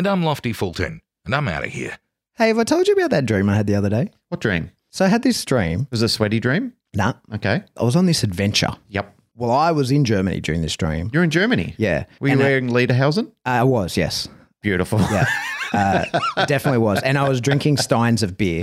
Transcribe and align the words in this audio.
And 0.00 0.06
I'm 0.06 0.22
Lofty 0.22 0.54
Fulton, 0.54 1.02
and 1.26 1.34
I'm 1.34 1.46
out 1.46 1.62
of 1.62 1.68
here. 1.68 1.98
Hey, 2.38 2.48
have 2.48 2.58
I 2.58 2.64
told 2.64 2.88
you 2.88 2.94
about 2.94 3.10
that 3.10 3.26
dream 3.26 3.50
I 3.50 3.54
had 3.56 3.66
the 3.66 3.74
other 3.74 3.90
day? 3.90 4.08
What 4.30 4.40
dream? 4.40 4.70
So 4.88 5.04
I 5.04 5.08
had 5.08 5.22
this 5.22 5.44
dream. 5.44 5.88
Was 5.90 6.00
it 6.00 6.06
a 6.06 6.08
sweaty 6.08 6.40
dream? 6.40 6.72
Nah, 6.94 7.12
Okay. 7.34 7.62
I 7.76 7.84
was 7.84 7.96
on 7.96 8.06
this 8.06 8.22
adventure. 8.24 8.70
Yep. 8.88 9.14
Well, 9.34 9.50
I 9.50 9.72
was 9.72 9.90
in 9.90 10.06
Germany 10.06 10.40
during 10.40 10.62
this 10.62 10.74
dream. 10.74 11.10
You're 11.12 11.22
in 11.22 11.28
Germany. 11.28 11.74
Yeah. 11.76 12.06
Were 12.18 12.28
you 12.28 12.32
And 12.32 12.40
I- 12.40 12.44
wearing 12.46 12.68
Lederhosen? 12.70 13.30
I 13.44 13.62
was, 13.64 13.98
yes. 13.98 14.26
Beautiful. 14.62 15.00
Yeah. 15.00 15.26
Uh, 15.72 16.04
definitely 16.46 16.78
was. 16.78 17.00
And 17.02 17.16
I 17.18 17.28
was 17.28 17.40
drinking 17.42 17.76
steins 17.76 18.22
of 18.24 18.36
beer. 18.38 18.62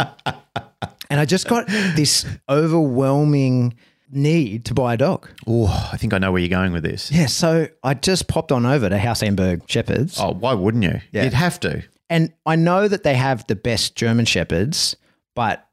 And 1.09 1.19
I 1.21 1.23
just 1.25 1.47
got 1.47 1.65
this 1.67 2.25
overwhelming 2.49 3.75
need 4.09 4.65
to 4.65 4.73
buy 4.73 4.93
a 4.93 4.97
dog. 4.97 5.29
oh, 5.45 5.89
I 5.91 5.97
think 5.97 6.13
I 6.13 6.17
know 6.17 6.31
where 6.31 6.41
you're 6.41 6.49
going 6.49 6.73
with 6.73 6.83
this. 6.83 7.11
Yeah. 7.11 7.25
So 7.27 7.67
I 7.83 7.93
just 7.93 8.27
popped 8.27 8.51
on 8.51 8.65
over 8.65 8.89
to 8.89 8.97
House 8.97 9.21
Amberg 9.21 9.67
Shepherds. 9.67 10.19
Oh, 10.19 10.33
why 10.33 10.53
wouldn't 10.53 10.83
you? 10.83 11.01
Yeah. 11.11 11.23
You'd 11.23 11.33
have 11.33 11.59
to. 11.61 11.83
And 12.09 12.33
I 12.45 12.55
know 12.55 12.87
that 12.87 13.03
they 13.03 13.15
have 13.15 13.45
the 13.47 13.55
best 13.55 13.95
German 13.95 14.25
Shepherds, 14.25 14.95
but 15.35 15.67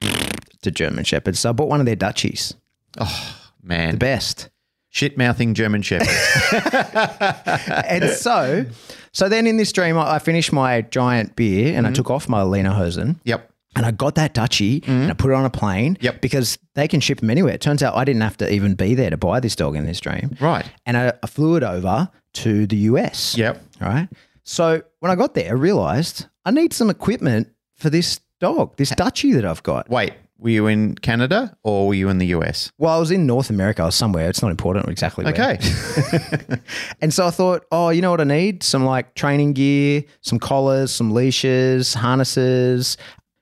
the 0.62 0.70
German 0.70 1.04
Shepherds. 1.04 1.40
So 1.40 1.50
I 1.50 1.52
bought 1.52 1.68
one 1.68 1.80
of 1.80 1.86
their 1.86 1.96
Dutchies, 1.96 2.54
Oh, 2.98 3.36
Man. 3.62 3.92
the 3.92 3.98
best. 3.98 4.48
Shit 4.92 5.16
mouthing 5.16 5.54
German 5.54 5.82
Shepherd. 5.82 6.08
and 7.86 8.10
so, 8.10 8.66
so 9.12 9.28
then 9.28 9.46
in 9.46 9.56
this 9.56 9.70
dream, 9.70 9.96
I 9.96 10.16
I 10.16 10.18
finished 10.18 10.52
my 10.52 10.82
giant 10.82 11.36
beer 11.36 11.76
and 11.76 11.86
I 11.86 11.90
mm-hmm. 11.90 11.94
took 11.94 12.10
off 12.10 12.28
my 12.28 12.42
Lena 12.42 12.74
Hosen 12.74 13.20
yep. 13.22 13.49
And 13.76 13.86
I 13.86 13.90
got 13.92 14.16
that 14.16 14.34
Dutchie 14.34 14.86
and 14.88 15.10
I 15.10 15.14
put 15.14 15.30
it 15.30 15.34
on 15.34 15.44
a 15.44 15.50
plane 15.50 15.96
Yep. 16.00 16.20
because 16.20 16.58
they 16.74 16.88
can 16.88 17.00
ship 17.00 17.20
them 17.20 17.30
anywhere. 17.30 17.54
It 17.54 17.60
turns 17.60 17.82
out 17.82 17.94
I 17.94 18.04
didn't 18.04 18.22
have 18.22 18.36
to 18.38 18.52
even 18.52 18.74
be 18.74 18.94
there 18.94 19.10
to 19.10 19.16
buy 19.16 19.40
this 19.40 19.54
dog 19.56 19.76
in 19.76 19.86
this 19.86 20.00
dream. 20.00 20.36
Right. 20.40 20.66
And 20.86 20.96
I, 20.96 21.12
I 21.22 21.26
flew 21.26 21.56
it 21.56 21.62
over 21.62 22.08
to 22.34 22.66
the 22.66 22.76
US. 22.76 23.36
Yep. 23.36 23.62
All 23.80 23.88
right. 23.88 24.08
So 24.42 24.82
when 24.98 25.12
I 25.12 25.14
got 25.14 25.34
there, 25.34 25.50
I 25.50 25.54
realized 25.54 26.26
I 26.44 26.50
need 26.50 26.72
some 26.72 26.90
equipment 26.90 27.48
for 27.76 27.90
this 27.90 28.20
dog, 28.40 28.76
this 28.76 28.90
Dutchie 28.92 29.34
that 29.34 29.44
I've 29.44 29.62
got. 29.62 29.88
Wait, 29.88 30.14
were 30.38 30.48
you 30.50 30.66
in 30.66 30.94
Canada 30.96 31.56
or 31.62 31.88
were 31.88 31.94
you 31.94 32.08
in 32.08 32.18
the 32.18 32.26
US? 32.28 32.72
Well, 32.78 32.94
I 32.96 32.98
was 32.98 33.10
in 33.10 33.26
North 33.26 33.50
America. 33.50 33.82
I 33.82 33.86
was 33.86 33.94
somewhere. 33.94 34.28
It's 34.28 34.42
not 34.42 34.50
important 34.50 34.88
exactly 34.88 35.24
where. 35.24 35.32
Okay. 35.34 35.58
And 37.02 37.12
so 37.14 37.26
I 37.26 37.30
thought, 37.30 37.64
oh, 37.72 37.88
you 37.90 38.02
know 38.02 38.10
what 38.10 38.20
I 38.20 38.24
need? 38.24 38.62
Some 38.62 38.84
like 38.84 39.14
training 39.14 39.52
gear, 39.54 40.04
some 40.22 40.38
collars, 40.38 40.90
some 40.92 41.12
leashes, 41.12 41.94
harnesses. 41.94 42.96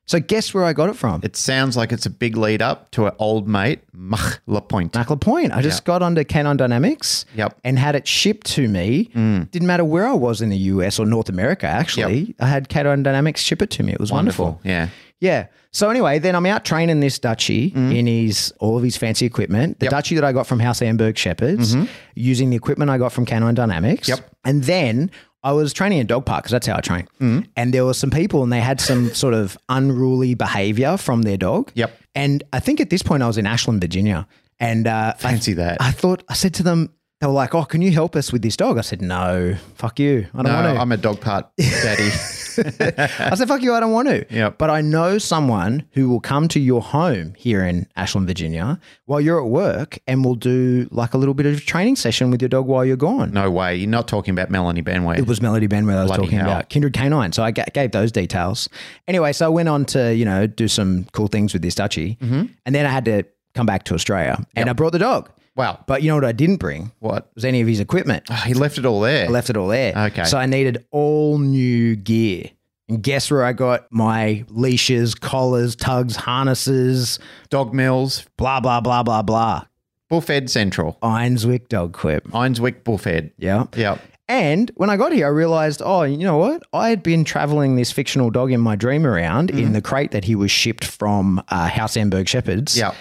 So 0.09 0.19
guess 0.19 0.55
where 0.55 0.65
I 0.65 0.73
got 0.73 0.89
it 0.89 0.97
from? 0.97 1.21
it 1.23 1.37
sounds 1.37 1.77
like 1.77 1.93
it's 1.93 2.07
a 2.07 2.11
big 2.11 2.37
lead 2.37 2.63
up 2.63 2.91
to 2.93 3.07
an 3.07 3.13
old 3.19 3.47
mate, 3.47 3.81
Mach 3.93 4.41
Lapointe. 4.47 4.95
Mac 4.95 5.09
Point. 5.21 5.53
I 5.53 5.61
just 5.61 5.85
got 5.85 6.03
onto 6.03 6.25
Canon 6.25 6.57
Dynamics 6.57 7.27
Yep. 7.35 7.59
and 7.63 7.79
had 7.79 7.95
it 7.95 8.09
shipped 8.09 8.47
to 8.53 8.69
me. 8.69 9.11
Mm. 9.15 9.51
Didn't 9.51 9.69
matter 9.69 9.85
where 9.85 10.07
I 10.07 10.15
was 10.15 10.41
in 10.41 10.49
the 10.49 10.57
US 10.57 10.99
or 10.99 11.05
North 11.05 11.29
America, 11.29 11.67
actually. 11.67 12.35
I 12.41 12.47
had 12.47 12.71
Canon 12.71 13.03
Dynamics 13.03 13.43
ship 13.43 13.61
it 13.61 13.71
to 13.71 13.83
me. 13.83 13.93
It 13.93 14.01
was 14.01 14.11
wonderful. 14.11 14.61
Yeah. 14.65 14.89
Yeah. 15.21 15.49
So 15.73 15.91
anyway, 15.91 16.19
then 16.19 16.35
I'm 16.35 16.47
out 16.47 16.65
training 16.65 17.01
this 17.01 17.19
Dutchie 17.19 17.73
mm. 17.73 17.95
in 17.95 18.07
his 18.07 18.53
all 18.59 18.77
of 18.79 18.83
his 18.83 18.97
fancy 18.97 19.27
equipment. 19.27 19.79
The 19.81 19.87
Yep. 19.87 19.93
Dutchie 19.93 20.15
that 20.15 20.25
I 20.25 20.33
got 20.33 20.47
from 20.47 20.61
House 20.61 20.81
Amberg 20.81 21.17
Shepherds, 21.17 21.75
mm-hmm. 21.75 21.87
using 22.15 22.51
the 22.51 22.57
equipment 22.57 22.91
I 22.91 22.99
got 22.99 23.13
from 23.13 23.27
Canon 23.27 23.55
Dynamics. 23.55 24.09
Yep. 24.09 24.21
And 24.45 24.65
then 24.65 25.11
I 25.49 25.53
was 25.53 25.73
training 25.73 25.99
in 25.99 26.07
dog 26.07 26.25
park 26.27 26.43
because 26.43 26.53
that's 26.53 26.67
how 26.67 26.77
I 26.77 26.81
train. 26.81 27.09
And 27.57 27.73
there 27.75 27.85
were 27.85 27.95
some 27.95 28.11
people 28.11 28.43
and 28.43 28.53
they 28.53 28.61
had 28.61 28.81
some 28.81 29.13
sort 29.23 29.35
of 29.35 29.57
unruly 29.69 30.35
behavior 30.35 30.97
from 30.97 31.23
their 31.23 31.37
dog. 31.39 31.71
Yep. 31.75 31.91
And 32.15 32.43
I 32.53 32.61
think 32.61 32.81
at 32.81 32.91
this 32.91 33.03
point 33.03 33.23
I 33.23 33.27
was 33.27 33.39
in 33.39 33.47
Ashland, 33.47 33.81
Virginia. 33.81 34.27
And 34.61 34.87
uh, 34.87 35.13
I- 35.17 35.19
Fancy 35.19 35.55
that. 35.55 35.79
I 35.81 35.91
thought 35.93 36.23
I 36.29 36.35
said 36.35 36.53
to 36.55 36.63
them, 36.63 36.93
they 37.21 37.27
were 37.27 37.33
like, 37.33 37.53
"Oh, 37.55 37.65
can 37.65 37.83
you 37.83 37.91
help 37.91 38.15
us 38.15 38.33
with 38.33 38.43
this 38.43 38.57
dog?" 38.57 38.79
I 38.79 38.83
said, 38.83 39.03
"No, 39.03 39.57
fuck 39.75 39.99
you. 39.99 40.29
I 40.35 40.43
don't 40.43 40.53
No, 40.53 40.63
want 40.63 40.77
to." 40.77 40.81
I'm 40.81 40.93
a 40.93 40.97
dog 40.97 41.21
part 41.21 41.47
daddy. 41.59 42.11
I 43.19 43.35
said, 43.35 43.49
fuck 43.49 43.63
you, 43.63 43.75
I 43.75 43.81
don't 43.81 43.93
want 43.93 44.09
to. 44.09 44.27
Yep. 44.31 44.59
But 44.59 44.71
I 44.71 44.81
know 44.81 45.19
someone 45.19 45.87
who 45.93 46.09
will 46.09 46.21
come 46.21 46.49
to 46.49 46.61
your 46.61 46.83
home 46.83 47.35
here 47.37 47.65
in 47.65 47.87
Ashland, 47.97 48.27
Virginia, 48.27 48.81
while 49.07 49.21
you're 49.21 49.41
at 49.41 49.49
work 49.49 49.99
and 50.07 50.25
will 50.25 50.35
do 50.35 50.89
like 50.91 51.15
a 51.15 51.19
little 51.19 51.35
bit 51.35 51.47
of 51.47 51.65
training 51.65 51.97
session 51.97 52.31
with 52.31 52.43
your 52.43 52.49
dog 52.49 52.67
while 52.67 52.85
you're 52.85 52.97
gone. 52.97 53.33
no 53.33 53.51
way. 53.51 53.77
You're 53.77 53.89
not 53.89 54.09
talking 54.09 54.33
about 54.33 54.51
Melanie 54.51 54.83
Benway. 54.83 55.19
It 55.19 55.27
was 55.27 55.41
Melody 55.41 55.69
Benway 55.69 55.95
I 55.95 56.03
was 56.03 56.11
Bloody 56.11 56.23
talking 56.25 56.39
hell. 56.39 56.49
about. 56.49 56.69
Kindred 56.69 56.93
Canine. 56.93 57.33
So 57.33 57.43
I 57.43 57.51
gave 57.51 57.93
those 57.93 58.13
details. 58.13 58.69
Anyway, 59.07 59.33
so 59.33 59.47
I 59.47 59.49
went 59.49 59.69
on 59.69 59.85
to, 59.87 60.15
you 60.15 60.25
know, 60.25 60.47
do 60.47 60.69
some 60.69 61.05
cool 61.13 61.29
things 61.29 61.53
with 61.53 61.63
this 61.63 61.75
Dutchie. 61.75 62.19
Mm-hmm. 62.19 62.47
And 62.67 62.75
then 62.75 62.87
I 62.87 62.91
had 62.91 63.05
to 63.07 63.25
come 63.55 63.67
back 63.67 63.85
to 63.85 63.95
Australia 63.95 64.45
and 64.55 64.69
I 64.69 64.73
brought 64.73 64.93
the 64.93 64.99
dog. 64.99 65.31
Wow. 65.59 65.83
But 65.87 66.03
you 66.03 66.09
know 66.09 66.15
what 66.15 66.25
I 66.25 66.31
didn't 66.31 66.59
bring? 66.59 66.93
What? 67.01 67.31
Was 67.35 67.45
any 67.45 67.61
of 67.61 67.67
his 67.67 67.81
equipment. 67.81 68.23
Oh, 68.31 68.35
he 68.35 68.55
left 68.55 68.79
it 68.79 68.87
all 68.87 69.01
there. 69.01 69.27
I 69.27 69.29
left 69.29 69.51
it 69.51 69.57
all 69.57 69.67
there. 69.67 69.93
Okay. 69.97 70.23
So 70.23 70.39
I 70.39 70.47
needed 70.47 70.87
all 70.93 71.39
new 71.39 71.97
gear. 71.97 72.51
And 72.89 73.03
guess 73.03 73.29
where 73.29 73.45
I 73.45 73.53
got 73.53 73.87
my 73.91 74.45
leashes, 74.49 75.17
collars, 75.17 75.75
tugs, 75.75 76.15
harnesses, 76.15 77.19
Dog 77.51 77.75
Mills, 77.75 78.25
blah, 78.37 78.61
blah, 78.61 78.81
blah, 78.81 79.03
blah, 79.03 79.23
blah. 79.23 79.65
Bullfed 80.09 80.49
Central. 80.49 80.97
Einzweck 81.03 81.69
Dog 81.69 81.93
Quip. 81.93 82.29
Einzweck 82.29 82.85
Bullfed. 82.85 83.33
Yeah. 83.37 83.67
Yep. 83.77 84.01
And 84.29 84.71
when 84.77 84.91
I 84.91 84.97
got 84.97 85.13
here, 85.13 85.27
I 85.27 85.31
realized, 85.31 85.83
oh, 85.85 86.05
you 86.05 86.19
know 86.19 86.37
what? 86.37 86.63
I 86.73 86.91
had 86.91 87.03
been 87.03 87.25
traveling 87.25 87.75
this 87.77 87.91
fictional 87.91 88.31
dog 88.31 88.53
in 88.53 88.61
my 88.61 88.77
dream 88.77 89.07
around 89.07 89.51
in 89.51 89.73
the 89.73 89.81
crate 89.83 90.13
that 90.13 90.25
he 90.25 90.35
was 90.35 90.51
shipped 90.51 90.85
from 90.85 91.43
uh, 91.49 91.67
House 91.67 91.97
Amberg 91.97 92.29
Shepherds. 92.29 92.77
Yep. 92.77 92.95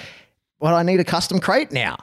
Well, 0.59 0.75
I 0.75 0.83
need 0.83 0.99
a 0.99 1.03
custom 1.03 1.39
crate 1.39 1.71
now. 1.71 1.97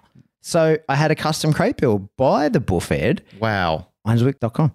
So 0.47 0.77
I 0.91 0.95
had 0.95 1.11
a 1.11 1.15
custom 1.15 1.55
crate 1.55 1.79
built 1.79 2.03
by 2.19 2.51
the 2.51 2.61
Bullfed, 2.61 3.23
Wow. 3.41 3.87
Einzweck.com. 4.07 4.73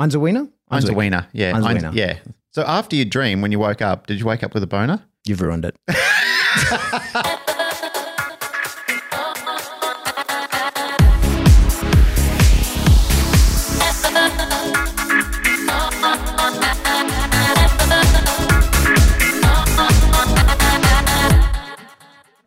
Einzerwiener? 0.00 0.50
Ein's 0.68 0.88
a 0.88 0.92
wiener. 0.92 1.28
Yeah. 1.32 1.54
Ein's 1.54 1.64
a 1.64 1.68
Ein's- 1.68 1.94
yeah. 1.94 2.18
So 2.50 2.62
after 2.62 2.96
your 2.96 3.04
dream, 3.04 3.40
when 3.40 3.52
you 3.52 3.60
woke 3.60 3.80
up, 3.80 4.08
did 4.08 4.18
you 4.18 4.26
wake 4.26 4.42
up 4.42 4.54
with 4.54 4.64
a 4.64 4.66
boner? 4.66 5.04
You've 5.24 5.40
ruined 5.40 5.64
it. 5.66 5.76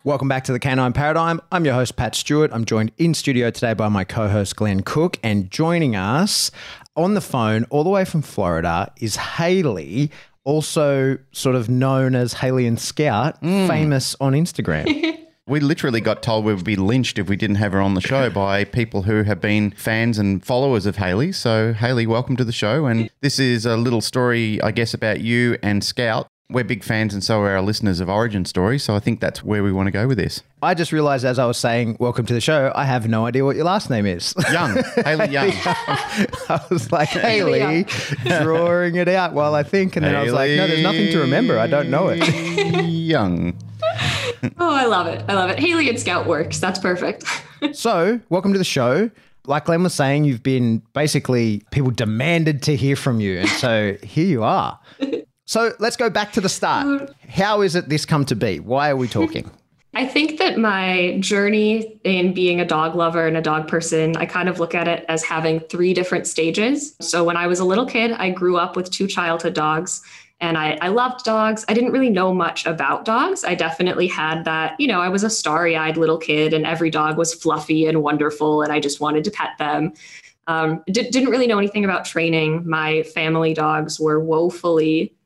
Welcome 0.08 0.30
back 0.30 0.46
to 0.46 0.54
the 0.54 0.60
Canine 0.60 0.94
Paradigm. 0.94 1.42
I'm 1.52 1.66
your 1.66 1.74
host, 1.74 1.98
Pat 1.98 2.16
Stewart. 2.16 2.50
I'm 2.54 2.64
joined 2.64 2.94
in 2.98 3.14
studio 3.14 3.52
today 3.52 3.74
by 3.74 3.90
my 3.90 4.06
co 4.06 4.30
host, 4.30 4.56
Glenn 4.56 4.80
Cook. 4.80 5.20
And 5.22 5.52
joining 5.52 5.98
us 5.98 6.50
on 6.96 7.14
the 7.14 7.20
phone, 7.20 7.66
all 7.66 7.84
the 7.84 7.90
way 7.90 8.06
from 8.06 8.22
Florida, 8.22 8.90
is 9.02 9.18
Haley, 9.18 10.10
also 10.46 11.18
sort 11.34 11.58
of 11.58 11.68
known 11.68 12.16
as 12.16 12.32
Haley 12.32 12.68
and 12.68 12.80
Scout, 12.80 13.42
mm. 13.42 13.68
famous 13.68 14.16
on 14.22 14.32
Instagram. 14.32 15.20
We 15.50 15.62
literally 15.62 16.02
got 16.02 16.22
told 16.22 16.44
we 16.44 16.54
would 16.54 16.66
be 16.66 16.76
lynched 16.76 17.18
if 17.18 17.30
we 17.30 17.38
didn't 17.38 17.56
have 17.56 17.72
her 17.72 17.80
on 17.80 17.94
the 17.94 18.02
show 18.02 18.30
by 18.30 18.66
people 18.66 19.04
who 19.04 19.24
have 19.24 19.40
been 19.40 19.72
fans 19.72 20.18
and 20.18 20.44
followers 20.44 20.86
of 20.86 20.98
Haley. 20.98 21.32
So, 21.32 21.72
Haley, 21.72 22.06
welcome 22.06 22.36
to 22.36 22.44
the 22.44 22.52
show. 22.52 22.86
And 22.86 23.10
this 23.22 23.40
is 23.40 23.66
a 23.66 23.78
little 23.78 24.02
story, 24.02 24.62
I 24.62 24.72
guess, 24.72 24.94
about 24.94 25.22
you 25.22 25.58
and 25.64 25.86
Scout. 25.86 26.28
We're 26.50 26.64
big 26.64 26.82
fans, 26.82 27.14
and 27.14 27.22
so 27.22 27.42
are 27.42 27.50
our 27.50 27.62
listeners 27.62 28.00
of 28.00 28.08
Origin 28.08 28.46
Story. 28.46 28.80
So, 28.80 28.96
I 28.96 29.00
think 29.00 29.20
that's 29.20 29.44
where 29.44 29.62
we 29.64 29.74
want 29.74 29.88
to 29.88 29.92
go 29.92 30.08
with 30.08 30.18
this. 30.18 30.44
I 30.64 30.76
just 30.76 30.94
realized 30.94 31.26
as 31.26 31.40
I 31.40 31.46
was 31.46 31.58
saying, 31.58 31.98
Welcome 32.00 32.26
to 32.26 32.34
the 32.34 32.40
show, 32.40 32.72
I 32.74 32.86
have 32.86 33.06
no 33.06 33.26
idea 33.26 33.44
what 33.44 33.58
your 33.58 33.66
last 33.66 33.90
name 33.90 34.06
is. 34.06 34.34
Young, 34.54 34.82
Haley 35.04 35.28
Young. 35.28 35.52
I 35.58 36.62
was 36.70 36.90
like, 36.90 37.10
Haley, 37.10 37.86
drawing 38.24 38.96
it 38.96 39.10
out 39.10 39.34
while 39.34 39.56
I 39.56 39.64
think. 39.64 39.98
And 39.98 40.06
then 40.06 40.16
I 40.16 40.24
was 40.24 40.32
like, 40.32 40.52
no, 40.52 40.68
there's 40.68 40.82
nothing 40.82 41.12
to 41.12 41.20
remember. 41.20 41.60
I 41.60 41.68
don't 41.68 41.90
know 41.90 42.08
it. 42.08 42.20
Young. 42.86 43.54
Oh, 44.58 44.74
I 44.74 44.86
love 44.86 45.08
it. 45.08 45.26
I 45.28 45.34
love 45.34 45.50
it. 45.50 45.60
Haley 45.60 45.90
and 45.90 46.00
Scout 46.00 46.28
works. 46.28 46.60
That's 46.60 46.80
perfect. 46.80 47.26
So, 47.74 48.22
welcome 48.30 48.54
to 48.54 48.58
the 48.58 48.64
show. 48.64 49.12
Like 49.48 49.66
Glenn 49.66 49.84
was 49.84 49.94
saying, 49.94 50.24
you've 50.24 50.44
been 50.44 50.82
basically, 50.94 51.64
people 51.72 51.92
demanded 51.92 52.64
to 52.64 52.76
hear 52.78 52.96
from 52.96 53.20
you. 53.20 53.40
And 53.40 53.50
so 53.50 53.98
here 54.02 54.26
you 54.26 54.44
are. 54.44 54.80
So 55.48 55.74
let's 55.80 55.96
go 55.96 56.10
back 56.10 56.34
to 56.34 56.42
the 56.42 56.50
start. 56.50 57.16
How 57.30 57.62
is 57.62 57.76
it 57.76 57.88
this 57.88 58.06
come 58.06 58.26
to 58.26 58.36
be? 58.36 58.60
Why 58.60 58.90
are 58.90 58.98
we 58.98 59.08
talking? 59.08 59.50
I 59.94 60.06
think 60.06 60.38
that 60.40 60.60
my 60.60 61.18
journey 61.22 62.00
in 62.04 62.34
being 62.34 62.60
a 62.60 62.66
dog 62.66 62.96
lover 62.96 63.26
and 63.26 63.38
a 63.38 63.42
dog 63.42 63.70
person, 63.70 64.16
I 64.18 64.26
kind 64.26 64.50
of 64.50 64.60
look 64.60 64.76
at 64.76 64.90
it 64.90 65.06
as 65.08 65.24
having 65.24 65.62
three 65.62 65.94
different 65.94 66.28
stages. 66.28 66.96
So 67.00 67.24
when 67.24 67.38
I 67.38 67.48
was 67.48 67.60
a 67.60 67.66
little 67.66 67.86
kid, 67.86 68.12
I 68.12 68.30
grew 68.30 68.58
up 68.58 68.76
with 68.76 68.92
two 68.92 69.08
childhood 69.08 69.54
dogs 69.54 70.04
and 70.42 70.58
I, 70.58 70.78
I 70.82 70.90
loved 70.90 71.24
dogs. 71.24 71.64
I 71.70 71.74
didn't 71.74 71.94
really 71.94 72.10
know 72.10 72.34
much 72.34 72.66
about 72.66 73.06
dogs. 73.06 73.46
I 73.46 73.56
definitely 73.56 74.08
had 74.08 74.44
that, 74.44 74.80
you 74.80 74.88
know, 74.88 75.00
I 75.00 75.08
was 75.08 75.24
a 75.24 75.30
starry 75.30 75.78
eyed 75.78 75.96
little 75.96 76.18
kid 76.18 76.54
and 76.54 76.66
every 76.66 76.90
dog 76.90 77.18
was 77.18 77.34
fluffy 77.34 77.88
and 77.88 78.04
wonderful 78.04 78.62
and 78.62 78.74
I 78.74 78.82
just 78.82 79.00
wanted 79.00 79.24
to 79.24 79.32
pet 79.32 79.52
them. 79.58 79.94
Um, 80.48 80.84
didn't 80.88 81.30
really 81.30 81.48
know 81.48 81.58
anything 81.58 81.86
about 81.86 82.06
training. 82.06 82.68
My 82.68 83.04
family 83.04 83.54
dogs 83.54 84.00
were 84.00 84.20
woefully 84.20 85.17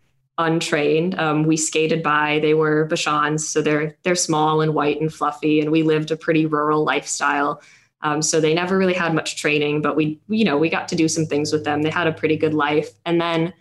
untrained. 0.41 1.17
Um, 1.19 1.43
we 1.43 1.57
skated 1.57 2.03
by. 2.03 2.39
They 2.39 2.53
were 2.53 2.87
Bichons, 2.87 3.41
so 3.41 3.61
they're 3.61 3.95
they're 4.03 4.15
small 4.15 4.61
and 4.61 4.73
white 4.73 4.99
and 4.99 5.13
fluffy, 5.13 5.61
and 5.61 5.71
we 5.71 5.83
lived 5.83 6.11
a 6.11 6.17
pretty 6.17 6.45
rural 6.45 6.83
lifestyle. 6.83 7.61
Um, 8.03 8.21
so 8.21 8.41
they 8.41 8.53
never 8.53 8.77
really 8.77 8.93
had 8.93 9.13
much 9.13 9.35
training, 9.37 9.81
but 9.81 9.95
we 9.95 10.19
you 10.27 10.43
know 10.43 10.57
we 10.57 10.69
got 10.69 10.87
to 10.89 10.95
do 10.95 11.07
some 11.07 11.25
things 11.25 11.51
with 11.51 11.63
them. 11.63 11.81
They 11.81 11.89
had 11.89 12.07
a 12.07 12.13
pretty 12.13 12.37
good 12.37 12.53
life. 12.53 12.89
And 13.05 13.21
then 13.21 13.53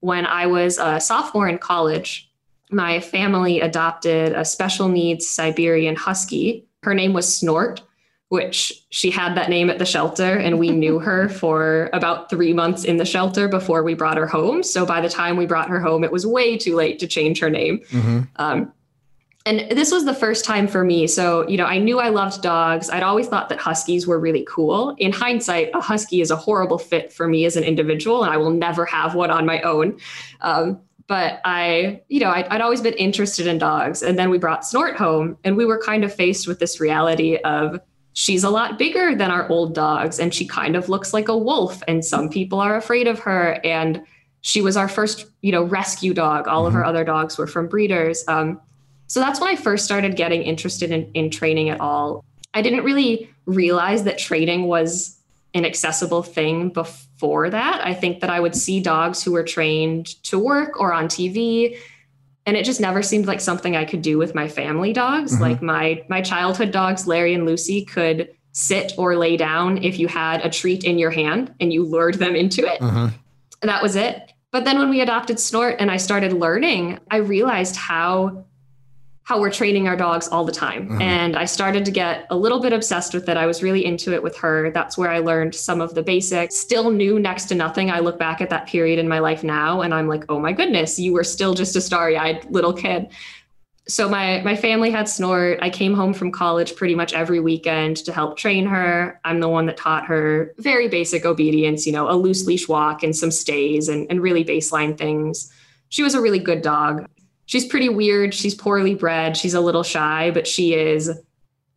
when 0.00 0.26
I 0.26 0.46
was 0.46 0.78
a 0.78 1.00
sophomore 1.00 1.48
in 1.48 1.58
college, 1.58 2.30
my 2.70 3.00
family 3.00 3.60
adopted 3.60 4.32
a 4.32 4.44
special 4.44 4.88
needs 4.88 5.26
Siberian 5.26 5.96
Husky. 5.96 6.66
Her 6.82 6.94
name 6.94 7.12
was 7.12 7.34
Snort 7.34 7.82
which 8.28 8.72
she 8.90 9.10
had 9.10 9.36
that 9.36 9.48
name 9.48 9.70
at 9.70 9.78
the 9.78 9.86
shelter 9.86 10.36
and 10.36 10.58
we 10.58 10.70
knew 10.70 10.98
her 10.98 11.28
for 11.40 11.90
about 11.92 12.30
three 12.30 12.52
months 12.52 12.84
in 12.84 12.96
the 12.96 13.04
shelter 13.04 13.48
before 13.48 13.82
we 13.82 13.94
brought 13.94 14.16
her 14.16 14.26
home. 14.26 14.62
So 14.62 14.86
by 14.86 15.00
the 15.00 15.08
time 15.08 15.36
we 15.36 15.46
brought 15.46 15.68
her 15.68 15.80
home 15.80 16.04
it 16.04 16.12
was 16.12 16.26
way 16.26 16.56
too 16.56 16.74
late 16.74 16.98
to 17.00 17.06
change 17.06 17.38
her 17.40 17.50
name. 17.50 17.80
Mm-hmm. 17.90 18.20
um, 18.36 18.72
and 19.46 19.70
this 19.72 19.92
was 19.92 20.06
the 20.06 20.14
first 20.14 20.42
time 20.42 20.66
for 20.66 20.84
me. 20.84 21.06
So 21.06 21.46
you 21.46 21.58
know 21.58 21.66
i 21.66 21.78
knew 21.78 22.00
i 22.00 22.08
loved 22.08 22.42
dogs. 22.42 22.88
I'd 22.88 23.02
always 23.02 23.28
thought 23.28 23.48
that 23.50 23.58
huskies 23.58 24.06
were 24.06 24.18
really 24.18 24.46
cool. 24.48 24.94
In 24.98 25.12
hindsight 25.12 25.70
a 25.74 25.80
husky 25.80 26.20
is 26.20 26.30
a 26.30 26.36
horrible 26.36 26.78
fit 26.78 27.12
for 27.12 27.28
me 27.28 27.44
as 27.44 27.56
an 27.56 27.64
individual 27.64 28.24
and 28.24 28.32
i 28.32 28.36
will 28.36 28.50
never 28.50 28.86
have 28.86 29.14
one 29.14 29.30
on 29.30 29.44
my 29.44 29.60
own. 29.62 29.98
Um, 30.40 30.80
but 31.06 31.40
I, 31.44 32.00
you 32.08 32.20
know, 32.20 32.30
I'd, 32.30 32.46
I'd, 32.48 32.60
always 32.60 32.80
been 32.80 32.94
interested 32.94 33.46
in 33.46 33.58
dogs. 33.58 34.02
And 34.02 34.18
then 34.18 34.30
we 34.30 34.38
brought 34.38 34.64
Snort 34.64 34.96
home, 34.96 35.36
and 35.44 35.56
we 35.56 35.66
were 35.66 35.78
kind 35.78 36.02
of 36.02 36.14
faced 36.14 36.48
with 36.48 36.60
this 36.60 36.80
reality 36.80 37.36
of 37.44 37.78
she's 38.14 38.44
a 38.44 38.50
lot 38.50 38.78
bigger 38.78 39.14
than 39.14 39.30
our 39.30 39.48
old 39.48 39.74
dogs 39.74 40.18
and 40.18 40.32
she 40.32 40.46
kind 40.46 40.76
of 40.76 40.88
looks 40.88 41.12
like 41.12 41.28
a 41.28 41.36
wolf 41.36 41.82
and 41.86 42.04
some 42.04 42.30
people 42.30 42.60
are 42.60 42.76
afraid 42.76 43.06
of 43.06 43.18
her 43.18 43.60
and 43.64 44.02
she 44.40 44.62
was 44.62 44.76
our 44.76 44.88
first 44.88 45.26
you 45.42 45.52
know 45.52 45.64
rescue 45.64 46.14
dog. 46.14 46.48
All 46.48 46.62
mm-hmm. 46.62 46.68
of 46.68 46.74
our 46.76 46.84
other 46.84 47.04
dogs 47.04 47.36
were 47.36 47.46
from 47.46 47.68
breeders 47.68 48.24
um, 48.26 48.60
so 49.06 49.20
that's 49.20 49.38
when 49.38 49.50
i 49.50 49.56
first 49.56 49.84
started 49.84 50.16
getting 50.16 50.42
interested 50.42 50.90
in, 50.90 51.10
in 51.12 51.30
training 51.30 51.68
at 51.68 51.80
all. 51.80 52.24
I 52.54 52.62
didn't 52.62 52.84
really 52.84 53.28
realize 53.46 54.04
that 54.04 54.16
training 54.16 54.64
was 54.66 55.18
an 55.52 55.64
accessible 55.64 56.22
thing 56.22 56.70
before 56.70 57.50
that. 57.50 57.80
I 57.84 57.94
think 57.94 58.20
that 58.20 58.30
i 58.30 58.38
would 58.38 58.54
see 58.54 58.80
dogs 58.80 59.22
who 59.22 59.32
were 59.32 59.44
trained 59.44 60.06
to 60.24 60.38
work 60.38 60.80
or 60.80 60.92
on 60.92 61.08
tv 61.08 61.76
and 62.46 62.56
it 62.56 62.64
just 62.64 62.80
never 62.80 63.02
seemed 63.02 63.26
like 63.26 63.40
something 63.40 63.76
I 63.76 63.84
could 63.84 64.02
do 64.02 64.18
with 64.18 64.34
my 64.34 64.48
family 64.48 64.92
dogs. 64.92 65.34
Mm-hmm. 65.34 65.42
Like 65.42 65.62
my 65.62 66.04
my 66.08 66.20
childhood 66.20 66.70
dogs, 66.70 67.06
Larry 67.06 67.34
and 67.34 67.46
Lucy, 67.46 67.84
could 67.84 68.30
sit 68.52 68.92
or 68.96 69.16
lay 69.16 69.36
down 69.36 69.82
if 69.82 69.98
you 69.98 70.06
had 70.08 70.44
a 70.44 70.50
treat 70.50 70.84
in 70.84 70.98
your 70.98 71.10
hand 71.10 71.54
and 71.60 71.72
you 71.72 71.84
lured 71.84 72.14
them 72.14 72.36
into 72.36 72.64
it. 72.64 72.80
Mm-hmm. 72.80 73.08
That 73.62 73.82
was 73.82 73.96
it. 73.96 74.32
But 74.52 74.64
then 74.64 74.78
when 74.78 74.90
we 74.90 75.00
adopted 75.00 75.40
Snort 75.40 75.76
and 75.80 75.90
I 75.90 75.96
started 75.96 76.32
learning, 76.32 77.00
I 77.10 77.16
realized 77.16 77.74
how 77.74 78.46
how 79.24 79.40
we're 79.40 79.50
training 79.50 79.88
our 79.88 79.96
dogs 79.96 80.28
all 80.28 80.44
the 80.44 80.52
time. 80.52 80.84
Mm-hmm. 80.84 81.02
And 81.02 81.36
I 81.36 81.46
started 81.46 81.84
to 81.86 81.90
get 81.90 82.26
a 82.28 82.36
little 82.36 82.60
bit 82.60 82.74
obsessed 82.74 83.14
with 83.14 83.28
it. 83.28 83.38
I 83.38 83.46
was 83.46 83.62
really 83.62 83.84
into 83.84 84.12
it 84.12 84.22
with 84.22 84.36
her. 84.36 84.70
That's 84.70 84.98
where 84.98 85.10
I 85.10 85.18
learned 85.18 85.54
some 85.54 85.80
of 85.80 85.94
the 85.94 86.02
basics. 86.02 86.56
Still 86.56 86.90
knew 86.90 87.18
next 87.18 87.46
to 87.46 87.54
nothing. 87.54 87.90
I 87.90 88.00
look 88.00 88.18
back 88.18 88.42
at 88.42 88.50
that 88.50 88.66
period 88.66 88.98
in 88.98 89.08
my 89.08 89.20
life 89.20 89.42
now 89.42 89.80
and 89.80 89.94
I'm 89.94 90.08
like, 90.08 90.24
oh 90.28 90.38
my 90.38 90.52
goodness, 90.52 90.98
you 90.98 91.14
were 91.14 91.24
still 91.24 91.54
just 91.54 91.74
a 91.74 91.80
starry 91.80 92.18
eyed 92.18 92.44
little 92.50 92.74
kid. 92.74 93.08
So 93.86 94.08
my 94.08 94.40
my 94.42 94.56
family 94.56 94.90
had 94.90 95.08
snort. 95.08 95.58
I 95.60 95.68
came 95.68 95.94
home 95.94 96.14
from 96.14 96.30
college 96.30 96.74
pretty 96.74 96.94
much 96.94 97.12
every 97.12 97.40
weekend 97.40 97.98
to 97.98 98.12
help 98.12 98.38
train 98.38 98.66
her. 98.66 99.20
I'm 99.24 99.40
the 99.40 99.48
one 99.48 99.66
that 99.66 99.76
taught 99.76 100.06
her 100.06 100.54
very 100.58 100.88
basic 100.88 101.26
obedience, 101.26 101.86
you 101.86 101.92
know, 101.92 102.10
a 102.10 102.16
loose 102.16 102.46
leash 102.46 102.66
walk 102.66 103.02
and 103.02 103.14
some 103.14 103.30
stays 103.30 103.88
and, 103.88 104.06
and 104.10 104.22
really 104.22 104.44
baseline 104.44 104.96
things. 104.96 105.52
She 105.90 106.02
was 106.02 106.14
a 106.14 106.20
really 106.20 106.38
good 106.38 106.62
dog 106.62 107.06
she's 107.46 107.66
pretty 107.66 107.88
weird. 107.88 108.34
She's 108.34 108.54
poorly 108.54 108.94
bred. 108.94 109.36
She's 109.36 109.54
a 109.54 109.60
little 109.60 109.82
shy, 109.82 110.30
but 110.30 110.46
she 110.46 110.74
is 110.74 111.10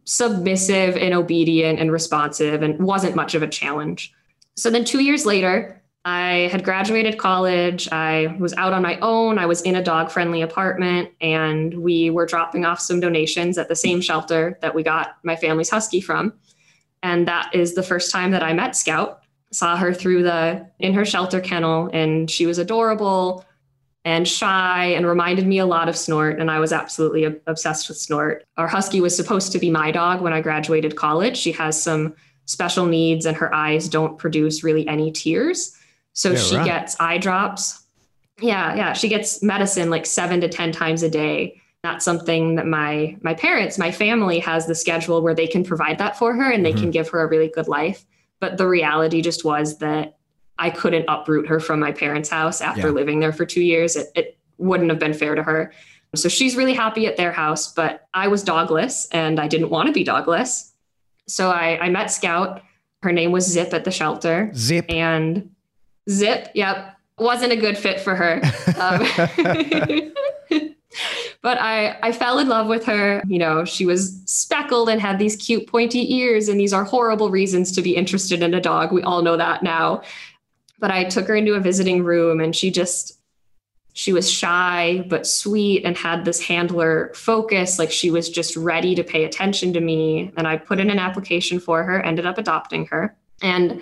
submissive 0.05 0.95
and 0.95 1.13
obedient 1.13 1.79
and 1.79 1.91
responsive 1.91 2.61
and 2.63 2.79
wasn't 2.79 3.15
much 3.15 3.35
of 3.35 3.43
a 3.43 3.47
challenge. 3.47 4.13
So 4.55 4.69
then 4.69 4.85
2 4.85 4.99
years 4.99 5.25
later, 5.25 5.81
I 6.05 6.47
had 6.53 6.63
graduated 6.63 7.17
college. 7.17 7.89
I 7.91 8.37
was 8.39 8.53
out 8.53 8.71
on 8.71 8.81
my 8.81 8.97
own. 9.01 9.37
I 9.37 9.45
was 9.45 9.61
in 9.63 9.75
a 9.75 9.83
dog 9.83 10.09
friendly 10.09 10.41
apartment 10.41 11.11
and 11.19 11.77
we 11.79 12.09
were 12.09 12.25
dropping 12.25 12.63
off 12.63 12.79
some 12.79 13.01
donations 13.01 13.57
at 13.57 13.67
the 13.67 13.75
same 13.75 13.99
shelter 13.99 14.57
that 14.61 14.73
we 14.73 14.83
got 14.83 15.17
my 15.23 15.35
family's 15.35 15.69
husky 15.69 15.99
from. 15.99 16.31
And 17.03 17.27
that 17.27 17.53
is 17.53 17.75
the 17.75 17.83
first 17.83 18.09
time 18.09 18.31
that 18.31 18.41
I 18.41 18.53
met 18.53 18.77
Scout. 18.77 19.19
Saw 19.51 19.75
her 19.75 19.93
through 19.93 20.23
the 20.23 20.65
in 20.79 20.93
her 20.93 21.03
shelter 21.03 21.41
kennel 21.41 21.89
and 21.91 22.31
she 22.31 22.45
was 22.45 22.57
adorable 22.57 23.43
and 24.07 24.25
shy 24.25 24.85
and 24.85 25.05
reminded 25.05 25.45
me 25.45 25.59
a 25.59 25.65
lot 25.65 25.89
of 25.89 25.97
Snort. 25.97 26.39
And 26.39 26.49
I 26.49 26.59
was 26.59 26.71
absolutely 26.71 27.25
obsessed 27.45 27.89
with 27.89 27.97
Snort. 27.97 28.45
Our 28.55 28.65
husky 28.65 29.01
was 29.01 29.13
supposed 29.13 29.51
to 29.51 29.59
be 29.59 29.69
my 29.69 29.91
dog 29.91 30.21
when 30.21 30.31
I 30.31 30.39
graduated 30.39 30.95
college. 30.95 31.35
She 31.35 31.51
has 31.51 31.79
some 31.79 32.15
special 32.45 32.85
needs 32.85 33.25
and 33.25 33.35
her 33.35 33.53
eyes 33.53 33.89
don't 33.89 34.17
produce 34.17 34.63
really 34.63 34.87
any 34.87 35.11
tears. 35.11 35.77
So 36.13 36.31
yeah, 36.31 36.37
she 36.37 36.55
right. 36.55 36.65
gets 36.65 36.95
eye 37.01 37.17
drops. 37.17 37.83
Yeah, 38.39 38.75
yeah. 38.75 38.93
She 38.93 39.09
gets 39.09 39.43
medicine 39.43 39.89
like 39.89 40.05
seven 40.05 40.39
to 40.39 40.47
10 40.47 40.71
times 40.71 41.03
a 41.03 41.09
day. 41.09 41.61
That's 41.83 42.05
something 42.05 42.55
that 42.55 42.65
my 42.65 43.17
my 43.23 43.33
parents, 43.33 43.77
my 43.77 43.91
family 43.91 44.39
has 44.39 44.67
the 44.67 44.75
schedule 44.75 45.21
where 45.21 45.35
they 45.35 45.47
can 45.47 45.65
provide 45.65 45.97
that 45.97 46.17
for 46.17 46.33
her 46.33 46.49
and 46.49 46.65
they 46.65 46.71
mm-hmm. 46.71 46.79
can 46.79 46.91
give 46.91 47.09
her 47.09 47.19
a 47.19 47.27
really 47.27 47.49
good 47.49 47.67
life. 47.67 48.05
But 48.39 48.57
the 48.57 48.69
reality 48.69 49.21
just 49.21 49.43
was 49.43 49.79
that 49.79 50.16
I 50.59 50.69
couldn't 50.69 51.05
uproot 51.07 51.47
her 51.47 51.59
from 51.59 51.79
my 51.79 51.91
parents' 51.91 52.29
house 52.29 52.61
after 52.61 52.87
yeah. 52.87 52.93
living 52.93 53.19
there 53.19 53.33
for 53.33 53.45
two 53.45 53.61
years. 53.61 53.95
It, 53.95 54.07
it 54.15 54.37
wouldn't 54.57 54.89
have 54.89 54.99
been 54.99 55.13
fair 55.13 55.35
to 55.35 55.43
her. 55.43 55.71
So 56.15 56.29
she's 56.29 56.55
really 56.55 56.73
happy 56.73 57.05
at 57.05 57.17
their 57.17 57.31
house, 57.31 57.73
but 57.73 58.07
I 58.13 58.27
was 58.27 58.43
dogless 58.43 59.07
and 59.11 59.39
I 59.39 59.47
didn't 59.47 59.69
want 59.69 59.87
to 59.87 59.93
be 59.93 60.03
dogless. 60.03 60.71
So 61.27 61.51
I, 61.51 61.77
I 61.79 61.89
met 61.89 62.09
Scout. 62.11 62.61
Her 63.03 63.11
name 63.11 63.31
was 63.31 63.45
Zip 63.45 63.73
at 63.73 63.83
the 63.83 63.91
shelter. 63.91 64.51
Zip. 64.55 64.85
And 64.89 65.51
Zip, 66.09 66.49
yep, 66.55 66.95
wasn't 67.19 67.51
a 67.51 67.57
good 67.57 67.77
fit 67.77 67.99
for 67.99 68.15
her. 68.15 68.41
Um, 68.77 69.07
but 71.41 71.57
I, 71.59 71.97
I 72.03 72.11
fell 72.11 72.37
in 72.37 72.47
love 72.47 72.67
with 72.67 72.85
her. 72.85 73.23
You 73.27 73.39
know, 73.39 73.65
she 73.65 73.85
was 73.85 74.21
speckled 74.25 74.89
and 74.89 75.01
had 75.01 75.17
these 75.17 75.35
cute 75.35 75.67
pointy 75.67 76.15
ears, 76.15 76.47
and 76.47 76.59
these 76.59 76.73
are 76.73 76.83
horrible 76.83 77.31
reasons 77.31 77.71
to 77.73 77.81
be 77.81 77.95
interested 77.95 78.43
in 78.43 78.53
a 78.53 78.61
dog. 78.61 78.91
We 78.91 79.01
all 79.01 79.21
know 79.21 79.35
that 79.37 79.63
now. 79.63 80.03
But 80.79 80.91
I 80.91 81.05
took 81.05 81.27
her 81.27 81.35
into 81.35 81.55
a 81.55 81.59
visiting 81.59 82.03
room 82.03 82.39
and 82.39 82.55
she 82.55 82.71
just, 82.71 83.19
she 83.93 84.13
was 84.13 84.29
shy 84.29 85.03
but 85.09 85.25
sweet 85.25 85.83
and 85.85 85.97
had 85.97 86.23
this 86.23 86.39
handler 86.41 87.11
focus. 87.15 87.79
Like 87.79 87.91
she 87.91 88.11
was 88.11 88.29
just 88.29 88.55
ready 88.55 88.93
to 88.95 89.03
pay 89.03 89.23
attention 89.23 89.73
to 89.73 89.81
me. 89.81 90.31
And 90.37 90.47
I 90.47 90.57
put 90.57 90.79
in 90.79 90.89
an 90.89 90.99
application 90.99 91.59
for 91.59 91.83
her, 91.83 92.01
ended 92.01 92.25
up 92.25 92.37
adopting 92.37 92.85
her. 92.87 93.15
And 93.41 93.81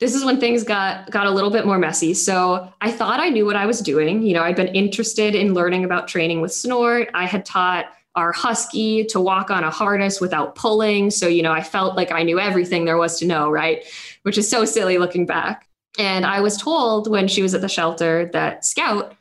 this 0.00 0.14
is 0.14 0.24
when 0.24 0.38
things 0.38 0.62
got 0.64 1.10
got 1.10 1.26
a 1.26 1.30
little 1.30 1.50
bit 1.50 1.66
more 1.66 1.78
messy. 1.78 2.14
So 2.14 2.72
I 2.80 2.90
thought 2.90 3.20
I 3.20 3.28
knew 3.28 3.46
what 3.46 3.56
I 3.56 3.66
was 3.66 3.80
doing. 3.80 4.22
You 4.22 4.34
know, 4.34 4.42
I'd 4.42 4.56
been 4.56 4.68
interested 4.68 5.34
in 5.34 5.54
learning 5.54 5.84
about 5.84 6.08
training 6.08 6.40
with 6.40 6.52
snort. 6.52 7.08
I 7.14 7.26
had 7.26 7.44
taught 7.44 7.86
our 8.14 8.32
husky 8.32 9.04
to 9.04 9.20
walk 9.20 9.50
on 9.50 9.62
a 9.62 9.70
harness 9.70 10.20
without 10.20 10.56
pulling. 10.56 11.10
So, 11.10 11.28
you 11.28 11.42
know, 11.42 11.52
I 11.52 11.62
felt 11.62 11.96
like 11.96 12.10
I 12.10 12.24
knew 12.24 12.40
everything 12.40 12.84
there 12.84 12.96
was 12.96 13.18
to 13.20 13.26
know, 13.26 13.50
right? 13.50 13.84
Which 14.22 14.38
is 14.38 14.48
so 14.48 14.64
silly 14.64 14.98
looking 14.98 15.26
back. 15.26 15.67
And 15.98 16.24
I 16.24 16.40
was 16.40 16.56
told 16.56 17.10
when 17.10 17.26
she 17.28 17.42
was 17.42 17.54
at 17.54 17.60
the 17.60 17.68
shelter 17.68 18.30
that 18.32 18.64
Scout 18.64 19.14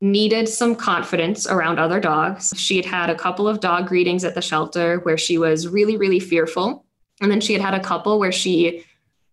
needed 0.00 0.48
some 0.48 0.74
confidence 0.74 1.46
around 1.46 1.78
other 1.78 2.00
dogs. 2.00 2.52
She 2.56 2.76
had 2.76 2.84
had 2.84 3.10
a 3.10 3.14
couple 3.14 3.48
of 3.48 3.60
dog 3.60 3.86
greetings 3.86 4.24
at 4.24 4.34
the 4.34 4.42
shelter 4.42 4.98
where 5.00 5.16
she 5.16 5.38
was 5.38 5.68
really, 5.68 5.96
really 5.96 6.20
fearful. 6.20 6.84
And 7.20 7.30
then 7.30 7.40
she 7.40 7.52
had 7.54 7.62
had 7.62 7.74
a 7.74 7.82
couple 7.82 8.18
where 8.18 8.32
she 8.32 8.84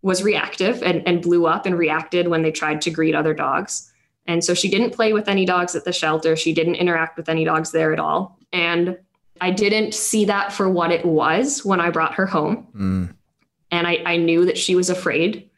was 0.02 0.24
reactive 0.24 0.82
and, 0.84 1.06
and 1.08 1.22
blew 1.22 1.48
up 1.48 1.66
and 1.66 1.78
reacted 1.78 2.28
when 2.28 2.44
they 2.44 2.52
tried 2.52 2.82
to 2.82 2.92
greet 2.92 3.16
other 3.16 3.34
dogs. 3.34 3.92
And 4.26 4.44
so 4.44 4.54
she 4.54 4.70
didn't 4.70 4.92
play 4.92 5.12
with 5.12 5.28
any 5.28 5.46
dogs 5.46 5.76
at 5.76 5.84
the 5.84 5.92
shelter. 5.92 6.36
She 6.36 6.54
didn't 6.54 6.76
interact 6.76 7.18
with 7.18 7.28
any 7.28 7.44
dogs 7.44 7.72
there 7.72 7.92
at 7.92 8.00
all. 8.00 8.38
And 8.54 8.98
I 9.42 9.52
didn't 9.52 9.94
see 9.94 10.26
that 10.26 10.54
for 10.54 10.70
what 10.70 10.92
it 10.92 11.06
was 11.06 11.66
when 11.66 11.82
I 11.82 11.90
brought 11.90 12.14
her 12.16 12.26
home. 12.26 12.68
Mm. 12.76 13.16
And 13.72 13.88
I, 13.88 14.02
I 14.06 14.18
knew 14.18 14.46
that 14.46 14.58
she 14.58 14.76
was 14.76 14.90
afraid 14.90 15.50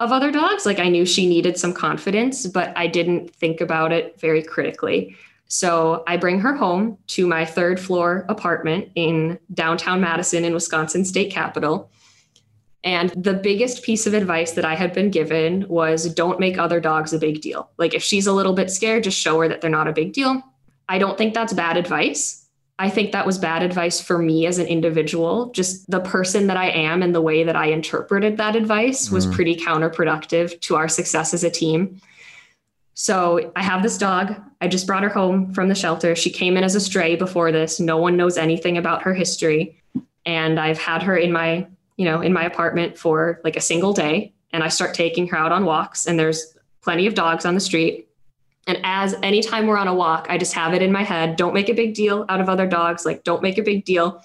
of 0.00 0.12
other 0.12 0.30
dogs. 0.30 0.64
Like 0.64 0.78
I 0.78 0.88
knew 0.88 1.04
she 1.04 1.28
needed 1.28 1.58
some 1.58 1.72
confidence, 1.72 2.46
but 2.46 2.72
I 2.76 2.86
didn't 2.86 3.34
think 3.34 3.60
about 3.60 3.92
it 3.92 4.18
very 4.20 4.42
critically. 4.42 5.16
So 5.48 6.04
I 6.06 6.16
bring 6.18 6.40
her 6.40 6.54
home 6.54 6.98
to 7.08 7.26
my 7.26 7.44
third 7.44 7.80
floor 7.80 8.26
apartment 8.28 8.90
in 8.94 9.38
downtown 9.54 10.00
Madison 10.00 10.44
in 10.44 10.52
Wisconsin 10.52 11.04
state 11.04 11.32
capital. 11.32 11.90
And 12.84 13.10
the 13.10 13.34
biggest 13.34 13.82
piece 13.82 14.06
of 14.06 14.14
advice 14.14 14.52
that 14.52 14.64
I 14.64 14.74
had 14.74 14.92
been 14.92 15.10
given 15.10 15.66
was 15.68 16.12
don't 16.14 16.38
make 16.38 16.58
other 16.58 16.80
dogs 16.80 17.12
a 17.12 17.18
big 17.18 17.40
deal. 17.40 17.70
Like 17.76 17.94
if 17.94 18.02
she's 18.02 18.26
a 18.26 18.32
little 18.32 18.52
bit 18.52 18.70
scared, 18.70 19.04
just 19.04 19.18
show 19.18 19.40
her 19.40 19.48
that 19.48 19.60
they're 19.60 19.70
not 19.70 19.88
a 19.88 19.92
big 19.92 20.12
deal. 20.12 20.42
I 20.88 20.98
don't 20.98 21.18
think 21.18 21.34
that's 21.34 21.52
bad 21.52 21.76
advice. 21.76 22.37
I 22.80 22.90
think 22.90 23.10
that 23.12 23.26
was 23.26 23.38
bad 23.38 23.62
advice 23.62 24.00
for 24.00 24.18
me 24.18 24.46
as 24.46 24.58
an 24.58 24.66
individual. 24.66 25.50
Just 25.50 25.90
the 25.90 26.00
person 26.00 26.46
that 26.46 26.56
I 26.56 26.70
am 26.70 27.02
and 27.02 27.12
the 27.12 27.20
way 27.20 27.42
that 27.42 27.56
I 27.56 27.66
interpreted 27.66 28.36
that 28.36 28.54
advice 28.54 29.10
was 29.10 29.26
mm. 29.26 29.32
pretty 29.34 29.56
counterproductive 29.56 30.60
to 30.60 30.76
our 30.76 30.86
success 30.88 31.34
as 31.34 31.42
a 31.42 31.50
team. 31.50 32.00
So 32.94 33.52
I 33.56 33.62
have 33.62 33.82
this 33.82 33.98
dog. 33.98 34.34
I 34.60 34.68
just 34.68 34.86
brought 34.86 35.02
her 35.02 35.08
home 35.08 35.52
from 35.54 35.68
the 35.68 35.74
shelter. 35.74 36.14
She 36.14 36.30
came 36.30 36.56
in 36.56 36.64
as 36.64 36.74
a 36.74 36.80
stray 36.80 37.16
before 37.16 37.50
this. 37.52 37.80
No 37.80 37.96
one 37.96 38.16
knows 38.16 38.36
anything 38.36 38.76
about 38.76 39.02
her 39.02 39.14
history. 39.14 39.80
And 40.26 40.58
I've 40.58 40.78
had 40.78 41.02
her 41.04 41.16
in 41.16 41.32
my, 41.32 41.66
you 41.96 42.04
know, 42.04 42.20
in 42.20 42.32
my 42.32 42.44
apartment 42.44 42.98
for 42.98 43.40
like 43.44 43.56
a 43.56 43.60
single 43.60 43.92
day. 43.92 44.32
And 44.52 44.64
I 44.64 44.68
start 44.68 44.94
taking 44.94 45.28
her 45.28 45.36
out 45.36 45.52
on 45.52 45.64
walks 45.64 46.06
and 46.06 46.18
there's 46.18 46.56
plenty 46.82 47.06
of 47.06 47.14
dogs 47.14 47.44
on 47.44 47.54
the 47.54 47.60
street. 47.60 48.07
And 48.68 48.78
as 48.84 49.14
anytime 49.22 49.66
we're 49.66 49.78
on 49.78 49.88
a 49.88 49.94
walk, 49.94 50.26
I 50.28 50.36
just 50.36 50.52
have 50.52 50.74
it 50.74 50.82
in 50.82 50.92
my 50.92 51.02
head 51.02 51.36
don't 51.36 51.54
make 51.54 51.70
a 51.70 51.74
big 51.74 51.94
deal 51.94 52.26
out 52.28 52.40
of 52.40 52.48
other 52.48 52.66
dogs. 52.66 53.04
Like, 53.04 53.24
don't 53.24 53.42
make 53.42 53.58
a 53.58 53.62
big 53.62 53.84
deal. 53.84 54.22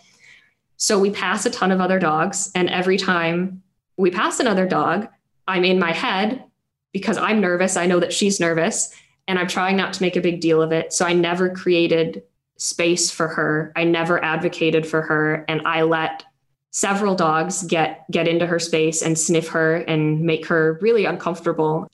So 0.76 1.00
we 1.00 1.12
pass 1.12 1.46
a 1.46 1.50
ton 1.50 1.72
of 1.72 1.80
other 1.80 1.98
dogs. 1.98 2.52
And 2.54 2.70
every 2.70 2.98
time 2.98 3.64
we 3.96 4.12
pass 4.12 4.42
another 4.42 4.68
dog, 4.68 5.08
I'm 5.48 5.64
in 5.64 5.80
my 5.80 5.94
head 5.94 6.44
because 6.92 7.18
I'm 7.18 7.40
nervous. 7.40 7.78
I 7.78 7.86
know 7.86 8.02
that 8.02 8.14
she's 8.14 8.40
nervous 8.40 8.94
and 9.28 9.40
I'm 9.40 9.48
trying 9.48 9.78
not 9.78 9.94
to 9.94 10.02
make 10.02 10.18
a 10.18 10.22
big 10.22 10.42
deal 10.42 10.62
of 10.62 10.74
it. 10.74 10.92
So 10.92 11.06
I 11.06 11.14
never 11.14 11.50
created 11.50 12.24
space 12.58 13.10
for 13.10 13.30
her. 13.30 13.72
I 13.78 13.86
never 13.86 14.24
advocated 14.24 14.86
for 14.86 15.02
her. 15.02 15.46
And 15.48 15.62
I 15.66 15.84
let 15.84 16.24
several 16.72 17.16
dogs 17.16 17.64
get 17.64 18.04
get 18.12 18.28
into 18.28 18.48
her 18.48 18.60
space 18.60 19.02
and 19.02 19.18
sniff 19.18 19.48
her 19.50 19.78
and 19.78 20.22
make 20.22 20.46
her 20.48 20.80
really 20.82 21.06
uncomfortable 21.06 21.88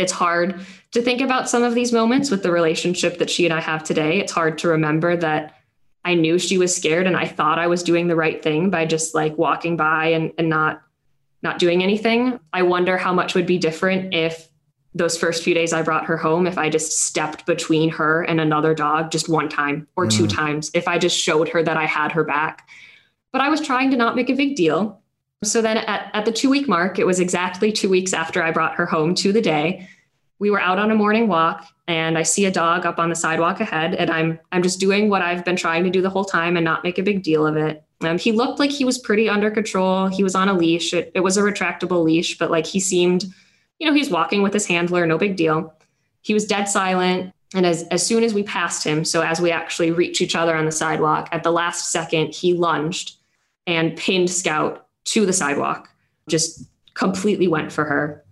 it's 0.00 0.12
hard 0.12 0.58
to 0.92 1.02
think 1.02 1.20
about 1.20 1.48
some 1.48 1.62
of 1.62 1.74
these 1.74 1.92
moments 1.92 2.30
with 2.30 2.42
the 2.42 2.50
relationship 2.50 3.18
that 3.18 3.30
she 3.30 3.44
and 3.44 3.54
I 3.54 3.60
have 3.60 3.84
today. 3.84 4.18
It's 4.18 4.32
hard 4.32 4.58
to 4.58 4.68
remember 4.68 5.16
that 5.16 5.56
I 6.04 6.14
knew 6.14 6.38
she 6.38 6.56
was 6.58 6.74
scared 6.74 7.06
and 7.06 7.16
I 7.16 7.26
thought 7.26 7.58
I 7.58 7.66
was 7.66 7.82
doing 7.82 8.08
the 8.08 8.16
right 8.16 8.42
thing 8.42 8.70
by 8.70 8.86
just 8.86 9.14
like 9.14 9.36
walking 9.36 9.76
by 9.76 10.06
and, 10.06 10.32
and 10.38 10.48
not 10.48 10.82
not 11.42 11.58
doing 11.58 11.82
anything. 11.82 12.38
I 12.52 12.62
wonder 12.62 12.98
how 12.98 13.14
much 13.14 13.34
would 13.34 13.46
be 13.46 13.56
different 13.56 14.12
if 14.12 14.50
those 14.94 15.16
first 15.16 15.42
few 15.42 15.54
days 15.54 15.72
I 15.72 15.82
brought 15.82 16.04
her 16.04 16.18
home, 16.18 16.46
if 16.46 16.58
I 16.58 16.68
just 16.68 17.04
stepped 17.04 17.46
between 17.46 17.88
her 17.90 18.22
and 18.22 18.40
another 18.40 18.74
dog 18.74 19.10
just 19.10 19.28
one 19.28 19.48
time 19.48 19.86
or 19.96 20.06
mm. 20.06 20.10
two 20.10 20.26
times, 20.26 20.70
if 20.74 20.86
I 20.86 20.98
just 20.98 21.16
showed 21.18 21.48
her 21.50 21.62
that 21.62 21.78
I 21.78 21.86
had 21.86 22.12
her 22.12 22.24
back. 22.24 22.68
But 23.32 23.40
I 23.40 23.48
was 23.48 23.60
trying 23.60 23.90
to 23.92 23.96
not 23.96 24.16
make 24.16 24.28
a 24.28 24.34
big 24.34 24.56
deal. 24.56 24.99
So 25.42 25.62
then 25.62 25.78
at, 25.78 26.10
at 26.12 26.24
the 26.24 26.32
two 26.32 26.50
week 26.50 26.68
mark, 26.68 26.98
it 26.98 27.06
was 27.06 27.18
exactly 27.18 27.72
two 27.72 27.88
weeks 27.88 28.12
after 28.12 28.42
I 28.42 28.50
brought 28.50 28.74
her 28.74 28.84
home 28.84 29.14
to 29.16 29.32
the 29.32 29.40
day. 29.40 29.88
We 30.38 30.50
were 30.50 30.60
out 30.60 30.78
on 30.78 30.90
a 30.90 30.94
morning 30.94 31.28
walk 31.28 31.66
and 31.88 32.18
I 32.18 32.22
see 32.24 32.44
a 32.44 32.50
dog 32.50 32.84
up 32.84 32.98
on 32.98 33.08
the 33.08 33.14
sidewalk 33.14 33.60
ahead 33.60 33.94
and 33.94 34.10
I'm 34.10 34.38
I'm 34.52 34.62
just 34.62 34.80
doing 34.80 35.08
what 35.08 35.22
I've 35.22 35.44
been 35.44 35.56
trying 35.56 35.84
to 35.84 35.90
do 35.90 36.02
the 36.02 36.10
whole 36.10 36.24
time 36.24 36.56
and 36.56 36.64
not 36.64 36.84
make 36.84 36.98
a 36.98 37.02
big 37.02 37.22
deal 37.22 37.46
of 37.46 37.56
it. 37.56 37.82
Um, 38.02 38.18
he 38.18 38.32
looked 38.32 38.58
like 38.58 38.70
he 38.70 38.84
was 38.84 38.98
pretty 38.98 39.28
under 39.28 39.50
control. 39.50 40.08
He 40.08 40.22
was 40.22 40.34
on 40.34 40.48
a 40.48 40.54
leash. 40.54 40.92
It, 40.92 41.10
it 41.14 41.20
was 41.20 41.36
a 41.36 41.42
retractable 41.42 42.02
leash, 42.02 42.38
but 42.38 42.50
like 42.50 42.66
he 42.66 42.80
seemed, 42.80 43.24
you 43.78 43.86
know, 43.86 43.94
he's 43.94 44.10
walking 44.10 44.42
with 44.42 44.54
his 44.54 44.66
handler, 44.66 45.06
no 45.06 45.18
big 45.18 45.36
deal. 45.36 45.74
He 46.22 46.34
was 46.34 46.46
dead 46.46 46.64
silent. 46.64 47.34
And 47.54 47.66
as, 47.66 47.82
as 47.84 48.06
soon 48.06 48.24
as 48.24 48.32
we 48.32 48.42
passed 48.42 48.84
him, 48.84 49.04
so 49.04 49.22
as 49.22 49.40
we 49.40 49.50
actually 49.50 49.90
reach 49.90 50.20
each 50.20 50.36
other 50.36 50.54
on 50.54 50.66
the 50.66 50.72
sidewalk, 50.72 51.28
at 51.32 51.42
the 51.42 51.50
last 51.50 51.90
second, 51.90 52.34
he 52.34 52.54
lunged 52.54 53.16
and 53.66 53.96
pinned 53.96 54.30
Scout 54.30 54.86
to 55.12 55.26
the 55.26 55.32
sidewalk, 55.32 55.88
just 56.28 56.64
completely 56.94 57.48
went 57.48 57.72
for 57.72 57.84
her. 57.84 58.24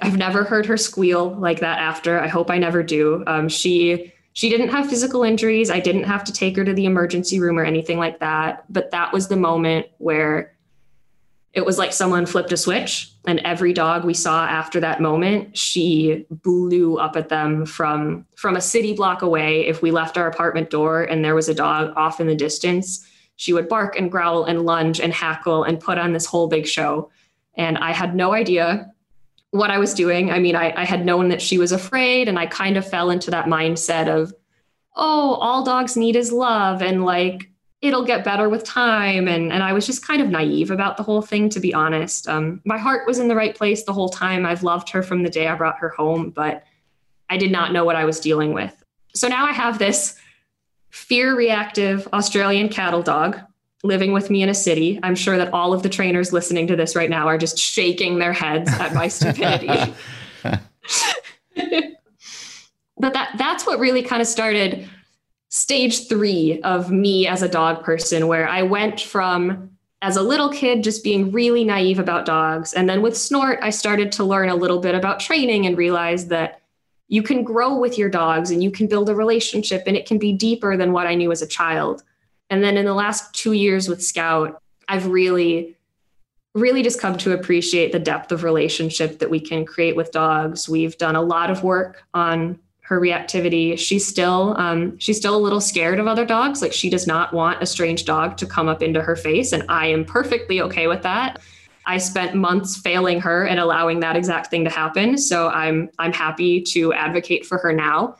I've 0.00 0.16
never 0.16 0.44
heard 0.44 0.66
her 0.66 0.76
squeal 0.76 1.30
like 1.34 1.60
that 1.60 1.78
after. 1.78 2.20
I 2.20 2.26
hope 2.26 2.50
I 2.50 2.58
never 2.58 2.82
do. 2.82 3.22
Um, 3.26 3.48
she 3.48 4.12
she 4.32 4.48
didn't 4.48 4.70
have 4.70 4.90
physical 4.90 5.22
injuries. 5.22 5.70
I 5.70 5.78
didn't 5.78 6.04
have 6.04 6.24
to 6.24 6.32
take 6.32 6.56
her 6.56 6.64
to 6.64 6.74
the 6.74 6.86
emergency 6.86 7.38
room 7.38 7.56
or 7.56 7.64
anything 7.64 7.98
like 7.98 8.18
that. 8.18 8.64
But 8.68 8.90
that 8.90 9.12
was 9.12 9.28
the 9.28 9.36
moment 9.36 9.86
where 9.98 10.54
it 11.52 11.64
was 11.64 11.78
like 11.78 11.92
someone 11.92 12.26
flipped 12.26 12.50
a 12.50 12.56
switch 12.56 13.12
and 13.26 13.38
every 13.44 13.72
dog 13.72 14.04
we 14.04 14.12
saw 14.12 14.44
after 14.44 14.80
that 14.80 15.00
moment 15.00 15.56
she 15.56 16.26
blew 16.28 16.98
up 16.98 17.16
at 17.16 17.28
them 17.28 17.64
from 17.64 18.26
from 18.34 18.56
a 18.56 18.60
city 18.60 18.92
block 18.92 19.22
away 19.22 19.64
if 19.66 19.80
we 19.80 19.92
left 19.92 20.18
our 20.18 20.26
apartment 20.26 20.68
door 20.68 21.04
and 21.04 21.24
there 21.24 21.34
was 21.36 21.48
a 21.48 21.54
dog 21.54 21.92
off 21.96 22.20
in 22.20 22.26
the 22.26 22.34
distance 22.34 23.08
she 23.36 23.52
would 23.52 23.68
bark 23.68 23.98
and 23.98 24.10
growl 24.10 24.44
and 24.44 24.64
lunge 24.64 25.00
and 25.00 25.12
hackle 25.12 25.64
and 25.64 25.80
put 25.80 25.98
on 25.98 26.12
this 26.12 26.26
whole 26.26 26.48
big 26.48 26.66
show. 26.66 27.10
And 27.56 27.78
I 27.78 27.92
had 27.92 28.14
no 28.14 28.32
idea 28.32 28.90
what 29.50 29.70
I 29.70 29.78
was 29.78 29.94
doing. 29.94 30.30
I 30.30 30.38
mean, 30.40 30.56
I, 30.56 30.72
I 30.76 30.84
had 30.84 31.06
known 31.06 31.28
that 31.28 31.40
she 31.40 31.58
was 31.58 31.70
afraid, 31.70 32.28
and 32.28 32.38
I 32.38 32.46
kind 32.46 32.76
of 32.76 32.88
fell 32.88 33.10
into 33.10 33.30
that 33.30 33.46
mindset 33.46 34.08
of, 34.08 34.34
oh, 34.96 35.34
all 35.34 35.64
dogs 35.64 35.96
need 35.96 36.16
is 36.16 36.32
love, 36.32 36.82
and 36.82 37.04
like 37.04 37.50
it'll 37.80 38.04
get 38.04 38.24
better 38.24 38.48
with 38.48 38.64
time. 38.64 39.28
And, 39.28 39.52
and 39.52 39.62
I 39.62 39.72
was 39.72 39.86
just 39.86 40.06
kind 40.06 40.22
of 40.22 40.28
naive 40.28 40.70
about 40.70 40.96
the 40.96 41.02
whole 41.02 41.20
thing, 41.20 41.50
to 41.50 41.60
be 41.60 41.74
honest. 41.74 42.26
Um, 42.28 42.62
my 42.64 42.78
heart 42.78 43.06
was 43.06 43.18
in 43.18 43.28
the 43.28 43.36
right 43.36 43.54
place 43.54 43.84
the 43.84 43.92
whole 43.92 44.08
time. 44.08 44.46
I've 44.46 44.62
loved 44.62 44.88
her 44.90 45.02
from 45.02 45.22
the 45.22 45.28
day 45.28 45.46
I 45.46 45.54
brought 45.54 45.78
her 45.78 45.90
home, 45.90 46.30
but 46.30 46.64
I 47.28 47.36
did 47.36 47.52
not 47.52 47.72
know 47.72 47.84
what 47.84 47.96
I 47.96 48.06
was 48.06 48.20
dealing 48.20 48.54
with. 48.54 48.74
So 49.14 49.28
now 49.28 49.44
I 49.44 49.52
have 49.52 49.78
this 49.78 50.18
fear 50.94 51.34
reactive 51.34 52.06
Australian 52.12 52.68
cattle 52.68 53.02
dog 53.02 53.40
living 53.82 54.12
with 54.12 54.30
me 54.30 54.44
in 54.44 54.48
a 54.48 54.54
city. 54.54 55.00
I'm 55.02 55.16
sure 55.16 55.36
that 55.36 55.52
all 55.52 55.74
of 55.74 55.82
the 55.82 55.88
trainers 55.88 56.32
listening 56.32 56.68
to 56.68 56.76
this 56.76 56.94
right 56.94 57.10
now 57.10 57.26
are 57.26 57.36
just 57.36 57.58
shaking 57.58 58.20
their 58.20 58.32
heads 58.32 58.70
at 58.78 58.94
my 58.94 59.08
stupidity. 59.08 59.92
but 60.44 60.60
that 63.12 63.34
that's 63.36 63.66
what 63.66 63.80
really 63.80 64.02
kind 64.02 64.22
of 64.22 64.28
started 64.28 64.88
stage 65.48 66.08
3 66.08 66.62
of 66.62 66.92
me 66.92 67.26
as 67.26 67.42
a 67.42 67.48
dog 67.48 67.82
person 67.82 68.28
where 68.28 68.48
I 68.48 68.62
went 68.62 69.00
from 69.00 69.70
as 70.00 70.16
a 70.16 70.22
little 70.22 70.50
kid 70.50 70.84
just 70.84 71.02
being 71.02 71.32
really 71.32 71.64
naive 71.64 71.98
about 71.98 72.24
dogs 72.24 72.72
and 72.72 72.88
then 72.88 73.02
with 73.02 73.16
snort 73.16 73.58
I 73.62 73.70
started 73.70 74.12
to 74.12 74.24
learn 74.24 74.48
a 74.48 74.54
little 74.54 74.78
bit 74.78 74.94
about 74.94 75.18
training 75.18 75.66
and 75.66 75.76
realized 75.76 76.28
that 76.28 76.60
you 77.14 77.22
can 77.22 77.44
grow 77.44 77.78
with 77.78 77.96
your 77.96 78.08
dogs 78.08 78.50
and 78.50 78.60
you 78.60 78.72
can 78.72 78.88
build 78.88 79.08
a 79.08 79.14
relationship 79.14 79.84
and 79.86 79.96
it 79.96 80.04
can 80.04 80.18
be 80.18 80.32
deeper 80.32 80.76
than 80.76 80.90
what 80.92 81.06
I 81.06 81.14
knew 81.14 81.30
as 81.30 81.42
a 81.42 81.46
child. 81.46 82.02
And 82.50 82.60
then 82.60 82.76
in 82.76 82.84
the 82.84 82.92
last 82.92 83.32
two 83.32 83.52
years 83.52 83.88
with 83.88 84.02
Scout, 84.02 84.60
I've 84.88 85.06
really, 85.06 85.76
really 86.56 86.82
just 86.82 87.00
come 87.00 87.16
to 87.18 87.30
appreciate 87.30 87.92
the 87.92 88.00
depth 88.00 88.32
of 88.32 88.42
relationship 88.42 89.20
that 89.20 89.30
we 89.30 89.38
can 89.38 89.64
create 89.64 89.94
with 89.94 90.10
dogs. 90.10 90.68
We've 90.68 90.98
done 90.98 91.14
a 91.14 91.22
lot 91.22 91.52
of 91.52 91.62
work 91.62 92.02
on 92.14 92.58
her 92.80 93.00
reactivity. 93.00 93.78
She's 93.78 94.04
still, 94.04 94.56
um, 94.58 94.98
she's 94.98 95.16
still 95.16 95.36
a 95.36 95.38
little 95.38 95.60
scared 95.60 96.00
of 96.00 96.08
other 96.08 96.26
dogs. 96.26 96.62
Like 96.62 96.72
she 96.72 96.90
does 96.90 97.06
not 97.06 97.32
want 97.32 97.62
a 97.62 97.66
strange 97.66 98.04
dog 98.06 98.36
to 98.38 98.46
come 98.46 98.68
up 98.68 98.82
into 98.82 99.00
her 99.00 99.14
face, 99.14 99.52
and 99.52 99.62
I 99.68 99.86
am 99.86 100.04
perfectly 100.04 100.60
okay 100.62 100.88
with 100.88 101.02
that. 101.02 101.40
I 101.86 101.98
spent 101.98 102.34
months 102.34 102.76
failing 102.76 103.20
her 103.20 103.46
and 103.46 103.60
allowing 103.60 104.00
that 104.00 104.16
exact 104.16 104.50
thing 104.50 104.64
to 104.64 104.70
happen. 104.70 105.18
So 105.18 105.48
I'm 105.48 105.90
I'm 105.98 106.12
happy 106.12 106.62
to 106.62 106.92
advocate 106.92 107.46
for 107.46 107.58
her 107.58 107.72
now. 107.72 108.16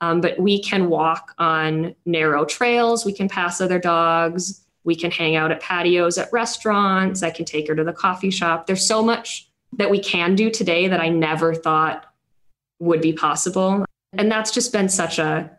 Um, 0.00 0.20
but 0.20 0.38
we 0.38 0.60
can 0.60 0.88
walk 0.88 1.34
on 1.38 1.94
narrow 2.04 2.44
trails. 2.44 3.04
We 3.04 3.12
can 3.12 3.28
pass 3.28 3.60
other 3.60 3.78
dogs. 3.78 4.64
We 4.84 4.96
can 4.96 5.12
hang 5.12 5.36
out 5.36 5.52
at 5.52 5.60
patios 5.60 6.18
at 6.18 6.32
restaurants. 6.32 7.22
I 7.22 7.30
can 7.30 7.44
take 7.44 7.68
her 7.68 7.76
to 7.76 7.84
the 7.84 7.92
coffee 7.92 8.30
shop. 8.30 8.66
There's 8.66 8.84
so 8.84 9.02
much 9.02 9.48
that 9.78 9.90
we 9.90 10.00
can 10.00 10.34
do 10.34 10.50
today 10.50 10.88
that 10.88 11.00
I 11.00 11.08
never 11.08 11.54
thought 11.54 12.04
would 12.80 13.00
be 13.00 13.12
possible. 13.12 13.84
And 14.12 14.30
that's 14.30 14.50
just 14.50 14.72
been 14.72 14.88
such 14.88 15.18
a 15.18 15.50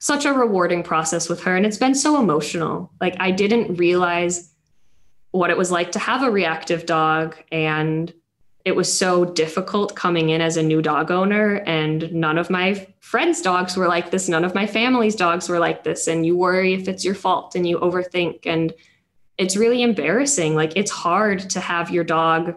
such 0.00 0.24
a 0.24 0.32
rewarding 0.32 0.82
process 0.84 1.28
with 1.28 1.42
her 1.42 1.56
and 1.56 1.66
it's 1.66 1.76
been 1.76 1.94
so 1.94 2.20
emotional. 2.20 2.92
Like 3.00 3.16
I 3.18 3.32
didn't 3.32 3.76
realize 3.76 4.54
what 5.30 5.50
it 5.50 5.58
was 5.58 5.70
like 5.70 5.92
to 5.92 5.98
have 5.98 6.22
a 6.22 6.30
reactive 6.30 6.86
dog 6.86 7.36
and 7.52 8.12
it 8.64 8.76
was 8.76 8.92
so 8.92 9.24
difficult 9.24 9.94
coming 9.94 10.30
in 10.30 10.40
as 10.40 10.56
a 10.56 10.62
new 10.62 10.82
dog 10.82 11.10
owner 11.10 11.56
and 11.66 12.12
none 12.12 12.36
of 12.36 12.50
my 12.50 12.86
friends 13.00 13.40
dogs 13.40 13.76
were 13.76 13.88
like 13.88 14.10
this 14.10 14.28
none 14.28 14.44
of 14.44 14.54
my 14.54 14.66
family's 14.66 15.14
dogs 15.14 15.48
were 15.48 15.58
like 15.58 15.84
this 15.84 16.06
and 16.06 16.26
you 16.26 16.36
worry 16.36 16.74
if 16.74 16.88
it's 16.88 17.04
your 17.04 17.14
fault 17.14 17.54
and 17.54 17.66
you 17.66 17.78
overthink 17.78 18.46
and 18.46 18.72
it's 19.38 19.56
really 19.56 19.82
embarrassing. 19.82 20.54
Like 20.54 20.72
it's 20.76 20.90
hard 20.90 21.48
to 21.50 21.60
have 21.60 21.90
your 21.90 22.04
dog 22.04 22.56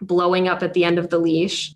blowing 0.00 0.46
up 0.46 0.62
at 0.62 0.74
the 0.74 0.84
end 0.84 0.98
of 0.98 1.10
the 1.10 1.18
leash 1.18 1.74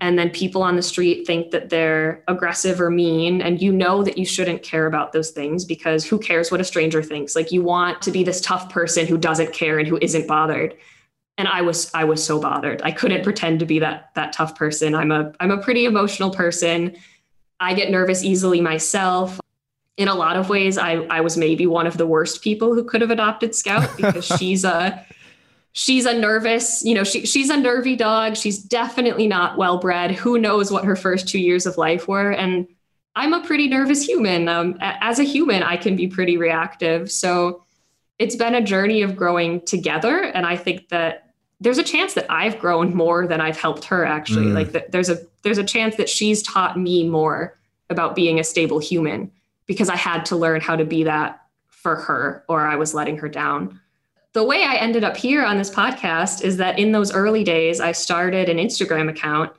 and 0.00 0.18
then 0.18 0.30
people 0.30 0.62
on 0.62 0.76
the 0.76 0.82
street 0.82 1.26
think 1.26 1.50
that 1.50 1.68
they're 1.68 2.24
aggressive 2.26 2.80
or 2.80 2.90
mean 2.90 3.42
and 3.42 3.60
you 3.60 3.70
know 3.70 4.02
that 4.02 4.16
you 4.16 4.24
shouldn't 4.24 4.62
care 4.62 4.86
about 4.86 5.12
those 5.12 5.30
things 5.30 5.64
because 5.64 6.04
who 6.04 6.18
cares 6.18 6.50
what 6.50 6.60
a 6.60 6.64
stranger 6.64 7.02
thinks? 7.02 7.36
Like 7.36 7.52
you 7.52 7.62
want 7.62 8.00
to 8.02 8.10
be 8.10 8.24
this 8.24 8.40
tough 8.40 8.70
person 8.70 9.06
who 9.06 9.18
doesn't 9.18 9.52
care 9.52 9.78
and 9.78 9.86
who 9.86 9.98
isn't 10.00 10.26
bothered. 10.26 10.74
And 11.38 11.48
i 11.48 11.62
was 11.62 11.90
i 11.94 12.04
was 12.04 12.24
so 12.24 12.40
bothered. 12.40 12.82
I 12.82 12.92
couldn't 12.92 13.22
pretend 13.22 13.60
to 13.60 13.66
be 13.66 13.78
that 13.78 14.10
that 14.14 14.32
tough 14.32 14.56
person. 14.56 14.94
I'm 14.94 15.12
a 15.12 15.32
i'm 15.40 15.50
a 15.50 15.58
pretty 15.58 15.84
emotional 15.84 16.30
person. 16.30 16.96
I 17.60 17.74
get 17.74 17.90
nervous 17.90 18.24
easily 18.24 18.60
myself. 18.60 19.38
In 19.98 20.08
a 20.08 20.14
lot 20.14 20.36
of 20.36 20.48
ways, 20.48 20.78
I, 20.78 20.92
I 21.10 21.20
was 21.20 21.36
maybe 21.36 21.66
one 21.66 21.86
of 21.86 21.98
the 21.98 22.06
worst 22.06 22.40
people 22.40 22.74
who 22.74 22.84
could 22.84 23.02
have 23.02 23.10
adopted 23.10 23.54
Scout 23.54 23.94
because 23.98 24.24
she's 24.38 24.64
a 24.64 25.04
she's 25.72 26.06
a 26.06 26.14
nervous, 26.14 26.84
you 26.84 26.94
know, 26.94 27.04
she, 27.04 27.26
she's 27.26 27.50
a 27.50 27.56
nervy 27.56 27.96
dog. 27.96 28.36
She's 28.36 28.58
definitely 28.58 29.26
not 29.26 29.56
well 29.56 29.78
bred. 29.78 30.12
Who 30.12 30.38
knows 30.38 30.70
what 30.70 30.84
her 30.84 30.96
first 30.96 31.28
two 31.28 31.38
years 31.38 31.66
of 31.66 31.78
life 31.78 32.08
were? 32.08 32.30
And 32.30 32.66
I'm 33.16 33.32
a 33.32 33.44
pretty 33.44 33.68
nervous 33.68 34.04
human. 34.04 34.48
Um, 34.48 34.76
as 34.80 35.18
a 35.18 35.24
human, 35.24 35.62
I 35.62 35.76
can 35.76 35.96
be 35.96 36.06
pretty 36.06 36.36
reactive. 36.36 37.10
So 37.10 37.64
it's 38.18 38.36
been 38.36 38.54
a 38.54 38.62
journey 38.62 39.02
of 39.02 39.16
growing 39.16 39.60
together. 39.62 40.22
And 40.22 40.46
I 40.46 40.56
think 40.56 40.88
that 40.88 41.30
there's 41.60 41.78
a 41.78 41.82
chance 41.82 42.14
that 42.14 42.26
I've 42.30 42.58
grown 42.58 42.94
more 42.94 43.26
than 43.26 43.40
I've 43.40 43.58
helped 43.58 43.84
her 43.86 44.04
actually. 44.04 44.46
Mm. 44.46 44.54
Like 44.54 44.72
th- 44.72 44.86
there's 44.90 45.10
a 45.10 45.18
there's 45.42 45.58
a 45.58 45.64
chance 45.64 45.96
that 45.96 46.08
she's 46.08 46.42
taught 46.42 46.78
me 46.78 47.08
more 47.08 47.58
about 47.88 48.14
being 48.14 48.38
a 48.38 48.44
stable 48.44 48.78
human 48.78 49.30
because 49.66 49.88
I 49.88 49.96
had 49.96 50.24
to 50.26 50.36
learn 50.36 50.60
how 50.60 50.76
to 50.76 50.84
be 50.84 51.04
that 51.04 51.42
for 51.68 51.96
her 51.96 52.44
or 52.48 52.66
I 52.66 52.76
was 52.76 52.94
letting 52.94 53.18
her 53.18 53.28
down. 53.28 53.80
The 54.32 54.44
way 54.44 54.64
I 54.64 54.76
ended 54.76 55.02
up 55.02 55.16
here 55.16 55.44
on 55.44 55.58
this 55.58 55.70
podcast 55.70 56.42
is 56.42 56.56
that 56.58 56.78
in 56.78 56.92
those 56.92 57.12
early 57.12 57.42
days 57.42 57.80
I 57.80 57.92
started 57.92 58.48
an 58.48 58.58
Instagram 58.58 59.10
account 59.10 59.52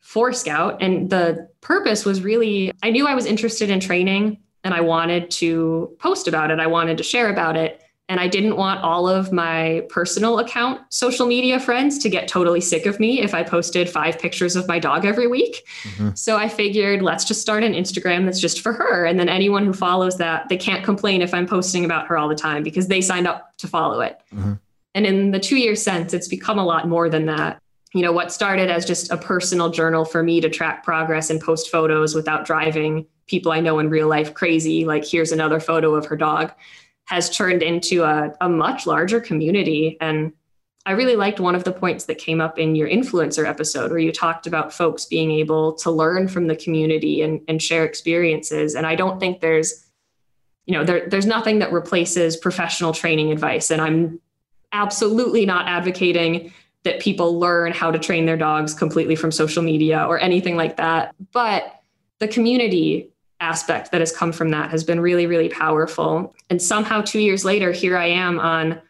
for 0.00 0.32
Scout 0.32 0.82
and 0.82 1.08
the 1.08 1.48
purpose 1.60 2.04
was 2.04 2.22
really 2.22 2.72
I 2.82 2.90
knew 2.90 3.06
I 3.06 3.14
was 3.14 3.24
interested 3.24 3.70
in 3.70 3.80
training 3.80 4.38
and 4.64 4.74
I 4.74 4.80
wanted 4.80 5.30
to 5.32 5.96
post 5.98 6.28
about 6.28 6.50
it. 6.50 6.60
I 6.60 6.66
wanted 6.66 6.98
to 6.98 7.02
share 7.02 7.30
about 7.30 7.56
it. 7.56 7.81
And 8.12 8.20
I 8.20 8.28
didn't 8.28 8.58
want 8.58 8.84
all 8.84 9.08
of 9.08 9.32
my 9.32 9.86
personal 9.88 10.38
account 10.38 10.82
social 10.90 11.24
media 11.24 11.58
friends 11.58 11.96
to 12.00 12.10
get 12.10 12.28
totally 12.28 12.60
sick 12.60 12.84
of 12.84 13.00
me 13.00 13.22
if 13.22 13.32
I 13.32 13.42
posted 13.42 13.88
five 13.88 14.18
pictures 14.18 14.54
of 14.54 14.68
my 14.68 14.78
dog 14.78 15.06
every 15.06 15.26
week. 15.26 15.66
Mm-hmm. 15.84 16.10
So 16.14 16.36
I 16.36 16.50
figured 16.50 17.00
let's 17.00 17.24
just 17.24 17.40
start 17.40 17.64
an 17.64 17.72
Instagram 17.72 18.26
that's 18.26 18.38
just 18.38 18.60
for 18.60 18.74
her. 18.74 19.06
And 19.06 19.18
then 19.18 19.30
anyone 19.30 19.64
who 19.64 19.72
follows 19.72 20.18
that, 20.18 20.50
they 20.50 20.58
can't 20.58 20.84
complain 20.84 21.22
if 21.22 21.32
I'm 21.32 21.46
posting 21.46 21.86
about 21.86 22.06
her 22.08 22.18
all 22.18 22.28
the 22.28 22.34
time 22.34 22.62
because 22.62 22.86
they 22.86 23.00
signed 23.00 23.26
up 23.26 23.56
to 23.56 23.66
follow 23.66 24.00
it. 24.02 24.20
Mm-hmm. 24.34 24.52
And 24.94 25.06
in 25.06 25.30
the 25.30 25.40
two 25.40 25.56
years 25.56 25.80
since, 25.80 26.12
it's 26.12 26.28
become 26.28 26.58
a 26.58 26.66
lot 26.66 26.86
more 26.86 27.08
than 27.08 27.24
that. 27.24 27.62
You 27.94 28.02
know, 28.02 28.12
what 28.12 28.30
started 28.30 28.70
as 28.70 28.84
just 28.84 29.10
a 29.10 29.16
personal 29.16 29.70
journal 29.70 30.04
for 30.04 30.22
me 30.22 30.42
to 30.42 30.50
track 30.50 30.84
progress 30.84 31.30
and 31.30 31.40
post 31.40 31.70
photos 31.70 32.14
without 32.14 32.44
driving 32.44 33.06
people 33.26 33.52
I 33.52 33.60
know 33.60 33.78
in 33.78 33.88
real 33.88 34.08
life 34.08 34.34
crazy, 34.34 34.84
like 34.84 35.06
here's 35.06 35.32
another 35.32 35.60
photo 35.60 35.94
of 35.94 36.04
her 36.04 36.16
dog 36.16 36.52
has 37.06 37.30
turned 37.30 37.62
into 37.62 38.04
a, 38.04 38.34
a 38.40 38.48
much 38.48 38.86
larger 38.86 39.20
community. 39.20 39.96
And 40.00 40.32
I 40.84 40.92
really 40.92 41.16
liked 41.16 41.38
one 41.38 41.54
of 41.54 41.64
the 41.64 41.72
points 41.72 42.06
that 42.06 42.18
came 42.18 42.40
up 42.40 42.58
in 42.58 42.74
your 42.74 42.88
influencer 42.88 43.46
episode 43.46 43.90
where 43.90 44.00
you 44.00 44.12
talked 44.12 44.46
about 44.46 44.72
folks 44.72 45.04
being 45.04 45.30
able 45.30 45.74
to 45.74 45.90
learn 45.90 46.26
from 46.26 46.48
the 46.48 46.56
community 46.56 47.22
and, 47.22 47.40
and 47.46 47.62
share 47.62 47.84
experiences. 47.84 48.74
And 48.74 48.86
I 48.86 48.94
don't 48.96 49.20
think 49.20 49.40
there's, 49.40 49.86
you 50.66 50.74
know, 50.74 50.84
there, 50.84 51.08
there's 51.08 51.26
nothing 51.26 51.60
that 51.60 51.72
replaces 51.72 52.36
professional 52.36 52.92
training 52.92 53.30
advice. 53.30 53.70
And 53.70 53.80
I'm 53.80 54.20
absolutely 54.72 55.46
not 55.46 55.68
advocating 55.68 56.52
that 56.84 57.00
people 57.00 57.38
learn 57.38 57.72
how 57.72 57.92
to 57.92 57.98
train 57.98 58.26
their 58.26 58.36
dogs 58.36 58.74
completely 58.74 59.14
from 59.14 59.30
social 59.30 59.62
media 59.62 60.04
or 60.04 60.18
anything 60.18 60.56
like 60.56 60.78
that. 60.78 61.14
But 61.32 61.80
the 62.18 62.26
community 62.26 63.10
aspect 63.42 63.92
that 63.92 64.00
has 64.00 64.12
come 64.12 64.32
from 64.32 64.50
that 64.50 64.70
has 64.70 64.84
been 64.84 65.00
really, 65.00 65.26
really 65.26 65.48
powerful. 65.48 66.34
And 66.48 66.62
somehow, 66.62 67.02
two 67.02 67.20
years 67.20 67.44
later, 67.44 67.72
here 67.72 67.98
I 67.98 68.06
am 68.06 68.38
on 68.38 68.80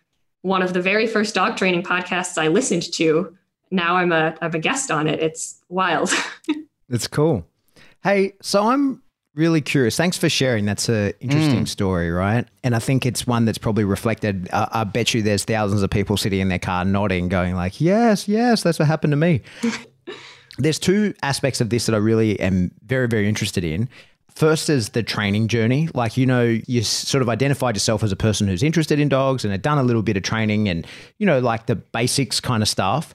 one 0.42 0.62
of 0.62 0.74
the 0.74 0.82
very 0.82 1.06
first 1.06 1.34
dog 1.34 1.56
training 1.56 1.82
podcasts 1.82 2.36
I 2.36 2.48
listened 2.48 2.92
to. 2.94 3.36
Now 3.70 3.96
I'm 3.96 4.12
a 4.12 4.36
I'm 4.42 4.54
a 4.54 4.58
guest 4.58 4.90
on 4.90 5.08
it. 5.08 5.20
It's 5.20 5.60
wild. 5.68 6.10
It's 6.88 7.08
cool. 7.08 7.46
Hey, 8.04 8.34
so 8.42 8.68
I'm 8.68 9.02
really 9.34 9.62
curious. 9.62 9.96
Thanks 9.96 10.18
for 10.18 10.28
sharing. 10.28 10.66
That's 10.66 10.90
an 10.90 11.14
interesting 11.20 11.64
mm. 11.64 11.68
story, 11.68 12.10
right? 12.10 12.46
And 12.62 12.76
I 12.76 12.80
think 12.80 13.06
it's 13.06 13.26
one 13.26 13.46
that's 13.46 13.56
probably 13.56 13.84
reflected. 13.84 14.50
Uh, 14.52 14.66
I 14.70 14.84
bet 14.84 15.14
you 15.14 15.22
there's 15.22 15.44
thousands 15.44 15.82
of 15.82 15.88
people 15.88 16.18
sitting 16.18 16.40
in 16.40 16.48
their 16.48 16.58
car 16.58 16.84
nodding, 16.84 17.28
going 17.28 17.54
like, 17.54 17.80
"Yes, 17.80 18.28
yes, 18.28 18.62
that's 18.62 18.78
what 18.78 18.88
happened 18.88 19.12
to 19.12 19.16
me." 19.16 19.40
there's 20.58 20.78
two 20.78 21.14
aspects 21.22 21.62
of 21.62 21.70
this 21.70 21.86
that 21.86 21.94
I 21.94 21.98
really 21.98 22.38
am 22.40 22.72
very, 22.84 23.08
very 23.08 23.26
interested 23.26 23.64
in. 23.64 23.88
First 24.34 24.70
is 24.70 24.90
the 24.90 25.02
training 25.02 25.48
journey. 25.48 25.88
Like, 25.94 26.16
you 26.16 26.26
know, 26.26 26.58
you 26.66 26.82
sort 26.82 27.22
of 27.22 27.28
identified 27.28 27.76
yourself 27.76 28.02
as 28.02 28.12
a 28.12 28.16
person 28.16 28.48
who's 28.48 28.62
interested 28.62 28.98
in 28.98 29.08
dogs 29.08 29.44
and 29.44 29.52
had 29.52 29.62
done 29.62 29.78
a 29.78 29.82
little 29.82 30.02
bit 30.02 30.16
of 30.16 30.22
training 30.22 30.68
and, 30.68 30.86
you 31.18 31.26
know, 31.26 31.38
like 31.38 31.66
the 31.66 31.76
basics 31.76 32.40
kind 32.40 32.62
of 32.62 32.68
stuff. 32.68 33.14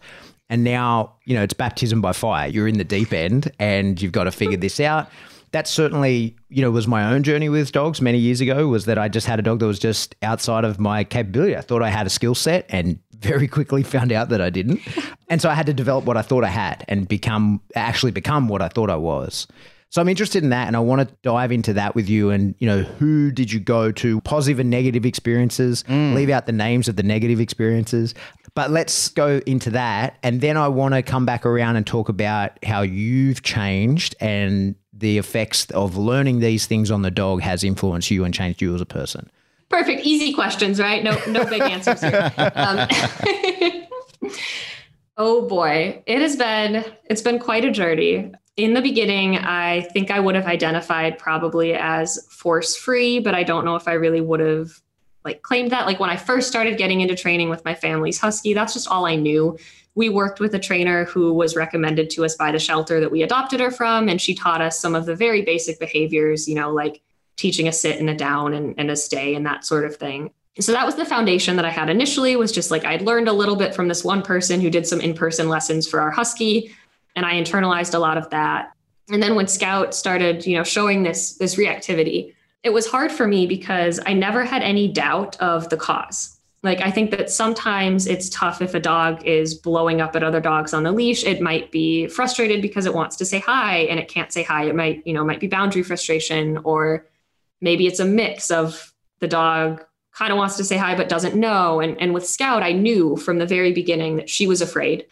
And 0.50 0.64
now, 0.64 1.14
you 1.26 1.36
know, 1.36 1.44
it's 1.44 1.54
baptism 1.54 2.02
by 2.02 2.14
fire. 2.14 2.48
You're 2.48 2.68
in 2.68 2.78
the 2.78 2.84
deep 2.84 3.14
end 3.14 3.52
and 3.60 4.02
you've 4.02 4.12
got 4.12 4.26
to 4.26 4.32
figure 4.32 4.58
this 4.58 4.80
out. 4.80 5.10
That 5.52 5.68
certainly, 5.68 6.36
you 6.50 6.62
know, 6.62 6.72
was 6.72 6.88
my 6.88 7.12
own 7.12 7.24
journey 7.24 7.50
with 7.50 7.72
dogs 7.72 8.02
many 8.02 8.20
years 8.20 8.40
ago 8.42 8.68
was 8.68 8.86
that 8.86 8.98
I 8.98 9.08
just 9.08 9.28
had 9.28 9.40
a 9.40 9.42
dog 9.42 9.60
that 9.60 9.66
was 9.66 9.80
just 9.80 10.16
outside 10.22 10.66
of 10.66 10.80
my 10.80 11.04
capability. 11.04 11.56
I 11.56 11.62
thought 11.62 11.82
I 11.82 11.90
had 11.90 12.06
a 12.06 12.10
skill 12.10 12.36
set 12.36 12.66
and 12.70 13.00
very 13.14 13.48
quickly 13.58 13.82
found 13.82 14.12
out 14.12 14.30
that 14.30 14.42
I 14.42 14.50
didn't. 14.50 14.82
and 15.30 15.42
so 15.42 15.50
I 15.50 15.56
had 15.56 15.66
to 15.66 15.74
develop 15.74 16.06
what 16.06 16.16
I 16.16 16.22
thought 16.22 16.44
I 16.44 16.50
had 16.50 16.86
and 16.88 17.08
become 17.08 17.62
actually 17.76 18.12
become 18.12 18.48
what 18.48 18.62
I 18.62 18.68
thought 18.68 18.90
I 18.90 18.98
was. 18.98 19.48
So 19.90 20.02
I'm 20.02 20.10
interested 20.10 20.44
in 20.44 20.50
that 20.50 20.68
and 20.68 20.76
I 20.76 20.80
want 20.80 21.08
to 21.08 21.16
dive 21.24 21.52
into 21.52 21.74
that 21.74 21.96
with 21.96 22.10
you 22.10 22.30
and 22.30 22.56
you 22.60 22.68
know 22.68 22.84
who 22.84 23.32
did 23.32 23.52
you 23.52 23.60
go 23.60 23.92
to? 23.94 24.22
Positive 24.22 24.60
and 24.60 24.70
negative 24.70 25.06
experiences. 25.06 25.84
Mm. 25.84 26.14
leave 26.14 26.30
out 26.30 26.46
the 26.46 26.52
names 26.52 26.88
of 26.88 26.96
the 26.98 27.04
negative 27.04 27.40
experiences. 27.40 28.14
But 28.54 28.72
let's 28.72 29.10
go 29.10 29.42
into 29.46 29.70
that 29.72 30.18
and 30.24 30.42
then 30.42 30.58
I 30.58 30.68
want 30.68 30.94
to 30.94 31.02
come 31.02 31.26
back 31.26 31.46
around 31.46 31.78
and 31.78 31.88
talk 31.88 32.10
about 32.10 32.64
how 32.66 32.82
you've 32.82 33.44
changed 33.44 34.16
and 34.20 34.76
the 34.94 35.18
effects 35.18 35.70
of 35.72 35.96
learning 35.96 36.40
these 36.40 36.66
things 36.66 36.90
on 36.92 37.04
the 37.04 37.12
dog 37.12 37.42
has 37.42 37.64
influenced 37.64 38.10
you 38.12 38.24
and 38.24 38.34
changed 38.34 38.62
you 38.62 38.74
as 38.76 38.82
a 38.82 38.86
person. 38.86 39.30
Perfect. 39.70 40.06
Easy 40.06 40.34
questions 40.34 40.80
right? 40.80 41.04
No 41.04 41.18
no 41.28 41.46
big 41.46 41.62
answers 41.62 42.02
here. 42.02 42.34
Um, 42.56 42.88
Oh 45.20 45.48
boy, 45.48 46.04
it 46.06 46.22
has 46.22 46.36
been 46.36 46.86
it's 47.06 47.24
been 47.24 47.40
quite 47.40 47.66
a 47.66 47.72
journey 47.72 48.32
in 48.58 48.74
the 48.74 48.82
beginning, 48.82 49.38
I 49.38 49.82
think 49.94 50.10
I 50.10 50.20
would 50.20 50.34
have 50.34 50.48
identified 50.48 51.20
probably 51.20 51.76
as 51.76 52.28
force 52.30 52.76
free, 52.76 53.20
but 53.20 53.36
I 53.36 53.44
don't 53.44 53.64
know 53.64 53.76
if 53.76 53.88
I 53.88 53.94
really 53.94 54.20
would 54.20 54.40
have 54.40 54.72
like 55.24 55.44
claimed 55.44 55.72
that. 55.72 55.86
Like 55.86 56.00
when 56.00 56.10
I 56.10 56.18
first 56.18 56.48
started 56.48 56.78
getting 56.78 57.02
into 57.02 57.16
training 57.16 57.50
with 57.50 57.64
my 57.64 57.76
family's 57.76 58.20
husky, 58.20 58.54
that's 58.54 58.74
just 58.74 58.88
all 58.88 59.06
I 59.06 59.16
knew. 59.16 59.58
We 59.94 60.10
worked 60.10 60.40
with 60.40 60.56
a 60.56 60.60
trainer 60.60 61.06
who 61.06 61.34
was 61.34 61.56
recommended 61.56 62.10
to 62.12 62.26
us 62.26 62.36
by 62.36 62.52
the 62.52 62.60
shelter 62.60 63.00
that 63.00 63.12
we 63.12 63.22
adopted 63.22 63.60
her 63.60 63.72
from, 63.72 64.10
and 64.10 64.20
she 64.20 64.34
taught 64.34 64.62
us 64.62 64.80
some 64.80 64.96
of 64.96 65.06
the 65.06 65.16
very 65.16 65.44
basic 65.44 65.80
behaviors, 65.80 66.48
you 66.48 66.56
know, 66.56 66.72
like 66.72 67.02
teaching 67.36 67.68
a 67.68 67.72
sit 67.72 68.00
and 68.00 68.10
a 68.10 68.16
down 68.16 68.54
and, 68.54 68.74
and 68.80 68.90
a 68.90 68.96
stay 68.96 69.36
and 69.36 69.46
that 69.46 69.66
sort 69.66 69.86
of 69.86 69.96
thing. 69.96 70.32
So 70.60 70.72
that 70.72 70.86
was 70.86 70.96
the 70.96 71.06
foundation 71.06 71.56
that 71.58 71.66
I 71.66 71.70
had 71.70 71.90
initially 71.90 72.36
was 72.36 72.52
just 72.52 72.72
like 72.72 72.86
I'd 72.86 73.04
learned 73.04 73.28
a 73.28 73.34
little 73.34 73.56
bit 73.56 73.76
from 73.76 73.88
this 73.88 74.04
one 74.04 74.24
person 74.24 74.60
who 74.60 74.72
did 74.72 74.88
some 74.88 75.00
in-person 75.00 75.48
lessons 75.48 75.88
for 75.88 76.00
our 76.00 76.10
husky 76.10 76.74
and 77.18 77.26
I 77.26 77.34
internalized 77.34 77.96
a 77.96 78.00
lot 78.00 78.18
of 78.18 78.30
that. 78.30 78.72
And 79.10 79.22
then 79.22 79.36
when 79.36 79.48
Scout 79.48 79.96
started, 79.96 80.46
you 80.46 80.56
know, 80.56 80.64
showing 80.64 81.04
this 81.04 81.34
this 81.34 81.56
reactivity, 81.56 82.34
it 82.64 82.70
was 82.70 82.88
hard 82.88 83.12
for 83.12 83.28
me 83.28 83.48
because 83.48 84.00
I 84.06 84.14
never 84.14 84.46
had 84.46 84.62
any 84.62 84.88
doubt 84.88 85.36
of 85.42 85.68
the 85.70 85.78
cause. 85.78 86.40
Like 86.62 86.82
I 86.82 86.92
think 86.92 87.12
that 87.12 87.32
sometimes 87.32 88.06
it's 88.06 88.30
tough 88.30 88.62
if 88.62 88.76
a 88.76 88.80
dog 88.80 89.26
is 89.26 89.56
blowing 89.56 90.00
up 90.00 90.16
at 90.16 90.24
other 90.24 90.40
dogs 90.40 90.74
on 90.74 90.84
the 90.84 90.92
leash. 90.92 91.24
It 91.24 91.42
might 91.42 91.72
be 91.72 92.08
frustrated 92.08 92.62
because 92.62 92.86
it 92.86 92.94
wants 92.94 93.16
to 93.18 93.26
say 93.26 93.40
hi 93.40 93.80
and 93.90 94.00
it 94.00 94.10
can't 94.10 94.32
say 94.32 94.44
hi. 94.44 94.66
It 94.66 94.76
might, 94.76 95.06
you 95.06 95.14
know, 95.14 95.26
might 95.26 95.40
be 95.40 95.48
boundary 95.48 95.84
frustration 95.84 96.58
or 96.64 97.08
maybe 97.62 97.88
it's 97.88 98.00
a 98.00 98.06
mix 98.06 98.52
of 98.52 98.94
the 99.20 99.28
dog 99.28 99.84
kind 100.12 100.32
of 100.32 100.38
wants 100.38 100.58
to 100.58 100.64
say 100.64 100.78
hi 100.78 100.96
but 100.96 101.10
doesn't 101.10 101.36
know. 101.36 101.80
And 101.80 102.00
and 102.00 102.14
with 102.14 102.28
Scout, 102.28 102.62
I 102.62 102.74
knew 102.74 103.18
from 103.18 103.40
the 103.40 103.48
very 103.48 103.72
beginning 103.72 104.18
that 104.18 104.30
she 104.30 104.46
was 104.46 104.62
afraid 104.62 105.08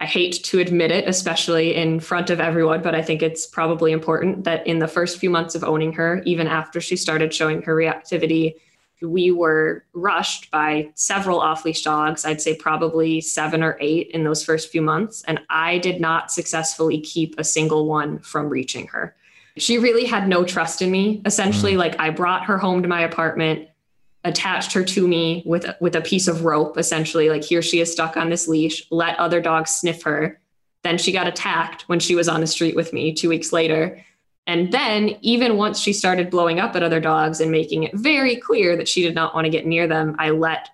I 0.00 0.06
hate 0.06 0.44
to 0.44 0.60
admit 0.60 0.90
it, 0.90 1.08
especially 1.08 1.74
in 1.74 1.98
front 2.00 2.30
of 2.30 2.40
everyone, 2.40 2.82
but 2.82 2.94
I 2.94 3.02
think 3.02 3.22
it's 3.22 3.46
probably 3.46 3.90
important 3.92 4.44
that 4.44 4.66
in 4.66 4.78
the 4.78 4.86
first 4.86 5.18
few 5.18 5.30
months 5.30 5.54
of 5.54 5.64
owning 5.64 5.92
her, 5.94 6.22
even 6.24 6.46
after 6.46 6.80
she 6.80 6.96
started 6.96 7.34
showing 7.34 7.62
her 7.62 7.74
reactivity, 7.74 8.54
we 9.02 9.30
were 9.30 9.84
rushed 9.92 10.50
by 10.50 10.90
several 10.94 11.40
off 11.40 11.64
leash 11.64 11.82
dogs. 11.82 12.24
I'd 12.24 12.40
say 12.40 12.56
probably 12.56 13.20
seven 13.20 13.62
or 13.62 13.76
eight 13.80 14.10
in 14.10 14.24
those 14.24 14.44
first 14.44 14.70
few 14.70 14.82
months. 14.82 15.22
And 15.26 15.40
I 15.50 15.78
did 15.78 16.00
not 16.00 16.30
successfully 16.30 17.00
keep 17.00 17.34
a 17.38 17.44
single 17.44 17.86
one 17.86 18.18
from 18.20 18.48
reaching 18.48 18.86
her. 18.88 19.14
She 19.56 19.78
really 19.78 20.04
had 20.04 20.28
no 20.28 20.44
trust 20.44 20.82
in 20.82 20.90
me. 20.90 21.22
Essentially, 21.24 21.74
mm. 21.74 21.78
like 21.78 21.98
I 21.98 22.10
brought 22.10 22.44
her 22.44 22.58
home 22.58 22.82
to 22.82 22.88
my 22.88 23.00
apartment 23.00 23.67
attached 24.28 24.72
her 24.72 24.84
to 24.84 25.08
me 25.08 25.42
with 25.46 25.66
with 25.80 25.96
a 25.96 26.00
piece 26.00 26.28
of 26.28 26.44
rope 26.44 26.78
essentially 26.78 27.30
like 27.30 27.42
here 27.42 27.62
she 27.62 27.80
is 27.80 27.90
stuck 27.90 28.16
on 28.16 28.30
this 28.30 28.46
leash 28.46 28.86
let 28.90 29.18
other 29.18 29.40
dogs 29.40 29.70
sniff 29.70 30.02
her. 30.02 30.40
Then 30.84 30.98
she 30.98 31.10
got 31.10 31.26
attacked 31.26 31.82
when 31.88 31.98
she 31.98 32.14
was 32.14 32.28
on 32.28 32.40
the 32.40 32.46
street 32.46 32.76
with 32.76 32.92
me 32.92 33.12
2 33.12 33.28
weeks 33.28 33.52
later. 33.52 34.04
And 34.46 34.72
then 34.72 35.16
even 35.20 35.56
once 35.56 35.80
she 35.80 35.92
started 35.92 36.30
blowing 36.30 36.60
up 36.60 36.76
at 36.76 36.82
other 36.82 37.00
dogs 37.00 37.40
and 37.40 37.50
making 37.50 37.82
it 37.82 37.94
very 37.94 38.36
clear 38.36 38.76
that 38.76 38.88
she 38.88 39.02
did 39.02 39.14
not 39.14 39.34
want 39.34 39.44
to 39.46 39.50
get 39.50 39.66
near 39.66 39.86
them 39.86 40.14
i 40.18 40.30
let 40.30 40.68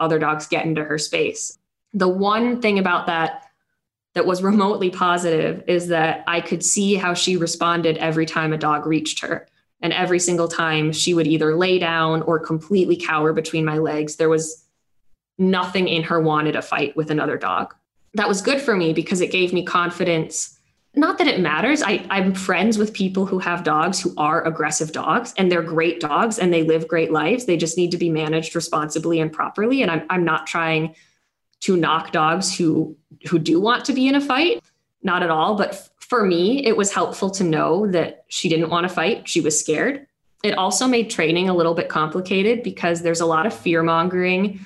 other 0.00 0.18
dogs 0.18 0.46
get 0.46 0.64
into 0.64 0.82
her 0.82 0.98
space. 0.98 1.58
The 1.92 2.08
one 2.08 2.60
thing 2.60 2.78
about 2.78 3.06
that 3.06 3.42
that 4.14 4.26
was 4.26 4.42
remotely 4.42 4.90
positive 4.90 5.62
is 5.66 5.88
that 5.88 6.24
i 6.26 6.40
could 6.40 6.64
see 6.64 6.94
how 6.94 7.14
she 7.14 7.36
responded 7.36 7.96
every 7.98 8.26
time 8.26 8.52
a 8.52 8.58
dog 8.58 8.86
reached 8.86 9.20
her 9.20 9.46
And 9.80 9.92
every 9.92 10.18
single 10.18 10.48
time 10.48 10.92
she 10.92 11.14
would 11.14 11.26
either 11.26 11.56
lay 11.56 11.78
down 11.78 12.22
or 12.22 12.38
completely 12.38 12.96
cower 12.96 13.32
between 13.32 13.64
my 13.64 13.78
legs. 13.78 14.16
There 14.16 14.28
was 14.28 14.64
nothing 15.36 15.88
in 15.88 16.04
her 16.04 16.20
wanted 16.20 16.56
a 16.56 16.62
fight 16.62 16.96
with 16.96 17.10
another 17.10 17.36
dog. 17.36 17.74
That 18.14 18.28
was 18.28 18.40
good 18.40 18.60
for 18.60 18.76
me 18.76 18.92
because 18.92 19.20
it 19.20 19.32
gave 19.32 19.52
me 19.52 19.64
confidence 19.64 20.54
not 20.96 21.18
that 21.18 21.26
it 21.26 21.40
matters. 21.40 21.82
I, 21.82 22.06
I'm 22.08 22.34
friends 22.34 22.78
with 22.78 22.92
people 22.92 23.26
who 23.26 23.38
have 23.40 23.64
dogs 23.64 24.00
who 24.00 24.14
are 24.16 24.46
aggressive 24.46 24.92
dogs 24.92 25.34
and 25.36 25.50
they're 25.50 25.62
great 25.62 26.00
dogs 26.00 26.38
and 26.38 26.52
they 26.52 26.62
live 26.62 26.86
great 26.86 27.10
lives. 27.10 27.46
They 27.46 27.56
just 27.56 27.76
need 27.76 27.90
to 27.90 27.98
be 27.98 28.10
managed 28.10 28.54
responsibly 28.54 29.18
and 29.20 29.32
properly. 29.32 29.82
And 29.82 29.90
I'm, 29.90 30.06
I'm 30.08 30.24
not 30.24 30.46
trying 30.46 30.94
to 31.60 31.76
knock 31.76 32.12
dogs 32.12 32.56
who 32.56 32.96
who 33.28 33.38
do 33.38 33.60
want 33.60 33.86
to 33.86 33.92
be 33.92 34.06
in 34.06 34.14
a 34.14 34.20
fight. 34.20 34.62
Not 35.02 35.22
at 35.22 35.30
all. 35.30 35.56
But 35.56 35.88
for 36.08 36.24
me, 36.24 36.64
it 36.66 36.76
was 36.76 36.92
helpful 36.92 37.30
to 37.30 37.44
know 37.44 37.86
that 37.90 38.24
she 38.28 38.48
didn't 38.48 38.68
want 38.68 38.86
to 38.86 38.94
fight. 38.94 39.28
She 39.28 39.40
was 39.40 39.58
scared. 39.58 40.06
It 40.42 40.58
also 40.58 40.86
made 40.86 41.08
training 41.08 41.48
a 41.48 41.54
little 41.54 41.74
bit 41.74 41.88
complicated 41.88 42.62
because 42.62 43.00
there's 43.00 43.20
a 43.20 43.26
lot 43.26 43.46
of 43.46 43.54
fear 43.54 43.82
mongering 43.82 44.64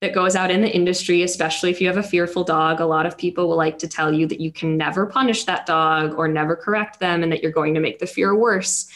that 0.00 0.14
goes 0.14 0.34
out 0.34 0.50
in 0.50 0.62
the 0.62 0.74
industry, 0.74 1.22
especially 1.22 1.70
if 1.70 1.80
you 1.80 1.88
have 1.88 1.98
a 1.98 2.02
fearful 2.02 2.42
dog. 2.42 2.80
A 2.80 2.86
lot 2.86 3.04
of 3.04 3.18
people 3.18 3.48
will 3.48 3.56
like 3.56 3.78
to 3.80 3.88
tell 3.88 4.12
you 4.12 4.26
that 4.28 4.40
you 4.40 4.50
can 4.50 4.78
never 4.78 5.04
punish 5.04 5.44
that 5.44 5.66
dog 5.66 6.14
or 6.14 6.26
never 6.26 6.56
correct 6.56 7.00
them 7.00 7.22
and 7.22 7.30
that 7.32 7.42
you're 7.42 7.52
going 7.52 7.74
to 7.74 7.80
make 7.80 7.98
the 7.98 8.06
fear 8.06 8.34
worse. 8.34 8.88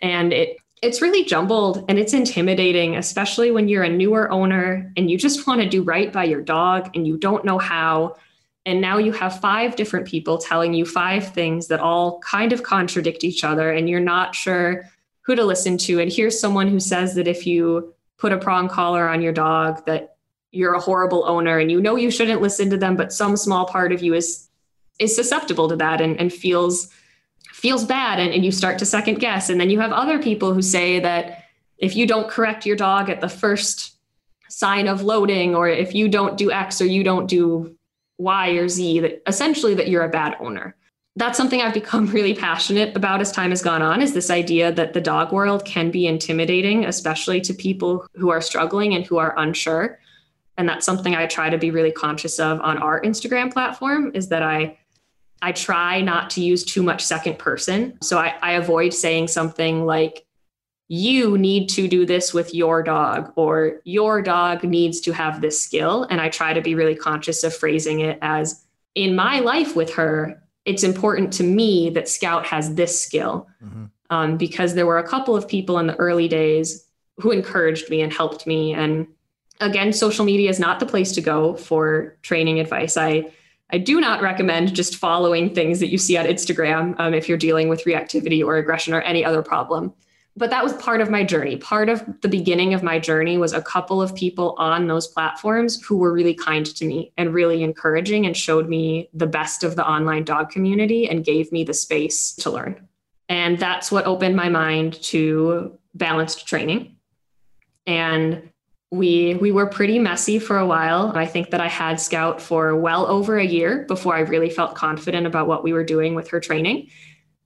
And 0.00 0.32
it 0.32 0.56
it's 0.82 1.00
really 1.00 1.24
jumbled 1.24 1.84
and 1.88 1.96
it's 1.96 2.12
intimidating, 2.12 2.96
especially 2.96 3.52
when 3.52 3.68
you're 3.68 3.84
a 3.84 3.88
newer 3.88 4.28
owner 4.32 4.92
and 4.96 5.08
you 5.08 5.16
just 5.16 5.46
want 5.46 5.60
to 5.60 5.68
do 5.68 5.84
right 5.84 6.12
by 6.12 6.24
your 6.24 6.42
dog 6.42 6.90
and 6.96 7.06
you 7.06 7.16
don't 7.16 7.44
know 7.44 7.58
how. 7.58 8.16
And 8.64 8.80
now 8.80 8.98
you 8.98 9.12
have 9.12 9.40
five 9.40 9.74
different 9.74 10.06
people 10.06 10.38
telling 10.38 10.72
you 10.72 10.86
five 10.86 11.32
things 11.32 11.66
that 11.66 11.80
all 11.80 12.20
kind 12.20 12.52
of 12.52 12.62
contradict 12.62 13.24
each 13.24 13.42
other, 13.42 13.72
and 13.72 13.88
you're 13.88 14.00
not 14.00 14.34
sure 14.34 14.88
who 15.22 15.34
to 15.34 15.44
listen 15.44 15.78
to. 15.78 16.00
And 16.00 16.12
here's 16.12 16.38
someone 16.38 16.68
who 16.68 16.80
says 16.80 17.14
that 17.14 17.26
if 17.26 17.46
you 17.46 17.94
put 18.18 18.32
a 18.32 18.38
prong 18.38 18.68
collar 18.68 19.08
on 19.08 19.20
your 19.20 19.32
dog, 19.32 19.84
that 19.86 20.12
you're 20.52 20.74
a 20.74 20.80
horrible 20.80 21.24
owner 21.26 21.58
and 21.58 21.72
you 21.72 21.80
know 21.80 21.96
you 21.96 22.10
shouldn't 22.10 22.42
listen 22.42 22.70
to 22.70 22.76
them 22.76 22.94
but 22.94 23.12
some 23.12 23.36
small 23.36 23.66
part 23.66 23.90
of 23.90 24.02
you 24.02 24.14
is 24.14 24.48
is 24.98 25.16
susceptible 25.16 25.68
to 25.68 25.76
that 25.76 26.00
and, 26.00 26.20
and 26.20 26.32
feels 26.32 26.90
feels 27.50 27.84
bad 27.84 28.20
and, 28.20 28.32
and 28.32 28.44
you 28.44 28.52
start 28.52 28.78
to 28.78 28.86
second 28.86 29.18
guess 29.18 29.48
and 29.48 29.60
then 29.60 29.70
you 29.70 29.80
have 29.80 29.92
other 29.92 30.18
people 30.22 30.52
who 30.54 30.62
say 30.62 31.00
that 31.00 31.44
if 31.78 31.96
you 31.96 32.06
don't 32.06 32.28
correct 32.28 32.66
your 32.66 32.76
dog 32.76 33.08
at 33.08 33.20
the 33.20 33.28
first 33.28 33.96
sign 34.48 34.86
of 34.86 35.02
loading 35.02 35.56
or 35.56 35.68
if 35.68 35.94
you 35.94 36.08
don't 36.08 36.36
do 36.36 36.52
x 36.52 36.80
or 36.80 36.86
you 36.86 37.02
don't 37.02 37.26
do 37.26 37.74
y 38.18 38.50
or 38.50 38.68
z 38.68 39.00
that 39.00 39.22
essentially 39.26 39.74
that 39.74 39.88
you're 39.88 40.04
a 40.04 40.08
bad 40.08 40.36
owner. 40.40 40.76
That's 41.16 41.36
something 41.36 41.60
I've 41.60 41.74
become 41.74 42.06
really 42.18 42.34
passionate 42.34 42.96
about 42.96 43.20
as 43.20 43.32
time 43.32 43.50
has 43.50 43.62
gone 43.62 43.82
on 43.82 44.00
is 44.00 44.14
this 44.14 44.30
idea 44.30 44.72
that 44.72 44.92
the 44.92 45.00
dog 45.00 45.32
world 45.32 45.64
can 45.64 45.90
be 45.90 46.06
intimidating, 46.06 46.84
especially 46.84 47.40
to 47.42 47.54
people 47.54 48.06
who 48.14 48.30
are 48.30 48.40
struggling 48.40 48.94
and 48.94 49.04
who 49.04 49.18
are 49.18 49.38
unsure. 49.38 49.98
And 50.58 50.68
that's 50.68 50.86
something 50.86 51.14
i 51.14 51.26
try 51.26 51.50
to 51.50 51.58
be 51.58 51.70
really 51.70 51.92
conscious 51.92 52.38
of 52.38 52.60
on 52.60 52.78
our 52.78 53.00
instagram 53.02 53.52
platform 53.52 54.12
is 54.14 54.28
that 54.28 54.42
i 54.42 54.78
i 55.40 55.50
try 55.50 56.00
not 56.00 56.30
to 56.30 56.42
use 56.42 56.64
too 56.64 56.82
much 56.82 57.02
second 57.02 57.38
person. 57.38 57.98
So 58.02 58.18
i, 58.18 58.34
I 58.42 58.52
avoid 58.52 58.92
saying 58.94 59.28
something 59.28 59.86
like 59.86 60.26
you 60.94 61.38
need 61.38 61.70
to 61.70 61.88
do 61.88 62.04
this 62.04 62.34
with 62.34 62.54
your 62.54 62.82
dog 62.82 63.32
or 63.34 63.80
your 63.84 64.20
dog 64.20 64.62
needs 64.62 65.00
to 65.00 65.12
have 65.12 65.40
this 65.40 65.58
skill 65.58 66.04
and 66.10 66.20
i 66.20 66.28
try 66.28 66.52
to 66.52 66.60
be 66.60 66.74
really 66.74 66.94
conscious 66.94 67.44
of 67.44 67.54
phrasing 67.54 68.00
it 68.00 68.18
as 68.20 68.64
in 68.94 69.16
my 69.16 69.40
life 69.40 69.74
with 69.74 69.94
her 69.94 70.42
it's 70.64 70.82
important 70.82 71.32
to 71.32 71.42
me 71.42 71.88
that 71.88 72.08
scout 72.08 72.44
has 72.44 72.74
this 72.74 73.00
skill 73.00 73.48
mm-hmm. 73.64 73.84
um, 74.10 74.36
because 74.36 74.74
there 74.74 74.86
were 74.86 74.98
a 74.98 75.08
couple 75.08 75.34
of 75.34 75.48
people 75.48 75.78
in 75.78 75.86
the 75.86 75.96
early 75.96 76.28
days 76.28 76.86
who 77.16 77.30
encouraged 77.30 77.88
me 77.88 78.02
and 78.02 78.12
helped 78.12 78.46
me 78.46 78.74
and 78.74 79.06
again, 79.62 79.92
social 79.92 80.24
media 80.24 80.50
is 80.50 80.58
not 80.58 80.80
the 80.80 80.86
place 80.86 81.12
to 81.12 81.20
go 81.20 81.54
for 81.54 82.16
training 82.22 82.60
advice. 82.60 82.96
I 82.96 83.30
I 83.70 83.78
do 83.78 84.02
not 84.02 84.20
recommend 84.20 84.74
just 84.74 84.96
following 84.96 85.54
things 85.54 85.80
that 85.80 85.88
you 85.88 85.96
see 85.96 86.18
on 86.18 86.26
Instagram 86.26 86.94
um, 86.98 87.14
if 87.14 87.26
you're 87.26 87.38
dealing 87.38 87.70
with 87.70 87.84
reactivity 87.84 88.44
or 88.44 88.58
aggression 88.58 88.92
or 88.92 89.00
any 89.00 89.24
other 89.24 89.42
problem. 89.42 89.94
But 90.34 90.48
that 90.50 90.64
was 90.64 90.72
part 90.74 91.02
of 91.02 91.10
my 91.10 91.24
journey. 91.24 91.56
Part 91.56 91.90
of 91.90 92.04
the 92.22 92.28
beginning 92.28 92.72
of 92.72 92.82
my 92.82 92.98
journey 92.98 93.36
was 93.36 93.52
a 93.52 93.60
couple 93.60 94.00
of 94.00 94.14
people 94.14 94.54
on 94.56 94.86
those 94.86 95.06
platforms 95.06 95.82
who 95.82 95.98
were 95.98 96.12
really 96.12 96.34
kind 96.34 96.64
to 96.64 96.86
me 96.86 97.12
and 97.18 97.34
really 97.34 97.62
encouraging 97.62 98.24
and 98.24 98.34
showed 98.34 98.66
me 98.66 99.10
the 99.12 99.26
best 99.26 99.62
of 99.62 99.76
the 99.76 99.86
online 99.86 100.24
dog 100.24 100.48
community 100.48 101.06
and 101.08 101.24
gave 101.24 101.52
me 101.52 101.64
the 101.64 101.74
space 101.74 102.32
to 102.36 102.50
learn. 102.50 102.88
And 103.28 103.58
that's 103.58 103.92
what 103.92 104.06
opened 104.06 104.34
my 104.34 104.48
mind 104.48 104.94
to 105.04 105.78
balanced 105.94 106.46
training. 106.46 106.96
And 107.86 108.50
we 108.90 109.34
we 109.34 109.52
were 109.52 109.66
pretty 109.66 109.98
messy 109.98 110.38
for 110.38 110.58
a 110.58 110.66
while. 110.66 111.12
I 111.14 111.26
think 111.26 111.50
that 111.50 111.60
I 111.60 111.68
had 111.68 111.98
Scout 111.98 112.40
for 112.42 112.76
well 112.76 113.06
over 113.06 113.38
a 113.38 113.44
year 113.44 113.84
before 113.88 114.14
I 114.14 114.20
really 114.20 114.50
felt 114.50 114.74
confident 114.74 115.26
about 115.26 115.48
what 115.48 115.64
we 115.64 115.72
were 115.72 115.82
doing 115.82 116.14
with 116.14 116.28
her 116.28 116.40
training, 116.40 116.90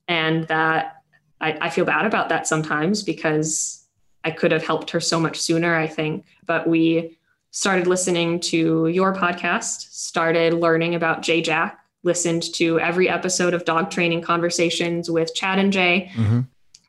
and 0.09 0.47
that 0.49 0.96
I, 1.41 1.59
I 1.61 1.71
feel 1.71 1.85
bad 1.85 2.07
about 2.07 2.29
that 2.29 2.47
sometimes 2.47 3.03
because 3.03 3.85
I 4.25 4.31
could 4.31 4.53
have 4.53 4.65
helped 4.65 4.91
her 4.91 5.01
so 5.01 5.21
much 5.21 5.39
sooner. 5.39 5.75
I 5.75 5.87
think, 5.87 6.25
but 6.47 6.67
we 6.67 7.19
started 7.51 7.87
listening 7.87 8.41
to 8.41 8.89
your 8.89 9.15
podcast, 9.15 9.93
started 9.93 10.53
learning 10.55 10.95
about 10.95 11.23
Jay 11.23 11.41
Jack, 11.41 11.79
listened 12.03 12.43
to 12.55 12.79
every 12.81 13.09
episode 13.09 13.55
of 13.55 13.65
Dog 13.65 13.91
Training 13.91 14.21
Conversations 14.21 15.11
with 15.11 15.35
Chad 15.35 15.59
and 15.59 15.73
Jay. 15.73 16.11
Mm-hmm 16.15 16.41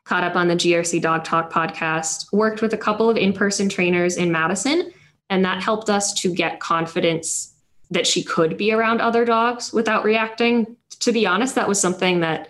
caught 0.08 0.24
up 0.24 0.36
on 0.36 0.48
the 0.48 0.56
GRC 0.56 1.02
Dog 1.02 1.22
Talk 1.22 1.52
podcast, 1.52 2.32
worked 2.32 2.62
with 2.62 2.72
a 2.72 2.78
couple 2.78 3.10
of 3.10 3.18
in 3.18 3.34
person 3.34 3.68
trainers 3.68 4.16
in 4.16 4.32
Madison, 4.32 4.90
and 5.28 5.44
that 5.44 5.62
helped 5.62 5.90
us 5.90 6.14
to 6.22 6.32
get 6.32 6.60
confidence 6.60 7.54
that 7.90 8.06
she 8.06 8.22
could 8.22 8.56
be 8.56 8.72
around 8.72 9.02
other 9.02 9.26
dogs 9.26 9.70
without 9.70 10.04
reacting. 10.04 10.76
To 11.00 11.12
be 11.12 11.26
honest, 11.26 11.54
that 11.56 11.68
was 11.68 11.78
something 11.78 12.20
that 12.20 12.48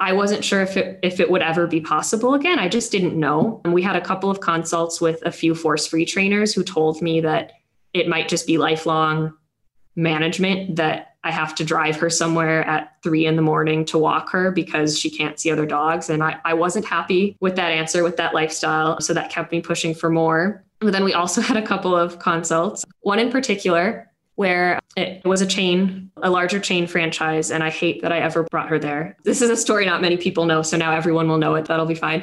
I 0.00 0.12
wasn't 0.12 0.44
sure 0.44 0.62
if 0.62 0.76
it 0.76 1.00
if 1.02 1.18
it 1.18 1.30
would 1.30 1.42
ever 1.42 1.66
be 1.66 1.80
possible 1.80 2.34
again. 2.34 2.58
I 2.58 2.68
just 2.68 2.92
didn't 2.92 3.18
know. 3.18 3.60
And 3.64 3.74
we 3.74 3.82
had 3.82 3.96
a 3.96 4.00
couple 4.00 4.30
of 4.30 4.40
consults 4.40 5.00
with 5.00 5.20
a 5.26 5.32
few 5.32 5.54
force 5.54 5.86
free 5.86 6.04
trainers 6.04 6.54
who 6.54 6.62
told 6.62 7.02
me 7.02 7.20
that 7.20 7.52
it 7.92 8.08
might 8.08 8.28
just 8.28 8.46
be 8.46 8.58
lifelong 8.58 9.34
management 9.96 10.76
that 10.76 11.16
I 11.24 11.32
have 11.32 11.54
to 11.56 11.64
drive 11.64 11.96
her 11.96 12.08
somewhere 12.08 12.64
at 12.64 12.94
three 13.02 13.26
in 13.26 13.34
the 13.34 13.42
morning 13.42 13.84
to 13.86 13.98
walk 13.98 14.30
her 14.30 14.52
because 14.52 14.98
she 14.98 15.10
can't 15.10 15.38
see 15.38 15.50
other 15.50 15.66
dogs. 15.66 16.08
And 16.08 16.22
I, 16.22 16.38
I 16.44 16.54
wasn't 16.54 16.84
happy 16.84 17.36
with 17.40 17.56
that 17.56 17.72
answer, 17.72 18.04
with 18.04 18.16
that 18.18 18.34
lifestyle. 18.34 19.00
So 19.00 19.12
that 19.14 19.30
kept 19.30 19.50
me 19.50 19.60
pushing 19.60 19.94
for 19.94 20.10
more. 20.10 20.64
But 20.78 20.92
then 20.92 21.02
we 21.02 21.12
also 21.12 21.40
had 21.42 21.56
a 21.56 21.66
couple 21.66 21.96
of 21.96 22.20
consults, 22.20 22.84
one 23.00 23.18
in 23.18 23.30
particular 23.30 24.07
where 24.38 24.78
it 24.96 25.24
was 25.24 25.40
a 25.42 25.46
chain, 25.46 26.12
a 26.22 26.30
larger 26.30 26.60
chain 26.60 26.86
franchise. 26.86 27.50
And 27.50 27.64
I 27.64 27.70
hate 27.70 28.02
that 28.02 28.12
I 28.12 28.20
ever 28.20 28.44
brought 28.44 28.68
her 28.68 28.78
there. 28.78 29.16
This 29.24 29.42
is 29.42 29.50
a 29.50 29.56
story 29.56 29.84
not 29.84 30.00
many 30.00 30.16
people 30.16 30.44
know. 30.44 30.62
So 30.62 30.76
now 30.76 30.92
everyone 30.92 31.28
will 31.28 31.38
know 31.38 31.56
it. 31.56 31.64
That'll 31.64 31.86
be 31.86 31.96
fine. 31.96 32.22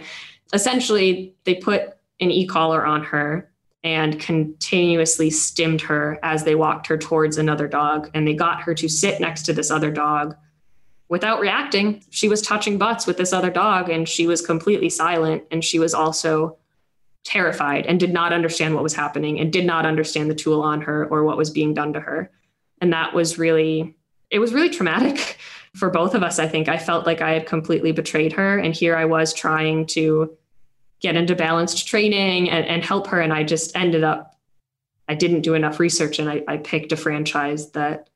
Essentially, 0.54 1.36
they 1.44 1.56
put 1.56 1.82
an 2.22 2.32
e 2.32 2.48
collar 2.48 2.86
on 2.86 3.04
her 3.04 3.52
and 3.84 4.18
continuously 4.18 5.30
stimmed 5.30 5.82
her 5.82 6.18
as 6.24 6.46
they 6.46 6.56
walked 6.56 6.88
her 6.88 6.98
towards 6.98 7.38
another 7.38 7.68
dog. 7.68 8.10
And 8.14 8.26
they 8.26 8.34
got 8.34 8.62
her 8.62 8.74
to 8.76 8.88
sit 8.88 9.20
next 9.20 9.44
to 9.44 9.54
this 9.54 9.70
other 9.70 9.92
dog 9.92 10.38
without 11.10 11.42
reacting. 11.42 12.02
She 12.12 12.30
was 12.30 12.42
touching 12.42 12.78
butts 12.78 13.06
with 13.06 13.18
this 13.18 13.34
other 13.34 13.52
dog 13.52 13.90
and 13.90 14.08
she 14.08 14.26
was 14.26 14.42
completely 14.42 14.90
silent. 14.90 15.44
And 15.52 15.66
she 15.66 15.80
was 15.80 15.94
also 15.94 16.60
terrified 17.26 17.88
and 17.88 18.00
did 18.00 18.14
not 18.14 18.32
understand 18.32 18.76
what 18.76 18.84
was 18.84 18.94
happening 18.94 19.40
and 19.40 19.52
did 19.52 19.66
not 19.66 19.86
understand 19.86 20.30
the 20.30 20.36
tool 20.36 20.62
on 20.62 20.82
her 20.82 21.06
or 21.08 21.24
what 21.24 21.38
was 21.38 21.50
being 21.50 21.74
done 21.74 21.92
to 21.92 22.00
her. 22.00 22.32
And 22.80 22.94
that 22.94 23.14
was 23.14 23.38
really, 23.38 23.96
it 24.30 24.40
was 24.40 24.54
really 24.54 24.70
traumatic 24.70 25.38
for 25.76 25.90
both 25.90 26.14
of 26.16 26.24
us. 26.24 26.40
I 26.40 26.48
think 26.48 26.70
I 26.70 26.78
felt 26.78 27.06
like 27.06 27.22
I 27.22 27.32
had 27.32 27.48
completely 27.48 27.92
betrayed 27.92 28.32
her. 28.34 28.60
And 28.60 28.74
here 28.74 28.96
I 28.96 29.06
was 29.06 29.34
trying 29.34 29.88
to 29.88 30.38
get 31.02 31.16
into 31.16 31.36
balanced 31.36 31.88
training 31.88 32.50
and, 32.50 32.66
and 32.66 32.86
help 32.86 33.08
her. 33.08 33.20
And 33.20 33.34
I 33.34 33.44
just 33.44 33.76
ended 33.76 34.04
up, 34.04 34.36
I 35.10 35.16
didn't 35.16 35.42
do 35.42 35.56
enough 35.56 35.80
research 35.80 36.20
and 36.20 36.30
I, 36.30 36.44
I 36.48 36.58
picked 36.58 36.92
a 36.92 36.98
franchise 36.98 37.72
that 37.72 38.10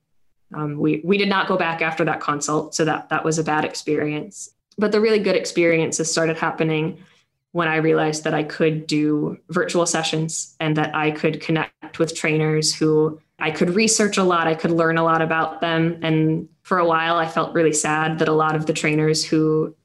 um, 0.53 0.77
we, 0.77 1.01
we 1.03 1.17
did 1.17 1.29
not 1.29 1.47
go 1.47 1.57
back 1.57 1.81
after 1.81 2.05
that 2.05 2.21
consult. 2.21 2.73
So 2.75 2.85
that, 2.85 3.09
that 3.09 3.25
was 3.25 3.37
a 3.39 3.43
bad 3.43 3.65
experience. 3.65 4.51
But 4.77 4.91
the 4.91 5.01
really 5.01 5.19
good 5.19 5.35
experiences 5.35 6.11
started 6.11 6.37
happening 6.37 7.03
when 7.51 7.67
I 7.67 7.77
realized 7.77 8.23
that 8.25 8.33
I 8.33 8.43
could 8.43 8.85
do 8.85 9.37
virtual 9.49 9.85
sessions 9.85 10.55
and 10.59 10.77
that 10.77 10.95
I 10.95 11.11
could 11.11 11.41
connect 11.41 11.97
with 11.97 12.15
trainers 12.15 12.73
who 12.73 13.19
I 13.39 13.51
could 13.51 13.71
research 13.71 14.17
a 14.17 14.23
lot, 14.23 14.47
I 14.47 14.53
could 14.53 14.71
learn 14.71 14.97
a 14.97 15.03
lot 15.03 15.21
about 15.21 15.61
them. 15.61 15.99
And 16.03 16.47
for 16.61 16.77
a 16.77 16.85
while, 16.85 17.17
I 17.17 17.27
felt 17.27 17.53
really 17.53 17.73
sad 17.73 18.19
that 18.19 18.27
a 18.27 18.33
lot 18.33 18.55
of 18.55 18.65
the 18.65 18.73
trainers 18.73 19.23
who 19.23 19.75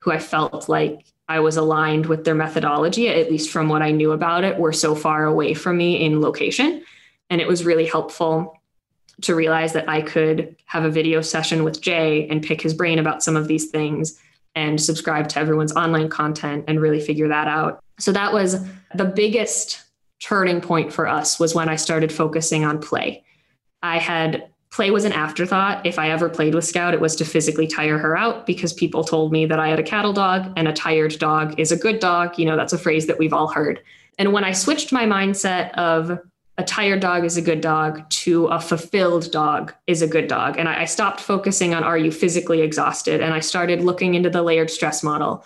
who 0.00 0.12
I 0.12 0.18
felt 0.18 0.68
like 0.68 1.06
I 1.30 1.40
was 1.40 1.56
aligned 1.56 2.04
with 2.04 2.24
their 2.24 2.34
methodology, 2.34 3.08
at 3.08 3.30
least 3.30 3.48
from 3.48 3.70
what 3.70 3.80
I 3.80 3.90
knew 3.90 4.12
about 4.12 4.44
it, 4.44 4.58
were 4.58 4.74
so 4.74 4.94
far 4.94 5.24
away 5.24 5.54
from 5.54 5.78
me 5.78 6.04
in 6.04 6.20
location. 6.20 6.84
And 7.30 7.40
it 7.40 7.48
was 7.48 7.64
really 7.64 7.86
helpful 7.86 8.60
to 9.22 9.34
realize 9.34 9.72
that 9.72 9.88
I 9.88 10.02
could 10.02 10.56
have 10.66 10.84
a 10.84 10.90
video 10.90 11.22
session 11.22 11.64
with 11.64 11.80
Jay 11.80 12.28
and 12.28 12.42
pick 12.42 12.60
his 12.60 12.74
brain 12.74 12.98
about 12.98 13.22
some 13.22 13.36
of 13.36 13.48
these 13.48 13.70
things 13.70 14.20
and 14.54 14.80
subscribe 14.80 15.28
to 15.28 15.38
everyone's 15.38 15.72
online 15.72 16.08
content 16.08 16.64
and 16.68 16.80
really 16.80 17.00
figure 17.00 17.28
that 17.28 17.48
out. 17.48 17.82
So 17.98 18.12
that 18.12 18.32
was 18.32 18.64
the 18.94 19.04
biggest 19.04 19.82
turning 20.20 20.60
point 20.60 20.92
for 20.92 21.06
us 21.06 21.38
was 21.38 21.54
when 21.54 21.68
I 21.68 21.76
started 21.76 22.12
focusing 22.12 22.64
on 22.64 22.80
play. 22.80 23.24
I 23.82 23.98
had 23.98 24.48
play 24.70 24.90
was 24.90 25.04
an 25.04 25.12
afterthought. 25.12 25.86
If 25.86 25.98
I 25.98 26.10
ever 26.10 26.28
played 26.28 26.54
with 26.54 26.64
Scout, 26.64 26.94
it 26.94 27.00
was 27.00 27.14
to 27.16 27.24
physically 27.24 27.66
tire 27.66 27.96
her 27.96 28.16
out 28.16 28.44
because 28.44 28.72
people 28.72 29.04
told 29.04 29.30
me 29.30 29.46
that 29.46 29.60
I 29.60 29.68
had 29.68 29.78
a 29.78 29.84
cattle 29.84 30.12
dog 30.12 30.52
and 30.56 30.66
a 30.66 30.72
tired 30.72 31.16
dog 31.18 31.60
is 31.60 31.70
a 31.70 31.76
good 31.76 32.00
dog. 32.00 32.38
You 32.38 32.46
know, 32.46 32.56
that's 32.56 32.72
a 32.72 32.78
phrase 32.78 33.06
that 33.06 33.18
we've 33.18 33.32
all 33.32 33.46
heard. 33.46 33.80
And 34.18 34.32
when 34.32 34.42
I 34.42 34.50
switched 34.50 34.92
my 34.92 35.04
mindset 35.04 35.72
of 35.74 36.18
a 36.56 36.64
tired 36.64 37.00
dog 37.00 37.24
is 37.24 37.36
a 37.36 37.42
good 37.42 37.60
dog 37.60 38.08
to 38.10 38.46
a 38.46 38.60
fulfilled 38.60 39.30
dog 39.32 39.74
is 39.86 40.02
a 40.02 40.06
good 40.06 40.28
dog. 40.28 40.56
And 40.56 40.68
I, 40.68 40.82
I, 40.82 40.84
stopped 40.84 41.20
focusing 41.20 41.74
on 41.74 41.82
are 41.82 41.98
you 41.98 42.12
physically 42.12 42.60
exhausted? 42.60 43.20
And 43.20 43.34
I 43.34 43.40
started 43.40 43.82
looking 43.82 44.14
into 44.14 44.30
the 44.30 44.42
layered 44.42 44.70
stress 44.70 45.02
model 45.02 45.44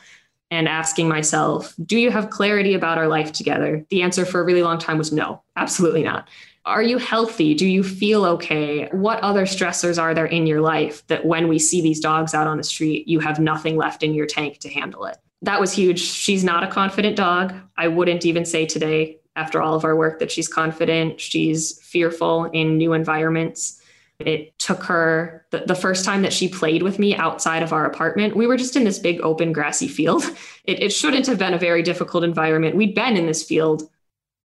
and 0.50 0.68
asking 0.68 1.08
myself, 1.08 1.74
do 1.84 1.98
you 1.98 2.10
have 2.10 2.30
clarity 2.30 2.74
about 2.74 2.98
our 2.98 3.08
life 3.08 3.32
together? 3.32 3.84
The 3.90 4.02
answer 4.02 4.26
for 4.26 4.40
a 4.40 4.44
really 4.44 4.62
long 4.62 4.78
time 4.78 4.98
was 4.98 5.12
no, 5.12 5.42
absolutely 5.56 6.02
not. 6.02 6.28
Are 6.64 6.82
you 6.82 6.98
healthy? 6.98 7.54
Do 7.54 7.66
you 7.66 7.82
feel 7.82 8.26
okay? 8.26 8.88
What 8.92 9.20
other 9.20 9.46
stressors 9.46 10.00
are 10.00 10.12
there 10.12 10.26
in 10.26 10.46
your 10.46 10.60
life 10.60 11.06
that 11.06 11.24
when 11.24 11.48
we 11.48 11.58
see 11.58 11.80
these 11.80 12.00
dogs 12.00 12.34
out 12.34 12.46
on 12.46 12.58
the 12.58 12.64
street, 12.64 13.08
you 13.08 13.20
have 13.20 13.38
nothing 13.38 13.76
left 13.76 14.02
in 14.02 14.12
your 14.12 14.26
tank 14.26 14.58
to 14.58 14.68
handle 14.68 15.06
it? 15.06 15.16
That 15.42 15.60
was 15.60 15.72
huge. 15.72 16.00
She's 16.00 16.44
not 16.44 16.64
a 16.64 16.68
confident 16.68 17.16
dog. 17.16 17.54
I 17.78 17.88
wouldn't 17.88 18.26
even 18.26 18.44
say 18.44 18.66
today 18.66 19.17
after 19.38 19.62
all 19.62 19.74
of 19.74 19.84
our 19.84 19.94
work 19.94 20.18
that 20.18 20.32
she's 20.32 20.48
confident, 20.48 21.20
she's 21.20 21.80
fearful 21.80 22.46
in 22.46 22.76
new 22.76 22.92
environments. 22.92 23.80
It 24.18 24.58
took 24.58 24.82
her 24.82 25.46
the, 25.50 25.60
the, 25.60 25.76
first 25.76 26.04
time 26.04 26.22
that 26.22 26.32
she 26.32 26.48
played 26.48 26.82
with 26.82 26.98
me 26.98 27.14
outside 27.14 27.62
of 27.62 27.72
our 27.72 27.86
apartment. 27.86 28.34
We 28.34 28.48
were 28.48 28.56
just 28.56 28.74
in 28.74 28.82
this 28.82 28.98
big 28.98 29.20
open 29.20 29.52
grassy 29.52 29.88
field. 29.88 30.24
It, 30.64 30.82
it 30.82 30.92
shouldn't 30.92 31.26
have 31.28 31.38
been 31.38 31.54
a 31.54 31.58
very 31.58 31.82
difficult 31.82 32.24
environment. 32.24 32.76
We'd 32.76 32.94
been 32.94 33.16
in 33.16 33.24
this 33.24 33.42
field 33.42 33.88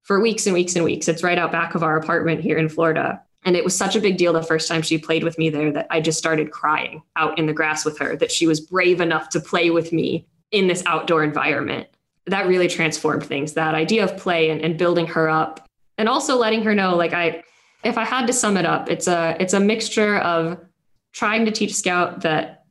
for 0.04 0.22
weeks 0.22 0.48
and 0.48 0.54
weeks 0.54 0.78
and 0.78 0.86
weeks. 0.86 1.10
It's 1.10 1.22
right 1.22 1.38
out 1.38 1.52
back 1.52 1.76
of 1.76 1.84
our 1.84 1.98
apartment 1.98 2.40
here 2.40 2.58
in 2.58 2.70
Florida. 2.70 3.22
And 3.44 3.58
it 3.58 3.64
was 3.66 3.76
such 3.76 3.98
a 3.98 4.00
big 4.00 4.16
deal 4.16 4.32
the 4.32 4.42
first 4.42 4.70
time 4.70 4.82
she 4.82 4.98
played 4.98 5.26
with 5.26 5.38
me 5.38 5.50
there 5.50 5.74
that 5.74 5.88
I 5.90 6.00
just 6.00 6.18
started 6.18 6.52
crying 6.52 7.04
out 7.18 7.38
in 7.38 7.46
the 7.46 7.52
grass 7.52 7.84
with 7.84 7.98
her 8.00 8.16
that 8.16 8.32
she 8.32 8.48
was 8.48 8.62
brave 8.62 9.02
enough 9.02 9.28
to 9.32 9.42
play 9.42 9.70
with 9.70 9.92
me 9.92 10.26
in 10.52 10.68
this 10.68 10.82
outdoor 10.86 11.26
environment 11.26 11.90
that 12.26 12.48
really 12.48 12.68
transformed 12.68 13.26
things 13.26 13.54
that 13.54 13.76
idea 13.76 14.04
of 14.04 14.18
play 14.18 14.50
and, 14.50 14.62
and 14.62 14.78
building 14.78 15.08
her 15.08 15.30
up 15.30 15.68
and 15.98 16.08
also 16.08 16.38
letting 16.38 16.64
her 16.64 16.74
know 16.74 16.96
like 16.96 17.14
i 17.14 17.44
if 17.84 17.98
i 17.98 18.06
had 18.06 18.26
to 18.26 18.34
sum 18.34 18.58
it 18.58 18.66
up 18.66 18.90
it's 18.90 19.08
a 19.08 19.36
it's 19.40 19.54
a 19.54 19.60
mixture 19.60 20.18
of 20.20 20.58
trying 21.12 21.46
to 21.46 21.52
teach 21.52 21.74
scout 21.74 22.22
that 22.22 22.66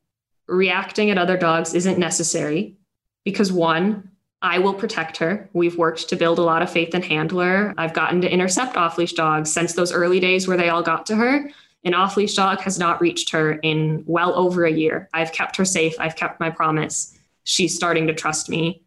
reacting 0.49 1.11
at 1.11 1.19
other 1.19 1.37
dogs 1.37 1.75
isn't 1.75 1.99
necessary 1.99 2.77
because 3.25 3.53
one 3.53 4.09
i 4.43 4.59
will 4.59 4.75
protect 4.75 5.17
her. 5.19 5.49
We've 5.53 5.79
worked 5.79 6.09
to 6.09 6.17
build 6.17 6.39
a 6.39 6.43
lot 6.43 6.63
of 6.63 6.71
faith 6.71 6.95
in 6.95 7.03
handler. 7.03 7.73
I've 7.79 7.95
gotten 7.95 8.21
to 8.23 8.33
intercept 8.33 8.77
off 8.77 8.99
leash 8.99 9.13
dogs 9.13 9.53
since 9.53 9.75
those 9.75 9.93
early 9.93 10.19
days 10.19 10.49
where 10.49 10.57
they 10.57 10.69
all 10.69 10.83
got 10.83 11.07
to 11.07 11.17
her. 11.17 11.49
An 11.85 11.95
off 11.95 12.17
leash 12.17 12.35
dog 12.35 12.61
has 12.61 12.79
not 12.79 13.01
reached 13.01 13.31
her 13.31 13.53
in 13.53 14.05
well 14.07 14.35
over 14.35 14.65
a 14.65 14.73
year. 14.73 15.09
I've 15.15 15.33
kept 15.33 15.57
her 15.57 15.65
safe. 15.65 15.95
I've 15.99 16.17
kept 16.17 16.39
my 16.39 16.51
promise. 16.51 17.17
She's 17.45 17.75
starting 17.75 18.07
to 18.07 18.15
trust 18.15 18.49
me 18.49 18.82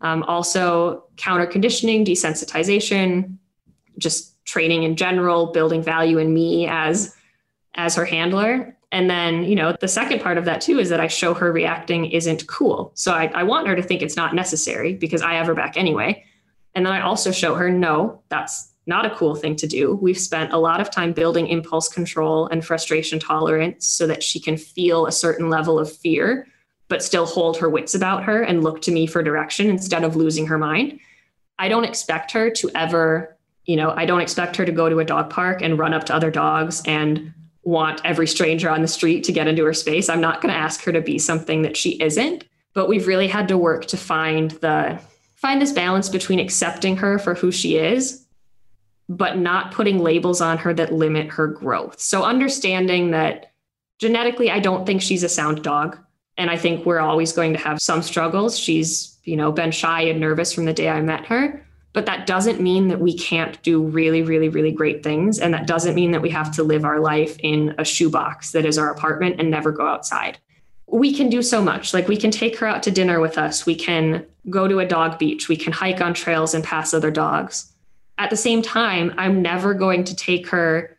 um, 0.00 0.22
also, 0.24 1.04
counter 1.16 1.46
conditioning, 1.46 2.04
desensitization, 2.04 3.36
just 3.98 4.34
training 4.44 4.82
in 4.82 4.96
general, 4.96 5.46
building 5.46 5.82
value 5.82 6.18
in 6.18 6.32
me 6.32 6.66
as 6.68 7.14
as 7.74 7.94
her 7.94 8.04
handler. 8.04 8.76
And 8.92 9.10
then, 9.10 9.44
you 9.44 9.54
know, 9.54 9.76
the 9.78 9.88
second 9.88 10.22
part 10.22 10.38
of 10.38 10.44
that 10.46 10.60
too 10.60 10.78
is 10.78 10.88
that 10.88 11.00
I 11.00 11.08
show 11.08 11.34
her 11.34 11.52
reacting 11.52 12.06
isn't 12.06 12.46
cool. 12.46 12.92
So 12.94 13.12
I, 13.12 13.26
I 13.34 13.42
want 13.42 13.66
her 13.66 13.76
to 13.76 13.82
think 13.82 14.00
it's 14.00 14.16
not 14.16 14.34
necessary 14.34 14.94
because 14.94 15.20
I 15.20 15.34
have 15.34 15.46
her 15.46 15.54
back 15.54 15.76
anyway. 15.76 16.24
And 16.74 16.86
then 16.86 16.92
I 16.92 17.00
also 17.00 17.32
show 17.32 17.54
her, 17.54 17.70
no, 17.70 18.22
that's 18.28 18.72
not 18.86 19.04
a 19.04 19.14
cool 19.14 19.34
thing 19.34 19.56
to 19.56 19.66
do. 19.66 19.96
We've 19.96 20.18
spent 20.18 20.52
a 20.52 20.58
lot 20.58 20.80
of 20.80 20.90
time 20.90 21.12
building 21.12 21.48
impulse 21.48 21.88
control 21.88 22.46
and 22.46 22.64
frustration 22.64 23.18
tolerance 23.18 23.86
so 23.86 24.06
that 24.06 24.22
she 24.22 24.38
can 24.38 24.56
feel 24.56 25.06
a 25.06 25.12
certain 25.12 25.50
level 25.50 25.78
of 25.78 25.92
fear 25.92 26.46
but 26.88 27.02
still 27.02 27.26
hold 27.26 27.56
her 27.56 27.68
wits 27.68 27.94
about 27.94 28.24
her 28.24 28.42
and 28.42 28.62
look 28.62 28.80
to 28.82 28.92
me 28.92 29.06
for 29.06 29.22
direction 29.22 29.68
instead 29.68 30.04
of 30.04 30.16
losing 30.16 30.46
her 30.46 30.58
mind. 30.58 31.00
I 31.58 31.68
don't 31.68 31.84
expect 31.84 32.32
her 32.32 32.50
to 32.50 32.70
ever, 32.74 33.36
you 33.64 33.76
know, 33.76 33.90
I 33.90 34.06
don't 34.06 34.20
expect 34.20 34.56
her 34.56 34.64
to 34.64 34.72
go 34.72 34.88
to 34.88 35.00
a 35.00 35.04
dog 35.04 35.30
park 35.30 35.62
and 35.62 35.78
run 35.78 35.94
up 35.94 36.04
to 36.04 36.14
other 36.14 36.30
dogs 36.30 36.82
and 36.86 37.32
want 37.62 38.00
every 38.04 38.26
stranger 38.26 38.70
on 38.70 38.82
the 38.82 38.88
street 38.88 39.24
to 39.24 39.32
get 39.32 39.48
into 39.48 39.64
her 39.64 39.74
space. 39.74 40.08
I'm 40.08 40.20
not 40.20 40.40
going 40.40 40.52
to 40.52 40.58
ask 40.58 40.82
her 40.84 40.92
to 40.92 41.00
be 41.00 41.18
something 41.18 41.62
that 41.62 41.76
she 41.76 42.00
isn't, 42.00 42.44
but 42.74 42.88
we've 42.88 43.06
really 43.06 43.26
had 43.26 43.48
to 43.48 43.58
work 43.58 43.86
to 43.86 43.96
find 43.96 44.52
the 44.52 45.00
find 45.34 45.60
this 45.60 45.72
balance 45.72 46.08
between 46.08 46.38
accepting 46.38 46.96
her 46.96 47.18
for 47.18 47.34
who 47.34 47.52
she 47.52 47.76
is 47.76 48.26
but 49.08 49.38
not 49.38 49.72
putting 49.72 49.98
labels 49.98 50.40
on 50.40 50.58
her 50.58 50.74
that 50.74 50.92
limit 50.92 51.28
her 51.28 51.46
growth. 51.46 52.00
So 52.00 52.24
understanding 52.24 53.12
that 53.12 53.52
genetically 53.98 54.50
I 54.50 54.60
don't 54.60 54.84
think 54.84 55.00
she's 55.00 55.22
a 55.22 55.28
sound 55.28 55.62
dog. 55.62 55.98
And 56.38 56.50
I 56.50 56.56
think 56.56 56.84
we're 56.84 57.00
always 57.00 57.32
going 57.32 57.52
to 57.54 57.58
have 57.58 57.80
some 57.80 58.02
struggles. 58.02 58.58
She's, 58.58 59.18
you 59.24 59.36
know, 59.36 59.52
been 59.52 59.70
shy 59.70 60.02
and 60.02 60.20
nervous 60.20 60.52
from 60.52 60.66
the 60.66 60.72
day 60.72 60.88
I 60.88 61.00
met 61.00 61.24
her. 61.26 61.62
But 61.92 62.04
that 62.04 62.26
doesn't 62.26 62.60
mean 62.60 62.88
that 62.88 63.00
we 63.00 63.16
can't 63.16 63.60
do 63.62 63.82
really, 63.82 64.20
really, 64.20 64.50
really 64.50 64.70
great 64.70 65.02
things. 65.02 65.38
And 65.38 65.54
that 65.54 65.66
doesn't 65.66 65.94
mean 65.94 66.10
that 66.10 66.20
we 66.20 66.28
have 66.28 66.54
to 66.56 66.62
live 66.62 66.84
our 66.84 67.00
life 67.00 67.38
in 67.38 67.74
a 67.78 67.86
shoebox 67.86 68.52
that 68.52 68.66
is 68.66 68.76
our 68.76 68.90
apartment 68.90 69.36
and 69.38 69.50
never 69.50 69.72
go 69.72 69.86
outside. 69.86 70.36
We 70.86 71.14
can 71.14 71.30
do 71.30 71.40
so 71.40 71.62
much. 71.62 71.94
Like 71.94 72.06
we 72.06 72.18
can 72.18 72.30
take 72.30 72.58
her 72.58 72.66
out 72.66 72.82
to 72.82 72.90
dinner 72.90 73.18
with 73.18 73.38
us. 73.38 73.64
We 73.64 73.74
can 73.74 74.26
go 74.50 74.68
to 74.68 74.78
a 74.78 74.86
dog 74.86 75.18
beach. 75.18 75.48
We 75.48 75.56
can 75.56 75.72
hike 75.72 76.02
on 76.02 76.12
trails 76.12 76.52
and 76.52 76.62
pass 76.62 76.92
other 76.92 77.10
dogs. 77.10 77.72
At 78.18 78.28
the 78.28 78.36
same 78.36 78.60
time, 78.60 79.14
I'm 79.16 79.40
never 79.40 79.72
going 79.72 80.04
to 80.04 80.14
take 80.14 80.46
her 80.48 80.98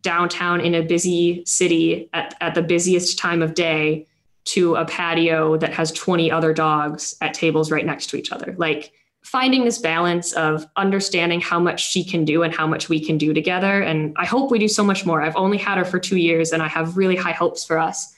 downtown 0.00 0.62
in 0.62 0.74
a 0.74 0.82
busy 0.82 1.42
city 1.44 2.08
at, 2.14 2.34
at 2.40 2.54
the 2.54 2.62
busiest 2.62 3.18
time 3.18 3.42
of 3.42 3.54
day 3.54 4.06
to 4.48 4.76
a 4.76 4.84
patio 4.84 5.56
that 5.58 5.74
has 5.74 5.92
20 5.92 6.30
other 6.30 6.54
dogs 6.54 7.14
at 7.20 7.34
tables 7.34 7.70
right 7.70 7.84
next 7.84 8.06
to 8.06 8.16
each 8.16 8.32
other. 8.32 8.54
Like 8.56 8.92
finding 9.22 9.64
this 9.64 9.78
balance 9.78 10.32
of 10.32 10.66
understanding 10.76 11.38
how 11.40 11.60
much 11.60 11.90
she 11.90 12.02
can 12.02 12.24
do 12.24 12.42
and 12.42 12.54
how 12.54 12.66
much 12.66 12.88
we 12.88 12.98
can 12.98 13.18
do 13.18 13.34
together. 13.34 13.82
And 13.82 14.16
I 14.16 14.24
hope 14.24 14.50
we 14.50 14.58
do 14.58 14.68
so 14.68 14.82
much 14.82 15.04
more. 15.04 15.20
I've 15.20 15.36
only 15.36 15.58
had 15.58 15.76
her 15.76 15.84
for 15.84 15.98
two 15.98 16.16
years 16.16 16.52
and 16.52 16.62
I 16.62 16.68
have 16.68 16.96
really 16.96 17.16
high 17.16 17.32
hopes 17.32 17.62
for 17.62 17.78
us, 17.78 18.14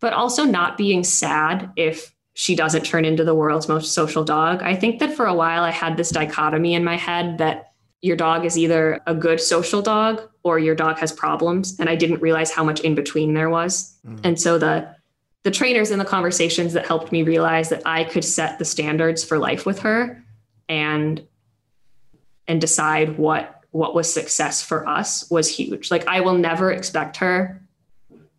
but 0.00 0.12
also 0.12 0.44
not 0.44 0.76
being 0.76 1.04
sad 1.04 1.70
if 1.76 2.12
she 2.34 2.56
doesn't 2.56 2.84
turn 2.84 3.04
into 3.04 3.22
the 3.22 3.34
world's 3.34 3.68
most 3.68 3.92
social 3.92 4.24
dog. 4.24 4.62
I 4.62 4.74
think 4.74 4.98
that 4.98 5.14
for 5.14 5.26
a 5.26 5.34
while 5.34 5.62
I 5.62 5.70
had 5.70 5.96
this 5.96 6.10
dichotomy 6.10 6.74
in 6.74 6.82
my 6.82 6.96
head 6.96 7.38
that 7.38 7.74
your 8.00 8.16
dog 8.16 8.44
is 8.44 8.58
either 8.58 9.00
a 9.06 9.14
good 9.14 9.40
social 9.40 9.80
dog 9.80 10.28
or 10.42 10.58
your 10.58 10.74
dog 10.74 10.98
has 10.98 11.12
problems. 11.12 11.78
And 11.78 11.88
I 11.88 11.94
didn't 11.94 12.20
realize 12.20 12.50
how 12.50 12.64
much 12.64 12.80
in 12.80 12.96
between 12.96 13.34
there 13.34 13.50
was. 13.50 13.96
Mm. 14.04 14.20
And 14.24 14.40
so 14.40 14.58
the 14.58 14.92
the 15.42 15.50
trainers 15.50 15.90
and 15.90 16.00
the 16.00 16.04
conversations 16.04 16.72
that 16.72 16.86
helped 16.86 17.10
me 17.10 17.22
realize 17.22 17.68
that 17.70 17.82
I 17.84 18.04
could 18.04 18.24
set 18.24 18.58
the 18.58 18.64
standards 18.64 19.24
for 19.24 19.38
life 19.38 19.66
with 19.66 19.80
her 19.80 20.22
and 20.68 21.26
and 22.46 22.60
decide 22.60 23.18
what 23.18 23.60
what 23.70 23.94
was 23.94 24.12
success 24.12 24.62
for 24.62 24.86
us 24.86 25.28
was 25.30 25.48
huge. 25.48 25.90
Like 25.90 26.06
I 26.06 26.20
will 26.20 26.34
never 26.34 26.70
expect 26.70 27.16
her 27.18 27.60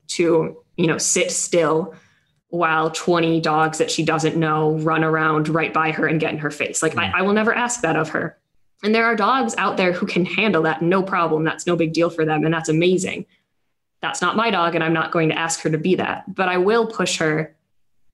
to, 0.10 0.58
you 0.78 0.88
know, 0.88 1.00
sit 1.00 1.32
still 1.32 1.96
while 2.50 2.92
20 2.92 3.42
dogs 3.42 3.80
that 3.80 3.90
she 3.90 4.04
doesn't 4.04 4.38
know 4.38 4.76
run 4.78 5.04
around 5.04 5.50
right 5.50 5.74
by 5.74 5.90
her 5.90 6.06
and 6.06 6.20
get 6.20 6.34
in 6.34 6.38
her 6.38 6.52
face. 6.52 6.84
Like 6.84 6.94
mm. 6.94 7.00
I, 7.00 7.20
I 7.20 7.22
will 7.24 7.34
never 7.34 7.54
ask 7.54 7.82
that 7.82 7.96
of 7.96 8.10
her. 8.10 8.38
And 8.84 8.94
there 8.94 9.06
are 9.06 9.16
dogs 9.16 9.56
out 9.58 9.76
there 9.76 9.92
who 9.92 10.06
can 10.06 10.24
handle 10.24 10.62
that 10.64 10.84
no 10.84 11.02
problem. 11.02 11.44
That's 11.44 11.66
no 11.66 11.76
big 11.76 11.94
deal 11.94 12.12
for 12.12 12.26
them. 12.26 12.46
And 12.46 12.54
that's 12.54 12.70
amazing 12.70 13.26
that's 14.04 14.22
not 14.22 14.36
my 14.36 14.52
dog 14.52 14.76
and 14.76 14.84
I'm 14.84 14.94
not 14.94 15.12
going 15.12 15.30
to 15.30 15.38
ask 15.38 15.62
her 15.62 15.70
to 15.70 15.78
be 15.78 15.96
that. 15.96 16.26
But 16.28 16.50
I 16.50 16.58
will 16.58 16.86
push 16.86 17.18
her 17.18 17.56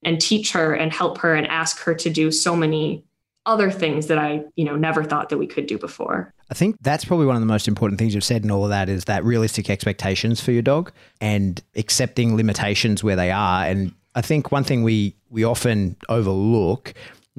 and 0.04 0.22
teach 0.22 0.52
her 0.52 0.74
and 0.74 0.94
help 0.94 1.18
her 1.18 1.34
and 1.34 1.48
ask 1.48 1.80
her 1.80 1.96
to 1.96 2.10
do 2.12 2.32
so 2.32 2.56
many 2.56 3.04
other 3.48 3.72
things 3.72 4.06
that 4.06 4.20
I, 4.20 4.44
you 4.56 4.66
know, 4.66 4.76
never 4.76 5.04
thought 5.04 5.30
that 5.30 5.40
we 5.40 5.48
could 5.48 5.66
do 5.66 5.80
before. 5.80 6.32
I 6.52 6.54
think 6.54 6.76
that's 6.82 7.04
probably 7.04 7.26
one 7.26 7.36
of 7.36 7.42
the 7.42 7.48
most 7.48 7.68
important 7.68 7.98
things 7.98 8.14
you've 8.14 8.24
said 8.24 8.44
in 8.44 8.52
all 8.52 8.64
of 8.64 8.70
that 8.70 8.88
is 8.88 9.06
that 9.06 9.26
realistic 9.26 9.68
expectations 9.68 10.40
for 10.40 10.52
your 10.52 10.62
dog 10.62 10.92
and 11.20 11.62
accepting 11.76 12.38
limitations 12.38 13.04
where 13.04 13.16
they 13.16 13.32
are. 13.32 13.66
And 13.66 13.92
I 14.14 14.22
think 14.22 14.52
one 14.52 14.64
thing 14.64 14.84
we 14.84 15.16
we 15.32 15.44
often 15.44 15.96
overlook 16.08 16.94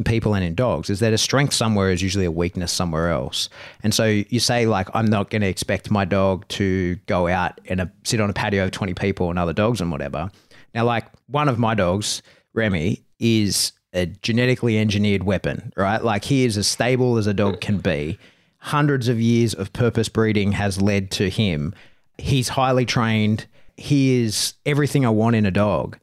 people 0.04 0.34
and 0.34 0.44
in 0.44 0.54
dogs 0.54 0.90
is 0.90 1.00
that 1.00 1.12
a 1.12 1.18
strength 1.18 1.52
somewhere 1.52 1.90
is 1.90 2.02
usually 2.02 2.24
a 2.24 2.30
weakness 2.30 2.72
somewhere 2.72 3.10
else. 3.10 3.48
And 3.82 3.94
so 3.94 4.04
you 4.04 4.40
say 4.40 4.66
like, 4.66 4.88
I'm 4.94 5.06
not 5.06 5.30
going 5.30 5.42
to 5.42 5.48
expect 5.48 5.90
my 5.90 6.04
dog 6.04 6.46
to 6.48 6.96
go 7.06 7.28
out 7.28 7.60
and 7.66 7.80
a, 7.80 7.92
sit 8.04 8.20
on 8.20 8.30
a 8.30 8.32
patio 8.32 8.64
of 8.64 8.70
20 8.70 8.94
people 8.94 9.30
and 9.30 9.38
other 9.38 9.52
dogs 9.52 9.80
and 9.80 9.90
whatever. 9.90 10.30
Now, 10.74 10.84
like 10.84 11.06
one 11.26 11.48
of 11.48 11.58
my 11.58 11.74
dogs, 11.74 12.22
Remy, 12.54 13.02
is 13.18 13.72
a 13.92 14.06
genetically 14.06 14.78
engineered 14.78 15.24
weapon, 15.24 15.72
right? 15.76 16.02
Like 16.02 16.24
he 16.24 16.44
is 16.44 16.56
as 16.56 16.66
stable 16.66 17.16
as 17.16 17.26
a 17.26 17.34
dog 17.34 17.60
can 17.60 17.78
be. 17.78 18.18
Hundreds 18.58 19.08
of 19.08 19.20
years 19.20 19.54
of 19.54 19.72
purpose 19.72 20.08
breeding 20.08 20.52
has 20.52 20.80
led 20.80 21.10
to 21.12 21.28
him. 21.28 21.74
He's 22.18 22.48
highly 22.48 22.84
trained. 22.84 23.46
He 23.76 24.22
is 24.22 24.54
everything 24.66 25.06
I 25.06 25.10
want 25.10 25.36
in 25.36 25.46
a 25.46 25.50
dog. 25.50 25.98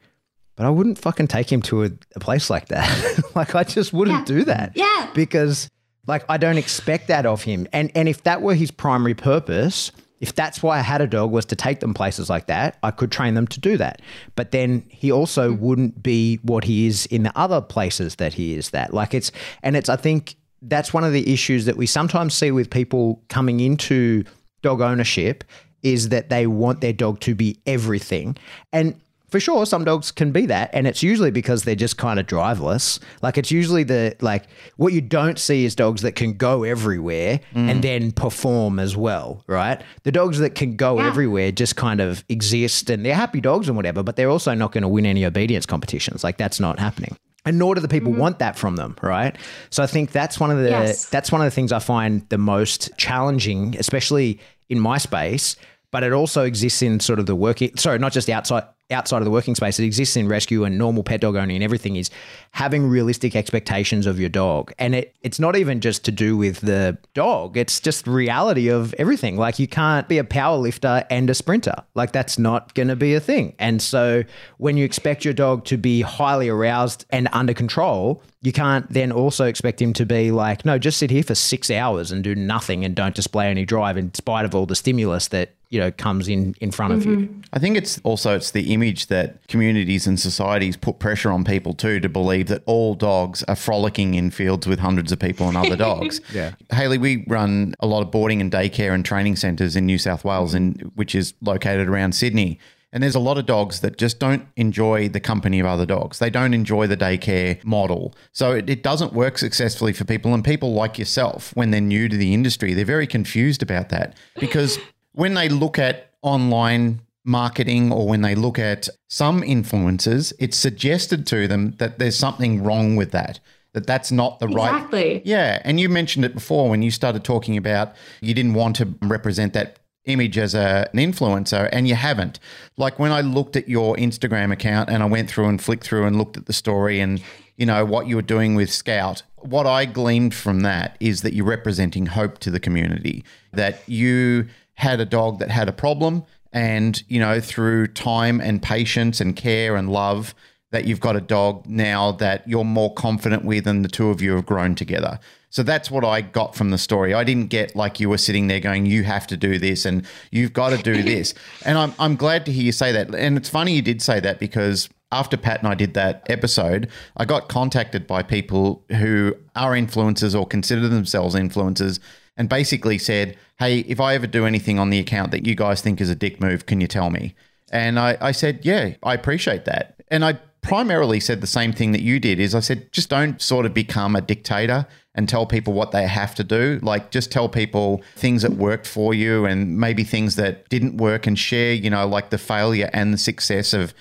But 0.58 0.66
I 0.66 0.70
wouldn't 0.70 0.98
fucking 0.98 1.28
take 1.28 1.50
him 1.50 1.62
to 1.64 1.86
a, 1.86 1.90
a 2.16 2.20
place 2.20 2.50
like 2.50 2.68
that. 2.68 3.24
like 3.36 3.56
I 3.56 3.64
just 3.64 3.94
wouldn't 3.94 4.28
Yeah. 4.28 4.36
do 4.36 4.44
that. 4.44 4.74
Yeah. 4.76 5.10
Because 5.14 5.70
like 6.08 6.26
I 6.28 6.38
don't 6.38 6.58
expect 6.58 7.08
that 7.08 7.26
of 7.26 7.44
him. 7.44 7.68
And 7.72 7.92
and 7.96 8.10
if 8.10 8.24
that 8.24 8.42
were 8.42 8.56
his 8.56 8.72
primary 8.72 9.14
purpose, 9.14 9.92
if 10.20 10.34
that's 10.34 10.64
why 10.64 10.80
I 10.80 10.82
had 10.82 11.00
a 11.00 11.08
dog 11.08 11.32
was 11.32 11.46
to 11.46 11.56
take 11.56 11.80
them 11.80 11.94
places 11.94 12.30
like 12.30 12.48
that, 12.48 12.78
I 12.82 12.90
could 12.92 13.12
train 13.12 13.36
them 13.36 13.46
to 13.48 13.60
do 13.60 13.78
that. 13.78 14.02
But 14.36 14.52
then 14.52 14.84
he 14.90 15.12
also 15.12 15.54
hmm. 15.54 15.60
wouldn't 15.62 16.04
be 16.04 16.38
what 16.42 16.64
he 16.64 16.88
is 16.88 17.06
in 17.06 17.24
the 17.24 17.38
other 17.38 17.62
places 17.62 18.16
that 18.16 18.34
he 18.34 18.56
is 18.56 18.72
that. 18.72 18.94
Like 18.94 19.14
it's 19.14 19.32
and 19.64 19.78
it's 19.78 19.90
I 19.90 19.96
think 19.96 20.36
that's 20.64 20.92
one 20.92 21.04
of 21.04 21.14
the 21.14 21.32
issues 21.32 21.66
that 21.66 21.78
we 21.78 21.86
sometimes 21.86 22.34
see 22.34 22.50
with 22.50 22.72
people 22.72 23.22
coming 23.30 23.60
into 23.60 24.24
dog 24.64 24.82
ownership 24.82 25.44
is 25.84 26.10
that 26.10 26.30
they 26.30 26.48
want 26.48 26.82
their 26.82 26.94
dog 26.94 27.20
to 27.20 27.36
be 27.36 27.60
everything. 27.68 28.36
And 28.74 29.00
for 29.30 29.42
sure, 29.42 29.66
some 29.66 29.84
dogs 29.84 30.12
can 30.12 30.32
be 30.32 30.46
that, 30.46 30.70
and 30.72 30.88
it's 30.88 31.04
usually 31.04 31.32
because 31.32 31.64
they're 31.64 31.76
just 31.76 31.98
kind 31.98 32.20
of 32.20 32.26
driveless. 32.28 33.00
Like 33.22 33.38
it's 33.38 33.52
usually 33.52 33.84
the 33.84 34.16
like 34.22 34.46
what 34.78 34.94
you 34.94 35.02
don't 35.02 35.38
see 35.38 35.66
is 35.66 35.76
dogs 35.76 36.02
that 36.04 36.14
can 36.14 36.34
go 36.34 36.64
everywhere 36.64 37.42
and 37.54 37.80
mm. 37.80 37.82
then 37.82 38.12
perform 38.14 38.80
as 38.80 38.96
well, 38.96 39.44
right? 39.48 39.82
The 40.04 40.12
dogs 40.12 40.40
that 40.40 40.56
can 40.56 40.78
go 40.78 41.00
Yeah. 41.00 41.08
everywhere 41.08 41.52
just 41.52 41.76
kind 41.76 42.00
of 42.00 42.24
exist, 42.30 42.90
and 42.90 43.06
they're 43.06 43.16
happy 43.16 43.42
dogs 43.42 43.68
and 43.68 43.76
whatever, 43.76 44.02
but 44.02 44.16
they're 44.16 44.30
also 44.30 44.54
not 44.54 44.72
going 44.72 44.84
to 44.84 44.88
win 44.88 45.06
any 45.06 45.26
obedience 45.26 45.66
competitions. 45.66 46.24
Like 46.24 46.38
that's 46.38 46.60
not 46.60 46.80
happening. 46.80 47.18
And 47.46 47.60
nor 47.60 47.76
do 47.76 47.82
the 47.82 47.88
people 47.88 48.14
mm. 48.14 48.18
want 48.18 48.40
that 48.40 48.58
from 48.58 48.78
them, 48.78 48.96
right? 49.02 49.36
So 49.70 49.84
I 49.84 49.88
think 49.88 50.12
that's 50.12 50.40
one 50.40 50.52
of 50.52 50.58
the 50.58 50.70
Yes. 50.70 51.06
that's 51.06 51.32
one 51.32 51.42
of 51.42 51.46
the 51.46 51.52
things 51.52 51.74
I 51.74 51.80
find 51.80 52.28
the 52.30 52.38
most 52.38 52.92
challenging, 52.98 53.76
especially 53.78 54.40
in 54.70 54.80
my 54.80 54.98
space. 54.98 55.58
But 55.92 56.04
it 56.04 56.12
also 56.12 56.44
exists 56.44 56.82
in 56.82 57.00
sort 57.00 57.18
of 57.20 57.26
the 57.28 57.36
working, 57.36 57.76
sorry, 57.78 57.98
not 58.00 58.12
just 58.12 58.30
outside 58.30 58.64
outside 58.92 59.18
of 59.18 59.26
the 59.26 59.32
working 59.32 59.56
space. 59.56 59.80
It 59.80 59.86
exists 59.86 60.16
in 60.16 60.28
rescue 60.28 60.64
and 60.64 60.78
normal 60.78 61.04
pet 61.04 61.22
dog 61.22 61.36
owning 61.36 61.56
and 61.58 61.64
everything. 61.64 61.96
Is 61.96 62.10
having 62.52 62.88
realistic 62.88 63.36
expectations 63.36 64.06
of 64.06 64.20
your 64.20 64.30
dog, 64.30 64.74
and 64.80 64.96
it 64.96 65.16
it's 65.22 65.40
not 65.40 65.56
even 65.56 65.82
just 65.82 66.06
to 66.06 66.12
do 66.12 66.38
with 66.38 66.62
the 66.62 66.98
dog. 67.14 67.58
It's 67.58 67.80
just 67.80 68.08
reality 68.08 68.70
of 68.70 68.94
everything. 68.96 69.38
Like 69.38 69.60
you 69.60 69.68
can't 69.68 70.08
be 70.08 70.18
a 70.18 70.24
power 70.24 70.58
lifter 70.58 71.06
and 71.10 71.30
a 71.30 71.34
sprinter. 71.34 71.76
Like 71.96 72.12
that's 72.12 72.38
not 72.40 72.74
going 72.74 72.88
to 72.88 72.96
be 72.96 73.14
a 73.14 73.20
thing. 73.20 73.56
And 73.60 73.82
so 73.82 74.24
when 74.58 74.78
you 74.78 74.86
expect 74.86 75.26
your 75.26 75.34
dog 75.34 75.66
to 75.66 75.78
be 75.78 76.02
highly 76.02 76.50
aroused 76.50 77.06
and 77.10 77.28
under 77.32 77.54
control, 77.54 78.24
you 78.42 78.54
can't 78.54 78.90
then 78.92 79.12
also 79.12 79.46
expect 79.46 79.82
him 79.82 79.94
to 79.94 80.06
be 80.06 80.32
like, 80.32 80.64
no, 80.64 80.78
just 80.78 80.98
sit 80.98 81.12
here 81.12 81.24
for 81.24 81.36
six 81.36 81.70
hours 81.70 82.12
and 82.12 82.24
do 82.24 82.36
nothing 82.36 82.86
and 82.86 82.96
don't 82.96 83.16
display 83.16 83.50
any 83.50 83.66
drive 83.66 83.98
in 83.98 84.14
spite 84.14 84.46
of 84.46 84.56
all 84.56 84.66
the 84.66 84.76
stimulus 84.76 85.28
that 85.30 85.57
you 85.70 85.80
know 85.80 85.92
comes 85.92 86.28
in 86.28 86.56
in 86.62 86.72
front 86.72 86.94
of 86.94 87.06
you. 87.06 87.18
Mm-hmm. 87.18 87.42
I 87.54 87.60
think 87.60 87.78
it's 87.78 88.00
also 88.04 88.36
it's 88.36 88.52
the 88.52 88.74
image 88.74 89.08
that 89.08 89.46
communities 89.48 90.08
and 90.08 90.20
societies 90.20 90.78
put 90.78 91.00
pressure 91.00 91.32
on 91.32 91.44
people 91.44 91.74
too 91.74 92.00
to 92.00 92.10
believe 92.10 92.48
that 92.48 92.64
all 92.66 92.96
dogs 92.96 93.44
are 93.44 93.56
frolicking 93.56 94.14
in 94.14 94.32
fields 94.32 94.68
with 94.68 94.80
hundreds 94.80 95.12
of 95.12 95.20
people 95.20 95.48
and 95.48 95.58
other 95.58 95.76
dogs. 95.88 96.22
Yeah. 96.34 96.54
Haley, 96.72 96.98
we 96.98 97.26
run 97.28 97.74
a 97.80 97.88
lot 97.88 98.02
of 98.02 98.12
boarding 98.12 98.42
and 98.42 98.52
daycare 98.52 98.94
and 98.94 99.06
training 99.06 99.36
centres 99.36 99.76
in 99.76 99.86
New 99.86 99.98
South 99.98 100.24
Wales, 100.24 100.54
in, 100.54 100.92
which 100.96 101.16
is 101.16 101.34
located 101.42 101.88
around 101.88 102.14
Sydney. 102.14 102.60
And 102.94 103.04
there's 103.04 103.16
a 103.16 103.20
lot 103.20 103.38
of 103.38 103.46
dogs 103.46 103.82
that 103.82 103.98
just 103.98 104.18
don't 104.18 104.48
enjoy 104.56 105.10
the 105.10 105.20
company 105.20 105.60
of 105.60 105.66
other 105.66 105.86
dogs. 105.86 106.20
They 106.20 106.30
don't 106.30 106.54
enjoy 106.54 106.88
the 106.88 106.96
daycare 106.96 107.64
model. 107.66 108.16
So 108.32 108.54
it, 108.54 108.70
it 108.70 108.82
doesn't 108.82 109.12
work 109.12 109.38
successfully 109.38 109.92
for 109.92 110.06
people. 110.06 110.34
And 110.34 110.44
people 110.44 110.74
like 110.74 110.98
yourself, 110.98 111.54
when 111.56 111.72
they're 111.72 111.82
new 111.82 112.08
to 112.08 112.16
the 112.16 112.34
industry, 112.34 112.74
they're 112.74 112.86
very 112.86 113.06
confused 113.06 113.62
about 113.62 113.90
that 113.90 114.16
because 114.40 114.80
when 115.18 115.34
they 115.34 115.50
look 115.50 115.80
at 115.80 116.12
online 116.22 117.02
marketing 117.26 117.92
or 117.92 118.08
when 118.08 118.22
they 118.22 118.36
look 118.36 118.60
at 118.60 118.88
some 119.10 119.42
influencers, 119.42 120.32
it's 120.38 120.56
suggested 120.56 121.26
to 121.26 121.48
them 121.48 121.72
that 121.80 121.98
there's 121.98 122.16
something 122.16 122.64
wrong 122.64 122.96
with 122.96 123.12
that, 123.12 123.40
that 123.74 123.88
that's 123.88 124.12
not 124.12 124.40
the 124.40 124.48
right. 124.48 124.76
Exactly. 124.76 125.24
Yeah. 125.26 125.60
And 125.66 125.80
you 125.80 125.90
mentioned 125.90 126.24
it 126.24 126.36
before 126.36 126.70
when 126.70 126.84
you 126.84 126.92
started 126.92 127.24
talking 127.24 127.58
about 127.58 127.96
you 128.22 128.36
didn't 128.36 128.54
want 128.54 128.76
to 128.76 128.94
represent 129.02 129.54
that 129.54 129.80
image 130.06 130.38
as 130.38 130.54
a, 130.54 130.88
an 130.94 131.00
influencer 131.00 131.68
and 131.72 131.88
you 131.88 131.96
haven't. 131.96 132.40
Like 132.78 133.00
when 133.00 133.12
I 133.12 133.22
looked 133.22 133.56
at 133.56 133.68
your 133.68 133.96
Instagram 133.96 134.54
account 134.54 134.92
and 134.92 135.02
I 135.02 135.08
went 135.08 135.32
through 135.32 135.48
and 135.48 135.60
flicked 135.60 135.84
through 135.84 136.06
and 136.06 136.16
looked 136.16 136.38
at 136.38 136.46
the 136.46 136.54
story 136.54 137.00
and 137.00 137.24
you 137.56 137.66
know 137.66 137.84
what 137.84 138.06
you 138.06 138.16
were 138.16 138.22
doing 138.22 138.54
with 138.54 138.70
Scout, 138.70 139.24
what 139.38 139.66
I 139.66 139.86
gleaned 139.86 140.36
from 140.36 140.60
that 140.62 140.96
is 141.00 141.24
that 141.24 141.34
you're 141.34 141.44
representing 141.44 142.06
hope 142.06 142.38
to 142.40 142.52
the 142.52 142.60
community. 142.60 143.26
That 143.52 143.82
you 143.90 144.48
had 144.78 145.00
a 145.00 145.06
dog 145.06 145.40
that 145.40 145.52
had 145.52 145.68
a 145.68 145.74
problem 145.74 146.24
and 146.54 147.04
you 147.08 147.20
know 147.20 147.40
through 147.40 147.88
time 147.88 148.40
and 148.40 148.62
patience 148.62 149.20
and 149.20 149.36
care 149.36 149.76
and 149.76 149.92
love 149.92 150.34
that 150.72 150.86
you've 150.86 151.00
got 151.00 151.16
a 151.16 151.22
dog 151.22 151.66
now 151.66 152.12
that 152.12 152.48
you're 152.48 152.66
more 152.66 152.94
confident 152.94 153.46
with 153.46 153.68
and 153.68 153.86
the 153.86 153.90
two 153.90 154.10
of 154.10 154.22
you 154.22 154.36
have 154.36 154.46
grown 154.46 154.76
together. 154.76 155.20
So 155.50 155.64
that's 155.64 155.90
what 155.90 156.04
I 156.04 156.20
got 156.22 156.56
from 156.56 156.72
the 156.72 156.78
story. 156.78 157.14
I 157.14 157.24
didn't 157.24 157.48
get 157.48 157.74
like 157.76 158.02
you 158.02 158.10
were 158.10 158.18
sitting 158.18 158.48
there 158.48 158.60
going, 158.60 158.86
you 158.86 159.04
have 159.04 159.26
to 159.28 159.38
do 159.38 159.58
this 159.58 159.86
and 159.86 160.06
you've 160.30 160.52
got 160.52 160.72
to 160.72 160.78
do 160.78 161.02
this. 161.14 161.34
and 161.66 161.78
I'm, 161.78 161.94
I'm 162.00 162.18
glad 162.18 162.46
to 162.48 162.52
hear 162.52 162.64
you 162.66 162.74
say 162.74 162.92
that. 162.92 163.16
And 163.16 163.38
it's 163.38 163.50
funny 163.50 163.74
you 163.74 163.82
did 163.82 164.02
say 164.02 164.20
that 164.20 164.40
because 164.40 164.90
after 165.12 165.38
Pat 165.38 165.60
and 165.60 165.70
I 165.70 165.76
did 165.76 165.94
that 165.94 166.24
episode, 166.30 166.90
I 167.16 167.24
got 167.24 167.48
contacted 167.48 168.06
by 168.06 168.24
people 168.24 168.84
who 168.90 169.36
are 169.56 169.72
influencers 169.72 170.38
or 170.38 170.46
consider 170.46 170.90
themselves 170.90 171.34
influencers 171.34 172.00
and 172.38 172.50
basically 172.50 172.98
said, 172.98 173.38
Hey, 173.60 173.80
if 173.80 174.00
I 174.00 174.16
ever 174.16 174.28
do 174.28 174.46
anything 174.46 174.80
on 174.80 174.90
the 174.90 175.00
account 175.00 175.32
that 175.32 175.46
you 175.46 175.56
guys 175.56 175.82
think 175.82 176.00
is 176.00 176.10
a 176.10 176.16
dick 176.16 176.40
move, 176.40 176.66
can 176.66 176.80
you 176.80 176.88
tell 176.88 177.10
me? 177.10 177.36
And 177.72 178.00
I, 178.00 178.18
I 178.22 178.32
said, 178.32 178.60
Yeah, 178.64 178.96
I 179.04 179.14
appreciate 179.14 179.66
that. 179.66 179.96
And 180.10 180.24
I 180.24 180.40
primarily 180.62 181.20
said 181.20 181.40
the 181.40 181.48
same 181.48 181.72
thing 181.72 181.94
that 181.94 182.02
you 182.02 182.20
did 182.20 182.40
is 182.40 182.54
I 182.54 182.60
said, 182.60 182.92
just 182.92 183.10
don't 183.10 183.42
sort 183.42 183.66
of 183.66 183.74
become 183.74 184.18
a 184.18 184.22
dictator 184.22 184.86
and 185.16 185.28
tell 185.30 185.46
people 185.46 185.74
what 185.74 185.92
they 185.92 186.06
have 186.06 186.36
to 186.36 186.44
do. 186.44 186.80
Like 186.82 187.10
just 187.10 187.32
tell 187.32 187.48
people 187.48 188.04
things 188.16 188.42
that 188.42 188.52
worked 188.52 188.86
for 188.86 189.14
you 189.14 189.46
and 189.46 189.78
maybe 189.78 190.04
things 190.04 190.36
that 190.36 190.68
didn't 190.68 190.98
work 190.98 191.26
and 191.26 191.40
share, 191.40 191.74
you 191.74 191.90
know, 191.90 192.06
like 192.06 192.32
the 192.32 192.38
failure 192.38 192.90
and 192.92 193.14
the 193.14 193.18
success 193.18 193.74
of 193.74 193.94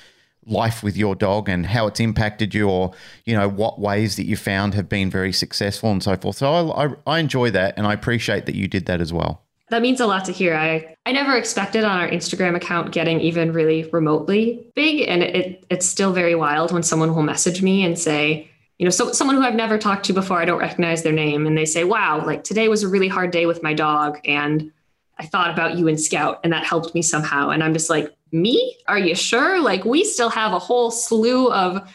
life 0.46 0.82
with 0.82 0.96
your 0.96 1.14
dog 1.14 1.48
and 1.48 1.66
how 1.66 1.86
it's 1.86 2.00
impacted 2.00 2.54
you 2.54 2.68
or 2.68 2.92
you 3.24 3.34
know 3.34 3.48
what 3.48 3.80
ways 3.80 4.16
that 4.16 4.26
you 4.26 4.36
found 4.36 4.74
have 4.74 4.88
been 4.88 5.10
very 5.10 5.32
successful 5.32 5.90
and 5.90 6.02
so 6.02 6.16
forth 6.16 6.36
so 6.36 6.70
I, 6.70 6.86
I, 6.86 6.94
I 7.06 7.18
enjoy 7.18 7.50
that 7.50 7.76
and 7.76 7.86
i 7.86 7.92
appreciate 7.92 8.46
that 8.46 8.54
you 8.54 8.68
did 8.68 8.86
that 8.86 9.00
as 9.00 9.12
well 9.12 9.42
That 9.70 9.82
means 9.82 10.00
a 10.00 10.06
lot 10.06 10.24
to 10.26 10.32
hear. 10.32 10.54
I, 10.54 10.94
I 11.06 11.12
never 11.12 11.36
expected 11.36 11.82
on 11.82 11.98
our 11.98 12.08
Instagram 12.08 12.54
account 12.54 12.92
getting 12.92 13.20
even 13.20 13.52
really 13.52 13.82
remotely 13.92 14.64
big. 14.76 15.08
And 15.08 15.24
it, 15.24 15.64
it's 15.70 15.86
still 15.86 16.12
very 16.12 16.36
wild 16.36 16.70
when 16.70 16.84
someone 16.84 17.12
will 17.14 17.24
message 17.24 17.62
me 17.62 17.84
and 17.84 17.98
say, 17.98 18.48
you 18.78 18.84
know, 18.84 18.90
so, 18.90 19.10
someone 19.12 19.36
who 19.36 19.42
I've 19.42 19.56
never 19.56 19.76
talked 19.76 20.06
to 20.06 20.12
before, 20.12 20.40
I 20.40 20.44
don't 20.44 20.60
recognize 20.60 21.02
their 21.02 21.12
name. 21.12 21.46
And 21.46 21.58
they 21.58 21.64
say, 21.64 21.82
wow, 21.82 22.24
like 22.24 22.44
today 22.44 22.68
was 22.68 22.84
a 22.84 22.88
really 22.88 23.08
hard 23.08 23.32
day 23.32 23.46
with 23.46 23.60
my 23.62 23.74
dog. 23.74 24.20
And 24.24 24.70
I 25.18 25.26
thought 25.26 25.50
about 25.50 25.76
you 25.76 25.88
and 25.88 26.00
Scout 26.00 26.38
and 26.44 26.52
that 26.52 26.64
helped 26.64 26.94
me 26.94 27.02
somehow. 27.02 27.50
And 27.50 27.64
I'm 27.64 27.72
just 27.72 27.90
like, 27.90 28.15
me? 28.32 28.76
Are 28.88 28.98
you 28.98 29.14
sure? 29.14 29.60
Like 29.60 29.84
we 29.84 30.04
still 30.04 30.30
have 30.30 30.52
a 30.52 30.58
whole 30.58 30.90
slew 30.90 31.50
of 31.52 31.92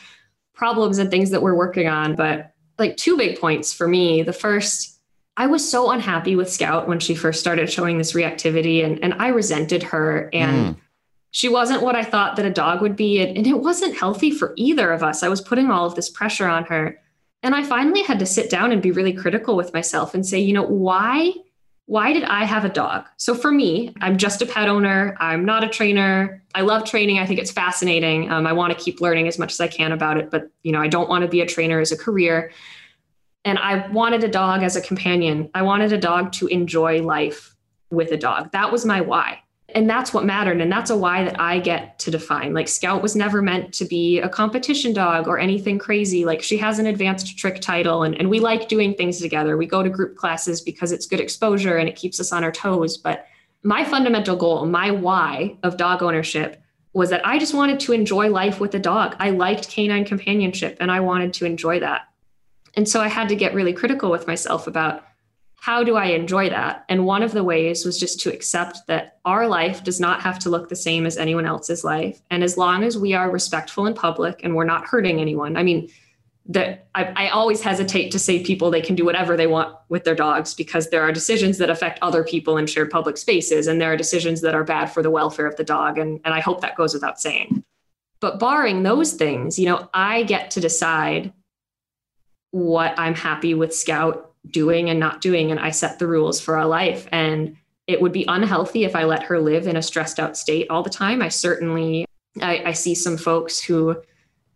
problems 0.54 0.98
and 0.98 1.10
things 1.10 1.32
that 1.32 1.42
we're 1.42 1.56
working 1.56 1.88
on. 1.88 2.16
But 2.16 2.54
like 2.78 2.98
two 2.98 3.18
big 3.18 3.40
points 3.40 3.74
for 3.74 3.88
me. 3.88 4.24
The 4.24 4.34
first, 4.34 5.00
I 5.38 5.48
was 5.48 5.70
so 5.70 5.92
unhappy 5.92 6.36
with 6.36 6.52
Scout 6.52 6.88
when 6.88 7.00
she 7.00 7.16
first 7.16 7.40
started 7.40 7.72
showing 7.72 7.98
this 7.98 8.14
reactivity 8.14 8.84
and, 8.84 9.04
and 9.04 9.14
I 9.16 9.30
resented 9.30 9.84
her 9.84 10.30
and 10.34 10.76
hmm. 10.76 10.82
she 11.32 11.50
wasn't 11.50 11.84
what 11.84 11.96
I 11.96 12.04
thought 12.04 12.36
that 12.36 12.46
a 12.46 12.52
dog 12.52 12.82
would 12.82 12.96
be. 12.96 13.22
And, 13.22 13.38
and 13.38 13.48
it 13.48 13.60
wasn't 13.60 13.98
healthy 13.98 14.32
for 14.32 14.54
either 14.56 14.92
of 14.92 15.04
us. 15.04 15.24
I 15.24 15.30
was 15.30 15.42
putting 15.42 15.72
all 15.72 15.86
of 15.86 15.96
this 15.96 16.10
pressure 16.10 16.48
on 16.48 16.66
her. 16.66 17.00
And 17.44 17.56
I 17.56 17.64
finally 17.64 18.04
had 18.04 18.20
to 18.20 18.26
sit 18.26 18.52
down 18.52 18.72
and 18.72 18.82
be 18.82 18.92
really 18.92 19.14
critical 19.14 19.56
with 19.56 19.74
myself 19.74 20.14
and 20.14 20.26
say, 20.26 20.40
you 20.40 20.54
know, 20.54 20.64
why? 20.64 21.34
Why 21.86 22.14
did 22.14 22.24
I 22.24 22.46
have 22.46 22.64
a 22.64 22.70
dog? 22.70 23.06
So 23.18 23.36
for 23.36 23.52
me, 23.52 23.94
I'm 24.00 24.18
just 24.18 24.42
a 24.42 24.46
pet 24.46 24.70
owner. 24.70 25.18
I'm 25.20 25.44
not 25.44 25.64
a 25.64 25.68
trainer. 25.68 26.42
I 26.56 26.62
love 26.62 26.86
training. 26.86 27.20
I 27.20 27.26
think 27.26 27.40
it's 27.40 27.52
fascinating. 27.52 28.32
Um, 28.32 28.48
I 28.48 28.54
want 28.54 28.78
to 28.78 28.82
keep 28.82 29.02
learning 29.02 29.28
as 29.28 29.38
much 29.38 29.52
as 29.52 29.60
I 29.60 29.68
can 29.68 29.92
about 29.92 30.18
it, 30.18 30.32
but 30.32 30.50
you 30.64 30.72
know, 30.72 30.80
I 30.80 30.88
don't 30.88 31.10
want 31.10 31.24
to 31.24 31.28
be 31.28 31.42
a 31.42 31.46
trainer 31.46 31.80
as 31.80 31.92
a 31.92 31.98
career 31.98 32.52
and 33.44 33.58
I 33.58 33.88
wanted 33.88 34.24
a 34.24 34.28
dog 34.28 34.64
as 34.64 34.76
a 34.76 34.82
companion. 34.82 35.50
I 35.54 35.64
wanted 35.64 35.94
a 35.94 35.98
dog 35.98 36.32
to 36.34 36.48
enjoy 36.48 37.02
life 37.02 37.56
with 37.90 38.12
a 38.12 38.18
dog. 38.18 38.52
That 38.52 38.72
was 38.72 38.86
my 38.86 39.02
why. 39.02 39.40
And 39.74 39.90
that's 39.90 40.14
what 40.14 40.26
mattered. 40.26 40.62
And 40.62 40.72
that's 40.72 40.90
a 40.90 40.98
why 40.98 41.24
that 41.24 41.40
I 41.40 41.60
get 41.60 41.98
to 42.00 42.12
define. 42.12 42.54
Like, 42.54 42.68
Scout 42.68 43.02
was 43.02 43.16
never 43.16 43.42
meant 43.42 43.74
to 43.76 43.86
be 43.86 44.20
a 44.20 44.30
competition 44.30 44.94
dog 44.94 45.28
or 45.28 45.40
anything 45.40 45.80
crazy. 45.80 46.26
Like, 46.26 46.42
she 46.42 46.58
has 46.58 46.80
an 46.80 46.88
advanced 46.88 47.38
trick 47.38 47.62
title, 47.62 48.04
and, 48.04 48.16
and 48.16 48.30
we 48.30 48.40
like 48.40 48.68
doing 48.68 48.94
things 48.94 49.20
together. 49.20 49.58
We 49.58 49.66
go 49.66 49.84
to 49.84 49.90
group 49.90 50.16
classes 50.16 50.62
because 50.62 50.92
it's 50.92 51.06
good 51.06 51.20
exposure 51.20 51.78
and 51.78 51.88
it 51.88 51.96
keeps 51.96 52.20
us 52.20 52.32
on 52.32 52.44
our 52.44 52.52
toes. 52.52 52.98
But 52.98 53.26
my 53.64 53.84
fundamental 53.86 54.36
goal, 54.36 54.66
my 54.66 54.92
why 54.92 55.58
of 55.64 55.78
dog 55.78 56.02
ownership 56.02 56.62
was 56.94 57.10
that 57.10 57.26
I 57.26 57.40
just 57.40 57.54
wanted 57.54 57.80
to 57.82 57.94
enjoy 57.94 58.30
life 58.30 58.60
with 58.60 58.76
a 58.76 58.80
dog. 58.80 59.16
I 59.20 59.30
liked 59.30 59.70
canine 59.70 60.04
companionship 60.04 60.78
and 60.80 60.92
I 60.92 61.00
wanted 61.00 61.34
to 61.36 61.46
enjoy 61.46 61.80
that. 61.80 62.02
And 62.76 62.88
so 62.88 63.02
I 63.02 63.08
had 63.08 63.30
to 63.30 63.36
get 63.36 63.54
really 63.54 63.74
critical 63.74 64.12
with 64.12 64.28
myself 64.28 64.68
about 64.68 65.04
how 65.62 65.84
do 65.84 65.96
I 65.96 66.06
enjoy 66.06 66.50
that? 66.50 66.86
And 66.90 67.06
one 67.06 67.22
of 67.22 67.34
the 67.34 67.44
ways 67.44 67.86
was 67.86 68.00
just 68.00 68.20
to 68.22 68.34
accept 68.34 68.80
that 68.88 69.20
our 69.26 69.48
life 69.48 69.84
does 69.84 70.00
not 70.00 70.20
have 70.24 70.40
to 70.40 70.50
look 70.50 70.70
the 70.70 70.76
same 70.76 71.06
as 71.06 71.18
anyone 71.18 71.46
else's 71.46 71.84
life. 71.84 72.20
And 72.32 72.44
as 72.44 72.58
long 72.58 72.84
as 72.84 72.98
we 72.98 73.14
are 73.14 73.30
respectful 73.30 73.86
in 73.86 73.94
public 73.94 74.44
and 74.44 74.56
we're 74.56 74.64
not 74.66 74.86
hurting 74.86 75.22
anyone, 75.22 75.56
I 75.56 75.62
mean, 75.62 75.92
that 76.48 76.88
I, 76.96 77.14
I, 77.16 77.30
always 77.30 77.62
hesitate 77.62 78.10
to 78.10 78.18
say 78.18 78.44
people 78.44 78.72
they 78.72 78.82
can 78.82 78.96
do 78.96 79.06
whatever 79.06 79.38
they 79.38 79.46
want 79.46 79.78
with 79.90 80.04
their 80.04 80.16
dogs 80.16 80.56
because 80.56 80.90
there 80.90 81.04
are 81.04 81.12
decisions 81.12 81.60
that 81.60 81.70
affect 81.70 82.00
other 82.02 82.24
people 82.24 82.58
in 82.58 82.66
shared 82.66 82.90
public 82.90 83.18
spaces 83.18 83.68
and 83.68 83.80
there 83.80 83.94
are 83.94 83.98
decisions 83.98 84.42
that 84.42 84.56
are 84.56 84.64
bad 84.64 84.88
for 84.88 85.04
the 85.04 85.12
welfare 85.12 85.46
of 85.46 85.56
the 85.58 85.64
dog 85.64 86.00
and, 86.00 86.20
and 86.26 86.34
i 86.34 86.40
hope 86.40 86.62
that 86.62 86.76
goes 86.76 86.96
without 86.96 87.22
saying 87.22 87.64
but 88.22 88.40
barring 88.40 88.82
those 88.82 89.14
things 89.14 89.60
you 89.60 89.68
know 89.68 89.88
i 89.94 90.24
get 90.24 90.50
to 90.50 90.60
decide 90.60 91.32
what 92.50 92.98
i'm 92.98 93.14
happy 93.14 93.54
with 93.54 93.74
scout 93.74 94.31
doing 94.50 94.90
and 94.90 95.00
not 95.00 95.22
doing 95.22 95.52
and 95.52 95.60
i 95.60 95.70
set 95.70 96.00
the 96.00 96.08
rules 96.08 96.42
for 96.42 96.58
our 96.58 96.66
life. 96.66 97.08
And 97.12 97.58
it 97.88 98.02
would 98.02 98.12
be 98.12 98.26
unhealthy 98.28 98.84
if 98.86 98.96
i 98.96 99.04
let 99.04 99.24
her 99.24 99.40
live 99.40 99.68
in 99.68 99.76
a 99.76 99.82
stressed 99.82 100.20
out 100.20 100.38
state 100.38 100.68
all 100.70 100.84
the 100.84 100.90
time. 100.90 101.22
I 101.22 101.30
certainly 101.30 102.06
i, 102.42 102.64
I 102.68 102.72
see 102.72 102.96
some 102.96 103.18
folks 103.18 103.60
who 103.60 103.96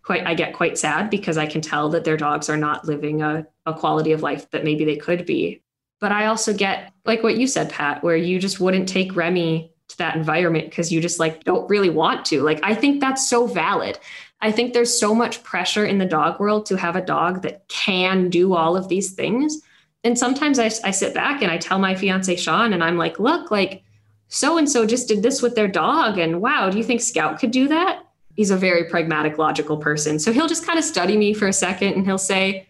quite 0.02 0.26
i 0.26 0.34
get 0.34 0.54
quite 0.54 0.78
sad 0.78 1.10
because 1.10 1.38
i 1.38 1.46
can 1.46 1.62
tell 1.62 1.90
that 1.90 2.04
their 2.04 2.18
dogs 2.18 2.50
are 2.50 2.58
not 2.58 2.86
living 2.86 3.22
a, 3.22 3.46
a 3.66 3.74
quality 3.74 4.12
of 4.12 4.24
life 4.24 4.50
that 4.52 4.64
maybe 4.64 4.86
they 4.86 4.98
could 4.98 5.26
be. 5.26 5.62
But 6.00 6.12
i 6.12 6.26
also 6.26 6.54
get 6.54 6.92
like 7.06 7.22
what 7.22 7.38
you 7.38 7.46
said 7.46 7.70
pat 7.70 8.04
where 8.04 8.18
you 8.18 8.40
just 8.40 8.60
wouldn't 8.60 8.90
take 8.90 9.16
remy 9.16 9.72
to 9.88 9.98
that 9.98 10.16
environment 10.16 10.70
because 10.70 10.92
you 10.92 11.00
just 11.00 11.20
like 11.20 11.44
don't 11.44 11.70
really 11.70 11.92
want 11.92 12.26
to. 12.26 12.42
Like 12.42 12.60
i 12.64 12.74
think 12.74 13.02
that's 13.02 13.30
so 13.30 13.46
valid. 13.46 14.00
I 14.42 14.52
think 14.52 14.74
there's 14.74 14.98
so 14.98 15.16
much 15.16 15.44
pressure 15.44 15.86
in 15.86 15.98
the 15.98 16.06
dog 16.06 16.40
world 16.40 16.66
to 16.68 16.76
have 16.76 16.96
a 16.96 17.06
dog 17.06 17.42
that 17.44 17.68
can 17.68 18.30
do 18.30 18.54
all 18.54 18.76
of 18.76 18.90
these 18.90 19.14
things 19.14 19.62
and 20.06 20.18
sometimes 20.18 20.60
I, 20.60 20.66
I 20.84 20.92
sit 20.92 21.14
back 21.14 21.42
and 21.42 21.52
I 21.52 21.58
tell 21.58 21.80
my 21.80 21.96
fiance 21.96 22.36
Sean, 22.38 22.72
and 22.72 22.84
I'm 22.84 22.98
like, 22.98 23.20
look, 23.20 23.52
like 23.52 23.84
so 24.28 24.58
and 24.58 24.70
so 24.70 24.86
just 24.86 25.08
did 25.08 25.24
this 25.24 25.42
with 25.42 25.56
their 25.56 25.68
dog. 25.68 26.18
And 26.18 26.42
wow, 26.42 26.70
do 26.70 26.78
you 26.78 26.84
think 26.84 27.02
Scout 27.02 27.40
could 27.40 27.52
do 27.52 27.68
that? 27.68 28.04
He's 28.36 28.52
a 28.52 28.58
very 28.58 28.86
pragmatic, 28.86 29.38
logical 29.38 29.78
person. 29.78 30.20
So 30.20 30.32
he'll 30.32 30.48
just 30.48 30.66
kind 30.66 30.78
of 30.78 30.86
study 30.86 31.16
me 31.18 31.34
for 31.34 31.48
a 31.48 31.54
second 31.54 31.94
and 31.94 32.06
he'll 32.06 32.18
say, 32.18 32.68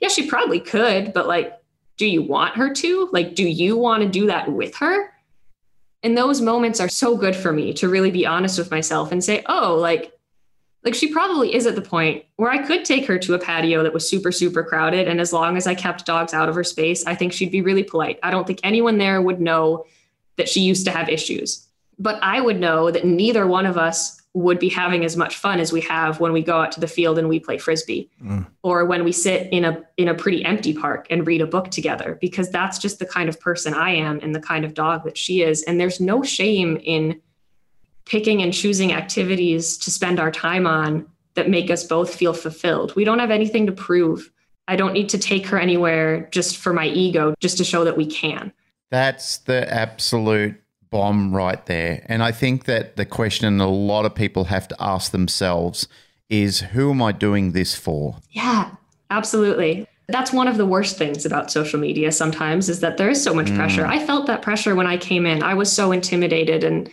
yeah, 0.00 0.08
she 0.08 0.28
probably 0.28 0.60
could, 0.60 1.12
but 1.12 1.26
like, 1.26 1.54
do 1.96 2.06
you 2.06 2.22
want 2.22 2.56
her 2.56 2.72
to? 2.72 3.08
Like, 3.12 3.34
do 3.34 3.42
you 3.42 3.76
want 3.76 4.02
to 4.02 4.08
do 4.08 4.26
that 4.26 4.52
with 4.52 4.76
her? 4.76 5.12
And 6.04 6.16
those 6.16 6.40
moments 6.40 6.78
are 6.78 6.88
so 6.88 7.16
good 7.16 7.34
for 7.34 7.52
me 7.52 7.72
to 7.74 7.88
really 7.88 8.12
be 8.12 8.24
honest 8.24 8.58
with 8.58 8.70
myself 8.70 9.10
and 9.10 9.24
say, 9.24 9.42
oh, 9.46 9.74
like, 9.74 10.12
like 10.88 10.94
she 10.94 11.12
probably 11.12 11.54
is 11.54 11.66
at 11.66 11.74
the 11.74 11.82
point 11.82 12.24
where 12.36 12.50
I 12.50 12.66
could 12.66 12.82
take 12.82 13.04
her 13.06 13.18
to 13.18 13.34
a 13.34 13.38
patio 13.38 13.82
that 13.82 13.92
was 13.92 14.08
super, 14.08 14.32
super 14.32 14.64
crowded. 14.64 15.06
And 15.06 15.20
as 15.20 15.34
long 15.34 15.58
as 15.58 15.66
I 15.66 15.74
kept 15.74 16.06
dogs 16.06 16.32
out 16.32 16.48
of 16.48 16.54
her 16.54 16.64
space, 16.64 17.04
I 17.04 17.14
think 17.14 17.34
she'd 17.34 17.50
be 17.50 17.60
really 17.60 17.82
polite. 17.82 18.18
I 18.22 18.30
don't 18.30 18.46
think 18.46 18.60
anyone 18.62 18.96
there 18.96 19.20
would 19.20 19.38
know 19.38 19.84
that 20.36 20.48
she 20.48 20.62
used 20.62 20.86
to 20.86 20.90
have 20.90 21.10
issues. 21.10 21.66
But 21.98 22.18
I 22.22 22.40
would 22.40 22.58
know 22.58 22.90
that 22.90 23.04
neither 23.04 23.46
one 23.46 23.66
of 23.66 23.76
us 23.76 24.22
would 24.32 24.58
be 24.58 24.70
having 24.70 25.04
as 25.04 25.14
much 25.14 25.36
fun 25.36 25.60
as 25.60 25.74
we 25.74 25.82
have 25.82 26.20
when 26.20 26.32
we 26.32 26.42
go 26.42 26.58
out 26.58 26.72
to 26.72 26.80
the 26.80 26.86
field 26.86 27.18
and 27.18 27.28
we 27.28 27.38
play 27.38 27.58
frisbee 27.58 28.08
mm. 28.22 28.46
or 28.62 28.86
when 28.86 29.04
we 29.04 29.12
sit 29.12 29.52
in 29.52 29.64
a 29.64 29.82
in 29.96 30.08
a 30.08 30.14
pretty 30.14 30.44
empty 30.44 30.72
park 30.72 31.06
and 31.10 31.26
read 31.26 31.40
a 31.40 31.46
book 31.46 31.70
together 31.70 32.16
because 32.20 32.48
that's 32.50 32.78
just 32.78 32.98
the 32.98 33.06
kind 33.06 33.28
of 33.28 33.40
person 33.40 33.74
I 33.74 33.96
am 33.96 34.20
and 34.22 34.34
the 34.34 34.40
kind 34.40 34.64
of 34.64 34.74
dog 34.74 35.02
that 35.04 35.18
she 35.18 35.42
is 35.42 35.64
and 35.64 35.80
there's 35.80 35.98
no 35.98 36.22
shame 36.22 36.78
in 36.84 37.20
picking 38.08 38.42
and 38.42 38.52
choosing 38.52 38.92
activities 38.92 39.76
to 39.76 39.90
spend 39.90 40.18
our 40.18 40.30
time 40.30 40.66
on 40.66 41.06
that 41.34 41.48
make 41.48 41.70
us 41.70 41.84
both 41.84 42.14
feel 42.14 42.32
fulfilled. 42.32 42.96
We 42.96 43.04
don't 43.04 43.18
have 43.18 43.30
anything 43.30 43.66
to 43.66 43.72
prove. 43.72 44.30
I 44.66 44.76
don't 44.76 44.92
need 44.92 45.08
to 45.10 45.18
take 45.18 45.46
her 45.46 45.58
anywhere 45.58 46.28
just 46.30 46.56
for 46.56 46.72
my 46.72 46.86
ego, 46.86 47.34
just 47.40 47.58
to 47.58 47.64
show 47.64 47.84
that 47.84 47.96
we 47.96 48.06
can. 48.06 48.52
That's 48.90 49.38
the 49.38 49.72
absolute 49.72 50.56
bomb 50.90 51.34
right 51.34 51.64
there. 51.66 52.04
And 52.06 52.22
I 52.22 52.32
think 52.32 52.64
that 52.64 52.96
the 52.96 53.04
question 53.04 53.60
a 53.60 53.68
lot 53.68 54.06
of 54.06 54.14
people 54.14 54.44
have 54.44 54.66
to 54.68 54.76
ask 54.80 55.12
themselves 55.12 55.86
is 56.30 56.60
who 56.60 56.90
am 56.90 57.02
I 57.02 57.12
doing 57.12 57.52
this 57.52 57.74
for? 57.74 58.16
Yeah, 58.30 58.70
absolutely. 59.10 59.86
That's 60.08 60.32
one 60.32 60.48
of 60.48 60.56
the 60.56 60.66
worst 60.66 60.96
things 60.96 61.26
about 61.26 61.50
social 61.50 61.78
media 61.78 62.10
sometimes 62.12 62.70
is 62.70 62.80
that 62.80 62.96
there 62.96 63.10
is 63.10 63.22
so 63.22 63.34
much 63.34 63.48
mm. 63.48 63.56
pressure. 63.56 63.86
I 63.86 64.04
felt 64.04 64.26
that 64.26 64.40
pressure 64.40 64.74
when 64.74 64.86
I 64.86 64.96
came 64.96 65.26
in. 65.26 65.42
I 65.42 65.52
was 65.52 65.70
so 65.70 65.92
intimidated 65.92 66.64
and 66.64 66.90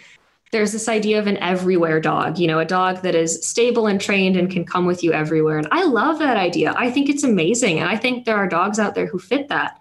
there's 0.52 0.72
this 0.72 0.88
idea 0.88 1.20
of 1.20 1.28
an 1.28 1.38
everywhere 1.38 2.00
dog, 2.00 2.38
you 2.38 2.48
know, 2.48 2.60
a 2.60 2.66
dog 2.66 3.02
that 3.02 3.16
is 3.16 3.46
stable 3.46 3.88
and 3.88 4.00
trained 4.00 4.38
and 4.38 4.50
can 4.50 4.64
come 4.66 4.86
with 4.86 5.04
you 5.04 5.12
everywhere. 5.12 5.58
And 5.58 5.68
I 5.72 5.84
love 5.84 6.20
that 6.20 6.38
idea. 6.38 6.74
I 6.78 6.92
think 6.92 7.10
it's 7.10 7.24
amazing. 7.24 7.80
And 7.80 7.90
I 7.90 7.98
think 7.98 8.26
there 8.26 8.38
are 8.38 8.48
dogs 8.48 8.80
out 8.80 8.96
there 8.96 9.08
who 9.08 9.20
fit 9.20 9.50
that. 9.50 9.80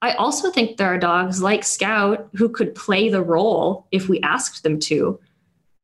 I 0.00 0.12
also 0.12 0.50
think 0.50 0.76
there 0.76 0.92
are 0.92 0.98
dogs 0.98 1.42
like 1.42 1.64
Scout 1.64 2.28
who 2.34 2.48
could 2.48 2.74
play 2.74 3.08
the 3.08 3.22
role 3.22 3.86
if 3.90 4.08
we 4.08 4.20
asked 4.20 4.62
them 4.62 4.78
to. 4.80 5.20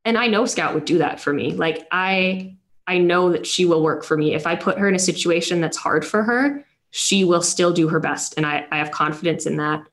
And 0.05 0.17
I 0.17 0.27
know 0.27 0.47
Scout 0.47 0.75
would 0.75 0.85
do 0.85 0.99
that 0.99 1.21
for 1.21 1.33
me. 1.33 1.53
Like 1.53 1.87
I 1.91 2.57
I 2.87 2.99
know 2.99 3.33
that 3.33 3.47
she 3.47 3.65
will 3.65 3.83
work 3.83 4.05
for 4.05 4.17
me. 4.17 4.35
If 4.35 4.47
I 4.47 4.57
put 4.57 4.79
her 4.79 4.89
in 4.89 4.95
a 4.95 5.01
situation 5.01 5.61
that's 5.61 5.77
hard 5.77 6.05
for 6.05 6.23
her, 6.23 6.65
she 6.91 7.25
will 7.25 7.43
still 7.43 7.73
do 7.73 7.89
her 7.89 7.99
best. 7.99 8.35
And 8.37 8.47
I, 8.47 8.67
I 8.71 8.79
have 8.79 8.91
confidence 8.91 9.47
in 9.47 9.57
that 9.57 9.85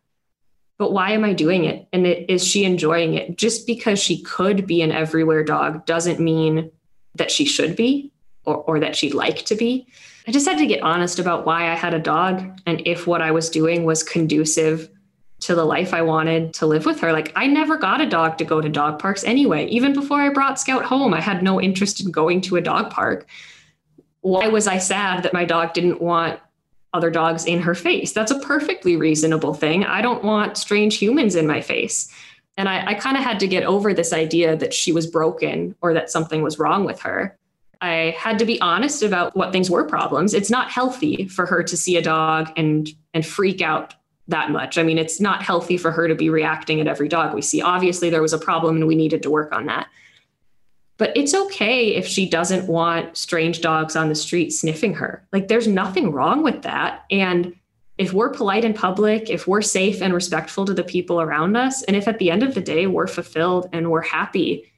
but 0.82 0.94
why 0.94 1.12
am 1.12 1.24
I 1.24 1.34
doing 1.34 1.66
it? 1.66 1.88
And 1.94 2.08
it, 2.08 2.28
is 2.28 2.44
she 2.44 2.66
enjoying 2.66 3.14
it? 3.14 3.38
Just 3.38 3.68
because 3.68 4.00
she 4.00 4.24
could 4.24 4.66
be 4.66 4.82
an 4.82 4.92
everywhere 4.92 5.44
dog 5.44 5.86
doesn't 5.86 6.20
mean 6.20 6.72
that 7.14 7.30
she 7.30 7.46
should 7.46 7.76
be 7.76 8.12
or, 8.46 8.56
or 8.56 8.80
that 8.80 8.96
she'd 8.96 9.14
like 9.14 9.46
to 9.46 9.54
be. 9.54 9.86
I 10.28 10.32
just 10.32 10.48
had 10.48 10.58
to 10.58 10.66
get 10.66 10.82
honest 10.82 11.20
about 11.20 11.46
why 11.46 11.70
I 11.72 11.76
had 11.76 11.94
a 11.94 12.00
dog 12.00 12.60
and 12.66 12.82
if 12.88 13.06
what 13.06 13.22
I 13.22 13.30
was 13.30 13.52
doing 13.52 13.84
was 13.84 14.02
conducive 14.02 14.90
to 15.42 15.54
the 15.54 15.66
life 15.66 15.94
I 15.94 16.02
wanted 16.02 16.56
to 16.56 16.66
live 16.66 16.88
with 16.88 17.00
her. 17.02 17.14
Like 17.14 17.32
I 17.36 17.46
never 17.46 17.78
got 17.78 18.02
a 18.02 18.10
dog 18.10 18.40
to 18.40 18.44
go 18.44 18.60
to 18.60 18.68
dog 18.68 18.98
parks 18.98 19.24
anyway. 19.24 19.68
Even 19.68 19.94
before 19.94 20.20
I 20.20 20.30
brought 20.30 20.60
Scout 20.60 20.84
home, 20.84 21.14
I 21.14 21.22
had 21.22 21.44
no 21.44 21.62
interest 21.62 22.04
in 22.04 22.10
going 22.10 22.42
to 22.42 22.56
a 22.56 22.62
dog 22.62 22.90
park. 22.90 23.28
Why 24.22 24.48
was 24.48 24.66
I 24.66 24.80
sad 24.80 25.22
that 25.22 25.34
my 25.34 25.46
dog 25.46 25.74
didn't 25.74 26.02
want 26.02 26.40
other 26.94 27.10
dogs 27.10 27.46
in 27.46 27.62
her 27.62 27.76
face. 27.76 28.12
That's 28.12 28.32
a 28.32 28.40
perfectly 28.40 28.98
reasonable 28.98 29.54
thing. 29.54 29.86
I 29.86 30.02
don't 30.02 30.24
want 30.24 30.58
strange 30.58 30.98
humans 30.98 31.36
in 31.36 31.48
my 31.48 31.62
face. 31.62 32.12
And 32.58 32.68
I, 32.68 32.86
I 32.88 32.94
kind 32.96 33.18
of 33.18 33.24
had 33.24 33.40
to 33.40 33.48
get 33.48 33.64
over 33.64 33.94
this 33.94 34.12
idea 34.12 34.58
that 34.58 34.74
she 34.74 34.92
was 34.92 35.08
broken 35.08 35.76
or 35.82 35.94
that 35.94 36.10
something 36.10 36.42
was 36.42 36.60
wrong 36.60 36.84
with 36.84 37.00
her. 37.02 37.38
I 37.80 38.16
had 38.18 38.38
to 38.40 38.46
be 38.46 38.62
honest 38.62 39.02
about 39.02 39.36
what 39.36 39.52
things 39.52 39.70
were 39.70 39.86
problems. 39.86 40.34
It's 40.34 40.52
not 40.52 40.70
healthy 40.70 41.28
for 41.28 41.46
her 41.46 41.64
to 41.64 41.78
see 41.78 41.98
a 41.98 42.02
dog 42.02 42.52
and 42.56 42.88
and 43.14 43.26
freak 43.26 43.62
out 43.62 43.96
that 44.28 44.52
much. 44.52 44.78
I 44.78 44.84
mean, 44.84 44.98
it's 44.98 45.20
not 45.20 45.42
healthy 45.42 45.78
for 45.78 45.92
her 45.92 46.08
to 46.08 46.16
be 46.16 46.30
reacting 46.30 46.80
at 46.80 46.88
every 46.88 47.08
dog 47.08 47.34
we 47.34 47.42
see. 47.42 47.62
Obviously, 47.62 48.10
there 48.10 48.22
was 48.22 48.34
a 48.34 48.38
problem 48.38 48.76
and 48.78 48.88
we 48.88 48.96
needed 48.96 49.24
to 49.24 49.32
work 49.32 49.52
on 49.52 49.66
that. 49.66 49.88
But 51.02 51.18
it's 51.18 51.34
okay 51.34 51.96
if 51.96 52.06
she 52.06 52.30
doesn't 52.30 52.68
want 52.68 53.18
strange 53.18 53.60
dogs 53.60 53.96
on 53.96 54.08
the 54.08 54.14
street 54.14 54.52
sniffing 54.52 54.94
her. 54.94 55.28
Like 55.34 55.48
there's 55.48 55.68
nothing 55.68 56.12
wrong 56.12 56.44
with 56.44 56.62
that. 56.62 57.06
And 57.10 57.56
if 57.98 58.14
we're 58.14 58.30
polite 58.30 58.64
in 58.64 58.76
public, 58.76 59.28
if 59.28 59.48
we're 59.48 59.64
safe 59.64 60.04
and 60.04 60.14
respectful 60.14 60.64
to 60.66 60.76
the 60.76 60.84
people 60.84 61.20
around 61.20 61.58
us, 61.58 61.82
and 61.82 61.96
if 61.96 62.08
at 62.08 62.20
the 62.20 62.30
end 62.30 62.44
of 62.44 62.54
the 62.54 62.62
day 62.62 62.86
we're 62.86 63.08
fulfilled 63.08 63.68
and 63.74 63.90
we're 63.90 64.04
happy, 64.04 64.72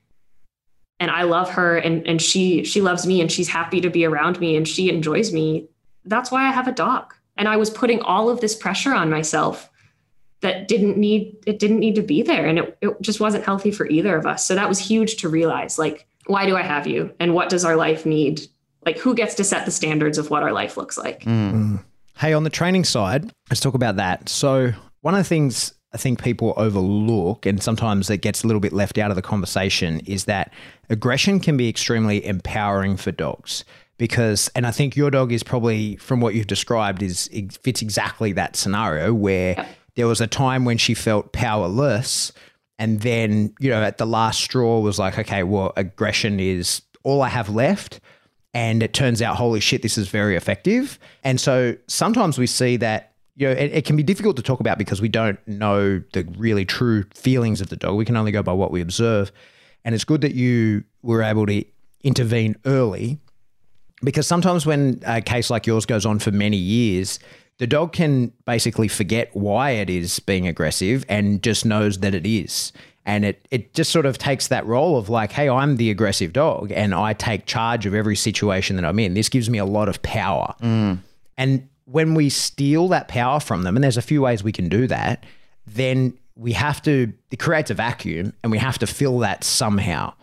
and 0.98 1.12
I 1.12 1.24
love 1.24 1.50
her 1.50 1.76
and, 1.76 2.08
and 2.08 2.22
she 2.22 2.64
she 2.64 2.80
loves 2.80 3.06
me 3.06 3.20
and 3.20 3.30
she's 3.30 3.50
happy 3.50 3.82
to 3.82 3.90
be 3.90 4.06
around 4.06 4.40
me 4.40 4.56
and 4.56 4.66
she 4.66 4.90
enjoys 4.90 5.34
me, 5.34 5.68
that's 6.06 6.32
why 6.32 6.48
I 6.48 6.54
have 6.54 6.70
a 6.70 6.72
dog. 6.72 7.14
And 7.36 7.50
I 7.50 7.58
was 7.58 7.70
putting 7.70 8.00
all 8.00 8.30
of 8.30 8.40
this 8.40 8.56
pressure 8.56 8.94
on 8.94 9.10
myself 9.10 9.70
that 10.40 10.70
didn't 10.70 10.96
need 10.96 11.36
it 11.46 11.60
didn't 11.60 11.80
need 11.80 11.96
to 11.96 12.02
be 12.02 12.22
there. 12.22 12.46
And 12.46 12.60
it, 12.60 12.78
it 12.80 13.02
just 13.02 13.20
wasn't 13.20 13.44
healthy 13.44 13.72
for 13.72 13.86
either 13.88 14.16
of 14.16 14.26
us. 14.26 14.46
So 14.46 14.56
that 14.56 14.70
was 14.70 14.80
huge 14.80 15.18
to 15.18 15.28
realize. 15.28 15.78
Like 15.78 16.08
why 16.28 16.46
do 16.46 16.56
I 16.56 16.62
have 16.62 16.88
you? 16.88 17.14
And 17.20 17.34
what 17.34 17.50
does 17.50 17.66
our 17.66 17.76
life 17.76 18.06
need? 18.06 18.42
Like, 18.86 18.98
who 18.98 19.16
gets 19.16 19.36
to 19.36 19.44
set 19.44 19.66
the 19.66 19.72
standards 19.72 20.18
of 20.18 20.30
what 20.30 20.44
our 20.44 20.52
life 20.52 20.78
looks 20.78 20.98
like? 20.98 21.24
Mm. 21.24 21.84
Hey, 22.18 22.34
on 22.34 22.44
the 22.44 22.50
training 22.50 22.84
side, 22.84 23.32
let's 23.50 23.60
talk 23.60 23.74
about 23.74 23.96
that. 23.96 24.30
So, 24.30 24.74
one 25.02 25.14
of 25.14 25.20
the 25.20 25.24
things 25.24 25.74
I 25.94 25.98
think 25.98 26.24
people 26.24 26.54
overlook, 26.58 27.46
and 27.46 27.62
sometimes 27.62 28.10
it 28.10 28.18
gets 28.18 28.44
a 28.44 28.48
little 28.48 28.60
bit 28.60 28.74
left 28.74 28.98
out 28.98 29.12
of 29.12 29.16
the 29.16 29.22
conversation, 29.22 30.00
is 30.02 30.26
that 30.26 30.52
aggression 30.90 31.40
can 31.40 31.56
be 31.56 31.70
extremely 31.70 32.26
empowering 32.26 32.98
for 32.98 33.12
dogs. 33.12 33.64
Because, 33.98 34.50
and 34.56 34.66
I 34.66 34.72
think 34.72 34.96
your 34.96 35.12
dog 35.12 35.32
is 35.32 35.44
probably, 35.44 35.96
from 35.98 36.20
what 36.20 36.34
you've 36.34 36.48
described, 36.48 37.04
is 37.04 37.30
it 37.32 37.54
fits 37.64 37.82
exactly 37.82 38.32
that 38.34 38.56
scenario 38.56 39.14
where 39.14 39.54
yep. 39.54 39.68
there 39.96 40.08
was 40.08 40.20
a 40.20 40.28
time 40.28 40.66
when 40.66 40.78
she 40.78 40.96
felt 40.96 41.32
powerless 41.32 42.34
and 42.84 43.00
then, 43.00 43.56
you 43.62 43.70
know, 43.70 43.82
at 43.82 43.98
the 43.98 44.06
last 44.06 44.42
straw 44.42 44.82
was 44.82 45.00
like, 45.00 45.18
okay, 45.18 45.44
well, 45.44 45.72
aggression 45.78 46.38
is 46.42 46.82
all 47.04 47.22
I 47.22 47.30
have 47.30 47.48
left. 47.48 48.02
And 48.54 48.84
it 48.84 48.94
turns 48.94 49.22
out, 49.22 49.38
holy 49.38 49.62
shit, 49.62 49.82
this 49.82 49.98
is 49.98 50.10
very 50.10 50.36
effective. 50.36 51.00
And 51.24 51.40
so 51.40 51.78
sometimes 51.88 52.38
we 52.38 52.46
see 52.46 52.76
that, 52.76 53.14
you 53.38 53.48
know, 53.48 53.54
it, 53.54 53.72
it 53.72 53.86
can 53.86 53.96
be 53.96 54.04
difficult 54.04 54.36
to 54.36 54.42
talk 54.42 54.60
about 54.60 54.78
because 54.78 55.00
we 55.00 55.08
don't 55.08 55.40
know 55.48 56.04
the 56.12 56.28
really 56.38 56.66
true 56.66 57.06
feelings 57.14 57.62
of 57.62 57.70
the 57.70 57.78
dog. 57.78 57.96
We 57.96 58.04
can 58.04 58.18
only 58.18 58.34
go 58.34 58.44
by 58.44 58.52
what 58.52 58.70
we 58.70 58.82
observe. 58.82 59.32
And 59.86 59.96
it's 59.96 60.04
good 60.04 60.20
that 60.20 60.36
you 60.36 60.84
were 61.04 61.24
able 61.24 61.46
to 61.46 61.64
intervene 62.04 62.58
early 62.66 63.18
because 64.04 64.28
sometimes 64.28 64.66
when 64.66 65.02
a 65.06 65.22
case 65.22 65.50
like 65.50 65.66
yours 65.66 65.86
goes 65.86 66.06
on 66.06 66.20
for 66.20 66.32
many 66.32 66.58
years, 66.58 67.18
the 67.64 67.68
dog 67.68 67.94
can 67.94 68.34
basically 68.44 68.90
forget 68.90 69.34
why 69.34 69.70
it 69.70 69.90
is 69.90 70.20
being 70.20 70.50
aggressive 70.50 71.06
and 71.08 71.42
just 71.42 71.66
knows 71.66 72.00
that 72.00 72.14
it 72.14 72.28
is. 72.28 72.74
And 73.06 73.24
it, 73.24 73.48
it 73.52 73.74
just 73.74 73.90
sort 73.90 74.06
of 74.06 74.18
takes 74.18 74.50
that 74.50 74.66
role 74.66 74.98
of 74.98 75.08
like, 75.08 75.32
hey, 75.32 75.48
I'm 75.48 75.78
the 75.78 75.90
aggressive 75.90 76.34
dog 76.34 76.74
and 76.74 76.94
I 76.94 77.14
take 77.14 77.46
charge 77.46 77.86
of 77.86 77.96
every 77.96 78.18
situation 78.18 78.76
that 78.76 78.84
I'm 78.84 79.00
in. 79.00 79.14
This 79.14 79.30
gives 79.30 79.50
me 79.50 79.60
a 79.60 79.66
lot 79.66 79.88
of 79.88 80.02
power. 80.02 80.54
Mm. 80.62 80.98
And 81.38 81.70
when 81.86 82.16
we 82.16 82.28
steal 82.30 82.90
that 82.90 83.08
power 83.08 83.40
from 83.40 83.64
them, 83.64 83.78
and 83.78 83.84
there's 83.86 83.96
a 83.96 84.02
few 84.02 84.22
ways 84.22 84.44
we 84.44 84.52
can 84.52 84.68
do 84.68 84.86
that, 84.88 85.24
then 85.66 86.18
we 86.36 86.52
have 86.52 86.82
to, 86.82 87.14
it 87.32 87.40
creates 87.40 87.72
a 87.72 87.76
vacuum 87.76 88.34
and 88.44 88.52
we 88.52 88.58
have 88.58 88.78
to 88.80 88.88
fill 88.88 89.20
that 89.20 89.46
somehow. 89.46 90.14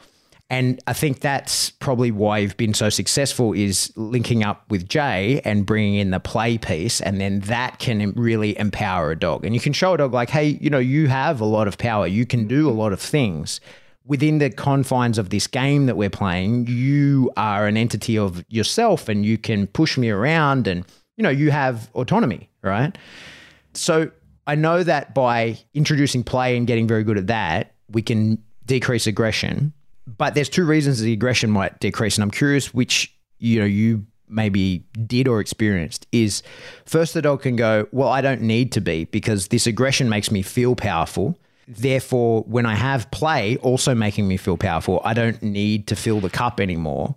And 0.51 0.83
I 0.89 0.93
think 0.95 1.21
that's 1.21 1.71
probably 1.71 2.11
why 2.11 2.39
you've 2.39 2.57
been 2.57 2.75
so 2.75 2.89
successful 2.89 3.53
is 3.53 3.93
linking 3.95 4.43
up 4.43 4.69
with 4.69 4.89
Jay 4.89 5.41
and 5.45 5.65
bringing 5.65 5.95
in 5.95 6.11
the 6.11 6.19
play 6.19 6.59
piece. 6.59 7.01
And 7.01 7.21
then 7.21 7.39
that 7.41 7.79
can 7.79 8.13
really 8.17 8.59
empower 8.59 9.13
a 9.13 9.19
dog. 9.19 9.45
And 9.45 9.55
you 9.55 9.61
can 9.61 9.73
show 9.73 9.95
a 9.95 9.99
dog, 9.99 10.13
like, 10.13 10.29
hey, 10.29 10.59
you 10.61 10.69
know, 10.69 10.81
you 10.81 11.07
have 11.07 11.41
a 11.41 11.45
lot 11.45 11.69
of 11.69 11.79
power. 11.79 12.05
You 12.05 12.27
can 12.27 12.49
do 12.49 12.69
a 12.69 12.73
lot 12.73 12.93
of 12.93 13.01
things. 13.01 13.61
Within 14.05 14.39
the 14.39 14.51
confines 14.51 15.19
of 15.19 15.31
this 15.31 15.47
game 15.47 15.87
that 15.87 15.97
we're 15.97 16.11
playing, 16.11 16.67
you 16.67 17.31
are 17.37 17.69
an 17.69 17.77
entity 17.77 18.19
of 18.19 18.45
yourself 18.49 19.09
and 19.09 19.25
you 19.25 19.39
can 19.39 19.69
push 19.69 19.97
me 19.97 20.11
around 20.11 20.67
and, 20.67 20.85
you 21.17 21.23
know, 21.23 21.31
you 21.31 21.53
have 21.53 21.89
autonomy, 21.95 22.51
right? 22.63 22.99
So 23.75 24.11
I 24.49 24.57
know 24.57 24.83
that 24.83 25.15
by 25.15 25.59
introducing 25.75 26.25
play 26.25 26.57
and 26.57 26.67
getting 26.67 26.89
very 26.89 27.05
good 27.05 27.19
at 27.19 27.29
that, 27.29 27.75
we 27.89 28.03
can 28.03 28.43
decrease 28.67 29.07
aggression. 29.07 29.73
But 30.17 30.35
there's 30.35 30.49
two 30.49 30.65
reasons 30.65 31.01
the 31.01 31.13
aggression 31.13 31.51
might 31.51 31.79
decrease, 31.81 32.17
and 32.17 32.23
I'm 32.23 32.31
curious 32.31 32.73
which 32.73 33.15
you 33.39 33.61
know 33.61 33.67
you 33.67 34.07
maybe 34.29 34.85
did 35.07 35.29
or 35.29 35.41
experienced. 35.41 36.07
Is 36.13 36.43
first 36.87 37.15
the 37.15 37.23
dog 37.23 37.43
can 37.43 37.57
go, 37.57 37.87
well, 37.93 38.09
I 38.09 38.21
don't 38.21 38.43
need 38.43 38.73
to 38.73 38.81
be 38.81 39.05
because 39.05 39.49
this 39.49 39.67
aggression 39.67 40.09
makes 40.09 40.31
me 40.31 40.43
feel 40.43 40.77
powerful. 40.77 41.39
Therefore, 41.69 42.43
when 42.43 42.67
I 42.67 42.75
have 42.75 43.11
play 43.11 43.57
also 43.59 43.95
making 43.95 44.27
me 44.27 44.37
feel 44.37 44.57
powerful, 44.57 45.01
I 45.05 45.15
don't 45.15 45.41
need 45.43 45.87
to 45.89 45.97
fill 45.97 46.21
the 46.21 46.31
cup 46.31 46.61
anymore. 46.61 47.15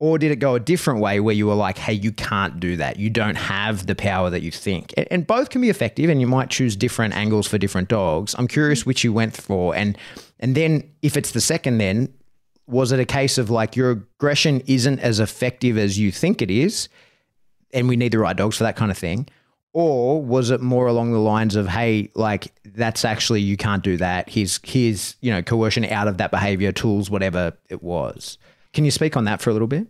Or 0.00 0.16
did 0.16 0.30
it 0.30 0.36
go 0.36 0.54
a 0.54 0.60
different 0.60 1.00
way 1.00 1.18
where 1.18 1.34
you 1.34 1.48
were 1.48 1.56
like, 1.56 1.76
hey, 1.76 1.92
you 1.92 2.12
can't 2.12 2.60
do 2.60 2.76
that. 2.76 3.00
You 3.00 3.10
don't 3.10 3.34
have 3.34 3.86
the 3.86 3.96
power 3.96 4.30
that 4.30 4.42
you 4.42 4.52
think. 4.52 4.94
And, 5.10 5.26
both 5.26 5.50
can 5.50 5.60
be 5.60 5.70
effective 5.70 6.08
and 6.08 6.20
you 6.20 6.28
might 6.28 6.50
choose 6.50 6.76
different 6.76 7.14
angles 7.14 7.48
for 7.48 7.58
different 7.58 7.88
dogs. 7.88 8.34
I'm 8.38 8.46
curious 8.46 8.86
which 8.86 9.02
you 9.02 9.12
went 9.12 9.36
for. 9.36 9.74
And 9.74 9.98
and 10.40 10.54
then 10.54 10.90
if 11.02 11.16
it's 11.16 11.32
the 11.32 11.40
second, 11.40 11.78
then 11.78 12.12
was 12.66 12.92
it 12.92 13.00
a 13.00 13.04
case 13.04 13.38
of 13.38 13.50
like 13.50 13.76
your 13.76 13.90
aggression 13.92 14.60
isn't 14.66 15.00
as 15.00 15.20
effective 15.20 15.78
as 15.78 15.98
you 15.98 16.12
think 16.12 16.42
it 16.42 16.50
is, 16.50 16.88
and 17.72 17.88
we 17.88 17.96
need 17.96 18.12
the 18.12 18.18
right 18.18 18.36
dogs 18.36 18.56
for 18.56 18.64
that 18.64 18.76
kind 18.76 18.90
of 18.90 18.98
thing? 18.98 19.26
Or 19.72 20.22
was 20.22 20.50
it 20.50 20.60
more 20.60 20.86
along 20.86 21.12
the 21.12 21.18
lines 21.18 21.54
of, 21.54 21.68
hey, 21.68 22.10
like 22.14 22.52
that's 22.64 23.04
actually 23.04 23.42
you 23.42 23.56
can't 23.56 23.82
do 23.82 23.96
that. 23.98 24.28
Here's 24.28 24.58
here's, 24.62 25.16
you 25.20 25.30
know, 25.30 25.42
coercion 25.42 25.84
out 25.84 26.08
of 26.08 26.16
that 26.18 26.30
behavior, 26.30 26.72
tools, 26.72 27.10
whatever 27.10 27.52
it 27.68 27.82
was. 27.82 28.38
Can 28.72 28.84
you 28.84 28.90
speak 28.90 29.16
on 29.16 29.24
that 29.24 29.40
for 29.40 29.50
a 29.50 29.52
little 29.52 29.68
bit? 29.68 29.86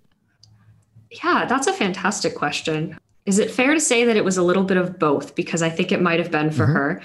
Yeah, 1.10 1.46
that's 1.46 1.66
a 1.66 1.72
fantastic 1.72 2.34
question. 2.34 2.98
Is 3.24 3.38
it 3.38 3.50
fair 3.50 3.74
to 3.74 3.80
say 3.80 4.04
that 4.04 4.16
it 4.16 4.24
was 4.24 4.36
a 4.36 4.42
little 4.42 4.64
bit 4.64 4.76
of 4.76 4.98
both? 4.98 5.34
Because 5.34 5.62
I 5.62 5.70
think 5.70 5.92
it 5.92 6.00
might 6.00 6.18
have 6.18 6.30
been 6.30 6.50
for 6.50 6.64
mm-hmm. 6.64 6.76
her, 6.76 7.02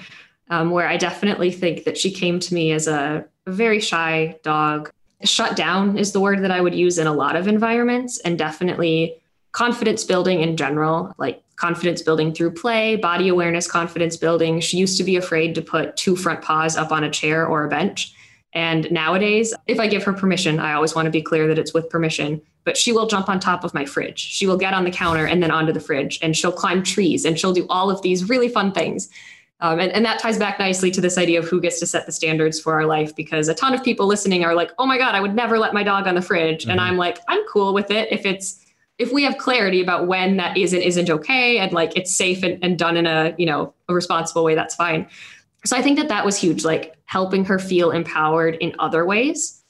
um, 0.54 0.70
where 0.70 0.86
I 0.86 0.96
definitely 0.96 1.50
think 1.50 1.84
that 1.84 1.98
she 1.98 2.10
came 2.10 2.38
to 2.38 2.54
me 2.54 2.70
as 2.72 2.86
a, 2.86 3.24
a 3.46 3.52
very 3.52 3.80
shy 3.80 4.36
dog. 4.42 4.90
Shut 5.24 5.56
down 5.56 5.98
is 5.98 6.12
the 6.12 6.20
word 6.20 6.42
that 6.44 6.50
I 6.50 6.60
would 6.60 6.74
use 6.74 6.98
in 6.98 7.06
a 7.06 7.12
lot 7.12 7.34
of 7.34 7.48
environments, 7.48 8.20
and 8.20 8.38
definitely 8.38 9.16
confidence 9.52 10.04
building 10.04 10.40
in 10.40 10.56
general, 10.56 11.12
like 11.18 11.42
confidence 11.56 12.02
building 12.02 12.32
through 12.32 12.52
play, 12.52 12.96
body 12.96 13.28
awareness, 13.28 13.70
confidence 13.70 14.16
building. 14.16 14.60
She 14.60 14.76
used 14.76 14.96
to 14.98 15.04
be 15.04 15.16
afraid 15.16 15.54
to 15.56 15.62
put 15.62 15.96
two 15.96 16.14
front 16.14 16.42
paws 16.42 16.76
up 16.76 16.92
on 16.92 17.04
a 17.04 17.10
chair 17.10 17.46
or 17.46 17.64
a 17.64 17.68
bench. 17.68 18.14
And 18.52 18.90
nowadays, 18.92 19.52
if 19.66 19.80
I 19.80 19.88
give 19.88 20.04
her 20.04 20.12
permission, 20.12 20.60
I 20.60 20.74
always 20.74 20.94
want 20.94 21.06
to 21.06 21.10
be 21.10 21.22
clear 21.22 21.48
that 21.48 21.58
it's 21.58 21.74
with 21.74 21.90
permission, 21.90 22.40
but 22.62 22.76
she 22.76 22.92
will 22.92 23.08
jump 23.08 23.28
on 23.28 23.40
top 23.40 23.64
of 23.64 23.74
my 23.74 23.84
fridge. 23.84 24.20
She 24.20 24.46
will 24.46 24.56
get 24.56 24.74
on 24.74 24.84
the 24.84 24.92
counter 24.92 25.26
and 25.26 25.42
then 25.42 25.50
onto 25.50 25.72
the 25.72 25.80
fridge, 25.80 26.20
and 26.22 26.36
she'll 26.36 26.52
climb 26.52 26.84
trees 26.84 27.24
and 27.24 27.38
she'll 27.38 27.52
do 27.52 27.66
all 27.68 27.90
of 27.90 28.00
these 28.02 28.28
really 28.28 28.48
fun 28.48 28.70
things. 28.70 29.10
Um, 29.60 29.78
and, 29.78 29.92
and 29.92 30.04
that 30.04 30.18
ties 30.18 30.36
back 30.36 30.58
nicely 30.58 30.90
to 30.90 31.00
this 31.00 31.16
idea 31.16 31.38
of 31.38 31.46
who 31.46 31.60
gets 31.60 31.78
to 31.80 31.86
set 31.86 32.06
the 32.06 32.12
standards 32.12 32.60
for 32.60 32.74
our 32.74 32.86
life 32.86 33.14
because 33.14 33.48
a 33.48 33.54
ton 33.54 33.72
of 33.72 33.82
people 33.82 34.06
listening 34.06 34.44
are 34.44 34.54
like, 34.54 34.72
oh 34.78 34.86
my 34.86 34.98
God, 34.98 35.14
I 35.14 35.20
would 35.20 35.34
never 35.34 35.58
let 35.58 35.72
my 35.72 35.82
dog 35.82 36.06
on 36.06 36.16
the 36.16 36.22
fridge. 36.22 36.62
Mm-hmm. 36.62 36.72
And 36.72 36.80
I'm 36.80 36.96
like, 36.96 37.18
I'm 37.28 37.40
cool 37.48 37.72
with 37.72 37.90
it 37.90 38.12
if 38.12 38.26
it's 38.26 38.60
if 38.98 39.12
we 39.12 39.24
have 39.24 39.38
clarity 39.38 39.82
about 39.82 40.06
when 40.06 40.36
that 40.36 40.56
is 40.56 40.72
and 40.72 40.82
isn't 40.82 41.10
okay 41.10 41.58
and 41.58 41.72
like 41.72 41.96
it's 41.96 42.14
safe 42.14 42.44
and, 42.44 42.62
and 42.62 42.78
done 42.78 42.96
in 42.96 43.06
a 43.06 43.34
you 43.36 43.46
know 43.46 43.74
a 43.88 43.94
responsible 43.94 44.44
way 44.44 44.54
that's 44.54 44.76
fine 44.76 45.08
so 45.64 45.76
I 45.76 45.82
think 45.82 45.98
that 45.98 46.08
that 46.08 46.24
was 46.24 46.36
huge, 46.36 46.64
like 46.64 46.94
helping 47.06 47.44
her 47.46 47.58
feel 47.58 47.90
empowered 47.90 48.56
in 48.56 48.74
other 48.78 49.04
ways. 49.04 49.62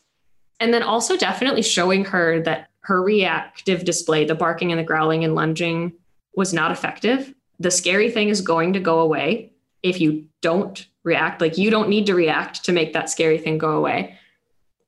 And 0.60 0.74
then 0.74 0.82
also 0.82 1.16
definitely 1.16 1.62
showing 1.62 2.04
her 2.06 2.40
that 2.42 2.68
her 2.80 3.02
reactive 3.02 3.84
display, 3.84 4.24
the 4.24 4.34
barking 4.34 4.72
and 4.72 4.78
the 4.78 4.84
growling 4.84 5.24
and 5.24 5.34
lunging, 5.34 5.92
was 6.36 6.52
not 6.52 6.72
effective. 6.72 7.32
The 7.60 7.70
scary 7.70 8.10
thing 8.10 8.28
is 8.28 8.40
going 8.40 8.72
to 8.72 8.80
go 8.80 9.00
away 9.00 9.52
if 9.84 10.00
you 10.00 10.24
don't 10.40 10.86
react. 11.04 11.40
Like 11.40 11.58
you 11.58 11.70
don't 11.70 11.88
need 11.88 12.06
to 12.06 12.14
react 12.14 12.64
to 12.64 12.72
make 12.72 12.94
that 12.94 13.10
scary 13.10 13.38
thing 13.38 13.58
go 13.58 13.76
away. 13.76 14.18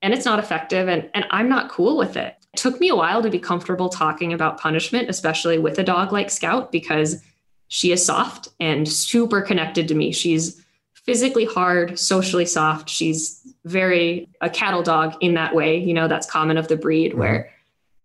And 0.02 0.12
it's 0.12 0.24
not 0.24 0.38
effective. 0.38 0.88
And, 0.88 1.08
and 1.14 1.26
I'm 1.30 1.48
not 1.48 1.70
cool 1.70 1.96
with 1.96 2.16
it. 2.16 2.34
It 2.54 2.58
took 2.58 2.80
me 2.80 2.88
a 2.88 2.96
while 2.96 3.22
to 3.22 3.30
be 3.30 3.38
comfortable 3.38 3.90
talking 3.90 4.32
about 4.32 4.58
punishment, 4.58 5.10
especially 5.10 5.58
with 5.58 5.78
a 5.78 5.84
dog 5.84 6.12
like 6.12 6.30
Scout, 6.30 6.72
because 6.72 7.22
she 7.68 7.92
is 7.92 8.04
soft 8.04 8.48
and 8.58 8.88
super 8.88 9.42
connected 9.42 9.86
to 9.88 9.94
me. 9.94 10.12
She's 10.12 10.62
physically 10.94 11.44
hard, 11.44 11.98
socially 11.98 12.46
soft. 12.46 12.88
She's 12.88 13.54
very 13.64 14.28
a 14.40 14.48
cattle 14.48 14.82
dog 14.82 15.14
in 15.20 15.34
that 15.34 15.54
way. 15.54 15.78
You 15.78 15.92
know, 15.92 16.08
that's 16.08 16.30
common 16.30 16.56
of 16.56 16.68
the 16.68 16.76
breed 16.76 17.10
mm-hmm. 17.10 17.20
where 17.20 17.50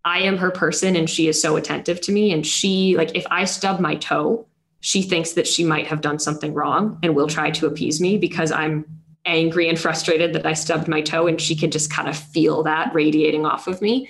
I 0.03 0.19
am 0.21 0.37
her 0.37 0.51
person 0.51 0.95
and 0.95 1.09
she 1.09 1.27
is 1.27 1.41
so 1.41 1.55
attentive 1.55 2.01
to 2.01 2.11
me. 2.11 2.33
And 2.33 2.45
she, 2.45 2.97
like, 2.97 3.15
if 3.15 3.25
I 3.31 3.45
stub 3.45 3.79
my 3.79 3.95
toe, 3.95 4.47
she 4.81 5.01
thinks 5.01 5.33
that 5.33 5.47
she 5.47 5.63
might 5.63 5.87
have 5.87 6.01
done 6.01 6.19
something 6.19 6.53
wrong 6.53 6.99
and 7.01 7.15
will 7.15 7.27
try 7.27 7.51
to 7.51 7.67
appease 7.67 8.01
me 8.01 8.17
because 8.17 8.51
I'm 8.51 8.85
angry 9.25 9.69
and 9.69 9.79
frustrated 9.79 10.33
that 10.33 10.45
I 10.45 10.53
stubbed 10.53 10.87
my 10.87 11.01
toe. 11.01 11.27
And 11.27 11.39
she 11.39 11.55
can 11.55 11.71
just 11.71 11.91
kind 11.91 12.09
of 12.09 12.17
feel 12.17 12.63
that 12.63 12.93
radiating 12.93 13.45
off 13.45 13.67
of 13.67 13.81
me. 13.81 14.09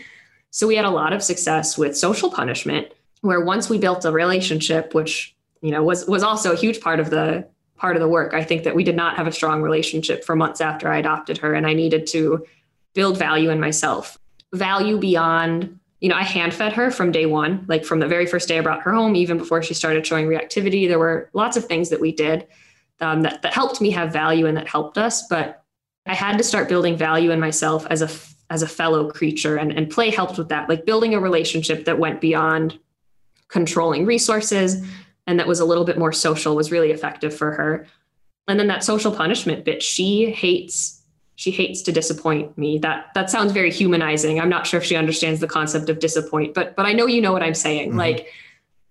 So 0.50 0.68
we 0.68 0.76
had 0.76 0.86
a 0.86 0.90
lot 0.90 1.14
of 1.14 1.22
success 1.22 1.78
with 1.78 1.98
social 1.98 2.32
punishment 2.32 2.88
where 3.22 3.42
once 3.42 3.70
we 3.70 3.78
built 3.78 4.06
a 4.06 4.12
relationship, 4.12 4.94
which 4.94 5.36
you 5.62 5.72
know 5.72 5.84
was 5.84 6.08
was 6.08 6.24
also 6.24 6.54
a 6.54 6.56
huge 6.56 6.82
part 6.82 7.00
of 7.00 7.10
the 7.10 7.48
part 7.78 7.96
of 7.96 8.02
the 8.02 8.08
work. 8.08 8.34
I 8.34 8.44
think 8.44 8.64
that 8.64 8.76
we 8.76 8.84
did 8.84 8.96
not 8.96 9.18
have 9.18 9.28
a 9.28 9.32
strong 9.32 9.62
relationship 9.62 10.24
for 10.24 10.36
months 10.36 10.62
after 10.62 10.88
I 10.88 10.98
adopted 10.98 11.38
her, 11.40 11.54
and 11.54 11.68
I 11.68 11.74
needed 11.74 12.08
to 12.08 12.46
build 12.94 13.18
value 13.18 13.50
in 13.50 13.60
myself. 13.60 14.18
Value 14.54 14.98
beyond, 14.98 15.80
you 16.02 16.10
know, 16.10 16.16
I 16.16 16.24
hand 16.24 16.54
fed 16.54 16.74
her 16.74 16.90
from 16.92 17.12
day 17.12 17.28
one, 17.28 17.64
like 17.68 17.86
from 17.86 18.00
the 18.00 18.08
very 18.08 18.26
first 18.26 18.48
day 18.48 18.58
I 18.58 18.62
brought 18.62 18.82
her 18.82 18.92
home, 18.92 19.16
even 19.16 19.38
before 19.38 19.62
she 19.62 19.76
started 19.76 20.06
showing 20.06 20.28
reactivity. 20.28 20.88
There 20.88 21.00
were 21.00 21.30
lots 21.34 21.56
of 21.56 21.66
things 21.66 21.90
that 21.90 22.02
we 22.02 22.12
did 22.12 22.48
um, 23.00 23.22
that, 23.22 23.44
that 23.44 23.54
helped 23.54 23.80
me 23.80 23.92
have 23.92 24.12
value 24.12 24.48
and 24.48 24.58
that 24.58 24.68
helped 24.68 24.98
us. 24.98 25.28
But 25.28 25.64
I 26.08 26.16
had 26.16 26.40
to 26.40 26.44
start 26.44 26.68
building 26.68 26.98
value 26.98 27.30
in 27.30 27.40
myself 27.40 27.86
as 27.90 28.02
a 28.02 28.10
as 28.50 28.64
a 28.64 28.68
fellow 28.68 29.10
creature, 29.10 29.56
and, 29.56 29.72
and 29.72 29.90
play 29.90 30.10
helped 30.10 30.38
with 30.38 30.50
that, 30.50 30.68
like 30.68 30.86
building 30.86 31.14
a 31.14 31.20
relationship 31.22 31.86
that 31.86 32.00
went 32.00 32.20
beyond 32.20 32.78
controlling 33.48 34.06
resources, 34.06 34.86
and 35.26 35.40
that 35.40 35.48
was 35.48 35.62
a 35.62 35.66
little 35.66 35.86
bit 35.86 35.98
more 35.98 36.12
social 36.12 36.54
was 36.54 36.70
really 36.70 36.92
effective 36.92 37.34
for 37.34 37.54
her. 37.54 37.88
And 38.50 38.60
then 38.60 38.68
that 38.68 38.84
social 38.84 39.16
punishment 39.16 39.64
bit, 39.64 39.82
she 39.82 40.32
hates 40.32 41.01
she 41.36 41.52
hates 41.52 41.82
to 41.84 41.92
disappoint 41.92 42.58
me. 42.58 42.78
That 42.78 43.08
that 43.16 43.30
sounds 43.30 43.52
very 43.52 43.72
humanizing. 43.72 44.40
I'm 44.40 44.50
not 44.50 44.68
sure 44.68 44.80
if 44.80 44.86
she 44.86 44.96
understands 44.96 45.40
the 45.40 45.48
concept 45.48 45.90
of 45.90 46.00
disappoint, 46.00 46.54
but 46.54 46.76
but 46.76 46.86
I 46.86 46.94
know 46.94 47.08
you 47.08 47.22
know 47.22 47.34
what 47.34 47.44
I'm 47.44 47.56
saying. 47.56 47.90
Mm-hmm. 47.90 48.00
Like 48.00 48.28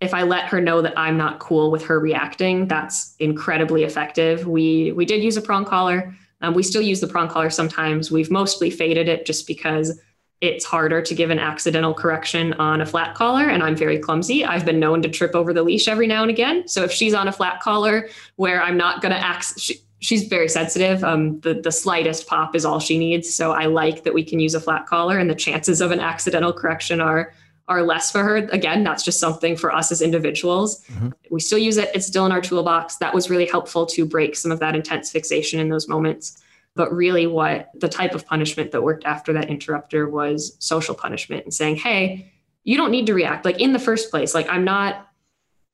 if 0.00 0.14
I 0.14 0.22
let 0.22 0.46
her 0.46 0.60
know 0.60 0.82
that 0.82 0.98
I'm 0.98 1.16
not 1.16 1.38
cool 1.38 1.70
with 1.70 1.84
her 1.84 2.00
reacting, 2.00 2.66
that's 2.68 3.14
incredibly 3.18 3.84
effective. 3.84 4.46
We 4.46 4.92
we 4.92 5.04
did 5.04 5.22
use 5.22 5.36
a 5.36 5.42
prong 5.42 5.64
collar. 5.64 6.14
Um, 6.42 6.54
we 6.54 6.62
still 6.62 6.82
use 6.82 7.00
the 7.00 7.06
prong 7.06 7.28
collar 7.28 7.50
sometimes. 7.50 8.10
We've 8.10 8.30
mostly 8.30 8.70
faded 8.70 9.08
it 9.08 9.26
just 9.26 9.46
because 9.46 10.00
it's 10.40 10.64
harder 10.64 11.02
to 11.02 11.14
give 11.14 11.30
an 11.30 11.38
accidental 11.38 11.92
correction 11.92 12.54
on 12.54 12.80
a 12.80 12.86
flat 12.86 13.14
collar 13.14 13.48
and 13.48 13.62
i'm 13.62 13.76
very 13.76 13.98
clumsy 13.98 14.44
i've 14.44 14.64
been 14.64 14.80
known 14.80 15.02
to 15.02 15.08
trip 15.08 15.34
over 15.34 15.52
the 15.52 15.62
leash 15.62 15.86
every 15.86 16.06
now 16.06 16.22
and 16.22 16.30
again 16.30 16.66
so 16.66 16.82
if 16.82 16.90
she's 16.90 17.12
on 17.12 17.28
a 17.28 17.32
flat 17.32 17.60
collar 17.60 18.08
where 18.36 18.62
i'm 18.62 18.76
not 18.76 19.02
going 19.02 19.12
to 19.12 19.20
act 19.20 19.70
she's 20.00 20.24
very 20.24 20.48
sensitive 20.48 21.04
um, 21.04 21.40
the, 21.40 21.54
the 21.54 21.72
slightest 21.72 22.26
pop 22.26 22.54
is 22.54 22.64
all 22.64 22.80
she 22.80 22.98
needs 22.98 23.32
so 23.32 23.52
i 23.52 23.66
like 23.66 24.04
that 24.04 24.14
we 24.14 24.24
can 24.24 24.40
use 24.40 24.54
a 24.54 24.60
flat 24.60 24.86
collar 24.86 25.18
and 25.18 25.30
the 25.30 25.34
chances 25.34 25.80
of 25.80 25.90
an 25.90 26.00
accidental 26.00 26.52
correction 26.52 27.00
are 27.00 27.32
are 27.68 27.82
less 27.82 28.10
for 28.10 28.24
her 28.24 28.36
again 28.36 28.82
that's 28.82 29.04
just 29.04 29.20
something 29.20 29.56
for 29.56 29.72
us 29.72 29.92
as 29.92 30.02
individuals 30.02 30.84
mm-hmm. 30.86 31.10
we 31.30 31.38
still 31.38 31.58
use 31.58 31.76
it 31.76 31.90
it's 31.94 32.06
still 32.06 32.26
in 32.26 32.32
our 32.32 32.40
toolbox 32.40 32.96
that 32.96 33.14
was 33.14 33.30
really 33.30 33.46
helpful 33.46 33.86
to 33.86 34.04
break 34.04 34.34
some 34.34 34.50
of 34.50 34.58
that 34.58 34.74
intense 34.74 35.10
fixation 35.10 35.60
in 35.60 35.68
those 35.68 35.86
moments 35.86 36.42
but 36.76 36.92
really, 36.92 37.26
what 37.26 37.70
the 37.74 37.88
type 37.88 38.14
of 38.14 38.26
punishment 38.26 38.70
that 38.70 38.82
worked 38.82 39.04
after 39.04 39.32
that 39.32 39.50
interrupter 39.50 40.08
was 40.08 40.56
social 40.60 40.94
punishment 40.94 41.44
and 41.44 41.52
saying, 41.52 41.76
hey, 41.76 42.32
you 42.62 42.76
don't 42.76 42.90
need 42.90 43.06
to 43.06 43.14
react. 43.14 43.44
Like 43.44 43.60
in 43.60 43.72
the 43.72 43.78
first 43.78 44.10
place, 44.10 44.34
like 44.34 44.48
I'm 44.48 44.64
not. 44.64 45.06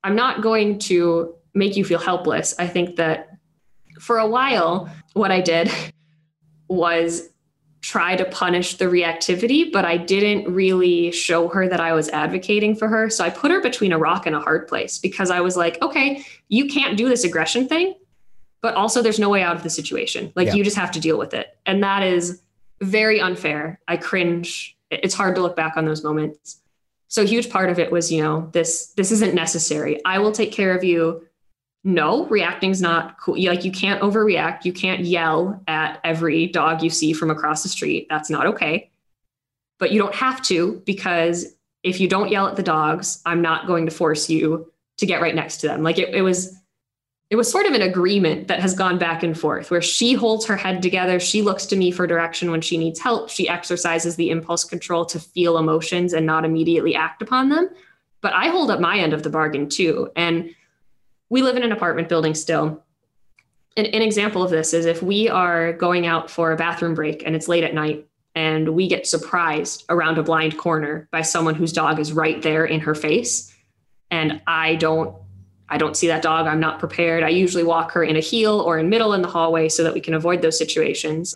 I'm 0.03 0.15
not 0.15 0.41
going 0.41 0.79
to 0.79 1.35
make 1.53 1.75
you 1.75 1.83
feel 1.83 1.99
helpless. 1.99 2.53
I 2.59 2.67
think 2.67 2.97
that 2.97 3.36
for 3.99 4.17
a 4.19 4.27
while, 4.27 4.89
what 5.13 5.31
I 5.31 5.41
did 5.41 5.71
was 6.67 7.29
try 7.81 8.15
to 8.15 8.25
punish 8.25 8.75
the 8.75 8.85
reactivity, 8.85 9.71
but 9.71 9.85
I 9.85 9.97
didn't 9.97 10.53
really 10.53 11.11
show 11.11 11.47
her 11.47 11.67
that 11.69 11.79
I 11.79 11.93
was 11.93 12.09
advocating 12.09 12.75
for 12.75 12.87
her. 12.87 13.09
So 13.09 13.23
I 13.23 13.29
put 13.29 13.51
her 13.51 13.61
between 13.61 13.93
a 13.93 13.97
rock 13.97 14.25
and 14.25 14.35
a 14.35 14.39
hard 14.39 14.67
place 14.67 14.97
because 14.97 15.29
I 15.29 15.41
was 15.41 15.55
like, 15.55 15.81
okay, 15.81 16.25
you 16.49 16.67
can't 16.67 16.97
do 16.97 17.07
this 17.07 17.23
aggression 17.23 17.67
thing, 17.67 17.93
but 18.61 18.75
also 18.75 19.01
there's 19.01 19.19
no 19.19 19.29
way 19.29 19.41
out 19.43 19.55
of 19.55 19.63
the 19.63 19.69
situation. 19.69 20.33
Like 20.35 20.47
Yeah. 20.47 20.55
you 20.55 20.63
just 20.63 20.75
have 20.75 20.91
to 20.91 20.99
deal 20.99 21.17
with 21.17 21.33
it. 21.33 21.55
And 21.65 21.83
that 21.83 22.03
is 22.03 22.41
very 22.81 23.21
unfair. 23.21 23.79
I 23.87 23.97
cringe. 23.97 24.75
It's 24.89 25.13
hard 25.13 25.35
to 25.35 25.41
look 25.41 25.55
back 25.55 25.77
on 25.77 25.85
those 25.85 26.03
moments. 26.03 26.59
So 27.07 27.21
a 27.21 27.25
huge 27.25 27.49
part 27.49 27.69
of 27.69 27.79
it 27.79 27.91
was, 27.91 28.11
you 28.11 28.21
know, 28.21 28.49
this 28.51 28.87
this 28.97 29.11
isn't 29.11 29.33
necessary. 29.33 30.03
I 30.03 30.19
will 30.19 30.31
take 30.31 30.51
care 30.51 30.75
of 30.75 30.83
you. 30.83 31.25
No, 31.87 32.25
reacting's 32.25 32.81
not 32.81 33.17
cool. 33.17 33.41
Like 33.41 33.63
you 33.63 33.71
can't 33.71 34.01
overreact. 34.01 34.65
You 34.65 34.73
can't 34.73 35.05
yell 35.05 35.63
at 35.69 36.01
every 36.03 36.47
dog 36.47 36.83
you 36.83 36.89
see 36.89 37.13
from 37.13 37.31
across 37.31 37.63
the 37.63 37.69
street. 37.69 38.07
That's 38.09 38.29
not 38.29 38.45
okay. 38.45 38.91
But 39.79 39.93
you 39.93 40.01
don't 40.01 40.13
have 40.13 40.41
to 40.47 40.81
because 40.85 41.55
if 41.83 42.01
you 42.01 42.09
don't 42.09 42.29
yell 42.29 42.45
at 42.45 42.57
the 42.57 42.61
dogs, 42.61 43.21
I'm 43.25 43.41
not 43.41 43.67
going 43.67 43.85
to 43.85 43.91
force 43.91 44.29
you 44.29 44.69
to 44.97 45.05
get 45.05 45.21
right 45.21 45.33
next 45.33 45.57
to 45.61 45.67
them. 45.67 45.81
Like 45.81 45.97
it, 45.97 46.13
it 46.13 46.23
was 46.23 46.57
it 47.29 47.37
was 47.37 47.49
sort 47.49 47.65
of 47.65 47.71
an 47.71 47.81
agreement 47.81 48.49
that 48.49 48.59
has 48.59 48.73
gone 48.73 48.97
back 48.97 49.23
and 49.23 49.39
forth 49.39 49.71
where 49.71 49.81
she 49.81 50.11
holds 50.11 50.45
her 50.45 50.57
head 50.57 50.81
together. 50.81 51.21
She 51.21 51.41
looks 51.41 51.65
to 51.67 51.77
me 51.77 51.91
for 51.91 52.05
direction 52.05 52.51
when 52.51 52.59
she 52.59 52.77
needs 52.77 52.99
help. 52.99 53.29
She 53.29 53.47
exercises 53.47 54.17
the 54.17 54.29
impulse 54.29 54.65
control 54.65 55.05
to 55.05 55.21
feel 55.21 55.57
emotions 55.57 56.11
and 56.11 56.25
not 56.25 56.43
immediately 56.43 56.95
act 56.95 57.21
upon 57.21 57.47
them. 57.47 57.69
But 58.19 58.33
I 58.33 58.49
hold 58.49 58.71
up 58.71 58.81
my 58.81 58.99
end 58.99 59.13
of 59.13 59.23
the 59.23 59.29
bargain 59.29 59.69
too. 59.69 60.11
And 60.17 60.53
we 61.29 61.41
live 61.41 61.57
in 61.57 61.63
an 61.63 61.71
apartment 61.71 62.09
building 62.09 62.33
still. 62.33 62.83
An, 63.75 63.85
an 63.85 64.01
example 64.01 64.43
of 64.43 64.49
this 64.49 64.73
is 64.73 64.85
if 64.85 65.03
we 65.03 65.29
are 65.29 65.73
going 65.73 66.05
out 66.05 66.29
for 66.29 66.51
a 66.51 66.55
bathroom 66.55 66.93
break 66.93 67.23
and 67.25 67.35
it's 67.35 67.47
late 67.47 67.63
at 67.63 67.73
night 67.73 68.07
and 68.35 68.69
we 68.69 68.87
get 68.87 69.07
surprised 69.07 69.83
around 69.89 70.17
a 70.17 70.23
blind 70.23 70.57
corner 70.57 71.07
by 71.11 71.21
someone 71.21 71.55
whose 71.55 71.73
dog 71.73 71.99
is 71.99 72.13
right 72.13 72.41
there 72.41 72.65
in 72.65 72.79
her 72.81 72.95
face 72.95 73.53
and 74.11 74.41
I 74.47 74.75
don't 74.75 75.15
I 75.69 75.77
don't 75.77 75.97
see 75.97 76.07
that 76.07 76.21
dog. 76.21 76.47
I'm 76.47 76.61
not 76.61 76.79
prepared. 76.79 77.23
I 77.23 77.29
usually 77.29 77.63
walk 77.63 77.91
her 77.91 78.03
in 78.03 78.15
a 78.15 78.21
heel 78.21 78.61
or 78.61 78.79
in 78.79 78.89
middle 78.89 79.13
in 79.13 79.21
the 79.21 79.27
hallway 79.27 79.67
so 79.67 79.83
that 79.83 79.93
we 79.93 79.99
can 79.99 80.13
avoid 80.13 80.41
those 80.41 80.57
situations. 80.57 81.35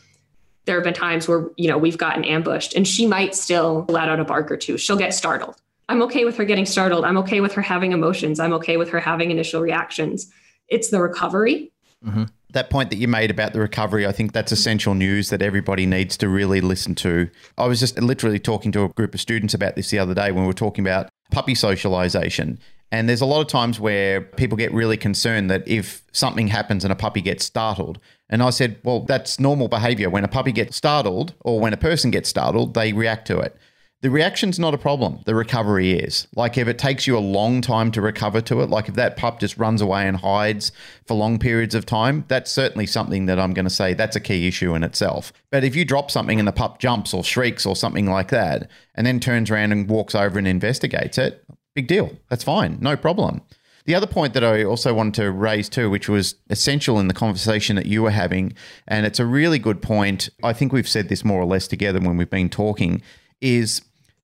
There 0.64 0.76
have 0.76 0.86
been 0.86 0.94
times 0.94 1.28
where, 1.28 1.50
you 1.58 1.68
know, 1.68 1.78
we've 1.78 1.98
gotten 1.98 2.24
ambushed 2.24 2.74
and 2.74 2.88
she 2.88 3.06
might 3.06 3.36
still 3.36 3.86
let 3.89 4.08
out 4.08 4.22
a 4.22 4.24
bark 4.24 4.50
or 4.50 4.56
two. 4.56 4.78
She'll 4.78 4.96
get 4.96 5.14
startled. 5.14 5.56
I'm 5.92 6.02
okay 6.04 6.24
with 6.24 6.38
her 6.38 6.46
getting 6.46 6.66
startled. 6.66 7.04
I'm 7.04 7.18
okay 7.18 7.42
with 7.42 7.52
her 7.52 7.62
having 7.62 7.92
emotions. 7.92 8.39
I'm 8.39 8.54
okay 8.54 8.78
with 8.78 8.89
her 8.92 9.02
having 9.02 9.30
initial 9.30 9.60
reactions. 9.60 10.32
It's 10.70 10.89
the 10.89 11.02
recovery. 11.02 11.74
Mm-hmm. 12.06 12.24
that 12.54 12.72
point 12.72 12.89
that 12.89 12.96
you 12.96 13.08
made 13.08 13.30
about 13.30 13.54
the 13.54 13.60
recovery, 13.60 14.08
I 14.08 14.12
think 14.12 14.32
that's 14.32 14.52
essential 14.52 14.96
news 14.96 15.30
that 15.30 15.44
everybody 15.44 15.86
needs 15.86 16.18
to 16.18 16.28
really 16.28 16.60
listen 16.60 16.96
to. 16.96 17.30
I 17.60 17.68
was 17.68 17.80
just 17.80 18.00
literally 18.00 18.39
talking 18.39 18.72
to 18.72 18.86
a 18.86 18.89
group 18.89 19.14
of 19.14 19.22
students 19.22 19.54
about 19.54 19.76
this 19.76 19.92
the 19.92 20.00
other 20.00 20.16
day 20.16 20.32
when 20.32 20.44
we 20.44 20.48
were 20.48 20.54
talking 20.54 20.84
about 20.84 21.10
puppy 21.30 21.54
socialization. 21.54 22.58
And 22.92 23.08
there's 23.08 23.22
a 23.22 23.26
lot 23.28 23.42
of 23.42 23.48
times 23.48 23.80
where 23.80 24.22
people 24.22 24.58
get 24.58 24.74
really 24.74 24.98
concerned 24.98 25.52
that 25.52 25.68
if 25.68 26.02
something 26.12 26.48
happens 26.48 26.84
and 26.84 26.92
a 26.92 26.96
puppy 26.96 27.22
gets 27.22 27.46
startled. 27.46 28.00
And 28.30 28.42
I 28.42 28.50
said, 28.50 28.80
well, 28.84 29.02
that's 29.02 29.39
normal 29.39 29.68
behavior. 29.68 30.10
When 30.10 30.24
a 30.24 30.30
puppy 30.30 30.54
gets 30.54 30.76
startled 30.76 31.36
or 31.42 31.60
when 31.60 31.74
a 31.74 31.78
person 31.78 32.12
gets 32.12 32.30
startled, 32.30 32.74
they 32.74 32.94
react 32.94 33.28
to 33.28 33.39
it. 33.39 33.58
The 34.02 34.10
reaction's 34.10 34.58
not 34.58 34.74
a 34.74 34.80
problem. 34.80 35.20
The 35.26 35.36
recovery 35.36 35.91
is. 35.91 36.28
Like 36.36 36.58
if 36.58 36.68
it 36.68 36.80
takes 36.80 37.06
you 37.06 37.16
a 37.16 37.20
long 37.20 37.62
time 37.62 37.91
to 37.91 38.02
recover 38.02 38.41
to 38.41 38.62
it, 38.62 38.70
like 38.72 38.89
if 38.89 38.95
that 38.95 39.16
pup 39.16 39.39
just 39.39 39.58
runs 39.58 39.80
away 39.80 40.08
and 40.08 40.18
hides 40.18 40.72
for 41.06 41.14
long 41.14 41.38
periods 41.38 41.76
of 41.76 41.86
time, 41.86 42.26
that's 42.28 42.52
certainly 42.52 42.88
something 42.88 43.28
that 43.28 43.39
I'm 43.39 43.54
going 43.54 43.66
to 43.66 43.70
say 43.70 43.93
that's 43.93 44.16
a 44.16 44.20
key 44.20 44.47
issue 44.47 44.74
in 44.74 44.84
itself. 44.84 45.32
But 45.52 45.64
if 45.64 45.76
you 45.76 45.86
drop 45.86 46.10
something 46.10 46.39
and 46.39 46.47
the 46.47 46.52
pup 46.52 46.80
jumps 46.80 47.14
or 47.14 47.24
shrieks 47.24 47.64
or 47.64 47.76
something 47.76 48.08
like 48.08 48.30
that, 48.30 48.72
and 48.95 49.06
then 49.06 49.20
turns 49.20 49.52
around 49.52 49.72
and 49.72 49.88
walks 49.88 50.16
over 50.16 50.39
and 50.39 50.47
investigates 50.47 51.20
it, 51.20 51.45
big 51.76 51.88
deal. 51.88 52.12
That's 52.28 52.43
fine. 52.43 52.80
No 52.82 52.97
problem. 52.97 53.41
The 53.86 53.93
other 53.93 54.08
point 54.08 54.34
that 54.34 54.43
I 54.43 54.64
also 54.64 54.95
wanted 54.95 55.14
to 55.16 55.32
raise 55.32 55.70
too, 55.70 55.91
which 55.91 56.10
was 56.10 56.36
essential 56.49 56.99
in 56.99 57.08
the 57.08 57.14
conversation 57.14 57.76
that 57.76 57.86
you 57.86 58.02
were 58.02 58.12
having, 58.12 58.54
and 58.88 59.06
it's 59.06 59.20
a 59.20 59.26
really 59.28 59.60
good 59.60 59.82
point. 59.82 60.30
I 60.43 60.54
think 60.54 60.74
we've 60.74 60.88
said 60.88 61.10
this 61.10 61.24
more 61.24 61.39
or 61.41 61.45
less 61.45 61.68
together 61.68 61.99
when 61.99 62.18
we've 62.18 62.30
been 62.30 62.49
talking, 62.49 63.04
is 63.41 63.82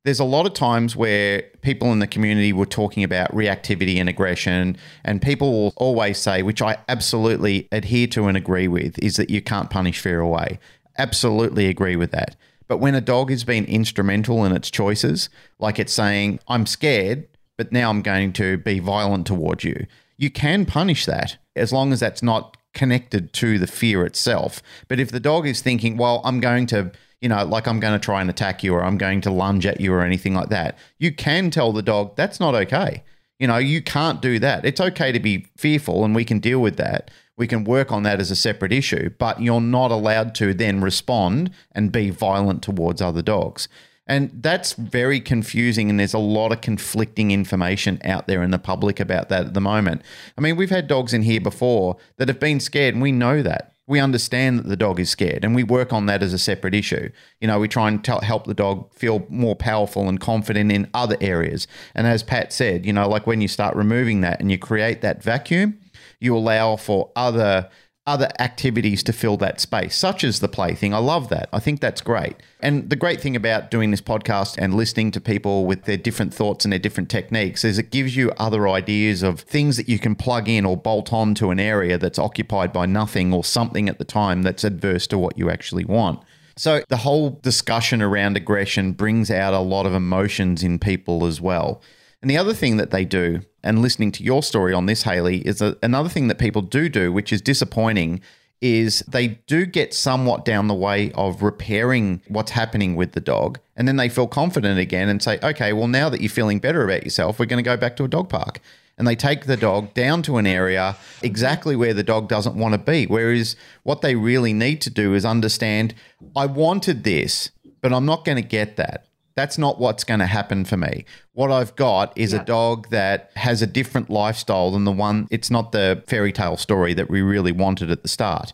there's 0.08 0.22
a 0.22 0.24
lot 0.24 0.46
of 0.46 0.54
times 0.54 0.96
where 0.96 1.42
people 1.62 1.92
in 1.92 2.00
the 2.00 2.08
community 2.08 2.54
were 2.54 2.66
talking 2.66 3.04
about 3.04 3.30
reactivity 3.36 3.98
and 3.98 4.08
aggression, 4.08 4.78
and 5.04 5.22
people 5.22 5.52
will 5.52 5.74
always 5.76 6.18
say, 6.18 6.42
which 6.42 6.62
I 6.62 6.78
absolutely 6.88 7.68
adhere 7.74 8.08
to 8.08 8.28
and 8.28 8.38
agree 8.38 8.70
with, 8.70 8.98
is 9.00 9.18
that 9.18 9.30
you 9.30 9.42
can't 9.42 9.70
punish 9.70 10.00
fear 10.00 10.22
away. 10.22 10.60
Absolutely 10.98 11.68
agree 11.68 11.98
with 11.98 12.12
that. 12.12 12.38
But 12.70 12.78
when 12.78 12.96
a 12.96 13.02
dog 13.02 13.30
has 13.32 13.44
been 13.44 13.66
instrumental 13.66 14.46
in 14.46 14.54
its 14.54 14.72
choices, 14.72 15.30
like 15.60 15.78
it's 15.78 15.92
saying, 15.92 16.40
I'm 16.48 16.66
scared, 16.66 17.28
but 17.58 17.74
now 17.74 17.90
I'm 17.90 18.02
going 18.02 18.32
to 18.34 18.58
be 18.58 18.80
violent 18.80 19.28
towards 19.28 19.66
you, 19.66 19.88
you 20.18 20.30
can 20.30 20.66
punish 20.66 21.06
that 21.06 21.38
as 21.56 21.74
long 21.74 21.92
as 21.92 22.00
that's 22.00 22.24
not 22.24 22.56
connected 22.74 23.34
to 23.34 23.60
the 23.60 23.68
fear 23.68 24.06
itself. 24.06 24.62
But 24.88 25.02
if 25.02 25.12
the 25.12 25.20
dog 25.20 25.46
is 25.48 25.62
thinking, 25.62 25.98
well, 25.98 26.22
I'm 26.24 26.40
going 26.40 26.66
to, 26.68 26.92
you 27.22 27.30
know, 27.30 27.44
like 27.46 27.68
I'm 27.68 27.80
going 27.80 28.00
to 28.00 28.04
try 28.04 28.22
and 28.22 28.30
attack 28.30 28.64
you 28.64 28.74
or 28.74 28.84
I'm 28.84 28.98
going 28.98 29.22
to 29.22 29.32
lunge 29.32 29.66
at 29.66 29.82
you 29.82 29.94
or 29.94 30.02
anything 30.02 30.34
like 30.34 30.50
that, 30.50 30.78
you 31.00 31.12
can 31.12 31.50
tell 31.50 31.72
the 31.72 31.82
dog 31.82 32.16
that's 32.16 32.40
not 32.40 32.56
okay. 32.56 33.04
You 33.40 33.48
know, 33.48 33.58
you 33.58 33.82
can't 33.82 34.22
do 34.22 34.40
that. 34.40 34.66
It's 34.66 34.82
okay 34.82 35.12
to 35.12 35.20
be 35.20 35.48
fearful 35.58 36.04
and 36.04 36.16
we 36.16 36.26
can 36.26 36.40
deal 36.40 36.60
with 36.60 36.78
that. 36.78 37.12
We 37.38 37.48
can 37.48 37.64
work 37.64 37.92
on 37.92 38.04
that 38.04 38.20
as 38.20 38.32
a 38.32 38.36
separate 38.36 38.72
issue, 38.72 39.12
but 39.20 39.42
you're 39.42 39.62
not 39.62 39.92
allowed 39.92 40.34
to 40.36 40.54
then 40.56 40.82
respond 40.82 41.52
and 41.72 41.92
be 41.92 42.10
violent 42.10 42.64
towards 42.64 43.00
other 43.00 43.22
dogs. 43.22 43.68
And 44.08 44.32
that's 44.42 44.74
very 44.74 45.20
confusing. 45.20 45.90
And 45.90 46.00
there's 46.00 46.14
a 46.14 46.20
lot 46.20 46.52
of 46.52 46.62
conflicting 46.62 47.32
information 47.32 48.00
out 48.04 48.26
there 48.26 48.42
in 48.42 48.52
the 48.52 48.58
public 48.58 49.00
about 49.00 49.30
that 49.30 49.48
at 49.48 49.54
the 49.54 49.62
moment. 49.62 50.02
I 50.38 50.42
mean, 50.42 50.56
we've 50.56 50.70
had 50.70 50.88
dogs 50.88 51.14
in 51.14 51.24
here 51.24 51.42
before 51.42 51.98
that 52.16 52.30
have 52.30 52.40
been 52.40 52.60
scared, 52.60 52.96
and 52.96 53.04
we 53.04 53.12
know 53.12 53.44
that. 53.44 53.74
We 53.88 54.00
understand 54.02 54.60
that 54.60 54.68
the 54.68 54.76
dog 54.76 55.00
is 55.00 55.10
scared, 55.10 55.46
and 55.46 55.56
we 55.56 55.64
work 55.64 55.94
on 55.94 56.08
that 56.08 56.22
as 56.22 56.34
a 56.34 56.38
separate 56.38 56.76
issue. 56.76 57.10
You 57.40 57.48
know, 57.48 57.58
we 57.58 57.70
try 57.70 57.88
and 57.88 58.04
tell, 58.04 58.20
help 58.20 58.46
the 58.46 58.54
dog 58.54 58.94
feel 58.94 59.26
more 59.30 59.56
powerful 59.56 60.10
and 60.10 60.20
confident 60.20 60.74
in 60.74 60.90
other 60.94 61.16
areas. 61.22 61.68
And 61.96 62.06
as 62.06 62.22
Pat 62.22 62.52
said, 62.52 62.86
you 62.86 62.92
know, 62.92 63.08
like 63.08 63.26
when 63.26 63.40
you 63.40 63.48
start 63.48 63.76
removing 63.78 64.22
that 64.22 64.42
and 64.42 64.52
you 64.52 64.58
create 64.58 65.02
that 65.02 65.24
vacuum, 65.24 65.80
you 66.20 66.36
allow 66.36 66.76
for 66.76 67.12
other 67.16 67.70
other 68.08 68.30
activities 68.40 69.04
to 69.04 69.14
fill 69.14 69.38
that 69.38 69.60
space, 69.60 69.96
such 69.96 70.24
as 70.24 70.40
the 70.40 70.48
plaything. 70.48 70.94
I 70.94 70.98
love 70.98 71.28
that. 71.30 71.50
I 71.52 71.60
think 71.60 71.82
that's 71.82 72.02
great. 72.02 72.38
And 72.62 72.90
the 72.90 72.96
great 72.96 73.22
thing 73.22 73.36
about 73.36 73.70
doing 73.70 73.92
this 73.92 74.02
podcast 74.02 74.58
and 74.58 74.74
listening 74.74 75.12
to 75.12 75.22
people 75.22 75.66
with 75.66 75.84
their 75.84 75.98
different 75.98 76.34
thoughts 76.34 76.66
and 76.66 76.72
their 76.72 76.80
different 76.80 77.10
techniques 77.10 77.64
is 77.64 77.78
it 77.78 77.92
gives 77.92 78.16
you 78.16 78.32
other 78.38 78.68
ideas 78.68 79.22
of 79.22 79.42
things 79.42 79.78
that 79.78 79.90
you 79.90 80.00
can 80.00 80.16
plug 80.16 80.48
in 80.48 80.66
or 80.66 80.78
bolt 80.78 81.12
on 81.12 81.36
to 81.36 81.52
an 81.52 81.60
area 81.60 81.98
that's 81.98 82.18
occupied 82.18 82.72
by 82.72 82.86
nothing 82.86 83.34
or 83.34 83.44
something 83.44 83.90
at 83.90 84.00
the 84.00 84.06
time 84.06 84.42
that's 84.42 84.64
adverse 84.64 85.06
to 85.08 85.18
what 85.18 85.38
you 85.38 85.50
actually 85.50 85.86
want. 85.86 86.20
So 86.56 86.82
the 86.88 86.98
whole 86.98 87.40
discussion 87.44 88.02
around 88.02 88.38
aggression 88.38 88.94
brings 88.94 89.30
out 89.30 89.54
a 89.54 89.60
lot 89.60 89.86
of 89.86 89.94
emotions 89.94 90.64
in 90.64 90.80
people 90.80 91.26
as 91.26 91.40
well. 91.40 91.84
And 92.22 92.32
the 92.32 92.38
other 92.38 92.54
thing 92.54 92.78
that 92.78 92.90
they 92.90 93.06
do, 93.06 93.42
and 93.68 93.82
listening 93.82 94.12
to 94.14 94.24
your 94.24 94.42
story 94.42 94.74
on 94.74 94.86
this, 94.86 95.04
Haley, 95.04 95.40
is 95.40 95.62
a, 95.62 95.76
another 95.84 96.10
thing 96.10 96.30
that 96.30 96.40
people 96.40 96.62
do 96.62 96.88
do, 96.88 97.12
which 97.12 97.34
is 97.34 97.42
disappointing, 97.42 98.22
is 98.62 99.02
they 99.08 99.28
do 99.28 99.66
get 99.66 99.94
somewhat 99.94 100.46
down 100.46 100.68
the 100.68 100.74
way 100.74 101.12
of 101.12 101.44
repairing 101.44 102.22
what's 102.28 102.52
happening 102.52 102.96
with 102.96 103.12
the 103.12 103.20
dog. 103.20 103.60
And 103.76 103.88
then 103.88 103.98
they 103.98 104.10
feel 104.10 104.26
confident 104.26 104.80
again 104.80 105.10
and 105.10 105.22
say, 105.22 105.38
okay, 105.44 105.74
well, 105.74 105.88
now 105.88 106.10
that 106.10 106.22
you're 106.22 106.30
feeling 106.30 106.60
better 106.60 106.84
about 106.84 107.04
yourself, 107.04 107.38
we're 107.38 107.46
going 107.46 107.64
to 107.64 107.70
go 107.70 107.78
back 107.78 107.98
to 107.98 108.04
a 108.06 108.08
dog 108.08 108.30
park. 108.30 108.62
And 108.98 109.08
they 109.08 109.16
take 109.16 109.46
the 109.46 109.58
dog 109.58 109.94
down 109.94 110.24
to 110.24 110.38
an 110.38 110.48
area 110.48 110.96
exactly 111.22 111.76
where 111.76 111.94
the 111.94 112.04
dog 112.04 112.30
doesn't 112.30 112.56
want 112.56 112.74
to 112.74 112.80
be. 112.80 113.06
Whereas 113.06 113.56
what 113.84 114.02
they 114.02 114.16
really 114.16 114.54
need 114.54 114.82
to 114.82 114.90
do 114.90 115.14
is 115.14 115.24
understand, 115.24 115.94
I 116.36 116.48
wanted 116.48 117.04
this, 117.04 117.52
but 117.82 117.94
I'm 117.94 118.06
not 118.06 118.26
going 118.26 118.38
to 118.38 118.42
get 118.42 118.78
that. 118.78 119.07
That's 119.38 119.60
not 119.60 119.80
what's 119.80 120.04
going 120.04 120.20
to 120.20 120.26
happen 120.26 120.66
for 120.66 120.78
me. 120.78 121.06
What 121.34 121.52
I've 121.52 121.76
got 121.76 122.12
is 122.18 122.34
a 122.34 122.44
dog 122.44 122.90
that 122.90 123.30
has 123.36 123.62
a 123.62 123.68
different 123.68 124.10
lifestyle 124.10 124.72
than 124.72 124.84
the 124.84 124.92
one, 124.92 125.28
it's 125.30 125.52
not 125.52 125.72
the 125.72 126.04
fairy 126.08 126.34
tale 126.34 126.58
story 126.58 126.96
that 126.96 127.08
we 127.08 127.22
really 127.22 127.52
wanted 127.52 127.92
at 127.92 128.02
the 128.02 128.08
start. 128.08 128.52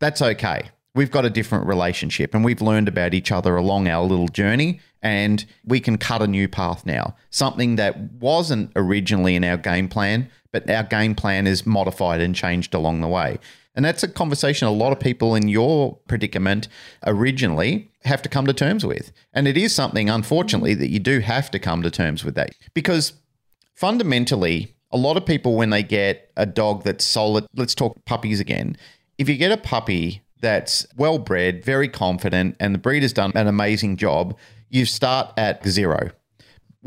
That's 0.00 0.20
okay. 0.20 0.68
We've 0.94 1.10
got 1.10 1.24
a 1.24 1.30
different 1.30 1.66
relationship 1.66 2.34
and 2.34 2.44
we've 2.44 2.60
learned 2.60 2.88
about 2.88 3.14
each 3.14 3.32
other 3.32 3.56
along 3.56 3.88
our 3.88 4.04
little 4.04 4.28
journey 4.28 4.80
and 5.00 5.46
we 5.64 5.80
can 5.80 5.96
cut 5.96 6.20
a 6.20 6.26
new 6.26 6.46
path 6.46 6.84
now. 6.84 7.16
Something 7.30 7.76
that 7.76 7.98
wasn't 7.98 8.70
originally 8.76 9.34
in 9.34 9.44
our 9.44 9.56
game 9.56 9.88
plan, 9.88 10.28
but 10.52 10.68
our 10.68 10.82
game 10.82 11.14
plan 11.14 11.46
is 11.46 11.64
modified 11.64 12.20
and 12.20 12.34
changed 12.34 12.74
along 12.74 13.00
the 13.00 13.08
way. 13.08 13.38
And 13.74 13.84
that's 13.84 14.02
a 14.02 14.08
conversation 14.08 14.66
a 14.66 14.72
lot 14.72 14.92
of 14.92 14.98
people 14.98 15.34
in 15.34 15.48
your 15.48 15.98
predicament 16.08 16.68
originally 17.06 17.90
have 18.04 18.22
to 18.22 18.28
come 18.28 18.46
to 18.46 18.52
terms 18.52 18.84
with. 18.84 19.12
And 19.32 19.46
it 19.46 19.56
is 19.56 19.74
something, 19.74 20.10
unfortunately, 20.10 20.74
that 20.74 20.90
you 20.90 20.98
do 20.98 21.20
have 21.20 21.50
to 21.52 21.58
come 21.58 21.82
to 21.82 21.90
terms 21.90 22.24
with 22.24 22.34
that 22.34 22.50
because 22.74 23.12
fundamentally, 23.74 24.74
a 24.90 24.96
lot 24.96 25.16
of 25.16 25.26
people, 25.26 25.54
when 25.54 25.70
they 25.70 25.82
get 25.82 26.32
a 26.36 26.46
dog 26.46 26.82
that's 26.82 27.04
solid, 27.04 27.46
let's 27.54 27.74
talk 27.74 28.04
puppies 28.04 28.40
again. 28.40 28.76
If 29.18 29.28
you 29.28 29.36
get 29.36 29.52
a 29.52 29.56
puppy 29.56 30.22
that's 30.40 30.86
well 30.96 31.18
bred, 31.18 31.64
very 31.64 31.88
confident, 31.88 32.56
and 32.58 32.74
the 32.74 32.78
breeder's 32.78 33.12
done 33.12 33.32
an 33.34 33.46
amazing 33.46 33.96
job, 33.96 34.36
you 34.70 34.84
start 34.84 35.32
at 35.36 35.66
zero. 35.66 36.10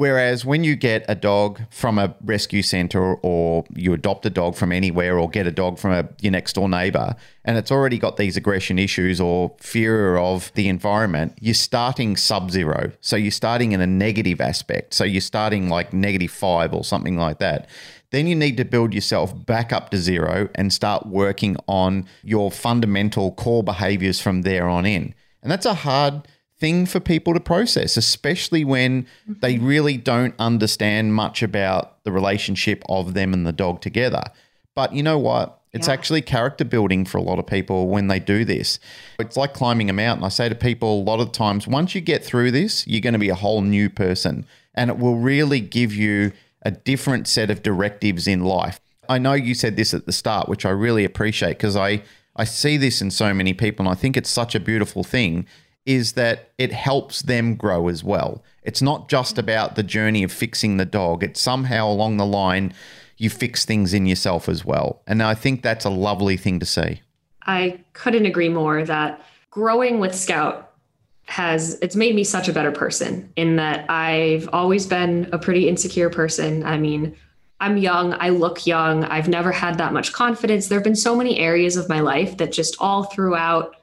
Whereas 0.02 0.44
when 0.44 0.64
you 0.64 0.76
get 0.76 1.06
a 1.08 1.14
dog 1.14 1.62
from 1.70 2.00
a 2.00 2.16
rescue 2.24 2.64
center 2.64 3.18
or 3.18 3.66
you 3.76 3.94
adopt 3.94 4.26
a 4.26 4.32
dog 4.32 4.56
from 4.56 4.72
anywhere 4.72 5.20
or 5.20 5.30
get 5.30 5.46
a 5.46 5.52
dog 5.52 5.78
from 5.78 5.92
a, 5.92 6.10
your 6.22 6.32
next 6.32 6.54
door 6.54 6.68
neighbor 6.68 7.16
and 7.46 7.56
it's 7.56 7.72
already 7.72 8.00
got 8.00 8.18
these 8.18 8.36
aggression 8.36 8.80
issues 8.80 9.22
or 9.22 9.56
fear 9.60 10.18
of 10.18 10.52
the 10.56 10.70
environment, 10.70 11.38
you're 11.40 11.54
starting 11.54 12.18
sub 12.18 12.50
zero. 12.50 12.92
So 13.02 13.16
you're 13.16 13.30
starting 13.30 13.74
in 13.74 13.80
a 13.80 13.86
negative 13.86 14.42
aspect. 14.42 14.96
So 14.96 15.04
you're 15.04 15.22
starting 15.22 15.70
like 15.70 15.94
negative 15.94 16.32
five 16.32 16.74
or 16.74 16.84
something 16.84 17.16
like 17.16 17.38
that. 17.38 17.70
Then 18.10 18.26
you 18.26 18.34
need 18.34 18.58
to 18.58 18.66
build 18.66 18.96
yourself 18.96 19.46
back 19.46 19.72
up 19.72 19.92
to 19.92 19.98
zero 19.98 20.50
and 20.56 20.74
start 20.74 21.06
working 21.06 21.58
on 21.68 22.08
your 22.24 22.50
fundamental 22.50 23.34
core 23.34 23.62
behaviors 23.62 24.20
from 24.20 24.42
there 24.42 24.68
on 24.68 24.88
in. 24.88 25.14
And 25.44 25.52
that's 25.52 25.68
a 25.68 25.76
hard 25.76 26.28
thing 26.62 26.86
for 26.86 27.00
people 27.00 27.34
to 27.34 27.40
process, 27.40 27.98
especially 27.98 28.64
when 28.64 29.08
they 29.28 29.56
mm-hmm. 29.56 29.66
really 29.66 29.98
don't 29.98 30.36
understand 30.38 31.16
much 31.16 31.42
about 31.42 32.02
the 32.04 32.12
relationship 32.12 32.84
of 32.88 33.16
them 33.16 33.34
and 33.34 33.48
the 33.48 33.52
dog 33.52 33.82
together. 33.82 34.24
But 34.76 34.94
you 34.94 35.02
know 35.02 35.18
what? 35.18 35.60
It's 35.74 35.88
Yeah. 35.88 35.94
actually 35.94 36.22
character 36.22 36.64
building 36.64 37.04
for 37.04 37.18
a 37.18 37.22
lot 37.22 37.40
of 37.40 37.48
people 37.48 37.88
when 37.88 38.08
they 38.08 38.20
do 38.20 38.46
this. 38.46 38.78
It's 39.20 39.36
like 39.36 39.54
climbing 39.54 39.90
a 39.90 39.94
mountain. 39.94 40.24
I 40.24 40.30
say 40.30 40.50
to 40.50 40.56
people 40.56 41.02
a 41.02 41.04
lot 41.04 41.20
of 41.20 41.32
times, 41.32 41.68
once 41.68 41.96
you 41.96 42.02
get 42.02 42.24
through 42.24 42.52
this, 42.52 42.86
you're 42.86 43.02
going 43.02 43.14
to 43.14 43.20
be 43.20 43.30
a 43.30 43.36
whole 43.36 43.62
new 43.62 43.90
person. 43.90 44.46
And 44.76 44.92
it 44.92 45.00
will 45.00 45.18
really 45.18 45.62
give 45.62 45.94
you 45.94 46.32
a 46.62 46.72
different 46.72 47.28
set 47.28 47.50
of 47.50 47.64
directives 47.64 48.28
in 48.28 48.42
life. 48.42 48.80
I 49.10 49.18
know 49.18 49.34
you 49.34 49.56
said 49.56 49.78
this 49.78 49.94
at 49.96 50.06
the 50.06 50.12
start, 50.12 50.48
which 50.48 50.66
I 50.66 50.70
really 50.70 51.06
appreciate 51.06 51.58
because 51.58 51.76
I, 51.76 52.04
I 52.36 52.44
see 52.44 52.78
this 52.78 53.02
in 53.02 53.10
so 53.10 53.34
many 53.34 53.54
people 53.54 53.86
and 53.86 53.92
I 53.92 54.00
think 54.00 54.16
it's 54.16 54.30
such 54.30 54.54
a 54.54 54.60
beautiful 54.60 55.04
thing 55.04 55.48
is 55.86 56.14
that 56.14 56.52
it 56.58 56.72
helps 56.72 57.24
them 57.24 57.56
grow 57.56 57.88
as 57.88 58.04
well. 58.04 58.44
It's 58.64 58.82
not 58.82 59.10
just 59.10 59.38
about 59.38 59.76
the 59.76 59.84
journey 59.84 60.24
of 60.24 60.32
fixing 60.32 60.78
the 60.78 60.86
dog, 60.86 61.24
it's 61.24 61.42
somehow 61.42 61.88
along 61.90 62.18
the 62.18 62.26
line 62.26 62.74
you 63.18 63.30
fix 63.30 63.66
things 63.66 63.94
in 63.94 64.08
yourself 64.08 64.50
as 64.50 64.66
well. 64.66 65.04
And 65.06 65.22
I 65.22 65.36
think 65.36 65.62
that's 65.62 65.86
a 65.86 65.90
lovely 65.92 66.38
thing 66.38 66.60
to 66.60 66.66
see. 66.66 67.02
I 67.46 67.80
couldn't 67.94 68.26
agree 68.26 68.50
more 68.50 68.84
that 68.84 69.24
growing 69.52 70.00
with 70.00 70.16
Scout 70.16 70.72
has 71.26 71.78
it's 71.82 71.96
made 71.96 72.16
me 72.16 72.24
such 72.24 72.50
a 72.50 72.54
better 72.54 72.72
person 72.72 73.32
in 73.36 73.56
that 73.56 73.90
I've 73.90 74.50
always 74.52 74.86
been 74.86 75.30
a 75.32 75.38
pretty 75.38 75.70
insecure 75.70 76.10
person. 76.10 76.64
I 76.64 76.78
mean, 76.78 77.16
I'm 77.60 77.78
young, 77.78 78.16
I 78.20 78.30
look 78.30 78.66
young, 78.66 79.06
I've 79.06 79.30
never 79.30 79.52
had 79.52 79.78
that 79.78 79.94
much 79.94 80.14
confidence. 80.14 80.68
There've 80.68 80.84
been 80.84 80.96
so 80.96 81.16
many 81.16 81.38
areas 81.38 81.78
of 81.78 81.88
my 81.88 82.00
life 82.00 82.38
that 82.38 82.52
just 82.52 82.76
all 82.80 83.04
throughout 83.04 83.76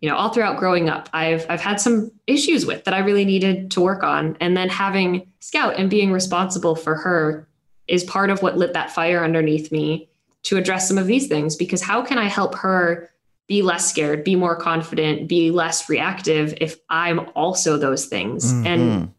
you 0.00 0.08
know, 0.08 0.16
all 0.16 0.30
throughout 0.30 0.56
growing 0.58 0.88
up, 0.88 1.08
I've 1.12 1.44
I've 1.48 1.60
had 1.60 1.80
some 1.80 2.10
issues 2.26 2.64
with 2.64 2.84
that 2.84 2.94
I 2.94 2.98
really 2.98 3.24
needed 3.24 3.70
to 3.72 3.80
work 3.80 4.02
on. 4.02 4.36
And 4.40 4.56
then 4.56 4.68
having 4.68 5.30
Scout 5.40 5.74
and 5.78 5.90
being 5.90 6.10
responsible 6.10 6.74
for 6.74 6.94
her 6.94 7.46
is 7.86 8.04
part 8.04 8.30
of 8.30 8.42
what 8.42 8.56
lit 8.56 8.72
that 8.72 8.90
fire 8.90 9.22
underneath 9.22 9.70
me 9.70 10.08
to 10.44 10.56
address 10.56 10.88
some 10.88 10.96
of 10.96 11.06
these 11.06 11.28
things 11.28 11.54
because 11.54 11.82
how 11.82 12.02
can 12.02 12.18
I 12.18 12.24
help 12.24 12.54
her 12.56 13.10
be 13.46 13.62
less 13.62 13.90
scared, 13.90 14.24
be 14.24 14.36
more 14.36 14.56
confident, 14.56 15.28
be 15.28 15.50
less 15.50 15.88
reactive 15.88 16.54
if 16.60 16.78
I'm 16.88 17.20
also 17.34 17.76
those 17.76 18.06
things? 18.06 18.52
Mm-hmm. 18.52 18.66
And 18.66 19.14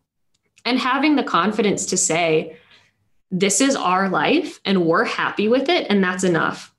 and 0.66 0.80
having 0.80 1.16
the 1.16 1.24
confidence 1.24 1.86
to 1.88 1.98
say 1.98 2.58
this 3.30 3.62
is 3.62 3.76
our 3.76 4.10
life 4.10 4.60
and 4.66 4.86
we're 4.86 5.06
happy 5.06 5.48
with 5.48 5.70
it 5.70 5.88
and 5.90 6.04
that's 6.04 6.24
enough. 6.24 6.71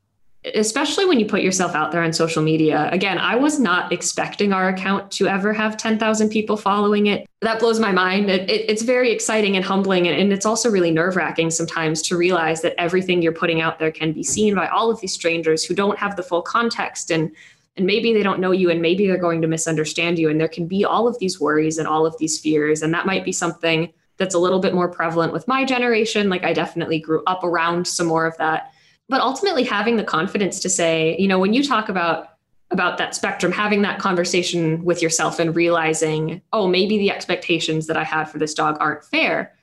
Especially 0.54 1.04
when 1.04 1.20
you 1.20 1.26
put 1.26 1.42
yourself 1.42 1.74
out 1.74 1.92
there 1.92 2.02
on 2.02 2.12
social 2.12 2.42
media. 2.42 2.88
Again, 2.90 3.16
I 3.18 3.36
was 3.36 3.60
not 3.60 3.92
expecting 3.92 4.52
our 4.52 4.68
account 4.68 5.12
to 5.12 5.28
ever 5.28 5.52
have 5.52 5.76
10,000 5.76 6.30
people 6.30 6.56
following 6.56 7.06
it. 7.06 7.28
That 7.42 7.60
blows 7.60 7.78
my 7.78 7.92
mind. 7.92 8.28
It, 8.28 8.50
it, 8.50 8.68
it's 8.68 8.82
very 8.82 9.12
exciting 9.12 9.54
and 9.54 9.64
humbling. 9.64 10.08
And, 10.08 10.20
and 10.20 10.32
it's 10.32 10.44
also 10.44 10.68
really 10.68 10.90
nerve 10.90 11.14
wracking 11.14 11.50
sometimes 11.50 12.02
to 12.02 12.16
realize 12.16 12.60
that 12.62 12.74
everything 12.76 13.22
you're 13.22 13.32
putting 13.32 13.60
out 13.60 13.78
there 13.78 13.92
can 13.92 14.12
be 14.12 14.24
seen 14.24 14.56
by 14.56 14.66
all 14.66 14.90
of 14.90 15.00
these 15.00 15.12
strangers 15.12 15.64
who 15.64 15.74
don't 15.74 15.98
have 15.98 16.16
the 16.16 16.24
full 16.24 16.42
context 16.42 17.10
and 17.10 17.30
and 17.76 17.86
maybe 17.86 18.12
they 18.12 18.22
don't 18.22 18.40
know 18.40 18.52
you 18.52 18.70
and 18.70 18.82
maybe 18.82 19.06
they're 19.06 19.16
going 19.16 19.40
to 19.40 19.48
misunderstand 19.48 20.18
you 20.18 20.28
and 20.28 20.40
there 20.40 20.48
can 20.48 20.66
be 20.66 20.84
all 20.84 21.08
of 21.08 21.18
these 21.18 21.40
worries 21.40 21.78
and 21.78 21.88
all 21.88 22.04
of 22.04 22.16
these 22.18 22.38
fears 22.38 22.82
and 22.82 22.92
that 22.92 23.06
might 23.06 23.24
be 23.24 23.32
something 23.32 23.92
that's 24.18 24.34
a 24.34 24.38
little 24.38 24.60
bit 24.60 24.74
more 24.74 24.88
prevalent 24.88 25.32
with 25.32 25.48
my 25.48 25.64
generation 25.64 26.28
like 26.28 26.44
i 26.44 26.52
definitely 26.52 26.98
grew 26.98 27.22
up 27.26 27.42
around 27.44 27.86
some 27.86 28.06
more 28.06 28.26
of 28.26 28.36
that 28.36 28.72
but 29.08 29.20
ultimately 29.20 29.64
having 29.64 29.96
the 29.96 30.04
confidence 30.04 30.60
to 30.60 30.68
say 30.68 31.16
you 31.18 31.28
know 31.28 31.38
when 31.38 31.52
you 31.52 31.62
talk 31.62 31.88
about 31.88 32.28
about 32.70 32.98
that 32.98 33.14
spectrum 33.14 33.52
having 33.52 33.82
that 33.82 33.98
conversation 33.98 34.84
with 34.84 35.02
yourself 35.02 35.38
and 35.38 35.54
realizing 35.56 36.40
oh 36.52 36.66
maybe 36.66 36.98
the 36.98 37.10
expectations 37.10 37.86
that 37.86 37.96
i 37.96 38.04
had 38.04 38.24
for 38.24 38.38
this 38.38 38.54
dog 38.54 38.76
aren't 38.80 39.04
fair 39.04 39.54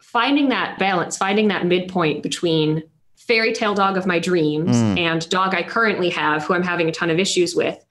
finding 0.00 0.48
that 0.50 0.78
balance 0.78 1.16
finding 1.16 1.48
that 1.48 1.66
midpoint 1.66 2.22
between 2.22 2.82
fairy 3.16 3.52
tale 3.52 3.74
dog 3.74 3.96
of 3.96 4.06
my 4.06 4.18
dreams 4.18 4.76
Mm. 4.76 4.98
and 4.98 5.28
dog 5.30 5.54
I 5.54 5.62
currently 5.62 6.10
have, 6.10 6.44
who 6.44 6.52
I'm 6.52 6.62
having 6.62 6.88
a 6.90 6.92
ton 6.92 7.08
of 7.08 7.18
issues 7.18 7.54
with. 7.54 7.82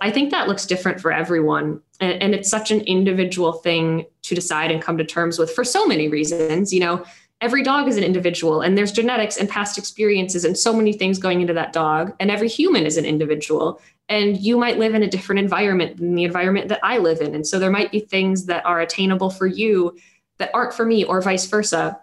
I 0.00 0.12
think 0.12 0.30
that 0.30 0.46
looks 0.46 0.64
different 0.64 1.00
for 1.00 1.12
everyone. 1.12 1.80
And, 1.98 2.22
and 2.22 2.34
it's 2.34 2.48
such 2.48 2.70
an 2.70 2.82
individual 2.82 3.52
thing 3.52 4.06
to 4.22 4.34
decide 4.36 4.70
and 4.70 4.80
come 4.80 4.96
to 4.98 5.04
terms 5.04 5.40
with 5.40 5.50
for 5.50 5.64
so 5.64 5.86
many 5.86 6.06
reasons. 6.08 6.72
You 6.72 6.80
know, 6.80 7.04
every 7.40 7.62
dog 7.62 7.88
is 7.88 7.96
an 7.96 8.04
individual, 8.04 8.60
and 8.62 8.76
there's 8.76 8.92
genetics 8.92 9.36
and 9.36 9.48
past 9.48 9.78
experiences 9.78 10.44
and 10.44 10.56
so 10.56 10.72
many 10.72 10.92
things 10.92 11.18
going 11.18 11.40
into 11.40 11.52
that 11.54 11.72
dog. 11.72 12.14
And 12.18 12.30
every 12.30 12.48
human 12.48 12.86
is 12.86 12.96
an 12.96 13.04
individual. 13.04 13.80
And 14.08 14.38
you 14.38 14.56
might 14.56 14.78
live 14.78 14.94
in 14.94 15.02
a 15.02 15.10
different 15.10 15.40
environment 15.40 15.96
than 15.96 16.14
the 16.14 16.24
environment 16.24 16.68
that 16.68 16.80
I 16.82 16.98
live 16.98 17.20
in. 17.20 17.34
And 17.34 17.46
so 17.46 17.58
there 17.58 17.70
might 17.70 17.90
be 17.90 18.00
things 18.00 18.46
that 18.46 18.64
are 18.64 18.80
attainable 18.80 19.30
for 19.30 19.46
you 19.46 19.96
that 20.38 20.50
aren't 20.54 20.74
for 20.74 20.86
me, 20.86 21.04
or 21.04 21.20
vice 21.20 21.46
versa. 21.46 21.98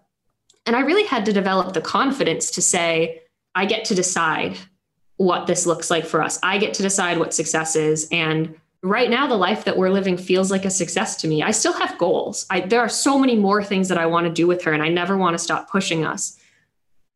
And 0.66 0.76
I 0.76 0.82
really 0.82 1.06
had 1.06 1.26
to 1.26 1.34
develop 1.34 1.74
the 1.74 1.82
confidence 1.82 2.52
to 2.52 2.62
say, 2.62 3.22
I 3.56 3.66
get 3.66 3.86
to 3.86 3.96
decide 3.96 4.58
what 5.18 5.46
this 5.48 5.66
looks 5.66 5.92
like 5.92 6.06
for 6.06 6.22
us. 6.22 6.40
I 6.44 6.58
get 6.58 6.74
to 6.76 6.82
decide 6.82 7.20
what 7.20 7.34
success 7.34 7.76
is. 7.76 8.08
And 8.12 8.56
right 8.84 9.10
now, 9.10 9.26
the 9.26 9.36
life 9.36 9.64
that 9.64 9.78
we're 9.78 9.90
living 9.90 10.18
feels 10.18 10.52
like 10.52 10.66
a 10.66 10.70
success 10.70 11.16
to 11.18 11.28
me. 11.28 11.42
I 11.42 11.52
still 11.52 11.74
have 11.74 11.98
goals. 11.98 12.46
I, 12.50 12.60
there 12.60 12.82
are 12.82 12.90
so 12.90 13.18
many 13.18 13.36
more 13.36 13.64
things 13.64 13.88
that 13.88 13.98
I 13.98 14.06
want 14.06 14.28
to 14.28 14.34
do 14.34 14.46
with 14.46 14.62
her, 14.64 14.74
and 14.74 14.84
I 14.84 14.90
never 14.90 15.18
want 15.18 15.34
to 15.36 15.44
stop 15.44 15.72
pushing 15.72 16.06
us. 16.06 16.38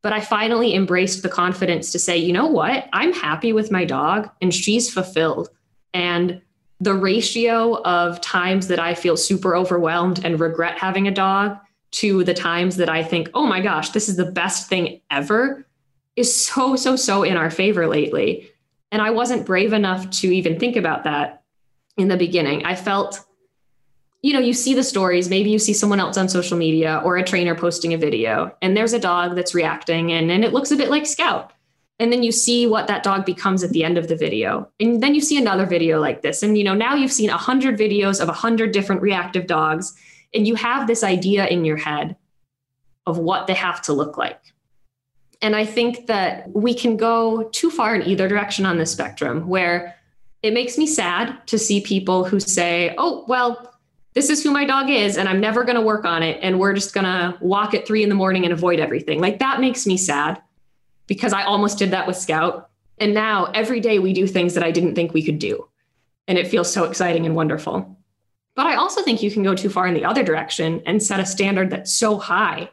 But 0.01 0.13
I 0.13 0.22
finally 0.22 0.74
embraced 0.74 1.24
the 1.24 1.30
confidence 1.30 1.91
to 1.91 1.99
say, 1.99 2.18
you 2.18 2.32
know 2.32 2.47
what? 2.47 2.88
I'm 2.93 3.11
happy 3.11 3.51
with 3.51 3.70
my 3.70 3.84
dog, 3.84 4.30
and 4.41 4.53
she's 4.53 4.91
fulfilled. 4.91 5.49
And 5.93 6.41
the 6.80 6.93
ratio 6.93 7.82
of 7.84 8.22
times 8.22 8.68
that 8.70 8.80
I 8.80 8.93
feel 8.93 9.18
super 9.18 9.55
overwhelmed 9.55 10.24
and 10.24 10.39
regret 10.39 10.78
having 10.78 11.07
a 11.07 11.11
dog 11.11 11.57
to 11.89 12.24
the 12.24 12.34
times 12.34 12.78
that 12.78 12.89
I 12.89 13.03
think, 13.03 13.30
oh 13.34 13.45
my 13.45 13.59
gosh, 13.59 13.89
this 13.89 14.07
is 14.07 14.15
the 14.15 14.32
best 14.32 14.70
thing 14.70 15.01
ever 15.11 15.65
is 16.15 16.34
so, 16.34 16.76
so, 16.76 16.95
so 16.95 17.24
in 17.24 17.36
our 17.36 17.49
favor 17.49 17.88
lately. 17.88 18.51
And 18.91 19.01
I 19.01 19.09
wasn't 19.09 19.45
brave 19.45 19.74
enough 19.74 20.09
to 20.22 20.34
even 20.34 20.59
think 20.59 20.76
about 20.76 21.03
that 21.03 21.37
in 21.98 22.08
the 22.08 22.18
beginning. 22.18 22.66
I 22.66 22.76
felt, 22.76 23.26
you 24.22 24.34
know, 24.34 24.39
you 24.39 24.54
see 24.54 24.74
the 24.74 24.84
stories, 24.84 25.30
maybe 25.30 25.50
you 25.50 25.60
see 25.60 25.74
someone 25.74 26.00
else 26.00 26.18
on 26.18 26.30
social 26.30 26.58
media 26.58 27.02
or 27.04 27.18
a 27.18 27.24
trainer 27.24 27.56
posting 27.56 27.93
a 27.93 27.98
video, 27.98 28.56
and 28.62 28.76
there's 28.76 28.93
a 28.93 29.00
dog 29.00 29.36
that's 29.36 29.56
reacting 29.56 30.12
and, 30.12 30.32
and 30.32 30.43
it 30.43 30.54
looks 30.54 30.72
a 30.72 30.78
bit 30.78 30.89
like 30.89 31.06
Scout. 31.06 31.54
And 32.00 32.14
then 32.14 32.22
you 32.22 32.32
see 32.32 32.68
what 32.68 32.86
that 32.88 33.02
dog 33.02 33.26
becomes 33.26 33.64
at 33.64 33.72
the 33.72 33.84
end 33.84 33.98
of 33.98 34.08
the 34.08 34.16
video. 34.16 34.70
And 34.80 35.02
then 35.02 35.16
you 35.16 35.22
see 35.22 35.38
another 35.38 35.66
video 35.66 36.00
like 36.00 36.22
this. 36.22 36.43
And 36.43 36.56
you 36.56 36.64
know, 36.64 36.76
now 36.76 36.93
you've 36.93 37.12
seen 37.12 37.32
a 37.32 37.38
hundred 37.38 37.78
videos 37.78 38.22
of 38.22 38.30
a 38.30 38.34
hundred 38.34 38.72
different 38.72 39.02
reactive 39.02 39.48
dogs, 39.48 39.95
and 40.34 40.48
you 40.48 40.54
have 40.56 40.86
this 40.86 41.04
idea 41.04 41.48
in 41.48 41.66
your 41.66 41.78
head 41.78 42.16
of 43.08 43.18
what 43.18 43.48
they 43.48 43.56
have 43.56 43.82
to 43.84 43.93
look 43.93 44.18
like. 44.18 44.39
And 45.41 45.56
I 45.56 45.66
think 45.66 46.08
that 46.08 46.50
we 46.52 46.74
can 46.74 46.98
go 46.98 47.50
too 47.50 47.72
far 47.72 47.95
in 47.95 48.04
either 48.04 48.28
direction 48.28 48.66
on 48.66 48.78
this 48.78 48.91
spectrum 48.91 49.48
where 49.48 49.95
it 50.44 50.54
makes 50.54 50.78
me 50.78 50.86
sad 50.86 51.46
to 51.48 51.58
see 51.58 51.82
people 51.82 52.24
who 52.24 52.40
say, 52.40 52.94
oh, 52.98 53.26
well, 53.28 53.74
this 54.14 54.30
is 54.30 54.44
who 54.44 54.52
my 54.52 54.66
dog 54.66 54.90
is, 54.90 55.18
and 55.18 55.30
I'm 55.30 55.40
never 55.40 55.64
going 55.64 55.76
to 55.76 55.82
work 55.82 56.06
on 56.06 56.24
it. 56.24 56.40
And 56.42 56.60
we're 56.60 56.74
just 56.74 56.94
going 56.94 57.06
to 57.06 57.38
walk 57.40 57.74
at 57.74 57.86
three 57.86 58.04
in 58.04 58.10
the 58.10 58.16
morning 58.16 58.46
and 58.46 58.54
avoid 58.54 58.80
everything. 58.80 59.20
Like 59.20 59.40
that 59.40 59.60
makes 59.60 59.86
me 59.86 59.98
sad 59.98 60.42
because 61.06 61.34
I 61.34 61.44
almost 61.44 61.78
did 61.78 61.92
that 61.92 62.08
with 62.08 62.18
Scout. 62.18 62.70
And 62.98 63.14
now 63.14 63.46
every 63.54 63.80
day 63.80 64.00
we 64.00 64.14
do 64.14 64.26
things 64.26 64.56
that 64.56 64.64
I 64.64 64.72
didn't 64.72 64.96
think 64.96 65.14
we 65.14 65.24
could 65.24 65.40
do. 65.40 65.68
And 66.28 66.38
it 66.38 66.48
feels 66.48 66.72
so 66.72 66.84
exciting 66.84 67.26
and 67.26 67.36
wonderful. 67.36 67.98
But 68.56 68.66
I 68.66 68.76
also 68.76 69.04
think 69.04 69.22
you 69.22 69.30
can 69.30 69.44
go 69.44 69.54
too 69.54 69.70
far 69.70 69.86
in 69.86 69.94
the 69.94 70.04
other 70.04 70.24
direction 70.24 70.82
and 70.88 71.02
set 71.02 71.20
a 71.20 71.26
standard 71.26 71.70
that's 71.70 71.94
so 71.94 72.18
high 72.18 72.72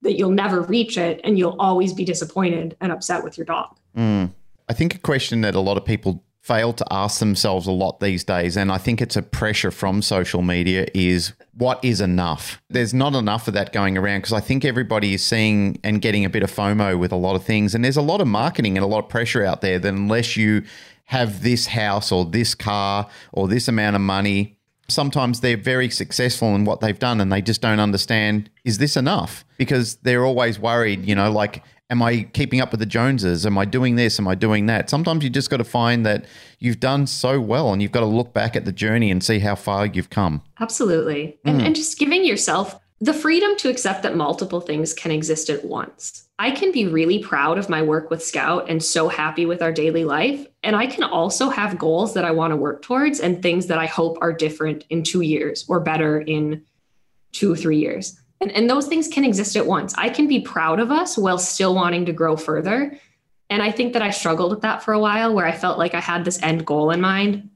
that 0.00 0.16
you'll 0.16 0.30
never 0.30 0.62
reach 0.62 0.96
it 0.96 1.20
and 1.24 1.38
you'll 1.38 1.56
always 1.58 1.92
be 1.92 2.06
disappointed 2.06 2.74
and 2.80 2.90
upset 2.90 3.22
with 3.22 3.36
your 3.36 3.44
dog. 3.44 3.76
Mm. 3.96 4.32
I 4.68 4.72
think 4.72 4.94
a 4.94 4.98
question 4.98 5.42
that 5.42 5.54
a 5.54 5.60
lot 5.60 5.76
of 5.76 5.84
people 5.84 6.24
fail 6.46 6.72
to 6.72 6.86
ask 6.92 7.18
themselves 7.18 7.66
a 7.66 7.72
lot 7.72 7.98
these 7.98 8.22
days 8.22 8.56
and 8.56 8.70
I 8.70 8.78
think 8.78 9.02
it's 9.02 9.16
a 9.16 9.22
pressure 9.22 9.72
from 9.72 10.00
social 10.00 10.42
media 10.42 10.86
is 10.94 11.32
what 11.54 11.84
is 11.84 12.00
enough. 12.00 12.62
There's 12.70 12.94
not 12.94 13.16
enough 13.16 13.48
of 13.48 13.54
that 13.54 13.72
going 13.72 13.98
around 13.98 14.20
because 14.20 14.32
I 14.32 14.38
think 14.38 14.64
everybody 14.64 15.14
is 15.14 15.24
seeing 15.24 15.80
and 15.82 16.00
getting 16.00 16.24
a 16.24 16.30
bit 16.30 16.44
of 16.44 16.52
FOMO 16.52 17.00
with 17.00 17.10
a 17.10 17.16
lot 17.16 17.34
of 17.34 17.42
things 17.42 17.74
and 17.74 17.84
there's 17.84 17.96
a 17.96 18.02
lot 18.02 18.20
of 18.20 18.28
marketing 18.28 18.76
and 18.78 18.84
a 18.84 18.86
lot 18.86 19.00
of 19.00 19.08
pressure 19.08 19.44
out 19.44 19.60
there 19.60 19.80
that 19.80 19.88
unless 19.88 20.36
you 20.36 20.62
have 21.06 21.42
this 21.42 21.66
house 21.66 22.12
or 22.12 22.24
this 22.24 22.54
car 22.54 23.08
or 23.32 23.48
this 23.48 23.66
amount 23.66 23.96
of 23.96 24.02
money 24.02 24.56
sometimes 24.88 25.40
they're 25.40 25.56
very 25.56 25.90
successful 25.90 26.54
in 26.54 26.64
what 26.64 26.80
they've 26.80 27.00
done 27.00 27.20
and 27.20 27.32
they 27.32 27.42
just 27.42 27.60
don't 27.60 27.80
understand 27.80 28.48
is 28.64 28.78
this 28.78 28.96
enough 28.96 29.44
because 29.56 29.96
they're 29.96 30.24
always 30.24 30.60
worried 30.60 31.04
you 31.04 31.14
know 31.16 31.28
like 31.32 31.64
am 31.90 32.02
i 32.02 32.22
keeping 32.32 32.60
up 32.60 32.70
with 32.70 32.80
the 32.80 32.86
joneses 32.86 33.46
am 33.46 33.56
i 33.58 33.64
doing 33.64 33.96
this 33.96 34.18
am 34.18 34.26
i 34.26 34.34
doing 34.34 34.66
that 34.66 34.90
sometimes 34.90 35.22
you 35.22 35.30
just 35.30 35.50
got 35.50 35.58
to 35.58 35.64
find 35.64 36.04
that 36.04 36.24
you've 36.58 36.80
done 36.80 37.06
so 37.06 37.40
well 37.40 37.72
and 37.72 37.82
you've 37.82 37.92
got 37.92 38.00
to 38.00 38.06
look 38.06 38.32
back 38.32 38.56
at 38.56 38.64
the 38.64 38.72
journey 38.72 39.10
and 39.10 39.22
see 39.22 39.38
how 39.38 39.54
far 39.54 39.86
you've 39.86 40.10
come 40.10 40.42
Absolutely. 40.60 41.38
And, 41.44 41.60
mm. 41.60 41.66
and 41.66 41.76
just 41.76 41.98
giving 41.98 42.24
yourself 42.24 42.80
the 43.00 43.12
freedom 43.12 43.56
to 43.58 43.68
accept 43.68 44.02
that 44.02 44.16
multiple 44.16 44.60
things 44.60 44.94
can 44.94 45.10
exist 45.10 45.50
at 45.50 45.64
once. 45.64 46.28
I 46.38 46.50
can 46.50 46.72
be 46.72 46.86
really 46.86 47.18
proud 47.18 47.58
of 47.58 47.68
my 47.68 47.82
work 47.82 48.10
with 48.10 48.24
Scout 48.24 48.70
and 48.70 48.82
so 48.82 49.08
happy 49.08 49.44
with 49.44 49.62
our 49.62 49.72
daily 49.72 50.04
life. 50.04 50.46
And 50.62 50.74
I 50.74 50.86
can 50.86 51.04
also 51.04 51.50
have 51.50 51.78
goals 51.78 52.14
that 52.14 52.24
I 52.24 52.30
want 52.30 52.52
to 52.52 52.56
work 52.56 52.82
towards 52.82 53.20
and 53.20 53.42
things 53.42 53.66
that 53.66 53.78
I 53.78 53.86
hope 53.86 54.16
are 54.22 54.32
different 54.32 54.84
in 54.88 55.02
two 55.02 55.20
years 55.20 55.64
or 55.68 55.80
better 55.80 56.20
in 56.20 56.62
two 57.32 57.52
or 57.52 57.56
three 57.56 57.78
years. 57.78 58.18
And, 58.40 58.52
and 58.52 58.68
those 58.68 58.86
things 58.86 59.08
can 59.08 59.24
exist 59.24 59.56
at 59.56 59.66
once. 59.66 59.94
I 59.96 60.08
can 60.08 60.28
be 60.28 60.40
proud 60.40 60.80
of 60.80 60.90
us 60.90 61.16
while 61.16 61.38
still 61.38 61.74
wanting 61.74 62.06
to 62.06 62.12
grow 62.12 62.36
further. 62.36 62.98
And 63.48 63.62
I 63.62 63.70
think 63.70 63.92
that 63.92 64.02
I 64.02 64.10
struggled 64.10 64.50
with 64.50 64.60
that 64.62 64.82
for 64.82 64.92
a 64.92 64.98
while 64.98 65.34
where 65.34 65.46
I 65.46 65.52
felt 65.52 65.78
like 65.78 65.94
I 65.94 66.00
had 66.00 66.24
this 66.24 66.42
end 66.42 66.66
goal 66.66 66.90
in 66.90 67.00
mind. 67.00 67.48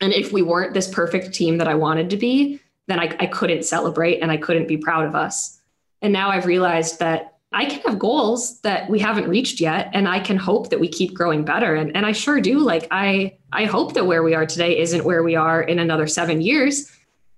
And 0.00 0.12
if 0.12 0.32
we 0.32 0.42
weren't 0.42 0.74
this 0.74 0.88
perfect 0.88 1.34
team 1.34 1.58
that 1.58 1.68
I 1.68 1.74
wanted 1.74 2.10
to 2.10 2.16
be, 2.16 2.60
then 2.88 2.98
I, 2.98 3.14
I 3.20 3.26
couldn't 3.26 3.64
celebrate 3.64 4.20
and 4.20 4.30
I 4.30 4.36
couldn't 4.36 4.68
be 4.68 4.76
proud 4.76 5.04
of 5.04 5.14
us. 5.14 5.60
And 6.00 6.12
now 6.12 6.30
I've 6.30 6.46
realized 6.46 6.98
that 6.98 7.32
I 7.52 7.66
can 7.66 7.80
have 7.82 7.98
goals 7.98 8.60
that 8.62 8.88
we 8.88 8.98
haven't 8.98 9.28
reached 9.28 9.60
yet, 9.60 9.90
and 9.92 10.08
I 10.08 10.20
can 10.20 10.38
hope 10.38 10.70
that 10.70 10.80
we 10.80 10.88
keep 10.88 11.12
growing 11.12 11.44
better. 11.44 11.74
And, 11.74 11.94
and 11.94 12.06
I 12.06 12.12
sure 12.12 12.40
do. 12.40 12.58
Like 12.58 12.88
I 12.90 13.36
I 13.52 13.66
hope 13.66 13.92
that 13.94 14.06
where 14.06 14.22
we 14.22 14.34
are 14.34 14.46
today 14.46 14.78
isn't 14.78 15.04
where 15.04 15.22
we 15.22 15.36
are 15.36 15.62
in 15.62 15.78
another 15.78 16.06
seven 16.06 16.40
years. 16.40 16.90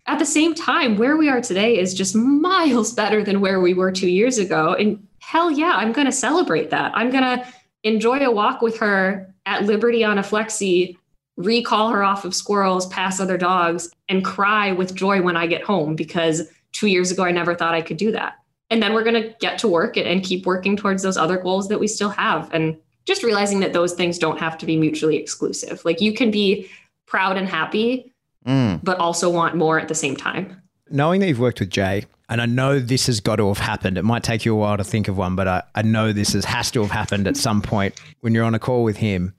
At 0.06 0.18
the 0.18 0.26
same 0.26 0.54
time, 0.54 0.96
where 0.96 1.16
we 1.16 1.28
are 1.28 1.40
today 1.40 1.78
is 1.78 1.94
just 1.94 2.14
miles 2.14 2.92
better 2.92 3.24
than 3.24 3.40
where 3.40 3.60
we 3.60 3.72
were 3.72 3.90
two 3.90 4.10
years 4.10 4.38
ago. 4.38 4.74
And 4.74 5.06
hell 5.18 5.50
yeah, 5.50 5.72
I'm 5.74 5.92
gonna 5.92 6.12
celebrate 6.12 6.70
that. 6.70 6.92
I'm 6.94 7.10
gonna 7.10 7.46
enjoy 7.82 8.18
a 8.18 8.30
walk 8.30 8.60
with 8.60 8.78
her 8.78 9.34
at 9.46 9.64
Liberty 9.64 10.04
on 10.04 10.18
a 10.18 10.22
flexi 10.22 10.96
recall 11.36 11.90
her 11.90 12.02
off 12.02 12.24
of 12.24 12.34
squirrels, 12.34 12.86
pass 12.86 13.20
other 13.20 13.38
dogs, 13.38 13.90
and 14.08 14.24
cry 14.24 14.72
with 14.72 14.94
joy 14.94 15.22
when 15.22 15.36
I 15.36 15.46
get 15.46 15.62
home 15.62 15.96
because 15.96 16.48
two 16.72 16.86
years 16.86 17.10
ago 17.10 17.24
I 17.24 17.32
never 17.32 17.54
thought 17.54 17.74
I 17.74 17.82
could 17.82 17.96
do 17.96 18.12
that. 18.12 18.34
And 18.70 18.82
then 18.82 18.94
we're 18.94 19.04
going 19.04 19.22
to 19.22 19.34
get 19.40 19.58
to 19.58 19.68
work 19.68 19.96
and 19.96 20.22
keep 20.22 20.46
working 20.46 20.76
towards 20.76 21.02
those 21.02 21.16
other 21.16 21.36
goals 21.36 21.68
that 21.68 21.80
we 21.80 21.86
still 21.86 22.08
have. 22.08 22.52
And 22.52 22.76
just 23.04 23.22
realizing 23.22 23.60
that 23.60 23.72
those 23.72 23.92
things 23.92 24.18
don't 24.18 24.38
have 24.38 24.56
to 24.58 24.66
be 24.66 24.76
mutually 24.76 25.16
exclusive. 25.16 25.84
Like 25.84 26.00
you 26.00 26.14
can 26.14 26.30
be 26.30 26.70
proud 27.06 27.36
and 27.36 27.46
happy, 27.46 28.12
Mm. 28.46 28.80
but 28.82 28.98
also 28.98 29.30
want 29.30 29.56
more 29.56 29.80
at 29.80 29.88
the 29.88 29.94
same 29.94 30.16
time. 30.16 30.60
Knowing 30.90 31.20
that 31.20 31.28
you've 31.28 31.40
worked 31.40 31.60
with 31.60 31.70
Jay, 31.70 32.04
and 32.28 32.40
I 32.40 32.46
know 32.46 32.78
this 32.78 33.06
has 33.06 33.20
got 33.20 33.36
to 33.36 33.48
have 33.48 33.58
happened. 33.58 33.98
It 33.98 34.02
might 34.02 34.22
take 34.22 34.44
you 34.44 34.54
a 34.54 34.56
while 34.56 34.76
to 34.76 34.84
think 34.84 35.08
of 35.08 35.16
one, 35.16 35.36
but 35.36 35.48
I, 35.48 35.62
I 35.74 35.82
know 35.82 36.12
this 36.12 36.32
has, 36.32 36.44
has 36.44 36.70
to 36.72 36.82
have 36.82 36.90
happened 36.90 37.26
at 37.26 37.36
some 37.36 37.62
point 37.62 38.00
when 38.20 38.34
you're 38.34 38.44
on 38.44 38.54
a 38.54 38.58
call 38.58 38.82
with 38.84 38.98
him. 38.98 39.34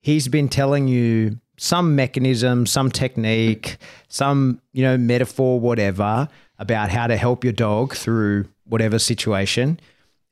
He's 0.00 0.28
been 0.28 0.48
telling 0.48 0.88
you 0.88 1.38
some 1.56 1.94
mechanism, 1.94 2.66
some 2.66 2.90
technique, 2.90 3.76
some, 4.08 4.60
you 4.72 4.82
know, 4.82 4.96
metaphor, 4.96 5.60
whatever, 5.60 6.28
about 6.58 6.90
how 6.90 7.06
to 7.06 7.16
help 7.16 7.44
your 7.44 7.52
dog 7.52 7.94
through 7.94 8.46
whatever 8.64 8.98
situation. 8.98 9.78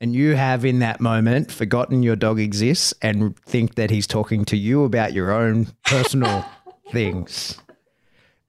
And 0.01 0.15
you 0.15 0.35
have 0.35 0.65
in 0.65 0.79
that 0.79 0.99
moment 0.99 1.51
forgotten 1.51 2.03
your 2.03 2.15
dog 2.15 2.39
exists 2.39 2.93
and 3.01 3.37
think 3.41 3.75
that 3.75 3.91
he's 3.91 4.07
talking 4.07 4.45
to 4.45 4.57
you 4.57 4.85
about 4.85 5.13
your 5.13 5.31
own 5.31 5.67
personal 5.85 6.45
things. 6.91 7.59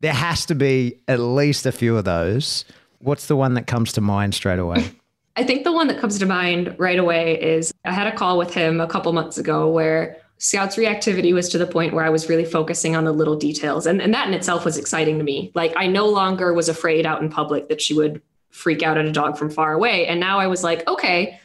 There 0.00 0.12
has 0.12 0.46
to 0.46 0.54
be 0.54 1.00
at 1.08 1.20
least 1.20 1.66
a 1.66 1.72
few 1.72 1.96
of 1.96 2.04
those. 2.04 2.64
What's 3.00 3.26
the 3.26 3.36
one 3.36 3.54
that 3.54 3.66
comes 3.66 3.92
to 3.94 4.00
mind 4.00 4.34
straight 4.34 4.58
away? 4.58 4.90
I 5.36 5.44
think 5.44 5.64
the 5.64 5.72
one 5.72 5.86
that 5.88 5.98
comes 5.98 6.18
to 6.18 6.26
mind 6.26 6.74
right 6.78 6.98
away 6.98 7.40
is 7.40 7.72
I 7.84 7.92
had 7.92 8.06
a 8.06 8.14
call 8.14 8.36
with 8.36 8.52
him 8.52 8.80
a 8.80 8.86
couple 8.86 9.12
months 9.12 9.38
ago 9.38 9.70
where 9.70 10.16
Scout's 10.38 10.76
reactivity 10.76 11.32
was 11.32 11.48
to 11.50 11.58
the 11.58 11.66
point 11.66 11.92
where 11.92 12.04
I 12.04 12.10
was 12.10 12.28
really 12.28 12.44
focusing 12.44 12.96
on 12.96 13.04
the 13.04 13.12
little 13.12 13.36
details. 13.36 13.86
And, 13.86 14.00
and 14.02 14.12
that 14.12 14.26
in 14.26 14.34
itself 14.34 14.64
was 14.64 14.76
exciting 14.76 15.18
to 15.18 15.24
me. 15.24 15.52
Like 15.54 15.72
I 15.76 15.86
no 15.86 16.08
longer 16.08 16.52
was 16.52 16.68
afraid 16.68 17.06
out 17.06 17.22
in 17.22 17.28
public 17.28 17.68
that 17.68 17.80
she 17.80 17.94
would 17.94 18.22
freak 18.50 18.82
out 18.82 18.98
at 18.98 19.06
a 19.06 19.12
dog 19.12 19.36
from 19.36 19.50
far 19.50 19.72
away. 19.72 20.06
And 20.06 20.18
now 20.18 20.38
I 20.38 20.46
was 20.46 20.64
like, 20.64 20.86
okay, 20.88 21.38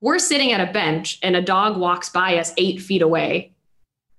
we're 0.00 0.20
sitting 0.20 0.52
at 0.52 0.66
a 0.66 0.72
bench 0.72 1.18
and 1.22 1.36
a 1.36 1.42
dog 1.42 1.76
walks 1.76 2.08
by 2.08 2.38
us 2.38 2.52
eight 2.56 2.80
feet 2.80 3.02
away 3.02 3.52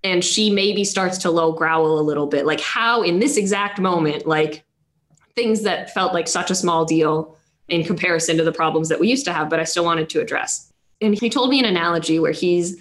and 0.04 0.24
she 0.24 0.50
maybe 0.50 0.84
starts 0.84 1.18
to 1.20 1.32
low 1.32 1.52
growl 1.52 2.00
a 2.00 2.02
little 2.02 2.28
bit. 2.28 2.45
Like 2.45 2.62
how 2.62 3.02
in 3.02 3.20
this 3.20 3.38
exact 3.38 3.80
moment, 3.80 4.26
like 4.26 4.64
things 5.36 5.64
that 5.64 5.93
felt 5.93 6.14
like 6.14 6.28
such 6.28 6.52
a 6.52 6.56
small 6.56 6.86
deal 6.86 7.38
in 7.68 7.84
comparison 7.84 8.38
to 8.38 8.43
the 8.43 8.52
problems 8.52 8.89
that 8.89 9.00
we 9.00 9.10
used 9.10 9.26
to 9.26 9.34
have, 9.34 9.50
but 9.50 9.60
I 9.60 9.64
still 9.64 9.86
wanted 9.86 10.10
to 10.10 10.22
address. 10.22 10.72
And 11.02 11.18
he 11.18 11.30
told 11.30 11.50
me 11.50 11.60
an 11.60 11.66
analogy 11.66 12.20
where 12.20 12.32
he's 12.32 12.78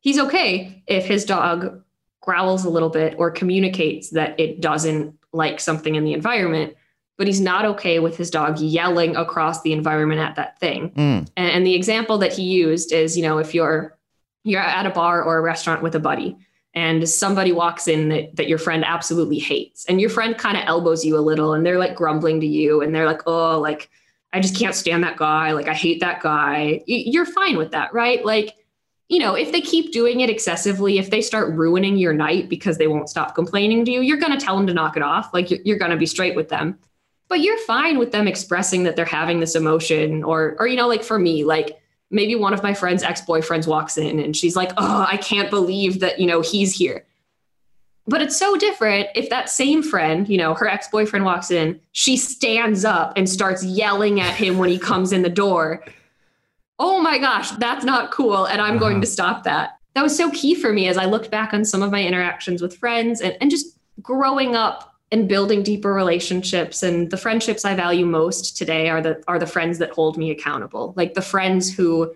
he's 0.00 0.18
okay 0.18 0.82
if 0.86 1.06
his 1.06 1.24
dog 1.24 1.82
growls 2.20 2.64
a 2.64 2.70
little 2.70 2.90
bit 2.90 3.14
or 3.18 3.30
communicates 3.30 4.10
that 4.10 4.38
it 4.38 4.60
doesn't 4.60 5.16
like 5.32 5.60
something 5.60 5.94
in 5.94 6.04
the 6.04 6.12
environment, 6.12 6.74
but 7.18 7.26
he's 7.26 7.40
not 7.40 7.64
okay 7.64 7.98
with 7.98 8.16
his 8.16 8.30
dog 8.30 8.58
yelling 8.58 9.16
across 9.16 9.62
the 9.62 9.72
environment 9.72 10.20
at 10.20 10.36
that 10.36 10.58
thing. 10.58 10.90
Mm. 10.90 11.28
And, 11.36 11.50
and 11.50 11.66
the 11.66 11.74
example 11.74 12.18
that 12.18 12.32
he 12.32 12.42
used 12.42 12.92
is, 12.92 13.16
you 13.16 13.22
know, 13.22 13.38
if 13.38 13.54
you're 13.54 13.96
you're 14.44 14.60
at 14.60 14.86
a 14.86 14.90
bar 14.90 15.22
or 15.22 15.38
a 15.38 15.40
restaurant 15.40 15.82
with 15.82 15.94
a 15.94 16.00
buddy 16.00 16.36
and 16.74 17.06
somebody 17.08 17.52
walks 17.52 17.86
in 17.86 18.08
that, 18.08 18.34
that 18.36 18.48
your 18.48 18.58
friend 18.58 18.84
absolutely 18.84 19.38
hates 19.38 19.84
and 19.86 20.00
your 20.00 20.10
friend 20.10 20.38
kind 20.38 20.56
of 20.56 20.64
elbows 20.66 21.04
you 21.04 21.16
a 21.16 21.20
little 21.20 21.52
and 21.52 21.64
they're 21.66 21.78
like 21.78 21.94
grumbling 21.94 22.40
to 22.40 22.46
you 22.46 22.80
and 22.80 22.94
they're 22.94 23.06
like 23.06 23.22
oh 23.26 23.60
like 23.60 23.90
i 24.32 24.40
just 24.40 24.56
can't 24.56 24.74
stand 24.74 25.04
that 25.04 25.16
guy 25.16 25.52
like 25.52 25.68
i 25.68 25.74
hate 25.74 26.00
that 26.00 26.22
guy. 26.22 26.82
You're 26.86 27.26
fine 27.26 27.56
with 27.56 27.72
that 27.72 27.92
right? 27.92 28.24
Like 28.24 28.56
you 29.08 29.18
know 29.18 29.34
if 29.34 29.52
they 29.52 29.60
keep 29.60 29.92
doing 29.92 30.20
it 30.20 30.30
excessively 30.30 30.98
if 30.98 31.10
they 31.10 31.20
start 31.20 31.54
ruining 31.54 31.98
your 31.98 32.14
night 32.14 32.48
because 32.48 32.78
they 32.78 32.86
won't 32.86 33.10
stop 33.10 33.34
complaining 33.34 33.84
to 33.84 33.90
you 33.90 34.00
you're 34.00 34.16
going 34.16 34.32
to 34.32 34.42
tell 34.42 34.56
them 34.56 34.66
to 34.66 34.72
knock 34.72 34.96
it 34.96 35.02
off 35.02 35.34
like 35.34 35.50
you're, 35.50 35.60
you're 35.64 35.78
going 35.78 35.90
to 35.90 35.96
be 35.96 36.06
straight 36.06 36.36
with 36.36 36.48
them. 36.48 36.78
But 37.28 37.40
you're 37.40 37.58
fine 37.58 37.98
with 37.98 38.12
them 38.12 38.28
expressing 38.28 38.82
that 38.82 38.94
they're 38.94 39.06
having 39.06 39.40
this 39.40 39.54
emotion 39.54 40.22
or 40.22 40.56
or 40.58 40.66
you 40.66 40.76
know 40.76 40.88
like 40.88 41.02
for 41.02 41.18
me 41.18 41.44
like 41.44 41.81
maybe 42.12 42.34
one 42.34 42.54
of 42.54 42.62
my 42.62 42.74
friends 42.74 43.02
ex-boyfriends 43.02 43.66
walks 43.66 43.98
in 43.98 44.20
and 44.20 44.36
she's 44.36 44.54
like 44.54 44.70
oh 44.76 45.06
i 45.08 45.16
can't 45.16 45.50
believe 45.50 46.00
that 46.00 46.20
you 46.20 46.26
know 46.26 46.40
he's 46.40 46.76
here. 46.76 47.04
But 48.04 48.20
it's 48.20 48.36
so 48.36 48.56
different 48.56 49.08
if 49.14 49.30
that 49.30 49.48
same 49.48 49.82
friend 49.82 50.28
you 50.28 50.36
know 50.36 50.54
her 50.54 50.68
ex-boyfriend 50.68 51.24
walks 51.24 51.50
in 51.50 51.80
she 51.92 52.16
stands 52.16 52.84
up 52.84 53.14
and 53.16 53.28
starts 53.28 53.64
yelling 53.64 54.20
at 54.20 54.34
him 54.34 54.58
when 54.58 54.68
he 54.68 54.78
comes 54.78 55.12
in 55.12 55.22
the 55.22 55.28
door. 55.28 55.84
Oh 56.78 57.00
my 57.00 57.18
gosh 57.18 57.50
that's 57.52 57.84
not 57.84 58.10
cool 58.10 58.44
and 58.44 58.60
i'm 58.60 58.78
going 58.78 58.96
uh-huh. 58.96 59.02
to 59.02 59.06
stop 59.06 59.44
that. 59.44 59.78
That 59.94 60.02
was 60.02 60.16
so 60.16 60.30
key 60.30 60.54
for 60.54 60.72
me 60.72 60.88
as 60.88 60.98
i 60.98 61.04
looked 61.04 61.30
back 61.30 61.54
on 61.54 61.64
some 61.64 61.82
of 61.82 61.90
my 61.90 62.04
interactions 62.04 62.60
with 62.60 62.76
friends 62.76 63.20
and, 63.20 63.36
and 63.40 63.50
just 63.50 63.78
growing 64.00 64.56
up 64.56 64.91
and 65.12 65.28
building 65.28 65.62
deeper 65.62 65.92
relationships. 65.92 66.82
And 66.82 67.10
the 67.10 67.18
friendships 67.18 67.64
i 67.64 67.74
value 67.74 68.06
most 68.06 68.56
today 68.56 68.88
are 68.88 69.00
the 69.00 69.22
are 69.28 69.38
the 69.38 69.46
friends 69.46 69.78
that 69.78 69.90
hold 69.90 70.16
me 70.16 70.30
accountable 70.30 70.94
like 70.96 71.14
the 71.14 71.22
friends 71.22 71.72
who 71.72 72.14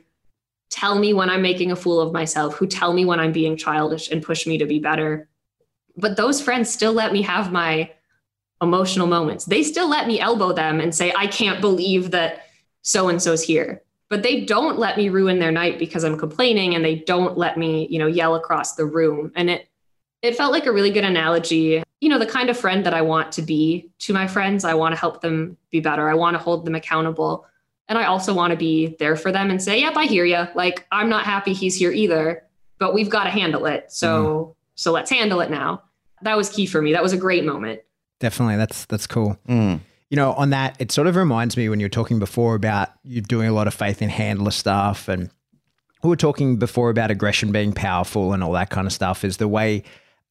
tell 0.70 0.98
me 0.98 1.12
when 1.12 1.30
i'm 1.30 1.42
making 1.42 1.70
a 1.70 1.76
fool 1.76 2.00
of 2.00 2.12
myself 2.12 2.56
who 2.56 2.66
tell 2.66 2.92
me 2.92 3.04
when 3.04 3.20
i'm 3.20 3.30
being 3.30 3.56
childish 3.56 4.10
and 4.10 4.22
push 4.22 4.46
me 4.46 4.58
to 4.58 4.66
be 4.66 4.80
better. 4.80 5.28
But 5.98 6.16
those 6.16 6.42
friends 6.42 6.70
still 6.70 6.92
let 6.92 7.12
me 7.12 7.22
have 7.22 7.52
my 7.52 7.90
emotional 8.62 9.06
moments. 9.06 9.44
They 9.44 9.62
still 9.62 9.88
let 9.88 10.06
me 10.06 10.18
elbow 10.18 10.52
them 10.52 10.80
and 10.80 10.94
say 10.94 11.12
i 11.16 11.26
can't 11.26 11.60
believe 11.60 12.10
that 12.12 12.46
so 12.82 13.08
and 13.08 13.22
so's 13.22 13.42
here. 13.42 13.82
But 14.08 14.22
they 14.22 14.44
don't 14.44 14.78
let 14.78 14.96
me 14.96 15.08
ruin 15.08 15.38
their 15.38 15.52
night 15.52 15.78
because 15.78 16.02
i'm 16.02 16.18
complaining 16.18 16.74
and 16.74 16.82
they 16.82 16.96
don't 16.96 17.36
let 17.36 17.58
me 17.58 17.86
you 17.90 17.98
know 17.98 18.06
yell 18.06 18.34
across 18.34 18.74
the 18.74 18.86
room. 18.86 19.32
And 19.36 19.50
it 19.50 19.68
it 20.22 20.36
felt 20.36 20.52
like 20.52 20.66
a 20.66 20.72
really 20.72 20.90
good 20.90 21.04
analogy 21.04 21.82
you 22.00 22.08
know 22.08 22.18
the 22.18 22.26
kind 22.26 22.50
of 22.50 22.58
friend 22.58 22.84
that 22.84 22.94
i 22.94 23.02
want 23.02 23.32
to 23.32 23.42
be 23.42 23.90
to 23.98 24.12
my 24.12 24.26
friends 24.26 24.64
i 24.64 24.74
want 24.74 24.94
to 24.94 25.00
help 25.00 25.20
them 25.20 25.56
be 25.70 25.80
better. 25.80 26.08
I 26.08 26.14
want 26.14 26.34
to 26.34 26.38
hold 26.38 26.64
them 26.64 26.74
accountable. 26.74 27.46
And 27.88 27.98
i 27.98 28.04
also 28.04 28.34
want 28.34 28.50
to 28.50 28.56
be 28.56 28.96
there 28.98 29.16
for 29.16 29.30
them 29.30 29.50
and 29.50 29.62
say 29.62 29.80
yep 29.80 29.96
i 29.96 30.04
hear 30.04 30.24
you 30.24 30.46
like 30.54 30.86
i'm 30.90 31.08
not 31.08 31.24
happy 31.24 31.52
he's 31.52 31.76
here 31.76 31.92
either 31.92 32.46
but 32.78 32.94
we've 32.94 33.10
got 33.10 33.24
to 33.24 33.30
handle 33.30 33.66
it. 33.66 33.90
So 33.90 34.56
so 34.74 34.92
let's 34.92 35.10
handle 35.10 35.40
it 35.40 35.50
now. 35.50 35.82
That 36.22 36.36
was 36.36 36.48
key 36.48 36.66
for 36.66 36.82
me. 36.82 36.92
That 36.92 37.02
was 37.02 37.12
a 37.12 37.16
great 37.16 37.44
moment. 37.44 37.80
Definitely. 38.20 38.56
That's 38.56 38.84
that's 38.86 39.06
cool. 39.06 39.38
Mm. 39.48 39.80
You 40.10 40.16
know, 40.16 40.32
on 40.34 40.50
that, 40.50 40.76
it 40.78 40.92
sort 40.92 41.08
of 41.08 41.16
reminds 41.16 41.56
me 41.56 41.68
when 41.68 41.80
you 41.80 41.84
were 41.84 41.90
talking 41.90 42.18
before 42.18 42.54
about 42.54 42.90
you 43.02 43.20
doing 43.20 43.48
a 43.48 43.52
lot 43.52 43.66
of 43.66 43.74
faith 43.74 44.00
in 44.00 44.08
handler 44.08 44.52
stuff 44.52 45.08
and 45.08 45.30
we 46.02 46.10
were 46.10 46.16
talking 46.16 46.56
before 46.56 46.90
about 46.90 47.10
aggression 47.10 47.50
being 47.50 47.72
powerful 47.72 48.32
and 48.32 48.44
all 48.44 48.52
that 48.52 48.70
kind 48.70 48.86
of 48.86 48.92
stuff 48.92 49.24
is 49.24 49.38
the 49.38 49.48
way 49.48 49.82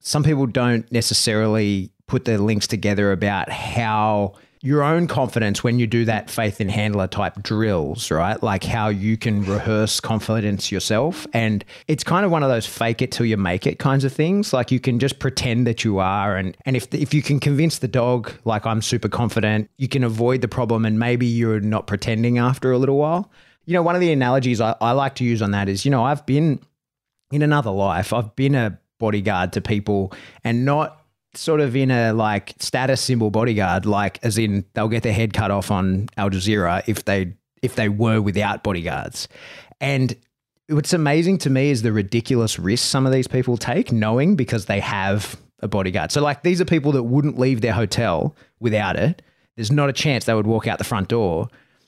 some 0.06 0.24
people 0.24 0.46
don't 0.46 0.90
necessarily 0.92 1.92
put 2.06 2.26
the 2.26 2.38
links 2.38 2.68
together 2.68 3.12
about 3.12 3.50
how 3.50 4.34
your 4.62 4.84
own 4.84 5.08
confidence 5.08 5.64
when 5.64 5.80
you 5.80 5.88
do 5.88 6.06
that 6.06 6.30
faith 6.30 6.62
in 6.62 6.70
handler 6.70 7.08
type 7.08 7.42
drills, 7.42 8.12
right? 8.12 8.42
Like 8.42 8.64
how 8.64 8.90
you 8.90 9.18
can 9.18 9.44
rehearse 9.44 10.00
confidence 10.00 10.72
yourself. 10.72 11.26
And 11.34 11.66
it's 11.88 12.04
kind 12.04 12.24
of 12.24 12.32
one 12.32 12.44
of 12.44 12.50
those 12.50 12.68
fake 12.68 13.02
it 13.02 13.12
till 13.12 13.26
you 13.26 13.36
make 13.36 13.66
it 13.66 13.80
kinds 13.80 14.04
of 14.04 14.14
things. 14.14 14.54
Like 14.54 14.72
you 14.72 14.80
can 14.80 15.00
just 15.00 15.18
pretend 15.18 15.66
that 15.66 15.84
you 15.84 15.98
are. 15.98 16.36
And, 16.36 16.56
and 16.66 16.76
if, 16.76 16.94
if 16.94 17.12
you 17.12 17.24
can 17.24 17.40
convince 17.40 17.80
the 17.80 17.88
dog, 17.88 18.32
like 18.44 18.66
I'm 18.68 18.84
super 18.84 19.10
confident, 19.10 19.72
you 19.78 19.88
can 19.88 20.04
avoid 20.04 20.42
the 20.42 20.48
problem 20.48 20.86
and 20.86 21.00
maybe 21.00 21.26
you're 21.26 21.60
not 21.62 21.88
pretending 21.88 22.38
after 22.38 22.72
a 22.72 22.78
little 22.78 22.98
while. 22.98 23.32
You 23.66 23.74
know, 23.74 23.82
one 23.82 23.96
of 23.96 24.02
the 24.02 24.12
analogies 24.12 24.62
I, 24.62 24.76
I 24.82 24.92
like 24.92 25.16
to 25.16 25.24
use 25.24 25.42
on 25.42 25.50
that 25.52 25.68
is, 25.68 25.84
you 25.84 25.90
know, 25.90 26.04
I've 26.04 26.26
been 26.28 26.60
in 27.32 27.42
another 27.42 27.72
life, 27.72 28.14
I've 28.14 28.36
been 28.36 28.54
a 28.54 28.80
bodyguard 29.00 29.54
to 29.54 29.62
people 29.62 30.14
and 30.44 30.66
not 30.66 31.02
sort 31.34 31.60
of 31.60 31.76
in 31.76 31.92
a 31.92 32.14
like 32.14 32.54
status 32.60 33.02
symbol 33.02 33.30
bodyguard, 33.30 33.86
like 33.86 34.20
as 34.24 34.38
in 34.38 34.66
they'll 34.74 34.88
get 34.88 35.04
their 35.04 35.14
head 35.14 35.34
cut 35.34 35.52
off 35.52 35.72
on 35.72 36.08
Al 36.18 36.30
Jazeera 36.30 36.84
if 36.88 37.06
they 37.06 37.34
if 37.62 37.76
they 37.76 37.90
were 37.90 38.22
without 38.22 38.64
bodyguards. 38.64 39.28
And 39.82 40.16
what's 40.70 40.94
amazing 40.94 41.40
to 41.40 41.50
me 41.50 41.70
is 41.70 41.82
the 41.82 41.92
ridiculous 41.92 42.58
risks 42.60 42.88
some 42.88 43.06
of 43.06 43.12
these 43.12 43.28
people 43.28 43.58
take, 43.58 43.92
knowing 43.92 44.36
because 44.36 44.66
they 44.66 44.80
have 44.80 45.40
a 45.60 45.68
bodyguard. 45.68 46.12
So 46.12 46.22
like 46.22 46.44
these 46.44 46.62
are 46.62 46.66
people 46.66 46.92
that 46.94 47.04
wouldn't 47.04 47.40
leave 47.40 47.62
their 47.62 47.74
hotel 47.74 48.36
without 48.60 48.96
it. 48.96 49.22
There's 49.56 49.72
not 49.72 49.90
a 49.90 49.94
chance 49.94 50.26
they 50.26 50.34
would 50.34 50.48
walk 50.48 50.68
out 50.68 50.78
the 50.78 50.84
front 50.84 51.08
door. 51.08 51.48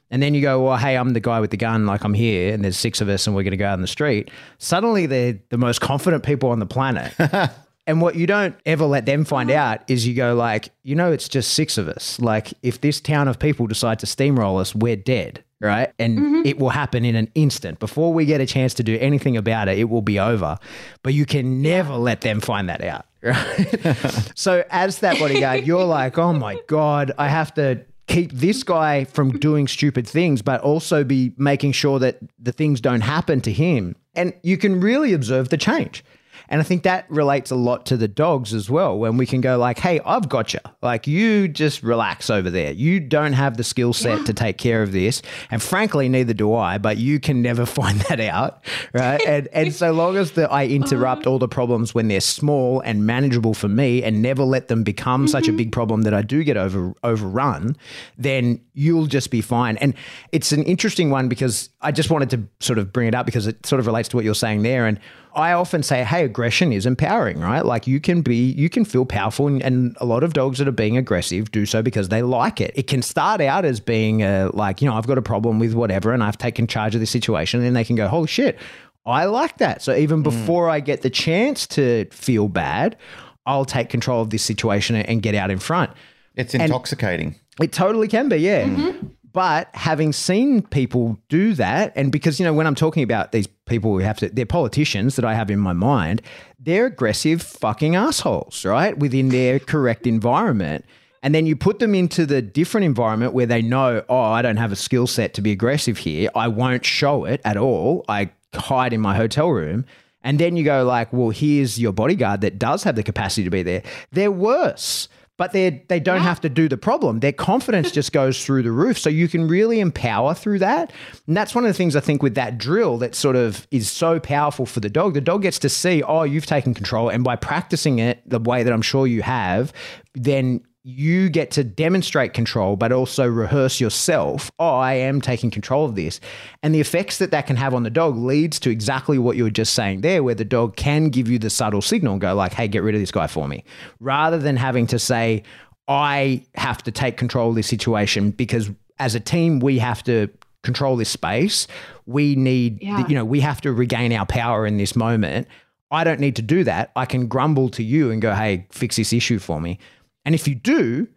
And 0.09 0.23
then 0.23 0.33
you 0.33 0.41
go, 0.41 0.63
well, 0.63 0.77
hey, 0.77 0.95
I'm 0.95 1.09
the 1.09 1.19
guy 1.19 1.39
with 1.39 1.51
the 1.51 1.57
gun, 1.57 1.85
like 1.85 2.03
I'm 2.03 2.13
here, 2.13 2.53
and 2.53 2.63
there's 2.63 2.77
six 2.77 3.01
of 3.01 3.09
us, 3.09 3.27
and 3.27 3.35
we're 3.35 3.43
going 3.43 3.51
to 3.51 3.57
go 3.57 3.67
out 3.67 3.73
in 3.73 3.81
the 3.81 3.87
street. 3.87 4.31
Suddenly, 4.57 5.05
they're 5.05 5.39
the 5.49 5.57
most 5.57 5.81
confident 5.81 6.23
people 6.23 6.49
on 6.49 6.59
the 6.59 6.65
planet. 6.65 7.13
And 7.87 8.01
what 8.01 8.15
you 8.15 8.27
don't 8.27 8.53
ever 8.65 8.85
let 8.85 9.05
them 9.05 9.23
find 9.23 9.49
out 9.49 9.79
is 9.89 10.05
you 10.05 10.13
go 10.13 10.35
like, 10.35 10.69
you 10.83 10.93
know, 10.93 11.09
it's 11.13 11.29
just 11.29 11.53
six 11.53 11.77
of 11.77 11.87
us. 11.87 12.19
Like 12.19 12.53
if 12.61 12.81
this 12.81 12.99
town 12.99 13.29
of 13.29 13.39
people 13.39 13.65
decide 13.65 13.99
to 13.99 14.05
steamroll 14.05 14.59
us, 14.59 14.75
we're 14.75 14.97
dead, 14.97 15.41
right? 15.61 15.93
And 15.97 16.19
mm-hmm. 16.19 16.41
it 16.43 16.59
will 16.59 16.69
happen 16.69 17.05
in 17.05 17.15
an 17.15 17.31
instant. 17.33 17.79
Before 17.79 18.13
we 18.13 18.25
get 18.25 18.41
a 18.41 18.45
chance 18.45 18.73
to 18.75 18.83
do 18.83 18.97
anything 18.99 19.37
about 19.37 19.69
it, 19.69 19.79
it 19.79 19.85
will 19.85 20.01
be 20.01 20.19
over. 20.19 20.59
But 21.01 21.13
you 21.13 21.25
can 21.25 21.61
never 21.61 21.93
let 21.93 22.21
them 22.21 22.41
find 22.41 22.67
that 22.67 22.83
out, 22.83 23.05
right? 23.21 24.31
so 24.35 24.65
as 24.69 24.99
that 24.99 25.17
bodyguard, 25.17 25.65
you're 25.65 25.85
like, 25.85 26.17
oh 26.17 26.33
my 26.33 26.59
god, 26.67 27.13
I 27.17 27.29
have 27.29 27.53
to 27.53 27.85
keep 28.07 28.31
this 28.31 28.63
guy 28.63 29.03
from 29.03 29.31
doing 29.37 29.67
stupid 29.67 30.07
things, 30.07 30.41
but 30.41 30.61
also 30.61 31.03
be 31.03 31.33
making 31.37 31.73
sure 31.73 31.99
that 31.99 32.19
the 32.39 32.51
things 32.51 32.81
don't 32.81 33.01
happen 33.01 33.41
to 33.41 33.51
him. 33.51 33.95
And 34.15 34.33
you 34.43 34.57
can 34.57 34.79
really 34.79 35.13
observe 35.13 35.49
the 35.49 35.57
change. 35.57 36.03
And 36.49 36.61
I 36.61 36.63
think 36.63 36.83
that 36.83 37.09
relates 37.09 37.51
a 37.51 37.55
lot 37.55 37.85
to 37.87 37.97
the 37.97 38.07
dogs 38.07 38.53
as 38.53 38.69
well, 38.69 38.97
when 38.97 39.17
we 39.17 39.25
can 39.25 39.41
go 39.41 39.57
like, 39.57 39.79
hey, 39.79 39.99
I've 40.05 40.29
got 40.29 40.53
you. 40.53 40.59
Like 40.81 41.07
you 41.07 41.47
just 41.47 41.83
relax 41.83 42.29
over 42.29 42.49
there. 42.49 42.71
You 42.71 42.99
don't 42.99 43.33
have 43.33 43.57
the 43.57 43.63
skill 43.63 43.93
set 43.93 44.19
yeah. 44.19 44.25
to 44.25 44.33
take 44.33 44.57
care 44.57 44.81
of 44.81 44.91
this. 44.91 45.21
And 45.51 45.61
frankly, 45.61 46.09
neither 46.09 46.33
do 46.33 46.53
I, 46.53 46.77
but 46.77 46.97
you 46.97 47.19
can 47.19 47.41
never 47.41 47.65
find 47.77 47.99
that 48.01 48.19
out. 48.19 48.63
Right. 48.93 49.21
and 49.25 49.47
and 49.53 49.73
so 49.73 49.91
long 49.91 50.17
as 50.17 50.31
the, 50.31 50.49
I 50.51 50.65
interrupt 50.65 51.21
uh-huh. 51.21 51.31
all 51.31 51.39
the 51.39 51.47
problems 51.47 51.93
when 51.93 52.07
they're 52.07 52.21
small 52.21 52.81
and 52.81 53.05
manageable 53.05 53.53
for 53.53 53.67
me 53.67 54.03
and 54.03 54.21
never 54.21 54.43
let 54.43 54.67
them 54.67 54.83
become 54.83 55.21
mm-hmm. 55.21 55.31
such 55.31 55.47
a 55.47 55.51
mm-hmm. 55.51 55.57
big 55.57 55.71
problem 55.71 56.03
that 56.03 56.13
I 56.13 56.21
do 56.21 56.43
get 56.43 56.57
over 56.57 56.93
overrun, 57.03 57.75
then 58.17 58.61
you'll 58.73 59.07
just 59.07 59.31
be 59.31 59.41
fine. 59.41 59.77
And 59.77 59.93
it's 60.31 60.51
an 60.51 60.63
interesting 60.63 61.09
one 61.09 61.27
because 61.27 61.69
I 61.81 61.91
just 61.91 62.09
wanted 62.09 62.29
to 62.31 62.47
sort 62.59 62.79
of 62.79 62.93
bring 62.93 63.07
it 63.07 63.15
up 63.15 63.25
because 63.25 63.47
it 63.47 63.65
sort 63.65 63.79
of 63.79 63.87
relates 63.87 64.09
to 64.09 64.15
what 64.15 64.25
you're 64.25 64.35
saying 64.35 64.63
there. 64.63 64.85
And 64.85 64.99
I 65.35 65.53
often 65.53 65.83
say, 65.83 66.03
hey, 66.03 66.23
aggression 66.23 66.73
is 66.73 66.85
empowering, 66.85 67.39
right? 67.39 67.65
Like 67.65 67.87
you 67.87 67.99
can 67.99 68.21
be, 68.21 68.51
you 68.51 68.69
can 68.69 68.85
feel 68.85 69.05
powerful, 69.05 69.47
and, 69.47 69.61
and, 69.61 69.97
a 69.99 70.05
lot 70.05 70.23
of 70.23 70.33
dogs 70.33 70.57
that 70.59 70.67
are 70.67 70.71
being 70.71 70.97
aggressive 70.97 71.51
do 71.51 71.65
so 71.65 71.81
because 71.81 72.09
they 72.09 72.21
like 72.21 72.59
it. 72.59 72.71
It 72.75 72.87
can 72.87 73.01
start 73.01 73.41
out 73.41 73.65
as 73.65 73.79
being 73.79 74.23
a, 74.23 74.49
like, 74.53 74.81
you 74.81 74.89
know, 74.89 74.95
I've 74.95 75.07
got 75.07 75.17
a 75.17 75.21
problem 75.21 75.59
with 75.59 75.73
whatever, 75.73 76.11
and 76.13 76.23
I've 76.23 76.37
taken 76.37 76.67
charge 76.67 76.95
of 76.95 77.01
the 77.01 77.07
situation, 77.07 77.59
and 77.59 77.67
then 77.67 77.73
they 77.73 77.83
can 77.83 77.95
go, 77.95 78.07
holy 78.07 78.27
shit, 78.27 78.57
I 79.05 79.25
like 79.25 79.57
that. 79.57 79.81
So 79.81 79.95
even 79.95 80.21
mm. 80.21 80.23
before 80.23 80.67
mm. 80.67 80.71
I 80.71 80.79
get 80.79 81.01
the 81.01 81.09
chance 81.09 81.67
to 81.67 82.05
feel 82.11 82.47
bad, 82.47 82.97
I'll 83.45 83.65
take 83.65 83.89
control 83.89 84.21
of 84.21 84.29
this 84.29 84.43
situation 84.43 84.95
and 84.95 85.21
get 85.21 85.35
out 85.35 85.49
in 85.51 85.59
front. 85.59 85.91
It's 86.35 86.53
intoxicating. 86.53 87.35
And 87.59 87.65
it 87.65 87.71
totally 87.71 88.07
can 88.07 88.29
be, 88.29 88.37
yeah. 88.37 88.65
Mm-hmm. 88.65 89.07
But 89.33 89.69
having 89.73 90.13
seen 90.13 90.61
people 90.61 91.17
do 91.29 91.53
that, 91.55 91.93
and 91.95 92.11
because, 92.11 92.39
you 92.39 92.45
know, 92.45 92.53
when 92.53 92.65
I'm 92.65 92.75
talking 92.75 93.03
about 93.03 93.31
these 93.31 93.47
people 93.65 93.91
who 93.91 93.99
have 93.99 94.17
to, 94.19 94.29
they're 94.29 94.45
politicians 94.45 95.15
that 95.15 95.25
I 95.25 95.33
have 95.33 95.51
in 95.51 95.59
my 95.59 95.73
mind, 95.73 96.21
they're 96.59 96.85
aggressive 96.85 97.41
fucking 97.41 97.95
assholes, 97.95 98.63
right? 98.65 98.97
Within 98.97 99.29
their 99.29 99.59
correct 99.59 100.07
environment. 100.07 100.85
And 101.23 101.35
then 101.35 101.45
you 101.45 101.55
put 101.55 101.79
them 101.79 101.93
into 101.93 102.25
the 102.25 102.41
different 102.41 102.85
environment 102.85 103.33
where 103.33 103.45
they 103.45 103.61
know, 103.61 104.03
oh, 104.07 104.21
I 104.21 104.41
don't 104.41 104.57
have 104.57 104.71
a 104.71 104.77
skill 104.77 105.07
set 105.07 105.33
to 105.33 105.41
be 105.41 105.51
aggressive 105.51 105.97
here. 105.97 106.29
I 106.35 106.47
won't 106.47 106.85
show 106.85 107.25
it 107.25 107.41
at 107.43 107.57
all. 107.57 108.05
I 108.07 108.29
hide 108.53 108.93
in 108.93 109.01
my 109.01 109.15
hotel 109.15 109.49
room. 109.49 109.85
And 110.23 110.39
then 110.39 110.55
you 110.55 110.63
go 110.63 110.83
like, 110.83 111.11
well, 111.13 111.29
here's 111.29 111.79
your 111.79 111.91
bodyguard 111.91 112.41
that 112.41 112.59
does 112.59 112.83
have 112.83 112.95
the 112.95 113.03
capacity 113.03 113.43
to 113.43 113.49
be 113.49 113.63
there. 113.63 113.83
They're 114.11 114.31
worse 114.31 115.09
but 115.37 115.53
they 115.53 115.83
they 115.87 115.99
don't 115.99 116.17
yeah. 116.17 116.23
have 116.23 116.41
to 116.41 116.49
do 116.49 116.67
the 116.67 116.77
problem. 116.77 117.19
Their 117.19 117.31
confidence 117.31 117.91
just 117.91 118.11
goes 118.11 118.43
through 118.45 118.63
the 118.63 118.71
roof. 118.71 118.97
So 118.97 119.09
you 119.09 119.27
can 119.27 119.47
really 119.47 119.79
empower 119.79 120.33
through 120.33 120.59
that. 120.59 120.91
And 121.27 121.37
that's 121.37 121.55
one 121.55 121.63
of 121.63 121.69
the 121.69 121.73
things 121.75 121.95
I 121.95 121.99
think 121.99 122.21
with 122.21 122.35
that 122.35 122.57
drill 122.57 122.97
that 122.97 123.15
sort 123.15 123.35
of 123.35 123.67
is 123.71 123.89
so 123.89 124.19
powerful 124.19 124.65
for 124.65 124.79
the 124.79 124.89
dog. 124.89 125.13
The 125.13 125.21
dog 125.21 125.43
gets 125.43 125.59
to 125.59 125.69
see, 125.69 126.03
oh, 126.03 126.23
you've 126.23 126.45
taken 126.45 126.73
control. 126.73 127.09
And 127.09 127.23
by 127.23 127.35
practicing 127.35 127.99
it 127.99 128.27
the 128.27 128.39
way 128.39 128.63
that 128.63 128.73
I'm 128.73 128.81
sure 128.81 129.07
you 129.07 129.21
have, 129.21 129.71
then 130.15 130.61
you 130.89 131.27
get 131.27 131.51
to 131.51 131.65
demonstrate 131.65 132.31
control, 132.31 132.77
but 132.77 132.93
also 132.93 133.27
rehearse 133.27 133.81
yourself. 133.81 134.49
Oh, 134.57 134.77
I 134.77 134.93
am 134.93 135.19
taking 135.19 135.51
control 135.51 135.83
of 135.83 135.95
this. 135.95 136.21
And 136.63 136.73
the 136.73 136.79
effects 136.79 137.17
that 137.17 137.29
that 137.31 137.45
can 137.45 137.57
have 137.57 137.73
on 137.73 137.83
the 137.83 137.89
dog 137.89 138.15
leads 138.15 138.57
to 138.61 138.69
exactly 138.69 139.17
what 139.17 139.35
you 139.35 139.43
were 139.43 139.49
just 139.49 139.73
saying 139.73 139.99
there, 139.99 140.23
where 140.23 140.33
the 140.33 140.45
dog 140.45 140.77
can 140.77 141.09
give 141.09 141.29
you 141.29 141.39
the 141.39 141.49
subtle 141.49 141.81
signal 141.81 142.13
and 142.13 142.21
go, 142.21 142.33
like, 142.33 142.53
hey, 142.53 142.69
get 142.69 142.83
rid 142.83 142.95
of 142.95 143.01
this 143.01 143.11
guy 143.11 143.27
for 143.27 143.49
me, 143.49 143.65
rather 143.99 144.37
than 144.37 144.55
having 144.55 144.87
to 144.87 144.97
say, 144.97 145.43
I 145.89 146.45
have 146.55 146.81
to 146.83 146.91
take 146.91 147.17
control 147.17 147.49
of 147.49 147.55
this 147.55 147.67
situation 147.67 148.31
because 148.31 148.71
as 148.97 149.13
a 149.13 149.19
team, 149.19 149.59
we 149.59 149.79
have 149.79 150.03
to 150.05 150.29
control 150.63 150.95
this 150.95 151.09
space. 151.09 151.67
We 152.05 152.35
need, 152.35 152.81
yeah. 152.81 153.05
you 153.09 153.15
know, 153.15 153.25
we 153.25 153.41
have 153.41 153.59
to 153.61 153.73
regain 153.73 154.13
our 154.13 154.25
power 154.25 154.65
in 154.65 154.77
this 154.77 154.95
moment. 154.95 155.49
I 155.91 156.05
don't 156.05 156.21
need 156.21 156.37
to 156.37 156.41
do 156.41 156.63
that. 156.63 156.91
I 156.95 157.05
can 157.05 157.27
grumble 157.27 157.67
to 157.69 157.83
you 157.83 158.09
and 158.09 158.21
go, 158.21 158.33
hey, 158.33 158.67
fix 158.71 158.95
this 158.95 159.11
issue 159.11 159.39
for 159.39 159.59
me. 159.59 159.79
And 160.27 160.35
if 160.35 160.45
you 160.45 160.55
do, 160.55 161.07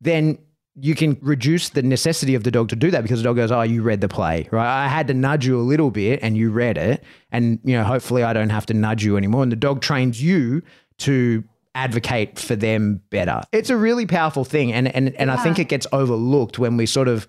then 0.00 0.38
you 0.76 0.94
can 0.94 1.18
reduce 1.20 1.70
the 1.70 1.82
necessity 1.82 2.36
of 2.36 2.44
the 2.44 2.52
dog 2.52 2.68
to 2.68 2.76
do 2.76 2.92
that 2.92 3.02
because 3.02 3.18
the 3.18 3.24
dog 3.24 3.34
goes, 3.34 3.50
"Oh, 3.50 3.62
you 3.62 3.82
read 3.82 4.00
the 4.00 4.06
play, 4.06 4.48
right? 4.52 4.84
I 4.84 4.86
had 4.86 5.08
to 5.08 5.14
nudge 5.14 5.44
you 5.44 5.58
a 5.58 5.60
little 5.60 5.90
bit, 5.90 6.20
and 6.22 6.36
you 6.36 6.52
read 6.52 6.78
it, 6.78 7.02
and 7.32 7.58
you 7.64 7.76
know, 7.76 7.82
hopefully, 7.82 8.22
I 8.22 8.32
don't 8.32 8.50
have 8.50 8.66
to 8.66 8.74
nudge 8.74 9.02
you 9.02 9.16
anymore." 9.16 9.42
And 9.42 9.50
the 9.50 9.56
dog 9.56 9.80
trains 9.80 10.22
you 10.22 10.62
to 10.98 11.42
advocate 11.74 12.38
for 12.38 12.54
them 12.54 13.02
better. 13.10 13.40
It's 13.50 13.70
a 13.70 13.76
really 13.76 14.06
powerful 14.06 14.44
thing, 14.44 14.72
and 14.72 14.86
and 14.94 15.08
and 15.16 15.28
yeah. 15.30 15.34
I 15.34 15.42
think 15.42 15.58
it 15.58 15.68
gets 15.68 15.88
overlooked 15.92 16.60
when 16.60 16.76
we 16.76 16.86
sort 16.86 17.08
of 17.08 17.28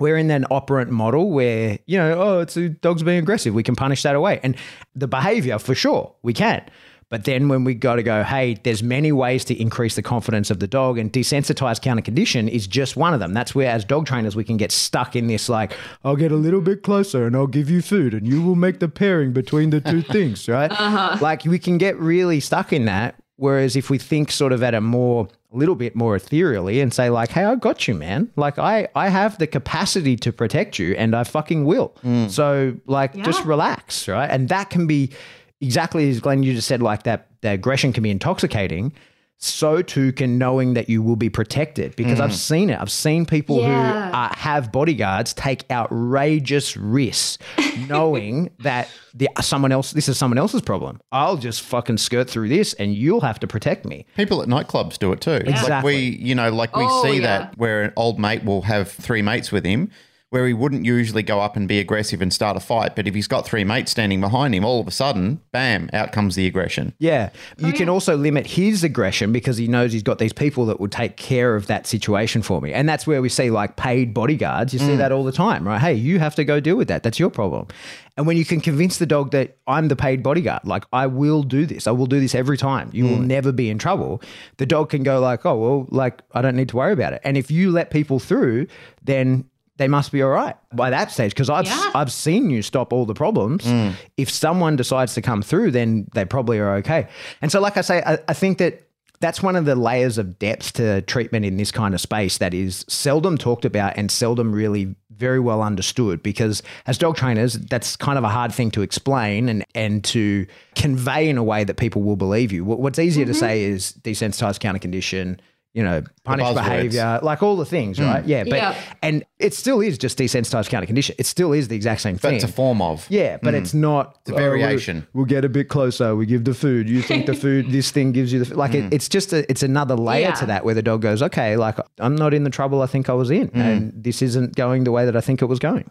we're 0.00 0.16
in 0.16 0.32
an 0.32 0.46
operant 0.50 0.90
model 0.90 1.30
where 1.30 1.78
you 1.86 1.96
know, 1.96 2.20
oh, 2.20 2.40
it's 2.40 2.56
a 2.56 2.70
dog's 2.70 3.04
being 3.04 3.18
aggressive, 3.18 3.54
we 3.54 3.62
can 3.62 3.76
punish 3.76 4.02
that 4.02 4.16
away, 4.16 4.40
and 4.42 4.56
the 4.96 5.06
behavior 5.06 5.60
for 5.60 5.76
sure 5.76 6.12
we 6.24 6.32
can. 6.32 6.68
But 7.08 7.24
then 7.24 7.48
when 7.48 7.62
we 7.62 7.74
got 7.74 7.96
to 7.96 8.02
go, 8.02 8.24
hey, 8.24 8.54
there's 8.64 8.82
many 8.82 9.12
ways 9.12 9.44
to 9.44 9.54
increase 9.54 9.94
the 9.94 10.02
confidence 10.02 10.50
of 10.50 10.58
the 10.58 10.66
dog, 10.66 10.98
and 10.98 11.12
desensitized 11.12 11.80
counter 11.82 12.02
condition 12.02 12.48
is 12.48 12.66
just 12.66 12.96
one 12.96 13.14
of 13.14 13.20
them. 13.20 13.32
That's 13.32 13.54
where, 13.54 13.70
as 13.70 13.84
dog 13.84 14.06
trainers, 14.06 14.34
we 14.34 14.42
can 14.42 14.56
get 14.56 14.72
stuck 14.72 15.14
in 15.14 15.28
this 15.28 15.48
like, 15.48 15.72
I'll 16.04 16.16
get 16.16 16.32
a 16.32 16.36
little 16.36 16.60
bit 16.60 16.82
closer 16.82 17.26
and 17.26 17.36
I'll 17.36 17.46
give 17.46 17.70
you 17.70 17.80
food, 17.80 18.12
and 18.12 18.26
you 18.26 18.42
will 18.42 18.56
make 18.56 18.80
the 18.80 18.88
pairing 18.88 19.32
between 19.32 19.70
the 19.70 19.80
two 19.80 20.02
things, 20.14 20.48
right? 20.48 20.70
Uh-huh. 20.70 21.18
Like 21.20 21.44
we 21.44 21.60
can 21.60 21.78
get 21.78 21.96
really 21.98 22.40
stuck 22.40 22.72
in 22.72 22.86
that. 22.86 23.14
Whereas 23.38 23.76
if 23.76 23.90
we 23.90 23.98
think 23.98 24.30
sort 24.32 24.52
of 24.52 24.62
at 24.62 24.72
a 24.74 24.80
more 24.80 25.28
a 25.52 25.56
little 25.56 25.74
bit 25.74 25.94
more 25.94 26.16
ethereally 26.16 26.80
and 26.80 26.92
say 26.92 27.10
like, 27.10 27.30
"Hey, 27.30 27.44
I 27.44 27.54
got 27.54 27.86
you, 27.86 27.94
man. 27.94 28.30
Like 28.36 28.58
I 28.58 28.88
I 28.94 29.10
have 29.10 29.38
the 29.38 29.46
capacity 29.46 30.16
to 30.16 30.32
protect 30.32 30.78
you, 30.78 30.94
and 30.94 31.14
I 31.14 31.24
fucking 31.24 31.66
will. 31.66 31.94
Mm. 32.02 32.30
So 32.30 32.76
like, 32.86 33.14
yeah. 33.14 33.24
just 33.24 33.44
relax, 33.44 34.08
right? 34.08 34.28
And 34.28 34.48
that 34.48 34.70
can 34.70 34.86
be 34.86 35.12
exactly 35.60 36.08
as 36.08 36.20
Glenn 36.20 36.42
you 36.42 36.54
just 36.54 36.68
said, 36.68 36.82
like 36.82 37.04
that, 37.04 37.28
the 37.40 37.50
aggression 37.50 37.92
can 37.92 38.02
be 38.02 38.10
intoxicating. 38.10 38.92
So 39.38 39.82
too 39.82 40.12
can 40.12 40.38
knowing 40.38 40.74
that 40.74 40.88
you 40.88 41.02
will 41.02 41.16
be 41.16 41.28
protected 41.28 41.94
because 41.94 42.20
mm. 42.20 42.22
I've 42.22 42.34
seen 42.34 42.70
it. 42.70 42.80
I've 42.80 42.90
seen 42.90 43.26
people 43.26 43.60
yeah. 43.60 44.08
who 44.08 44.16
uh, 44.16 44.34
have 44.34 44.72
bodyguards 44.72 45.34
take 45.34 45.70
outrageous 45.70 46.74
risks, 46.74 47.36
knowing 47.86 48.50
that 48.60 48.90
the 49.12 49.28
someone 49.42 49.72
else. 49.72 49.92
This 49.92 50.08
is 50.08 50.16
someone 50.16 50.38
else's 50.38 50.62
problem. 50.62 51.00
I'll 51.12 51.36
just 51.36 51.60
fucking 51.60 51.98
skirt 51.98 52.30
through 52.30 52.48
this, 52.48 52.72
and 52.74 52.94
you'll 52.94 53.20
have 53.20 53.38
to 53.40 53.46
protect 53.46 53.84
me. 53.84 54.06
People 54.16 54.40
at 54.40 54.48
nightclubs 54.48 54.98
do 54.98 55.12
it 55.12 55.20
too. 55.20 55.32
Exactly. 55.32 55.70
Like 55.70 55.84
we, 55.84 55.96
you 55.96 56.34
know, 56.34 56.50
like 56.50 56.74
we 56.74 56.84
oh, 56.86 57.02
see 57.02 57.16
yeah. 57.16 57.20
that 57.20 57.58
where 57.58 57.82
an 57.82 57.92
old 57.94 58.18
mate 58.18 58.42
will 58.42 58.62
have 58.62 58.90
three 58.90 59.20
mates 59.20 59.52
with 59.52 59.66
him 59.66 59.90
where 60.30 60.46
he 60.46 60.52
wouldn't 60.52 60.84
usually 60.84 61.22
go 61.22 61.40
up 61.40 61.56
and 61.56 61.68
be 61.68 61.78
aggressive 61.78 62.20
and 62.20 62.32
start 62.32 62.56
a 62.56 62.60
fight. 62.60 62.96
But 62.96 63.06
if 63.06 63.14
he's 63.14 63.28
got 63.28 63.46
three 63.46 63.62
mates 63.62 63.92
standing 63.92 64.20
behind 64.20 64.54
him, 64.54 64.64
all 64.64 64.80
of 64.80 64.88
a 64.88 64.90
sudden, 64.90 65.40
bam, 65.52 65.88
out 65.92 66.10
comes 66.12 66.34
the 66.34 66.46
aggression. 66.46 66.94
Yeah. 66.98 67.30
You 67.58 67.68
oh, 67.68 67.72
can 67.72 67.88
also 67.88 68.16
limit 68.16 68.46
his 68.46 68.82
aggression 68.82 69.32
because 69.32 69.56
he 69.56 69.68
knows 69.68 69.92
he's 69.92 70.02
got 70.02 70.18
these 70.18 70.32
people 70.32 70.66
that 70.66 70.80
will 70.80 70.88
take 70.88 71.16
care 71.16 71.54
of 71.54 71.68
that 71.68 71.86
situation 71.86 72.42
for 72.42 72.60
me. 72.60 72.72
And 72.72 72.88
that's 72.88 73.06
where 73.06 73.22
we 73.22 73.28
see 73.28 73.50
like 73.50 73.76
paid 73.76 74.12
bodyguards. 74.12 74.72
You 74.72 74.80
see 74.80 74.86
mm. 74.86 74.98
that 74.98 75.12
all 75.12 75.22
the 75.22 75.32
time, 75.32 75.66
right? 75.66 75.80
Hey, 75.80 75.94
you 75.94 76.18
have 76.18 76.34
to 76.34 76.44
go 76.44 76.58
deal 76.58 76.76
with 76.76 76.88
that. 76.88 77.04
That's 77.04 77.20
your 77.20 77.30
problem. 77.30 77.68
And 78.16 78.26
when 78.26 78.36
you 78.36 78.44
can 78.44 78.60
convince 78.60 78.98
the 78.98 79.06
dog 79.06 79.30
that 79.30 79.58
I'm 79.66 79.88
the 79.88 79.96
paid 79.96 80.22
bodyguard, 80.22 80.64
like 80.64 80.84
I 80.92 81.06
will 81.06 81.42
do 81.44 81.66
this, 81.66 81.86
I 81.86 81.92
will 81.92 82.06
do 82.06 82.18
this 82.18 82.34
every 82.34 82.56
time, 82.56 82.90
you 82.92 83.04
will 83.04 83.18
mm. 83.18 83.26
never 83.26 83.52
be 83.52 83.68
in 83.68 83.78
trouble, 83.78 84.22
the 84.56 84.64
dog 84.64 84.88
can 84.88 85.02
go 85.02 85.20
like, 85.20 85.44
oh, 85.44 85.56
well, 85.56 85.86
like 85.90 86.22
I 86.32 86.40
don't 86.40 86.56
need 86.56 86.70
to 86.70 86.76
worry 86.76 86.94
about 86.94 87.12
it. 87.12 87.20
And 87.24 87.36
if 87.36 87.50
you 87.50 87.70
let 87.70 87.90
people 87.90 88.18
through, 88.18 88.68
then 89.04 89.44
they 89.78 89.88
must 89.88 90.12
be 90.12 90.22
all 90.22 90.30
right 90.30 90.56
by 90.72 90.90
that 90.90 91.10
stage 91.10 91.32
because 91.32 91.50
I've 91.50 91.66
Yeah. 91.66 91.90
I've 91.94 92.12
seen 92.12 92.50
you 92.50 92.62
stop 92.62 92.92
all 92.92 93.04
the 93.06 93.14
problems. 93.14 93.64
Mm. 93.64 93.92
If 94.16 94.30
someone 94.30 94.76
decides 94.76 95.14
to 95.14 95.22
come 95.22 95.42
through, 95.42 95.70
then 95.72 96.06
they 96.14 96.24
probably 96.24 96.58
are 96.58 96.76
okay. 96.76 97.08
And 97.42 97.52
so, 97.52 97.60
like 97.60 97.76
I 97.76 97.82
say, 97.82 98.02
I, 98.04 98.18
I 98.28 98.32
think 98.32 98.58
that 98.58 98.82
that's 99.20 99.42
one 99.42 99.56
of 99.56 99.64
the 99.64 99.74
layers 99.74 100.18
of 100.18 100.38
depth 100.38 100.74
to 100.74 101.02
treatment 101.02 101.44
in 101.44 101.56
this 101.56 101.70
kind 101.70 101.94
of 101.94 102.00
space 102.00 102.38
that 102.38 102.52
is 102.52 102.84
seldom 102.88 103.38
talked 103.38 103.64
about 103.64 103.94
and 103.96 104.10
seldom 104.10 104.52
really 104.52 104.94
very 105.10 105.40
well 105.40 105.62
understood 105.62 106.22
because 106.22 106.62
as 106.86 106.98
dog 106.98 107.16
trainers 107.16 107.54
that's 107.54 107.96
kind 107.96 108.18
of 108.18 108.24
a 108.24 108.28
hard 108.28 108.52
thing 108.52 108.70
to 108.70 108.82
explain 108.82 109.48
and 109.48 109.64
and 109.74 110.04
to 110.04 110.46
convey 110.74 111.26
in 111.30 111.38
a 111.38 111.42
way 111.42 111.64
that 111.64 111.78
people 111.78 112.02
will 112.02 112.16
believe 112.16 112.52
you 112.52 112.62
What- 112.62 112.80
what's 112.80 112.98
easier 112.98 113.24
to 113.24 113.32
mm-hmm. 113.32 113.40
say 113.40 113.64
is 113.64 113.94
desensitized 114.02 114.60
counter 114.60 114.78
condition 114.78 115.40
you 115.76 115.82
know 115.84 116.02
punish 116.24 116.54
behavior 116.54 117.20
like 117.22 117.42
all 117.42 117.54
the 117.54 117.66
things 117.66 117.98
hmm. 117.98 118.04
right 118.04 118.24
yeah 118.24 118.42
but 118.44 118.54
Yeah. 118.56 118.74
and 119.02 119.24
it 119.38 119.52
still 119.52 119.80
is 119.82 119.98
just 119.98 120.18
desensitized 120.18 120.70
counter 120.70 120.86
condition 120.86 121.14
it 121.18 121.26
still 121.26 121.52
is 121.52 121.68
the 121.68 121.76
exact 121.76 122.00
same 122.00 122.14
But 122.14 122.22
thing 122.22 122.34
it's 122.36 122.44
a 122.44 122.48
form 122.48 122.80
of. 122.80 123.06
yeah, 123.10 123.36
but 123.42 123.52
hmm. 123.52 123.60
it's 123.60 123.74
not 123.74 124.18
a 124.26 124.32
"Oh, 124.32 124.36
variation." 124.36 125.06
we'll, 125.12 125.20
we'll 125.22 125.26
get 125.26 125.44
a 125.44 125.50
bit 125.50 125.68
closer. 125.68 126.16
We 126.16 126.24
give 126.24 126.44
the 126.44 126.54
food. 126.54 126.88
You 126.88 127.02
think 127.02 127.26
the 127.26 127.34
food? 127.46 127.70
This 127.70 127.90
thing 127.90 128.12
gives 128.12 128.32
you 128.32 128.38
the 128.38 128.46
food. 128.46 128.56
like. 128.56 128.74
It, 128.74 128.84
hmm. 128.84 128.88
it's 128.90 129.08
just 129.08 129.34
a, 129.34 129.48
it's 129.50 129.62
another 129.62 129.94
layer 129.96 130.28
Yeah. 130.28 130.34
to 130.36 130.46
that 130.46 130.64
where 130.64 130.74
the 130.74 130.82
dog 130.82 131.02
goes, 131.02 131.22
okay, 131.22 131.56
like 131.56 131.76
I'm 131.98 132.16
not 132.16 132.32
in 132.32 132.44
the 132.44 132.50
trouble 132.50 132.80
I 132.80 132.86
think 132.86 133.10
I 133.10 133.12
was 133.12 133.30
in, 133.30 133.50
and 133.54 133.92
this 133.94 134.22
isn't 134.22 134.56
going 134.56 134.84
the 134.84 134.92
way 134.92 135.04
that 135.04 135.14
I 135.16 135.20
think 135.20 135.42
it 135.42 135.46
was 135.46 135.58
going. 135.58 135.90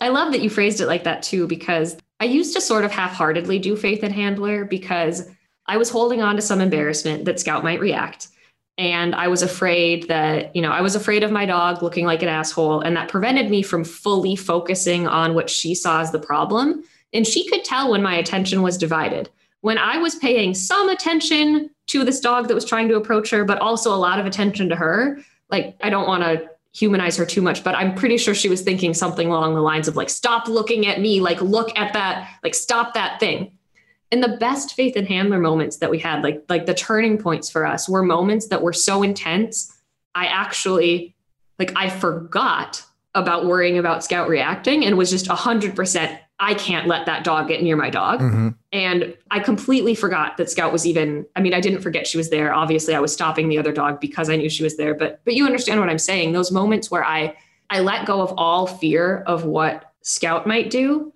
I 0.00 0.08
love 0.10 0.30
that 0.32 0.42
you 0.42 0.50
phrased 0.50 0.80
it 0.80 0.86
like 0.86 1.02
that 1.04 1.24
too, 1.24 1.48
because 1.48 1.96
I 2.20 2.26
used 2.26 2.54
to 2.54 2.60
sort 2.60 2.84
of 2.84 2.92
half 2.92 3.12
heartedly 3.14 3.58
do 3.58 3.74
faith 3.76 4.04
in 4.04 4.12
handler 4.12 4.64
because 4.64 5.28
I 5.66 5.76
was 5.76 5.90
holding 5.90 6.22
on 6.22 6.36
to 6.36 6.42
some 6.42 6.60
embarrassment 6.60 7.24
that 7.24 7.40
Scout 7.40 7.64
might 7.64 7.80
react. 7.80 8.28
And 8.76 9.14
I 9.14 9.28
was 9.28 9.42
afraid 9.42 10.08
that, 10.08 10.54
you 10.54 10.60
know, 10.60 10.70
I 10.70 10.80
was 10.80 10.96
afraid 10.96 11.22
of 11.22 11.30
my 11.30 11.46
dog 11.46 11.82
looking 11.82 12.06
like 12.06 12.22
an 12.22 12.28
asshole. 12.28 12.80
And 12.80 12.96
that 12.96 13.08
prevented 13.08 13.48
me 13.48 13.62
from 13.62 13.84
fully 13.84 14.34
focusing 14.34 15.06
on 15.06 15.34
what 15.34 15.48
she 15.48 15.74
saw 15.74 16.00
as 16.00 16.10
the 16.10 16.18
problem. 16.18 16.82
And 17.12 17.26
she 17.26 17.48
could 17.48 17.64
tell 17.64 17.90
when 17.90 18.02
my 18.02 18.16
attention 18.16 18.62
was 18.62 18.76
divided. 18.76 19.30
When 19.60 19.78
I 19.78 19.98
was 19.98 20.16
paying 20.16 20.54
some 20.54 20.88
attention 20.88 21.70
to 21.86 22.04
this 22.04 22.20
dog 22.20 22.48
that 22.48 22.54
was 22.54 22.64
trying 22.64 22.88
to 22.88 22.96
approach 22.96 23.30
her, 23.30 23.44
but 23.44 23.58
also 23.58 23.94
a 23.94 23.96
lot 23.96 24.18
of 24.18 24.26
attention 24.26 24.68
to 24.70 24.76
her, 24.76 25.20
like, 25.50 25.76
I 25.80 25.90
don't 25.90 26.08
want 26.08 26.24
to 26.24 26.50
humanize 26.74 27.16
her 27.16 27.24
too 27.24 27.40
much, 27.40 27.62
but 27.62 27.76
I'm 27.76 27.94
pretty 27.94 28.18
sure 28.18 28.34
she 28.34 28.48
was 28.48 28.62
thinking 28.62 28.94
something 28.94 29.28
along 29.28 29.54
the 29.54 29.60
lines 29.60 29.86
of 29.86 29.94
like, 29.94 30.10
stop 30.10 30.48
looking 30.48 30.86
at 30.86 31.00
me, 31.00 31.20
like 31.20 31.40
look 31.40 31.76
at 31.78 31.92
that, 31.92 32.28
like 32.42 32.54
stop 32.54 32.94
that 32.94 33.20
thing. 33.20 33.56
And 34.14 34.22
the 34.22 34.36
best 34.36 34.74
faith 34.74 34.96
in 34.96 35.06
handler 35.06 35.40
moments 35.40 35.78
that 35.78 35.90
we 35.90 35.98
had, 35.98 36.22
like 36.22 36.44
like 36.48 36.66
the 36.66 36.74
turning 36.74 37.18
points 37.18 37.50
for 37.50 37.66
us, 37.66 37.88
were 37.88 38.00
moments 38.00 38.46
that 38.46 38.62
were 38.62 38.72
so 38.72 39.02
intense. 39.02 39.76
I 40.14 40.26
actually 40.26 41.16
like 41.58 41.72
I 41.74 41.90
forgot 41.90 42.84
about 43.16 43.44
worrying 43.44 43.76
about 43.76 44.04
Scout 44.04 44.28
reacting 44.28 44.84
and 44.84 44.96
was 44.96 45.10
just 45.10 45.26
hundred 45.26 45.74
percent. 45.74 46.16
I 46.38 46.54
can't 46.54 46.86
let 46.86 47.06
that 47.06 47.24
dog 47.24 47.48
get 47.48 47.60
near 47.60 47.74
my 47.74 47.90
dog. 47.90 48.20
Mm-hmm. 48.20 48.50
And 48.72 49.16
I 49.32 49.40
completely 49.40 49.96
forgot 49.96 50.36
that 50.36 50.48
Scout 50.48 50.72
was 50.72 50.86
even, 50.86 51.26
I 51.34 51.40
mean, 51.40 51.52
I 51.52 51.60
didn't 51.60 51.80
forget 51.80 52.06
she 52.06 52.16
was 52.16 52.30
there. 52.30 52.54
Obviously, 52.54 52.94
I 52.94 53.00
was 53.00 53.12
stopping 53.12 53.48
the 53.48 53.58
other 53.58 53.72
dog 53.72 54.00
because 54.00 54.30
I 54.30 54.36
knew 54.36 54.48
she 54.48 54.62
was 54.62 54.76
there. 54.76 54.94
But 54.94 55.22
but 55.24 55.34
you 55.34 55.44
understand 55.44 55.80
what 55.80 55.88
I'm 55.88 55.98
saying. 55.98 56.34
Those 56.34 56.52
moments 56.52 56.88
where 56.88 57.04
I 57.04 57.36
I 57.68 57.80
let 57.80 58.06
go 58.06 58.22
of 58.22 58.32
all 58.36 58.68
fear 58.68 59.24
of 59.26 59.44
what 59.44 59.92
Scout 60.02 60.46
might 60.46 60.70
do 60.70 61.12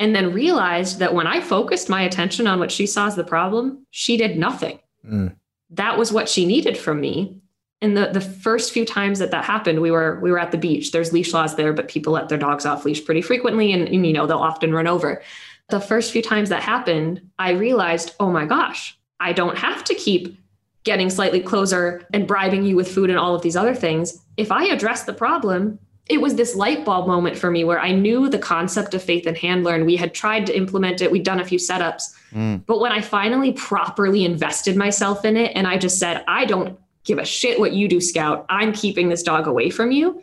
and 0.00 0.16
then 0.16 0.32
realized 0.32 0.98
that 0.98 1.14
when 1.14 1.26
I 1.26 1.40
focused 1.40 1.90
my 1.90 2.02
attention 2.02 2.46
on 2.46 2.58
what 2.58 2.72
she 2.72 2.86
saw 2.86 3.06
as 3.06 3.16
the 3.16 3.22
problem, 3.22 3.86
she 3.90 4.16
did 4.16 4.38
nothing. 4.38 4.80
Mm. 5.06 5.36
That 5.68 5.98
was 5.98 6.10
what 6.10 6.28
she 6.28 6.46
needed 6.46 6.76
from 6.76 7.00
me. 7.00 7.36
And 7.82 7.96
the, 7.96 8.08
the 8.08 8.20
first 8.20 8.72
few 8.72 8.86
times 8.86 9.18
that 9.18 9.30
that 9.30 9.44
happened, 9.44 9.80
we 9.80 9.90
were 9.90 10.18
we 10.20 10.30
were 10.30 10.38
at 10.38 10.52
the 10.52 10.58
beach. 10.58 10.90
There's 10.90 11.12
leash 11.12 11.32
laws 11.32 11.54
there, 11.54 11.72
but 11.72 11.88
people 11.88 12.14
let 12.14 12.28
their 12.28 12.38
dogs 12.38 12.66
off 12.66 12.84
leash 12.84 13.04
pretty 13.04 13.22
frequently, 13.22 13.72
and, 13.72 13.88
and 13.88 14.06
you 14.06 14.12
know 14.12 14.26
they'll 14.26 14.38
often 14.38 14.72
run 14.72 14.86
over. 14.86 15.22
The 15.68 15.80
first 15.80 16.12
few 16.12 16.22
times 16.22 16.48
that 16.48 16.62
happened, 16.62 17.20
I 17.38 17.50
realized, 17.50 18.14
oh 18.18 18.30
my 18.30 18.44
gosh, 18.44 18.98
I 19.20 19.32
don't 19.32 19.56
have 19.56 19.84
to 19.84 19.94
keep 19.94 20.36
getting 20.84 21.10
slightly 21.10 21.40
closer 21.40 22.06
and 22.12 22.26
bribing 22.26 22.64
you 22.64 22.74
with 22.74 22.92
food 22.92 23.10
and 23.10 23.18
all 23.18 23.34
of 23.34 23.42
these 23.42 23.56
other 23.56 23.74
things. 23.74 24.18
If 24.36 24.50
I 24.50 24.64
address 24.64 25.04
the 25.04 25.12
problem, 25.12 25.78
it 26.10 26.20
was 26.20 26.34
this 26.34 26.56
light 26.56 26.84
bulb 26.84 27.06
moment 27.06 27.38
for 27.38 27.52
me 27.52 27.62
where 27.62 27.78
I 27.78 27.92
knew 27.92 28.28
the 28.28 28.38
concept 28.38 28.94
of 28.94 29.02
faith 29.02 29.28
in 29.28 29.36
handler 29.36 29.74
and 29.74 29.86
we 29.86 29.94
had 29.94 30.12
tried 30.12 30.44
to 30.46 30.56
implement 30.56 31.00
it. 31.00 31.12
We'd 31.12 31.22
done 31.22 31.38
a 31.38 31.44
few 31.44 31.58
setups. 31.58 32.12
Mm. 32.32 32.66
But 32.66 32.80
when 32.80 32.90
I 32.90 33.00
finally 33.00 33.52
properly 33.52 34.24
invested 34.24 34.76
myself 34.76 35.24
in 35.24 35.36
it 35.36 35.52
and 35.54 35.68
I 35.68 35.78
just 35.78 36.00
said, 36.00 36.24
I 36.26 36.46
don't 36.46 36.76
give 37.04 37.18
a 37.18 37.24
shit 37.24 37.60
what 37.60 37.74
you 37.74 37.86
do, 37.86 38.00
Scout, 38.00 38.44
I'm 38.48 38.72
keeping 38.72 39.08
this 39.08 39.22
dog 39.22 39.46
away 39.46 39.70
from 39.70 39.92
you. 39.92 40.20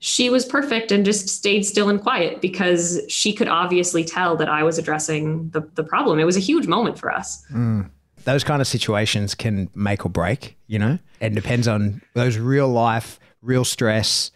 She 0.00 0.30
was 0.30 0.44
perfect 0.44 0.90
and 0.90 1.04
just 1.04 1.28
stayed 1.28 1.64
still 1.64 1.88
and 1.88 2.00
quiet 2.00 2.40
because 2.40 3.00
she 3.08 3.32
could 3.32 3.48
obviously 3.48 4.02
tell 4.02 4.36
that 4.36 4.48
I 4.48 4.64
was 4.64 4.78
addressing 4.78 5.50
the, 5.50 5.60
the 5.74 5.84
problem. 5.84 6.18
It 6.18 6.24
was 6.24 6.36
a 6.36 6.40
huge 6.40 6.66
moment 6.66 6.98
for 6.98 7.12
us. 7.12 7.44
Mm. 7.52 7.88
Those 8.24 8.42
kind 8.42 8.60
of 8.60 8.66
situations 8.66 9.36
can 9.36 9.70
make 9.76 10.04
or 10.04 10.08
break, 10.08 10.56
you 10.66 10.78
know, 10.78 10.98
and 11.20 11.36
depends 11.36 11.68
on 11.68 12.02
those 12.14 12.36
real 12.36 12.68
life, 12.68 13.20
real 13.42 13.64
stress. 13.64 14.32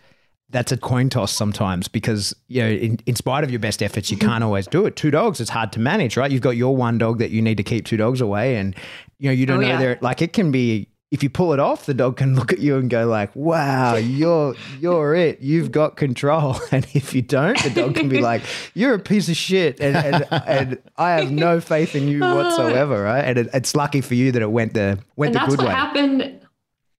That's 0.54 0.70
a 0.70 0.76
coin 0.76 1.08
toss 1.10 1.32
sometimes 1.32 1.88
because, 1.88 2.32
you 2.46 2.62
know, 2.62 2.68
in, 2.70 2.98
in 3.06 3.16
spite 3.16 3.42
of 3.42 3.50
your 3.50 3.58
best 3.58 3.82
efforts, 3.82 4.08
you 4.12 4.16
can't 4.16 4.44
always 4.44 4.68
do 4.68 4.86
it. 4.86 4.94
Two 4.94 5.10
dogs, 5.10 5.40
it's 5.40 5.50
hard 5.50 5.72
to 5.72 5.80
manage, 5.80 6.16
right? 6.16 6.30
You've 6.30 6.42
got 6.42 6.56
your 6.56 6.76
one 6.76 6.96
dog 6.96 7.18
that 7.18 7.30
you 7.32 7.42
need 7.42 7.56
to 7.56 7.64
keep 7.64 7.84
two 7.84 7.96
dogs 7.96 8.20
away. 8.20 8.54
And, 8.56 8.74
you 9.18 9.28
know, 9.28 9.32
you 9.34 9.46
don't 9.46 9.58
Oh, 9.58 9.62
know 9.62 9.66
yeah. 9.66 9.78
there, 9.78 9.98
like 10.00 10.22
it 10.22 10.32
can 10.32 10.52
be, 10.52 10.88
if 11.10 11.24
you 11.24 11.28
pull 11.28 11.52
it 11.54 11.58
off, 11.58 11.86
the 11.86 11.94
dog 11.94 12.16
can 12.16 12.34
look 12.38 12.52
at 12.52 12.60
you 12.60 12.76
and 12.76 12.88
go 12.88 13.04
like, 13.06 13.34
wow, 13.34 13.96
you're, 13.96 14.54
you're 14.80 15.14
it. 15.16 15.40
You've 15.40 15.72
got 15.72 15.96
control. 15.96 16.56
And 16.70 16.86
if 16.94 17.14
you 17.16 17.22
don't, 17.22 17.60
the 17.62 17.70
dog 17.70 17.96
can 17.96 18.08
be 18.08 18.20
like, 18.30 18.42
you're 18.74 18.94
a 18.94 18.98
piece 19.00 19.28
of 19.28 19.36
shit. 19.36 19.80
And, 19.80 19.96
and, 19.96 20.24
and 20.46 20.82
I 20.96 21.10
have 21.20 21.32
no 21.32 21.60
faith 21.60 21.96
in 21.96 22.06
you 22.06 22.20
whatsoever. 22.20 23.02
Right. 23.02 23.24
And 23.24 23.38
it, 23.38 23.48
it's 23.52 23.74
lucky 23.74 24.00
for 24.02 24.14
you 24.14 24.30
that 24.30 24.40
it 24.42 24.52
went 24.52 24.74
the, 24.74 25.00
went 25.16 25.34
and 25.34 25.50
the 25.50 25.56
good 25.56 25.66
way. 25.66 25.72
happened 25.72 26.40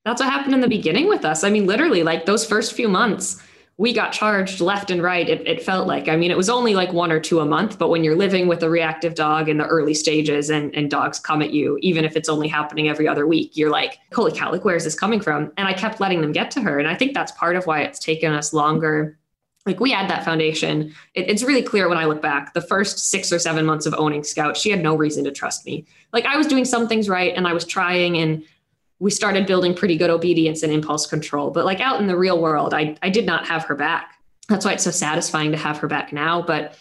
that's 0.05 0.21
what 0.21 0.29
happened 0.29 0.53
in 0.53 0.61
the 0.61 0.67
beginning 0.67 1.07
with 1.07 1.25
us 1.25 1.43
i 1.43 1.49
mean 1.49 1.65
literally 1.65 2.03
like 2.03 2.25
those 2.25 2.45
first 2.45 2.73
few 2.73 2.87
months 2.87 3.41
we 3.77 3.91
got 3.91 4.13
charged 4.13 4.61
left 4.61 4.89
and 4.89 5.03
right 5.03 5.27
it, 5.27 5.45
it 5.45 5.61
felt 5.61 5.87
like 5.87 6.07
i 6.07 6.15
mean 6.15 6.31
it 6.31 6.37
was 6.37 6.49
only 6.49 6.75
like 6.75 6.93
one 6.93 7.11
or 7.11 7.19
two 7.19 7.39
a 7.39 7.45
month 7.45 7.77
but 7.77 7.89
when 7.89 8.03
you're 8.03 8.15
living 8.15 8.47
with 8.47 8.63
a 8.63 8.69
reactive 8.69 9.15
dog 9.15 9.49
in 9.49 9.57
the 9.57 9.65
early 9.65 9.93
stages 9.93 10.49
and, 10.49 10.73
and 10.75 10.89
dogs 10.89 11.19
come 11.19 11.41
at 11.41 11.51
you 11.51 11.77
even 11.81 12.05
if 12.05 12.15
it's 12.15 12.29
only 12.29 12.47
happening 12.47 12.87
every 12.87 13.07
other 13.07 13.27
week 13.27 13.57
you're 13.57 13.69
like 13.69 13.99
holy 14.13 14.31
cow 14.31 14.51
like 14.51 14.63
where 14.63 14.75
is 14.75 14.85
this 14.85 14.97
coming 14.97 15.19
from 15.19 15.51
and 15.57 15.67
i 15.67 15.73
kept 15.73 15.99
letting 15.99 16.21
them 16.21 16.31
get 16.31 16.51
to 16.51 16.61
her 16.61 16.79
and 16.79 16.87
i 16.87 16.95
think 16.95 17.13
that's 17.13 17.31
part 17.33 17.55
of 17.55 17.65
why 17.65 17.81
it's 17.81 17.99
taken 17.99 18.31
us 18.31 18.53
longer 18.53 19.17
like 19.65 19.79
we 19.79 19.91
had 19.91 20.09
that 20.09 20.23
foundation. 20.23 20.93
It, 21.15 21.27
it's 21.27 21.43
really 21.43 21.63
clear 21.63 21.89
when 21.89 21.97
I 21.97 22.05
look 22.05 22.21
back. 22.21 22.53
The 22.53 22.61
first 22.61 23.09
six 23.09 23.33
or 23.33 23.39
seven 23.39 23.65
months 23.65 23.85
of 23.85 23.95
owning 23.97 24.23
Scout, 24.23 24.55
she 24.55 24.69
had 24.69 24.81
no 24.81 24.95
reason 24.95 25.23
to 25.23 25.31
trust 25.31 25.65
me. 25.65 25.85
Like 26.13 26.25
I 26.25 26.37
was 26.37 26.47
doing 26.47 26.65
some 26.65 26.87
things 26.87 27.09
right 27.09 27.35
and 27.35 27.47
I 27.47 27.53
was 27.53 27.65
trying, 27.65 28.17
and 28.17 28.43
we 28.99 29.11
started 29.11 29.45
building 29.45 29.73
pretty 29.73 29.97
good 29.97 30.09
obedience 30.09 30.63
and 30.63 30.71
impulse 30.71 31.05
control. 31.05 31.51
But 31.51 31.65
like 31.65 31.81
out 31.81 31.99
in 31.99 32.07
the 32.07 32.17
real 32.17 32.41
world, 32.41 32.73
I, 32.73 32.97
I 33.01 33.09
did 33.09 33.25
not 33.25 33.47
have 33.47 33.65
her 33.65 33.75
back. 33.75 34.15
That's 34.47 34.65
why 34.65 34.73
it's 34.73 34.83
so 34.83 34.91
satisfying 34.91 35.51
to 35.51 35.57
have 35.57 35.77
her 35.79 35.87
back 35.87 36.13
now. 36.13 36.41
But 36.41 36.77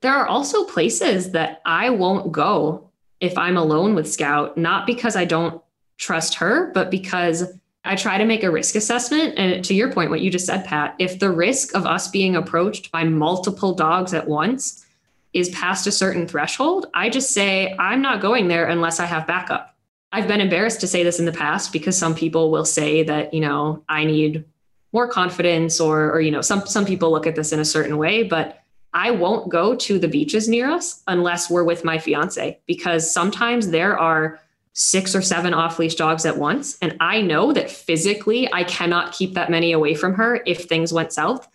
there 0.00 0.14
are 0.14 0.26
also 0.26 0.64
places 0.64 1.32
that 1.32 1.60
I 1.66 1.90
won't 1.90 2.32
go 2.32 2.90
if 3.20 3.36
I'm 3.36 3.56
alone 3.56 3.94
with 3.94 4.10
Scout, 4.10 4.56
not 4.56 4.86
because 4.86 5.16
I 5.16 5.24
don't 5.24 5.60
trust 5.98 6.34
her, 6.36 6.70
but 6.72 6.90
because 6.90 7.52
I 7.84 7.96
try 7.96 8.18
to 8.18 8.24
make 8.24 8.44
a 8.44 8.50
risk 8.50 8.76
assessment. 8.76 9.34
And 9.36 9.64
to 9.64 9.74
your 9.74 9.92
point, 9.92 10.10
what 10.10 10.20
you 10.20 10.30
just 10.30 10.46
said, 10.46 10.64
Pat, 10.64 10.94
if 10.98 11.18
the 11.18 11.30
risk 11.30 11.74
of 11.74 11.86
us 11.86 12.08
being 12.08 12.36
approached 12.36 12.92
by 12.92 13.04
multiple 13.04 13.74
dogs 13.74 14.14
at 14.14 14.28
once 14.28 14.84
is 15.32 15.48
past 15.50 15.86
a 15.86 15.92
certain 15.92 16.26
threshold, 16.26 16.86
I 16.94 17.10
just 17.10 17.30
say, 17.30 17.74
I'm 17.78 18.00
not 18.00 18.20
going 18.20 18.48
there 18.48 18.66
unless 18.66 19.00
I 19.00 19.06
have 19.06 19.26
backup. 19.26 19.74
I've 20.12 20.28
been 20.28 20.40
embarrassed 20.40 20.80
to 20.80 20.86
say 20.86 21.02
this 21.02 21.18
in 21.18 21.26
the 21.26 21.32
past 21.32 21.72
because 21.72 21.96
some 21.96 22.14
people 22.14 22.50
will 22.50 22.64
say 22.64 23.02
that, 23.02 23.34
you 23.34 23.40
know, 23.40 23.84
I 23.88 24.04
need 24.04 24.44
more 24.92 25.06
confidence 25.06 25.80
or, 25.80 26.10
or 26.10 26.20
you 26.20 26.30
know, 26.30 26.40
some, 26.40 26.66
some 26.66 26.86
people 26.86 27.10
look 27.10 27.26
at 27.26 27.36
this 27.36 27.52
in 27.52 27.60
a 27.60 27.64
certain 27.64 27.98
way, 27.98 28.22
but 28.22 28.62
I 28.94 29.10
won't 29.10 29.50
go 29.50 29.74
to 29.74 29.98
the 29.98 30.08
beaches 30.08 30.48
near 30.48 30.70
us 30.70 31.02
unless 31.06 31.50
we're 31.50 31.64
with 31.64 31.84
my 31.84 31.98
fiance 31.98 32.58
because 32.66 33.10
sometimes 33.10 33.68
there 33.68 33.98
are 33.98 34.40
six 34.72 35.14
or 35.14 35.20
seven 35.20 35.52
off 35.52 35.78
leash 35.78 35.96
dogs 35.96 36.24
at 36.24 36.38
once. 36.38 36.78
And 36.80 36.96
I 37.00 37.20
know 37.20 37.52
that 37.52 37.70
physically 37.70 38.50
I 38.52 38.64
cannot 38.64 39.12
keep 39.12 39.34
that 39.34 39.50
many 39.50 39.72
away 39.72 39.94
from 39.94 40.14
her 40.14 40.40
if 40.46 40.64
things 40.64 40.92
went 40.92 41.12
south. 41.12 41.46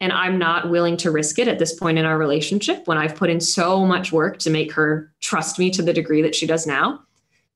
And 0.00 0.12
I'm 0.12 0.38
not 0.38 0.70
willing 0.70 0.98
to 0.98 1.10
risk 1.10 1.38
it 1.38 1.48
at 1.48 1.58
this 1.58 1.74
point 1.74 1.98
in 1.98 2.04
our 2.04 2.18
relationship 2.18 2.86
when 2.86 2.98
I've 2.98 3.16
put 3.16 3.30
in 3.30 3.40
so 3.40 3.84
much 3.84 4.12
work 4.12 4.38
to 4.40 4.50
make 4.50 4.72
her 4.72 5.10
trust 5.20 5.58
me 5.58 5.70
to 5.70 5.82
the 5.82 5.94
degree 5.94 6.22
that 6.22 6.34
she 6.34 6.46
does 6.46 6.66
now. 6.66 7.02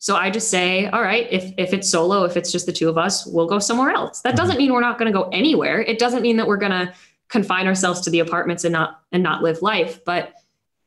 So 0.01 0.16
I 0.16 0.31
just 0.31 0.51
say, 0.51 0.86
all 0.86 1.02
right, 1.02 1.28
if 1.31 1.52
if 1.56 1.72
it's 1.72 1.89
solo, 1.89 2.24
if 2.24 2.36
it's 2.36 2.51
just 2.51 2.66
the 2.66 2.72
two 2.72 2.89
of 2.89 2.98
us, 2.98 3.27
we'll 3.27 3.47
go 3.47 3.59
somewhere 3.59 3.90
else. 3.90 4.22
That 4.22 4.35
doesn't 4.35 4.55
mm-hmm. 4.55 4.59
mean 4.59 4.72
we're 4.72 4.81
not 4.81 4.98
going 4.98 5.12
to 5.12 5.16
go 5.16 5.28
anywhere. 5.28 5.81
It 5.81 5.98
doesn't 5.98 6.22
mean 6.22 6.39
that 6.39 6.47
we're 6.47 6.56
going 6.56 6.72
to 6.72 6.93
confine 7.28 7.66
ourselves 7.66 8.01
to 8.02 8.10
the 8.10 8.18
apartments 8.20 8.64
and 8.64 8.72
not 8.72 9.02
and 9.12 9.22
not 9.22 9.43
live 9.43 9.62
life, 9.62 10.05
but 10.05 10.35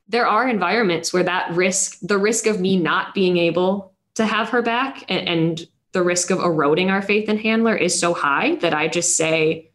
there 0.08 0.28
are 0.28 0.48
environments 0.48 1.14
where 1.14 1.24
that 1.24 1.52
risk, 1.54 2.00
the 2.02 2.18
risk 2.18 2.46
of 2.48 2.60
me 2.60 2.78
not 2.78 3.14
being 3.14 3.38
able 3.38 3.94
to 4.16 4.26
have 4.26 4.50
her 4.50 4.62
back 4.62 5.06
and, 5.10 5.28
and 5.28 5.68
the 5.94 6.04
risk 6.04 6.30
of 6.30 6.40
eroding 6.40 6.90
our 6.90 7.02
faith 7.02 7.30
in 7.30 7.38
Handler 7.38 7.76
is 7.76 7.98
so 7.98 8.14
high 8.14 8.56
that 8.56 8.74
I 8.74 8.88
just 8.88 9.16
say, 9.16 9.72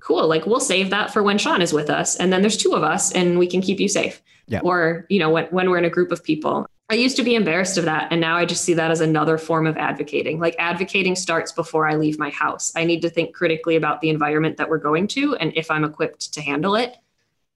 cool, 0.00 0.28
like 0.28 0.44
we'll 0.46 0.60
save 0.60 0.90
that 0.90 1.12
for 1.12 1.22
when 1.22 1.38
Sean 1.38 1.62
is 1.62 1.72
with 1.72 1.88
us. 1.88 2.16
And 2.16 2.32
then 2.32 2.42
there's 2.42 2.56
two 2.56 2.72
of 2.74 2.82
us 2.82 3.12
and 3.12 3.38
we 3.38 3.46
can 3.46 3.62
keep 3.62 3.80
you 3.80 3.88
safe. 3.88 4.20
Yeah. 4.46 4.60
Or, 4.62 5.06
you 5.08 5.18
know, 5.18 5.30
when, 5.30 5.46
when 5.46 5.70
we're 5.70 5.78
in 5.78 5.84
a 5.84 5.90
group 5.90 6.12
of 6.12 6.22
people. 6.22 6.66
I 6.92 6.96
used 6.96 7.16
to 7.16 7.22
be 7.22 7.34
embarrassed 7.34 7.78
of 7.78 7.86
that. 7.86 8.08
And 8.10 8.20
now 8.20 8.36
I 8.36 8.44
just 8.44 8.64
see 8.64 8.74
that 8.74 8.90
as 8.90 9.00
another 9.00 9.38
form 9.38 9.66
of 9.66 9.78
advocating. 9.78 10.38
Like 10.38 10.54
advocating 10.58 11.16
starts 11.16 11.50
before 11.50 11.88
I 11.88 11.96
leave 11.96 12.18
my 12.18 12.28
house. 12.28 12.70
I 12.76 12.84
need 12.84 13.00
to 13.00 13.08
think 13.08 13.34
critically 13.34 13.76
about 13.76 14.02
the 14.02 14.10
environment 14.10 14.58
that 14.58 14.68
we're 14.68 14.76
going 14.76 15.08
to 15.08 15.34
and 15.36 15.54
if 15.56 15.70
I'm 15.70 15.84
equipped 15.84 16.34
to 16.34 16.42
handle 16.42 16.74
it. 16.74 16.98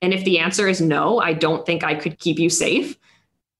And 0.01 0.11
if 0.11 0.23
the 0.25 0.39
answer 0.39 0.67
is 0.67 0.81
no, 0.81 1.19
I 1.19 1.33
don't 1.33 1.67
think 1.67 1.83
I 1.83 1.93
could 1.93 2.17
keep 2.17 2.39
you 2.39 2.49
safe, 2.49 2.97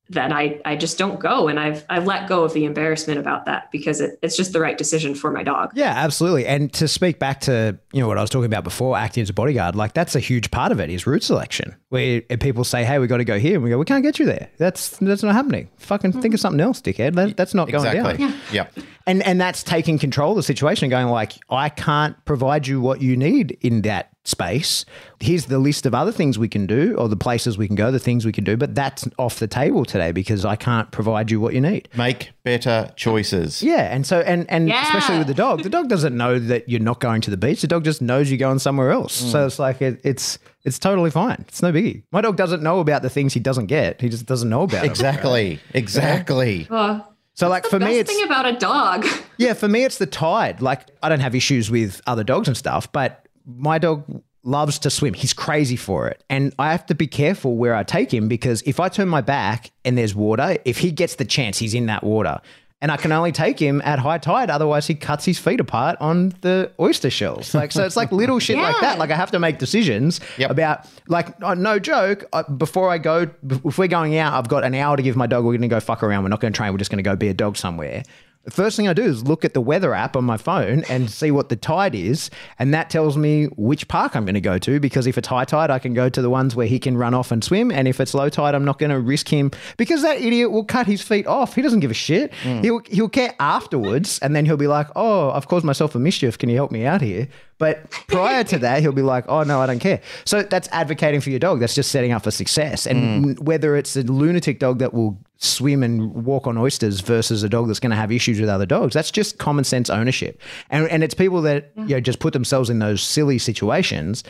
then 0.10 0.32
I, 0.32 0.62
I 0.66 0.76
just 0.76 0.98
don't 0.98 1.20
go. 1.20 1.48
And 1.48 1.60
I've, 1.60 1.86
I've 1.90 2.06
let 2.06 2.28
go 2.28 2.44
of 2.44 2.54
the 2.54 2.66
embarrassment 2.66 3.20
about 3.20 3.46
that 3.46 3.72
because 3.72 4.00
it, 4.02 4.18
it's 4.22 4.38
just 4.38 4.54
the 4.54 4.60
right 4.60 4.78
decision 4.78 5.16
for 5.16 5.32
my 5.32 5.44
dog. 5.44 5.72
Yeah, 5.76 5.94
absolutely. 5.96 6.46
And 6.46 6.72
to 6.74 6.88
speak 6.88 7.20
back 7.20 7.42
to, 7.42 7.78
you 7.92 8.02
know, 8.02 8.08
what 8.08 8.18
I 8.18 8.22
was 8.22 8.30
talking 8.30 8.46
about 8.46 8.64
before, 8.64 8.98
acting 8.98 9.22
as 9.22 9.30
a 9.30 9.34
bodyguard, 9.34 9.76
like 9.76 9.94
that's 9.94 10.16
a 10.16 10.20
huge 10.20 10.50
part 10.52 10.72
of 10.72 10.80
it 10.80 10.90
is 10.90 11.06
route 11.06 11.24
selection. 11.24 11.76
Where 11.90 12.22
people 12.22 12.64
say, 12.66 12.84
hey, 12.84 13.00
we 13.00 13.08
got 13.08 13.18
to 13.18 13.26
go 13.26 13.40
here. 13.40 13.56
And 13.56 13.64
we 13.64 13.70
go, 13.70 13.78
we 13.78 13.86
can't 13.86 14.04
get 14.04 14.20
you 14.20 14.26
there. 14.26 14.50
That's 14.58 14.98
that's 14.98 15.24
not 15.24 15.34
happening. 15.34 15.70
Fucking 15.78 16.12
think 16.22 16.34
of 16.34 16.40
something 16.40 16.60
else, 16.60 16.82
dickhead. 16.82 17.16
That, 17.16 17.38
that's 17.38 17.54
not 17.54 17.70
going 17.70 17.86
Exactly. 17.86 18.28
down. 18.28 18.36
Yep. 18.52 18.74
And 19.06 19.24
and 19.24 19.40
that's 19.40 19.64
taking 19.64 19.98
control 19.98 20.32
of 20.32 20.36
the 20.36 20.44
situation 20.44 20.86
and 20.86 20.92
going 20.92 21.08
like, 21.08 21.34
I 21.50 21.70
can't 21.70 22.18
provide 22.26 22.68
you 22.68 22.82
what 22.82 23.02
you 23.02 23.16
need 23.16 23.58
in 23.62 23.84
that 23.84 24.10
space. 24.28 24.84
Here's 25.20 25.46
the 25.46 25.58
list 25.58 25.86
of 25.86 25.96
other 25.96 26.12
things 26.12 26.38
we 26.38 26.50
can 26.50 26.68
do 26.68 26.96
or 26.98 27.08
the 27.08 27.16
places 27.16 27.58
we 27.58 27.66
can 27.66 27.76
go, 27.76 27.90
the 27.92 27.98
things 28.00 28.26
we 28.26 28.32
can 28.32 28.44
do, 28.44 28.58
but 28.58 28.76
that's 28.76 29.08
off 29.18 29.40
the 29.40 29.48
table 29.48 29.86
today 29.86 30.12
because 30.12 30.44
I 30.46 30.56
can't 30.56 30.92
provide 30.92 31.32
you 31.32 31.40
what 31.40 31.54
you 31.54 31.62
need. 31.62 31.88
Make 31.96 32.32
better 32.44 32.92
choices. 32.96 33.64
Yeah, 33.64 33.94
and 33.94 34.06
so 34.06 34.20
and 34.20 34.46
and 34.50 34.68
Yeah. 34.68 34.84
especially 34.84 35.18
with 35.20 35.28
the 35.28 35.34
dog, 35.34 35.64
the 35.64 35.70
dog 35.70 35.88
doesn't 35.88 36.16
know 36.16 36.38
that 36.40 36.68
you're 36.70 36.82
not 36.82 37.00
going 37.00 37.22
to 37.22 37.32
the 37.32 37.38
beach. 37.38 37.62
The 37.62 37.68
dog 37.68 37.84
just 37.86 38.02
knows 38.02 38.30
you're 38.30 38.38
going 38.38 38.60
somewhere 38.60 38.92
else. 38.92 39.24
Mm. 39.24 39.32
So 39.32 39.46
it's 39.46 39.60
like 39.60 39.82
it, 39.82 40.02
it's 40.04 40.38
it's 40.66 40.78
totally 40.78 41.10
fine. 41.10 41.46
It's 41.48 41.62
no 41.62 41.72
biggie. 41.72 42.04
My 42.12 42.20
dog 42.22 42.36
doesn't 42.36 42.62
know 42.62 42.80
about 42.82 43.02
the 43.02 43.10
things 43.10 43.34
he 43.34 43.40
doesn't 43.40 43.68
get. 43.68 44.02
He 44.02 44.10
just 44.10 44.26
doesn't 44.26 44.50
know 44.50 44.64
about 44.64 44.82
them. 44.82 44.90
Exactly. 44.92 45.60
Exactly. 45.74 46.68
Uh, 46.70 47.00
So 47.34 47.48
like 47.48 47.68
for 47.68 47.80
me, 47.80 48.00
it's 48.00 48.12
thing 48.12 48.26
about 48.26 48.48
a 48.48 48.54
dog. 48.54 49.06
yeah, 49.38 49.54
for 49.54 49.68
me 49.68 49.84
it's 49.84 50.00
the 50.00 50.08
tide. 50.08 50.60
Like 50.60 50.88
I 51.04 51.08
don't 51.10 51.20
have 51.20 51.36
issues 51.36 51.70
with 51.70 52.02
other 52.08 52.24
dogs 52.24 52.48
and 52.48 52.58
stuff, 52.58 52.92
but 52.92 53.27
my 53.48 53.80
dog 53.80 54.04
loves 54.44 54.78
to 54.80 54.90
swim. 54.90 55.14
He's 55.14 55.34
crazy 55.34 55.76
for 55.76 56.08
it. 56.08 56.24
And 56.30 56.54
I 56.60 56.72
have 56.72 56.86
to 56.88 56.96
be 56.96 57.08
careful 57.08 57.58
where 57.58 57.74
I 57.76 57.84
take 57.84 58.14
him 58.14 58.28
because 58.28 58.62
if 58.64 58.80
I 58.80 58.88
turn 58.90 59.08
my 59.10 59.22
back 59.22 59.72
and 59.84 59.98
there's 59.98 60.14
water, 60.14 60.58
if 60.66 60.78
he 60.78 60.92
gets 60.92 61.16
the 61.16 61.26
chance, 61.26 61.58
he's 61.58 61.74
in 61.74 61.88
that 61.88 62.04
water. 62.04 62.40
And 62.80 62.92
I 62.92 62.98
can 62.98 63.12
only 63.12 63.32
take 63.32 63.58
him 63.58 63.82
at 63.84 63.98
high 63.98 64.20
tide, 64.20 64.52
otherwise 64.52 64.86
he 64.86 64.94
cuts 64.94 65.26
his 65.26 65.40
feet 65.40 65.60
apart 65.60 65.98
on 66.00 66.30
the 66.42 66.72
oyster 66.80 67.10
shells. 67.10 67.56
Like 67.56 67.72
so, 67.72 67.84
it's 67.84 67.96
like 67.98 68.12
little 68.12 68.38
shit 68.38 68.56
like 68.58 68.80
that. 68.82 69.00
Like 69.00 69.10
I 69.10 69.16
have 69.16 69.32
to 69.32 69.40
make 69.40 69.58
decisions 69.58 70.20
Yep. 70.38 70.52
about 70.52 70.88
like 71.08 71.30
uh, 71.42 71.56
no 71.56 71.80
joke. 71.80 72.26
Uh, 72.32 72.44
before 72.44 72.92
I 72.92 73.00
go, 73.00 73.28
if 73.66 73.80
we're 73.80 73.88
going 73.88 74.16
out, 74.18 74.34
I've 74.34 74.48
got 74.48 74.64
an 74.64 74.76
hour 74.76 74.96
to 74.96 75.02
give 75.02 75.16
my 75.16 75.26
dog. 75.26 75.44
We're 75.44 75.54
going 75.54 75.62
to 75.64 75.68
go 75.70 75.80
fuck 75.80 76.04
around. 76.04 76.22
We're 76.22 76.30
not 76.30 76.40
going 76.40 76.54
to 76.54 76.58
train. 76.58 76.72
We're 76.72 76.78
just 76.78 76.92
going 76.92 77.04
to 77.04 77.10
go 77.10 77.16
be 77.16 77.30
a 77.30 77.34
dog 77.34 77.58
somewhere. 77.58 78.04
The 78.48 78.52
first 78.52 78.78
thing 78.78 78.88
I 78.88 78.94
do 78.94 79.04
is 79.04 79.28
look 79.28 79.44
at 79.44 79.54
the 79.54 79.60
weather 79.60 79.94
app 79.94 80.16
on 80.16 80.24
my 80.24 80.38
phone 80.38 80.86
and 80.90 81.12
see 81.12 81.32
what 81.32 81.50
the 81.50 81.58
tide 81.58 81.94
is, 81.94 82.30
and 82.58 82.74
that 82.74 82.90
tells 82.90 83.18
me 83.18 83.48
which 83.58 83.90
park 83.90 84.16
I'm 84.16 84.24
going 84.24 84.36
to 84.36 84.42
go 84.42 84.58
to. 84.58 84.80
Because 84.80 85.06
if 85.06 85.18
it's 85.18 85.28
high 85.28 85.44
tide, 85.44 85.70
I 85.70 85.80
can 85.80 85.94
go 85.94 86.08
to 86.08 86.22
the 86.22 86.30
ones 86.30 86.56
where 86.56 86.66
he 86.66 86.80
can 86.80 86.96
run 86.96 87.14
off 87.14 87.30
and 87.30 87.44
swim, 87.44 87.72
and 87.72 87.90
if 87.90 88.00
it's 88.00 88.14
low 88.14 88.30
tide, 88.30 88.56
I'm 88.56 88.64
not 88.64 88.80
going 88.80 88.92
to 88.92 89.02
risk 89.02 89.28
him 89.28 89.52
because 89.76 90.02
that 90.02 90.22
idiot 90.22 90.50
will 90.50 90.64
cut 90.64 90.88
his 90.88 91.02
feet 91.02 91.28
off. 91.28 91.56
He 91.56 91.62
doesn't 91.62 91.82
give 91.82 91.92
a 91.92 91.94
shit. 91.94 92.32
Mm. 92.44 92.64
He'll 92.64 92.80
he'll 92.88 93.10
care 93.10 93.36
afterwards, 93.42 94.18
and 94.20 94.34
then 94.34 94.46
he'll 94.46 94.56
be 94.56 94.68
like, 94.68 94.88
"Oh, 94.96 95.32
I've 95.32 95.50
caused 95.50 95.66
myself 95.66 95.94
a 95.94 96.00
mischief. 96.00 96.38
Can 96.38 96.48
you 96.48 96.56
help 96.56 96.72
me 96.72 96.86
out 96.86 97.02
here?" 97.02 97.28
But 97.58 97.90
prior 98.08 98.44
to 98.46 98.60
that, 98.60 98.82
he'll 98.82 98.92
be 98.92 99.02
like, 99.02 99.26
"Oh 99.28 99.44
no, 99.44 99.62
I 99.62 99.66
don't 99.66 99.80
care." 99.80 100.02
So 100.26 100.44
that's 100.44 100.68
advocating 100.72 101.22
for 101.22 101.30
your 101.30 101.40
dog. 101.40 101.60
That's 101.60 101.74
just 101.74 101.92
setting 101.92 102.12
up 102.12 102.24
for 102.24 102.32
success. 102.32 102.86
And 102.86 103.26
mm. 103.26 103.40
whether 103.40 103.76
it's 103.76 103.96
a 103.96 104.04
lunatic 104.04 104.60
dog 104.60 104.80
that 104.80 104.94
will 104.94 105.18
swim 105.38 105.84
and 105.84 106.26
walk 106.26 106.48
on 106.48 106.58
oysters 106.58 107.00
versus 107.02 107.44
a 107.44 107.50
dog 107.50 107.68
that's 107.68 107.80
going 107.80 107.92
to 107.92 107.96
have 107.96 108.12
issues 108.12 108.40
with 108.40 108.50
other 108.50 108.66
dogs, 108.66 108.94
that's 108.94 109.12
just 109.12 109.38
common 109.38 109.64
sense 109.64 109.90
ownership. 109.90 110.40
And 110.70 110.88
and 110.90 111.04
it's 111.04 111.14
people 111.14 111.42
that 111.44 111.76
mm. 111.76 111.90
you 111.90 111.96
know 111.96 112.00
just 112.00 112.20
put 112.20 112.34
themselves 112.34 112.70
in 112.70 112.80
those 112.80 113.02
silly 113.02 113.40
situations. 113.40 114.24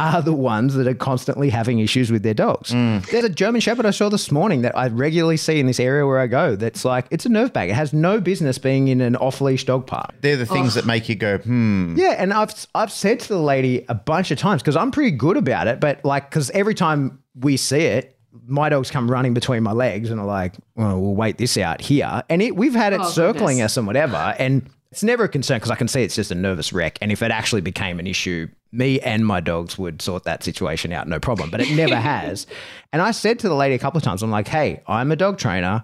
Are 0.00 0.22
the 0.22 0.32
ones 0.32 0.74
that 0.74 0.86
are 0.86 0.94
constantly 0.94 1.50
having 1.50 1.78
issues 1.78 2.10
with 2.10 2.22
their 2.22 2.32
dogs. 2.34 2.70
There's 2.70 3.24
a 3.24 3.28
German 3.28 3.60
Shepherd 3.60 3.84
I 3.86 3.90
saw 3.90 4.08
this 4.08 4.30
morning 4.30 4.62
that 4.62 4.76
I 4.76 4.88
regularly 4.88 5.36
see 5.36 5.60
in 5.60 5.66
this 5.66 5.78
area 5.78 6.06
where 6.06 6.18
I 6.18 6.26
go. 6.26 6.56
That's 6.56 6.84
like 6.84 7.06
it's 7.10 7.26
a 7.26 7.28
nerve 7.28 7.52
bag. 7.52 7.68
It 7.70 7.74
has 7.74 7.92
no 7.92 8.20
business 8.20 8.56
being 8.58 8.88
in 8.88 9.00
an 9.02 9.16
off 9.16 9.40
leash 9.40 9.64
dog 9.64 9.86
park. 9.86 10.14
They're 10.22 10.36
the 10.38 10.46
things 10.46 10.74
that 10.74 10.86
make 10.86 11.08
you 11.08 11.14
go, 11.16 11.38
hmm. 11.38 11.94
Yeah, 11.96 12.14
and 12.18 12.32
I've 12.32 12.66
I've 12.74 12.90
said 12.92 13.20
to 13.20 13.28
the 13.28 13.38
lady 13.38 13.84
a 13.88 13.94
bunch 13.94 14.30
of 14.30 14.38
times 14.38 14.62
because 14.62 14.76
I'm 14.76 14.90
pretty 14.90 15.10
good 15.12 15.36
about 15.36 15.66
it, 15.68 15.80
but 15.80 16.04
like 16.04 16.30
because 16.30 16.50
every 16.50 16.74
time 16.74 17.18
we 17.38 17.56
see 17.58 17.82
it, 17.82 18.16
my 18.46 18.68
dogs 18.68 18.90
come 18.90 19.10
running 19.10 19.34
between 19.34 19.62
my 19.62 19.72
legs 19.72 20.10
and 20.10 20.18
are 20.20 20.26
like, 20.26 20.54
"Well, 20.76 21.00
we'll 21.00 21.14
wait 21.14 21.36
this 21.36 21.56
out 21.58 21.80
here," 21.80 22.22
and 22.30 22.40
it 22.40 22.56
we've 22.56 22.74
had 22.74 22.92
it 22.92 23.00
Oh, 23.02 23.08
circling 23.08 23.56
goodness. 23.58 23.72
us 23.72 23.76
and 23.76 23.86
whatever, 23.86 24.34
and 24.38 24.68
it's 24.90 25.02
never 25.02 25.24
a 25.24 25.28
concern 25.28 25.58
because 25.58 25.70
I 25.70 25.76
can 25.76 25.88
see 25.88 26.02
it's 26.02 26.16
just 26.16 26.30
a 26.30 26.34
nervous 26.34 26.72
wreck, 26.72 26.98
and 27.00 27.12
if 27.12 27.22
it 27.22 27.30
actually 27.30 27.60
became 27.60 27.98
an 27.98 28.06
issue. 28.06 28.48
Me 28.72 29.00
and 29.00 29.26
my 29.26 29.40
dogs 29.40 29.76
would 29.76 30.00
sort 30.00 30.22
that 30.22 30.44
situation 30.44 30.92
out, 30.92 31.08
no 31.08 31.18
problem. 31.18 31.50
But 31.50 31.60
it 31.60 31.74
never 31.74 31.96
has. 32.00 32.46
And 32.92 33.02
I 33.02 33.10
said 33.10 33.40
to 33.40 33.48
the 33.48 33.56
lady 33.56 33.74
a 33.74 33.80
couple 33.80 33.98
of 33.98 34.04
times, 34.04 34.22
I'm 34.22 34.30
like, 34.30 34.46
hey, 34.46 34.80
I'm 34.86 35.10
a 35.10 35.16
dog 35.16 35.38
trainer 35.38 35.82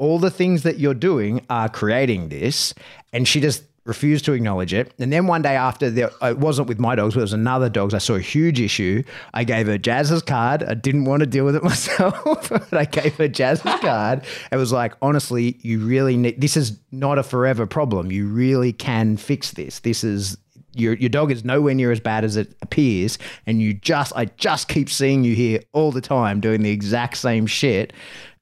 all 0.00 0.18
the 0.18 0.30
things 0.30 0.62
that 0.62 0.78
you're 0.78 0.94
doing 0.94 1.44
are 1.50 1.68
creating 1.68 2.30
this. 2.30 2.72
And 3.12 3.28
she 3.28 3.38
just 3.38 3.64
refused 3.84 4.24
to 4.26 4.32
acknowledge 4.32 4.74
it. 4.74 4.92
And 4.98 5.12
then 5.12 5.26
one 5.26 5.42
day 5.42 5.56
after, 5.56 5.90
there, 5.90 6.10
it 6.22 6.38
wasn't 6.38 6.68
with 6.68 6.78
my 6.78 6.94
dogs, 6.94 7.14
but 7.14 7.20
it 7.20 7.22
was 7.22 7.32
another 7.32 7.68
dogs. 7.68 7.94
I 7.94 7.98
saw 7.98 8.14
a 8.14 8.20
huge 8.20 8.60
issue. 8.60 9.02
I 9.32 9.44
gave 9.44 9.66
her 9.66 9.78
Jazz's 9.78 10.22
card. 10.22 10.62
I 10.62 10.74
didn't 10.74 11.06
want 11.06 11.20
to 11.20 11.26
deal 11.26 11.44
with 11.44 11.56
it 11.56 11.62
myself, 11.72 12.50
but 12.50 12.72
I 12.72 12.84
gave 12.84 13.16
her 13.16 13.28
Jazz's 13.28 13.62
card. 13.80 14.24
It 14.52 14.56
was 14.56 14.72
like, 14.72 14.94
honestly, 15.00 15.58
you 15.62 15.80
really 15.80 16.16
need, 16.16 16.40
this 16.40 16.56
is 16.56 16.78
not 16.92 17.18
a 17.18 17.22
forever 17.22 17.66
problem. 17.66 18.12
You 18.12 18.26
really 18.26 18.72
can 18.72 19.16
fix 19.16 19.52
this. 19.52 19.80
This 19.80 20.04
is, 20.04 20.36
your, 20.74 20.94
your 20.94 21.08
dog 21.08 21.32
is 21.32 21.44
nowhere 21.44 21.74
near 21.74 21.90
as 21.90 22.00
bad 22.00 22.24
as 22.24 22.36
it 22.36 22.54
appears 22.62 23.18
and 23.44 23.60
you 23.60 23.74
just 23.74 24.12
i 24.14 24.26
just 24.36 24.68
keep 24.68 24.88
seeing 24.88 25.24
you 25.24 25.34
here 25.34 25.60
all 25.72 25.90
the 25.90 26.00
time 26.00 26.40
doing 26.40 26.62
the 26.62 26.70
exact 26.70 27.16
same 27.16 27.44
shit 27.44 27.92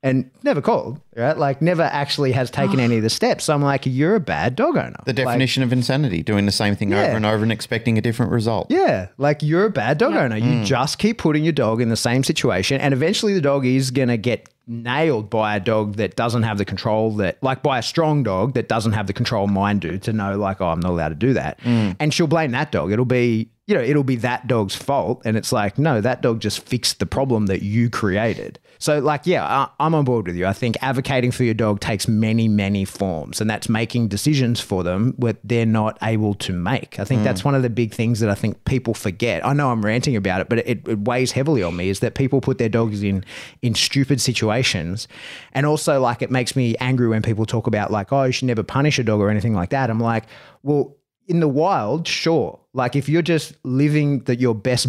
and 0.03 0.31
never 0.45 0.61
called 0.63 1.01
right 1.17 1.37
like 1.39 1.61
never 1.61 1.83
actually 1.83 2.31
has 2.31 2.51
taken 2.51 2.79
any 2.79 2.99
of 2.99 3.03
the 3.03 3.11
steps 3.21 3.45
so 3.45 3.55
i'm 3.55 3.63
like 3.63 3.85
you're 3.85 4.15
a 4.15 4.21
bad 4.21 4.55
dog 4.55 4.77
owner 4.77 4.95
The 5.05 5.13
Like, 5.13 5.17
definition 5.27 5.63
of 5.65 5.73
insanity, 5.73 6.23
doing 6.23 6.47
the 6.47 6.53
same 6.53 6.77
thing 6.77 6.91
Yeah. 6.91 7.03
over 7.07 7.17
and 7.17 7.27
over 7.27 7.43
and 7.43 7.51
expecting 7.53 7.99
a 7.99 8.01
different 8.01 8.31
result. 8.31 8.71
yeah, 8.71 9.09
like 9.19 9.43
you're 9.43 9.65
a 9.65 9.71
bad 9.71 9.99
dog 9.99 10.15
owner. 10.15 10.37
Mm. 10.39 10.61
You 10.61 10.65
just 10.65 10.99
keep 10.99 11.19
putting 11.19 11.43
your 11.43 11.53
dog 11.53 11.81
in 11.81 11.89
the 11.89 11.97
same 11.97 12.23
situation, 12.23 12.81
and 12.81 12.95
eventually 12.95 13.35
the 13.35 13.41
dog 13.41 13.67
is 13.67 13.91
going 13.91 14.09
to 14.09 14.17
get 14.17 14.49
nailed 14.69 15.31
by 15.31 15.57
a 15.57 15.61
dog 15.61 15.97
that 15.97 16.15
doesn't 16.15 16.43
have 16.45 16.59
the 16.59 16.65
control 16.65 17.13
that, 17.17 17.43
like 17.43 17.63
by 17.63 17.79
a 17.79 17.83
strong 17.83 18.23
dog 18.23 18.55
that 18.55 18.69
doesn't 18.69 18.93
have 18.93 19.07
the 19.07 19.13
control 19.13 19.47
mine 19.49 19.79
do 19.79 19.99
to 19.99 20.13
know, 20.13 20.37
like, 20.39 20.61
oh, 20.61 20.67
I'm 20.69 20.81
not 20.81 20.91
allowed 20.91 21.09
to 21.09 21.15
do 21.15 21.33
that. 21.33 21.59
Mm. 21.63 21.97
And 21.99 22.13
she'll 22.15 22.27
blame 22.27 22.51
that 22.53 22.71
dog. 22.71 22.93
It'll 22.93 23.05
be, 23.07 23.49
you 23.69 23.75
know, 23.75 23.83
it'll 23.83 24.03
be 24.03 24.17
that 24.17 24.47
dog's 24.47 24.75
fault. 24.75 25.21
And 25.27 25.37
it's 25.37 25.53
like, 25.53 25.77
no, 25.77 26.01
that 26.01 26.23
dog 26.23 26.41
just 26.41 26.67
fixed 26.67 27.01
the 27.01 27.07
problem 27.07 27.47
that 27.47 27.61
you 27.61 27.91
created. 27.91 28.59
So, 28.79 28.99
like, 29.01 29.27
yeah, 29.27 29.45
I, 29.45 29.69
I'm 29.79 29.95
on 29.95 30.07
board 30.07 30.27
with 30.27 30.37
you. 30.37 30.47
I 30.47 30.55
think 30.55 30.77
advocating 30.81 31.33
for 31.33 31.45
your 31.45 31.53
dog 31.53 31.81
takes 31.81 32.09
many, 32.09 32.49
many 32.49 32.87
forms, 32.87 33.43
and 33.43 33.51
that's 33.51 33.69
making 33.69 34.09
decisions 34.09 34.59
for 34.59 34.83
them 34.83 35.15
that 35.19 35.37
they're 35.45 35.67
not 35.67 35.99
able 36.01 36.33
to 36.35 36.55
make. 36.55 36.99
I 36.99 37.05
think 37.05 37.21
hmm. 37.21 37.25
that's 37.25 37.45
one 37.45 37.55
of 37.55 37.63
the 37.63 37.69
big 37.69 37.93
things 37.93 38.21
that 38.21 38.31
I 38.31 38.35
think 38.35 38.65
people 38.65 38.95
forget. 38.95 39.45
I 39.45 39.53
know 39.53 39.71
I'm 39.71 39.85
ranting 39.85 40.17
about 40.17 40.41
it, 40.41 40.49
but 40.49 40.61
it, 40.61 40.89
it 40.89 41.01
weighs 41.01 41.33
heavily 41.33 41.63
on 41.63 41.77
me 41.77 41.91
is 41.91 42.01
that 42.01 42.15
people 42.15 42.41
put 42.41 42.57
their 42.57 42.71
dogs 42.71 43.03
in 43.03 43.23
in 43.61 43.75
stupid 43.75 44.19
situations, 44.19 45.09
and 45.53 45.67
also 45.67 46.01
like 46.01 46.23
it 46.23 46.31
makes 46.31 46.57
me 46.57 46.75
angry 46.81 47.09
when 47.09 47.21
people 47.21 47.45
talk 47.45 47.67
about 47.67 47.91
like, 47.91 48.13
oh, 48.15 48.23
you 48.23 48.33
should 48.33 48.47
never 48.47 48.63
punish 48.63 48.99
a 48.99 49.05
dog 49.05 49.21
or 49.21 49.29
anything 49.29 49.53
like 49.53 49.71
that. 49.71 49.91
I'm 49.91 50.01
like, 50.01 50.25
well, 50.63 50.97
in 51.29 51.41
the 51.41 51.49
wild, 51.49 52.09
sure. 52.09 52.59
Like 52.73 52.97
if 52.97 53.09
you're 53.09 53.23
just 53.23 53.55
living 53.65 54.21
the, 54.21 54.37
your 54.37 54.55
best 54.55 54.89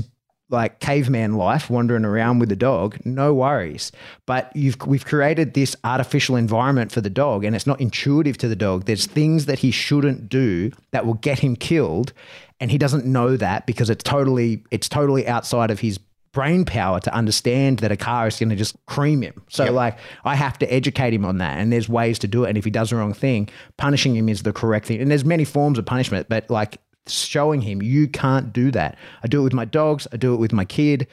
like 0.52 0.80
caveman 0.80 1.36
life 1.36 1.70
wandering 1.70 2.06
around 2.06 2.40
with 2.40 2.50
the 2.50 2.56
dog, 2.56 2.98
no 3.06 3.34
worries. 3.34 3.92
But 4.26 4.52
you've 4.56 4.78
we've 4.88 5.06
created 5.06 5.54
this 5.54 5.76
artificial 5.84 6.36
environment 6.36 6.92
for 6.92 7.02
the 7.02 7.10
dog 7.10 7.44
and 7.44 7.56
it's 7.56 7.68
not 7.68 7.80
intuitive 7.80 8.38
to 8.40 8.48
the 8.48 8.56
dog. 8.56 8.86
There's 8.86 9.06
things 9.06 9.46
that 9.46 9.60
he 9.60 9.70
shouldn't 9.70 10.28
do 10.28 10.72
that 10.92 11.06
will 11.06 11.14
get 11.16 11.40
him 11.40 11.56
killed 11.56 12.14
and 12.60 12.72
he 12.72 12.78
doesn't 12.78 13.06
know 13.06 13.38
that 13.38 13.66
because 13.68 13.90
it's 13.90 14.04
totally 14.04 14.64
it's 14.72 14.90
totally 14.90 15.28
outside 15.28 15.70
of 15.70 15.80
his 15.80 16.00
brain 16.32 16.64
power 16.66 17.00
to 17.00 17.14
understand 17.14 17.80
that 17.80 17.92
a 17.92 17.98
car 17.98 18.28
is 18.28 18.38
going 18.38 18.50
to 18.50 18.56
just 18.56 18.76
cream 18.86 19.22
him. 19.22 19.42
So 19.50 19.66
Yep. 19.66 19.74
like 19.74 19.98
I 20.24 20.36
have 20.36 20.60
to 20.60 20.74
educate 20.74 21.14
him 21.14 21.26
on 21.26 21.40
that 21.40 21.58
and 21.58 21.74
there's 21.74 21.90
ways 21.90 22.20
to 22.20 22.28
do 22.28 22.44
it 22.44 22.50
and 22.50 22.58
if 22.58 22.66
he 22.66 22.72
does 22.72 22.92
the 22.92 22.98
wrong 22.98 23.14
thing, 23.14 23.50
punishing 23.78 24.16
him 24.16 24.30
is 24.30 24.44
the 24.44 24.54
correct 24.54 24.88
thing. 24.88 25.02
And 25.02 25.10
there's 25.10 25.26
many 25.26 25.44
forms 25.44 25.78
of 25.78 25.86
punishment, 25.86 26.28
but 26.30 26.50
like 26.50 26.80
showing 27.08 27.62
him 27.62 27.82
you 27.82 28.08
can't 28.08 28.54
do 28.54 28.72
that. 28.72 28.98
I 29.24 29.28
do 29.28 29.42
it 29.42 29.44
with 29.44 29.54
my 29.54 29.66
dogs, 29.66 30.08
I 30.12 30.18
do 30.18 30.34
it 30.34 30.38
with 30.38 30.54
my 30.54 30.66
kid. 30.66 31.08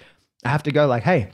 I 0.44 0.51
have 0.51 0.62
to 0.64 0.70
go 0.70 0.86
like, 0.86 1.02
"Hey, 1.02 1.30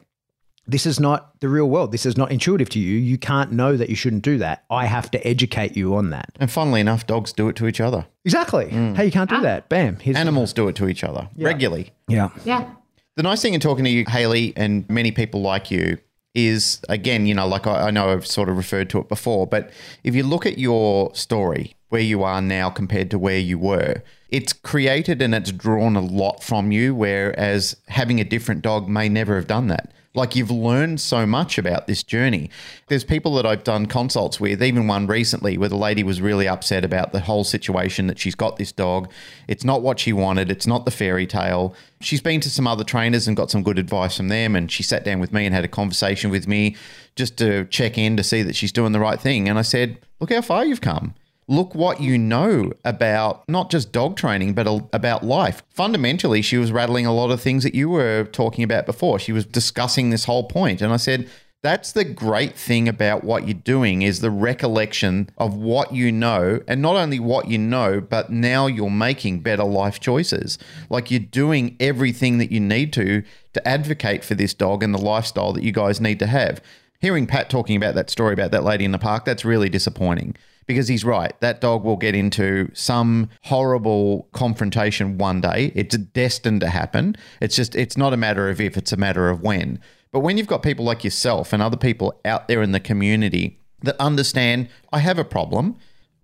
this 0.67 0.87
is 0.87 1.01
not 1.01 1.39
the 1.41 1.49
real 1.49 1.69
world. 1.69 1.91
This 1.93 2.07
is 2.07 2.17
not 2.17 2.31
intuitive 2.31 2.69
to 2.71 2.79
you. 2.79 2.97
You 2.97 3.19
can't 3.19 3.53
know 3.53 3.77
that 3.77 3.91
you 3.91 3.97
shouldn't 3.97 4.23
do 4.23 4.39
that. 4.39 4.65
I 4.71 4.87
have 4.87 5.11
to 5.11 5.27
educate 5.27 5.77
you 5.77 5.97
on 5.97 6.11
that." 6.11 6.31
And 6.39 6.51
funnily 6.51 6.81
enough, 6.81 7.07
dogs 7.07 7.33
do 7.33 7.49
it 7.49 7.57
to 7.57 7.67
each 7.67 7.81
other. 7.81 8.07
Exactly. 8.25 8.67
Mm. 8.67 8.97
Hey, 8.97 9.07
you 9.07 9.11
can't 9.11 9.29
do 9.29 9.37
ah. 9.37 9.41
that. 9.41 9.69
Bam. 9.69 9.97
Here's 9.97 10.17
Animals 10.17 10.53
do 10.53 10.69
it 10.69 10.77
to 10.77 10.89
each 10.89 11.03
other 11.03 11.29
regularly. 11.37 11.91
Yeah. 12.09 12.31
Yeah. 12.45 12.71
The 13.17 13.23
nice 13.23 13.43
thing 13.43 13.55
in 13.55 13.61
talking 13.61 13.85
to 13.85 13.91
you, 13.91 14.05
Haley, 14.09 14.55
and 14.57 14.89
many 14.89 15.13
people 15.13 15.43
like 15.43 15.71
you 15.71 15.99
is, 16.35 16.81
again, 16.89 17.27
you 17.27 17.35
know, 17.35 17.47
like 17.47 17.67
I, 17.67 17.89
I 17.89 17.91
know 17.91 18.11
I've 18.11 18.27
sort 18.27 18.49
of 18.49 18.57
referred 18.57 18.89
to 18.91 18.99
it 19.01 19.09
before, 19.09 19.47
but 19.47 19.71
if 20.03 20.15
you 20.15 20.23
look 20.23 20.47
at 20.47 20.59
your 20.59 21.15
story, 21.15 21.75
where 21.93 22.01
you 22.01 22.23
are 22.23 22.41
now 22.41 22.71
compared 22.71 23.11
to 23.11 23.19
where 23.19 23.39
you 23.39 23.59
were, 23.59 24.03
it's 24.31 24.55
created 24.55 25.21
and 25.21 25.35
it's 25.35 25.53
drawn 25.53 25.95
a 25.95 26.01
lot 26.01 26.43
from 26.43 26.73
you, 26.73 26.95
whereas 26.95 27.77
having 27.89 28.19
a 28.19 28.25
different 28.25 28.63
dog 28.63 28.89
may 28.89 29.11
never 29.11 29.37
have 29.37 29.47
done 29.47 29.67
that. 29.67 29.93
Like 30.15 30.35
you've 30.35 30.51
learned 30.51 31.03
so 31.03 31.27
much 31.27 31.59
about 31.59 31.87
this 31.87 32.03
journey. 32.03 32.49
There's 32.89 33.05
people 33.05 33.35
that 33.35 33.45
I've 33.45 33.63
done 33.63 33.85
consults 33.85 34.41
with, 34.41 34.63
even 34.63 34.87
one 34.87 35.07
recently 35.07 35.59
where 35.59 35.69
the 35.69 35.77
lady 35.77 36.03
was 36.03 36.23
really 36.23 36.49
upset 36.49 36.83
about 36.83 37.13
the 37.13 37.21
whole 37.21 37.45
situation 37.45 38.07
that 38.07 38.19
she's 38.19 38.35
got 38.35 38.57
this 38.57 38.73
dog. 38.73 39.13
It's 39.47 39.65
not 39.65 39.83
what 39.83 40.01
she 40.01 40.15
wanted, 40.15 40.51
it's 40.51 40.67
not 40.67 40.87
the 40.87 40.91
fairy 40.91 41.27
tale. 41.27 41.75
She's 42.01 42.23
been 42.23 42.41
to 42.41 42.49
some 42.49 42.67
other 42.67 42.85
trainers 42.85 43.29
and 43.29 43.37
got 43.37 43.51
some 43.51 43.63
good 43.63 43.79
advice 43.79 44.17
from 44.17 44.29
them. 44.29 44.57
And 44.57 44.73
she 44.73 44.83
sat 44.83 45.05
down 45.05 45.21
with 45.21 45.35
me 45.35 45.45
and 45.45 45.55
had 45.55 45.65
a 45.65 45.69
conversation 45.69 46.31
with 46.31 46.49
me 46.49 46.75
just 47.17 47.37
to 47.37 47.67
check 47.67 47.99
in 47.99 48.17
to 48.17 48.23
see 48.23 48.43
that 48.43 48.57
she's 48.57 48.73
doing 48.73 48.93
the 48.93 49.01
right 49.01 49.21
thing. 49.21 49.47
And 49.47 49.59
I 49.59 49.63
said, 49.63 49.99
Look 50.21 50.33
how 50.33 50.41
far 50.41 50.65
you've 50.65 50.81
come 50.81 51.15
look 51.49 51.75
what 51.75 52.01
you 52.01 52.17
know 52.19 52.73
about 52.85 53.49
not 53.49 53.71
just 53.71 53.93
dog 53.93 54.17
training, 54.17 54.55
but 54.55 54.67
about 54.93 55.25
life. 55.25 55.63
Fundamentally, 55.71 56.43
she 56.43 56.57
was 56.57 56.73
rattling 56.73 57.07
a 57.07 57.15
lot 57.15 57.31
of 57.31 57.41
things 57.41 57.63
that 57.65 57.75
you 57.75 57.89
were 57.89 58.25
talking 58.33 58.65
about 58.65 58.87
before. 58.87 59.19
She 59.19 59.33
was 59.33 59.45
discussing 59.45 60.11
this 60.11 60.25
whole 60.25 60.45
point, 60.45 60.81
and 60.81 60.93
I 60.93 60.97
said, 60.97 61.29
that's 61.63 61.93
the 61.93 62.05
great 62.05 62.57
thing 62.57 62.89
about 62.89 63.23
what 63.23 63.47
you're 63.47 63.55
doing 63.55 64.03
is 64.03 64.19
the 64.21 64.33
recollection 64.33 65.31
of 65.39 65.55
what 65.55 65.95
you 65.95 66.11
know. 66.11 66.61
And 66.67 66.83
not 66.83 66.97
only 66.97 67.21
what 67.21 67.49
you 67.49 67.57
know 67.57 68.01
but 68.01 68.31
now 68.31 68.67
you're 68.67 68.91
making 68.91 69.41
better 69.41 69.63
life 69.63 70.01
choices. 70.01 70.59
Like 70.91 71.13
you're 71.13 71.21
doing 71.21 71.77
everything 71.79 72.39
that 72.39 72.51
you 72.51 72.59
need 72.59 72.93
to 72.95 73.23
to 73.53 73.69
advocate 73.69 74.25
for 74.25 74.35
this 74.35 74.55
dog 74.55 74.83
and 74.83 74.93
the 74.93 74.99
lifestyle 74.99 75.53
that 75.53 75.63
you 75.63 75.71
guys 75.71 76.01
need 76.01 76.19
to 76.19 76.27
have. 76.27 76.61
Hearing 77.01 77.29
Pat 77.29 77.49
talking 77.49 77.77
about 77.77 77.95
that 77.95 78.11
story 78.11 78.33
about 78.33 78.51
that 78.51 78.65
lady 78.65 78.85
in 78.85 78.91
the 78.91 78.99
park, 78.99 79.25
that's 79.25 79.45
really 79.45 79.69
disappointing 79.69 80.35
because 80.67 80.89
he's 80.89 81.05
right. 81.05 81.39
That 81.41 81.61
dog 81.61 81.85
will 81.85 81.97
get 81.97 82.15
into 82.15 82.71
some 82.75 83.29
horrible 83.43 84.29
confrontation 84.33 85.19
one 85.19 85.41
day. 85.41 85.73
It's 85.75 85.97
destined 85.97 86.61
to 86.61 86.69
happen. 86.69 87.17
It's 87.41 87.57
just, 87.57 87.75
it's 87.75 87.97
not 87.97 88.13
a 88.13 88.17
matter 88.17 88.49
of 88.49 88.61
if, 88.61 88.77
it's 88.77 88.93
a 88.93 88.97
matter 88.97 89.29
of 89.29 89.43
when. 89.43 89.81
But 90.13 90.21
when 90.21 90.37
you've 90.37 90.47
got 90.47 90.63
people 90.63 90.85
like 90.85 91.05
yourself 91.05 91.53
and 91.53 91.63
other 91.63 91.77
people 91.77 92.21
out 92.25 92.49
there 92.49 92.63
in 92.63 92.73
the 92.73 92.81
community 92.81 93.59
that 93.83 93.97
understand, 93.99 94.69
I 94.93 94.99
have 94.99 95.19
a 95.19 95.25
problem. 95.25 95.77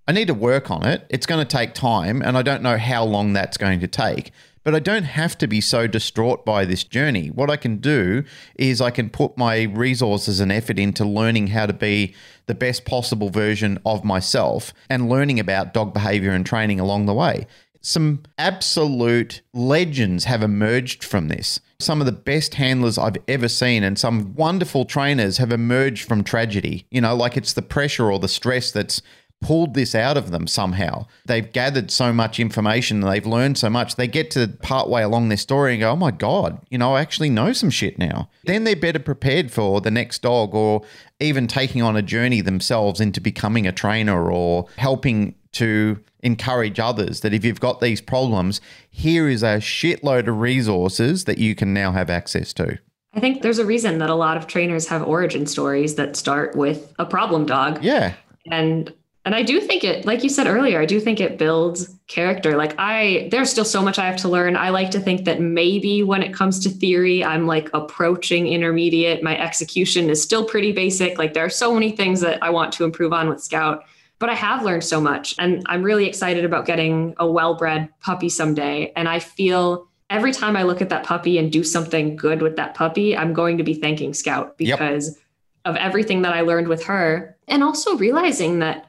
I 0.07 0.13
need 0.13 0.29
to 0.29 0.35
work 0.35 0.71
on 0.71 0.87
it. 0.87 1.05
It's 1.11 1.27
going 1.27 1.45
to 1.47 1.57
take 1.57 1.75
time, 1.75 2.23
and 2.23 2.39
I 2.39 2.43
don't 2.43 2.63
know 2.63 2.79
how 2.79 3.05
long 3.05 3.35
that's 3.35 3.59
going 3.59 3.81
to 3.81 3.87
take. 3.87 4.33
But 4.65 4.75
I 4.75 4.81
don't 4.81 5.05
have 5.05 5.39
to 5.39 5.47
be 5.47 5.61
so 5.61 5.87
distraught 5.87 6.45
by 6.45 6.65
this 6.65 6.85
journey. 6.85 7.29
What 7.29 7.51
I 7.51 7.57
can 7.57 7.79
do 7.79 8.25
is 8.57 8.81
I 8.81 8.91
can 8.91 9.11
put 9.11 9.39
my 9.39 9.63
resources 9.63 10.41
and 10.41 10.53
effort 10.53 10.79
into 10.79 11.05
learning 11.05 11.49
how 11.49 11.67
to 11.67 11.73
be 11.73 12.15
the 12.47 12.55
best 12.55 12.85
possible 12.85 13.31
version 13.31 13.79
of 13.87 14.05
myself 14.05 14.73
and 14.91 15.09
learning 15.09 15.41
about 15.41 15.75
dog 15.75 15.95
behavior 15.95 16.33
and 16.33 16.45
training 16.45 16.81
along 16.81 17.07
the 17.07 17.15
way. 17.15 17.47
Some 17.81 18.25
absolute 18.37 19.41
legends 19.55 20.25
have 20.25 20.43
emerged 20.43 21.05
from 21.05 21.29
this. 21.29 21.61
Some 21.79 22.01
of 22.01 22.07
the 22.07 22.13
best 22.13 22.55
handlers 22.55 22.99
I've 22.99 23.17
ever 23.29 23.49
seen 23.49 23.85
and 23.85 23.97
some 23.97 24.35
wonderful 24.35 24.85
trainers 24.85 25.39
have 25.39 25.53
emerged 25.53 26.09
from 26.09 26.25
tragedy. 26.25 26.87
You 26.91 27.01
know, 27.01 27.15
like 27.15 27.37
it's 27.37 27.53
the 27.53 27.63
pressure 27.63 28.11
or 28.11 28.19
the 28.19 28.29
stress 28.29 28.73
that's 28.73 29.01
pulled 29.41 29.75
this 29.75 29.95
out 29.95 30.17
of 30.17 30.31
them 30.31 30.47
somehow. 30.47 31.07
They've 31.27 31.51
gathered 31.53 31.91
so 31.91 32.13
much 32.13 32.41
information, 32.41 33.01
they've 33.01 33.27
learned 33.27 33.59
so 33.59 33.71
much. 33.71 33.97
They 33.97 34.09
get 34.09 34.31
to 34.33 34.49
part 34.63 34.89
way 34.89 35.03
along 35.03 35.29
their 35.29 35.39
story 35.39 35.75
and 35.75 35.81
go, 35.81 35.93
"Oh 35.93 35.97
my 35.97 36.11
god, 36.11 36.61
you 36.71 36.79
know, 36.79 36.95
I 36.95 37.01
actually 37.01 37.31
know 37.31 37.53
some 37.53 37.71
shit 37.71 37.99
now." 37.99 38.29
Then 38.45 38.65
they're 38.65 38.77
better 38.77 38.99
prepared 38.99 39.51
for 39.51 39.81
the 39.81 39.91
next 39.91 40.23
dog 40.23 40.55
or 40.55 40.83
even 41.21 41.47
taking 41.47 41.83
on 41.83 41.97
a 41.97 42.03
journey 42.03 42.41
themselves 42.41 43.01
into 43.01 43.21
becoming 43.21 43.67
a 43.67 43.73
trainer 43.73 44.31
or 44.31 44.67
helping 44.77 45.35
to 45.53 45.99
encourage 46.21 46.79
others 46.79 47.21
that 47.21 47.33
if 47.33 47.45
you've 47.45 47.61
got 47.61 47.81
these 47.81 48.01
problems, 48.01 48.61
here 48.91 49.29
is 49.29 49.43
a 49.43 49.59
shitload 49.59 50.27
of 50.29 50.41
resources 50.41 51.25
that 51.25 51.39
you 51.39 51.55
can 51.55 51.73
now 51.73 51.93
have 51.93 52.11
access 52.11 52.53
to. 52.53 52.79
I 53.15 53.21
think 53.21 53.43
there's 53.43 53.59
a 53.59 53.65
reason 53.65 53.99
that 53.99 54.11
a 54.11 54.15
lot 54.15 54.37
of 54.37 54.47
trainers 54.47 54.89
have 54.89 55.03
origin 55.03 55.47
stories 55.47 55.95
that 55.95 56.17
start 56.17 56.55
with 56.57 56.93
a 56.99 57.07
problem 57.07 57.47
dog. 57.47 57.83
Yeah. 57.83 58.15
and 58.51 58.93
and 59.29 59.35
i 59.35 59.43
do 59.43 59.61
think 59.61 59.85
it 59.85 60.07
like 60.07 60.25
you 60.25 60.31
said 60.31 60.47
earlier 60.47 60.81
i 60.81 60.87
do 60.87 60.99
think 60.99 61.21
it 61.21 61.37
builds 61.37 61.95
character. 62.07 62.57
Like 62.57 62.75
i 62.79 63.29
there's 63.31 63.51
still 63.51 63.67
so 63.67 63.83
much 63.83 63.99
i 63.99 64.07
have 64.07 64.17
to 64.23 64.29
learn. 64.29 64.57
I 64.57 64.71
like 64.71 64.91
to 64.93 65.01
think 65.01 65.27
that 65.27 65.43
maybe 65.43 66.03
when 66.03 66.23
it 66.23 66.33
comes 66.33 66.59
to 66.61 66.71
theory 66.71 67.23
i'm 67.23 67.47
like 67.47 67.69
approaching 67.75 68.47
intermediate. 68.47 69.23
My 69.23 69.39
execution 69.39 70.09
is 70.09 70.23
still 70.23 70.45
pretty 70.47 70.73
basic. 70.73 71.19
Like 71.19 71.35
there 71.35 71.45
are 71.45 71.51
so 71.51 71.75
many 71.75 71.91
things 71.93 72.23
that 72.23 72.43
i 72.43 72.49
want 72.49 72.73
to 72.75 72.85
improve 72.85 73.13
on 73.13 73.29
with 73.29 73.43
scout 73.43 73.85
but 74.19 74.31
i 74.31 74.35
have 74.35 74.65
learned 74.65 74.85
so 74.85 74.99
much. 75.03 75.35
And 75.39 75.63
i'm 75.67 75.83
really 75.83 76.07
excited 76.07 76.47
about 76.47 76.65
getting 76.65 77.15
a 77.19 77.31
well-bred 77.31 77.91
puppy 78.01 78.31
someday. 78.31 78.91
And 78.97 79.07
i 79.07 79.19
feel 79.19 79.87
every 80.09 80.33
time 80.33 80.57
i 80.57 80.63
look 80.63 80.81
at 80.81 80.89
that 80.89 81.05
puppy 81.05 81.37
and 81.37 81.53
do 81.53 81.63
something 81.63 82.17
good 82.17 82.41
with 82.41 82.57
that 82.57 82.75
puppy 82.75 83.15
i'm 83.15 83.35
going 83.35 83.59
to 83.59 83.65
be 83.65 83.75
thanking 83.75 84.15
scout 84.15 84.55
Yep. 84.59 84.79
because 84.79 85.19
of 85.67 85.77
everything 85.77 86.23
that 86.23 86.33
i 86.33 86.41
learned 86.41 86.69
with 86.69 86.85
her. 86.85 87.37
And 87.47 87.63
also 87.63 87.97
realizing 87.99 88.61
that 88.61 88.88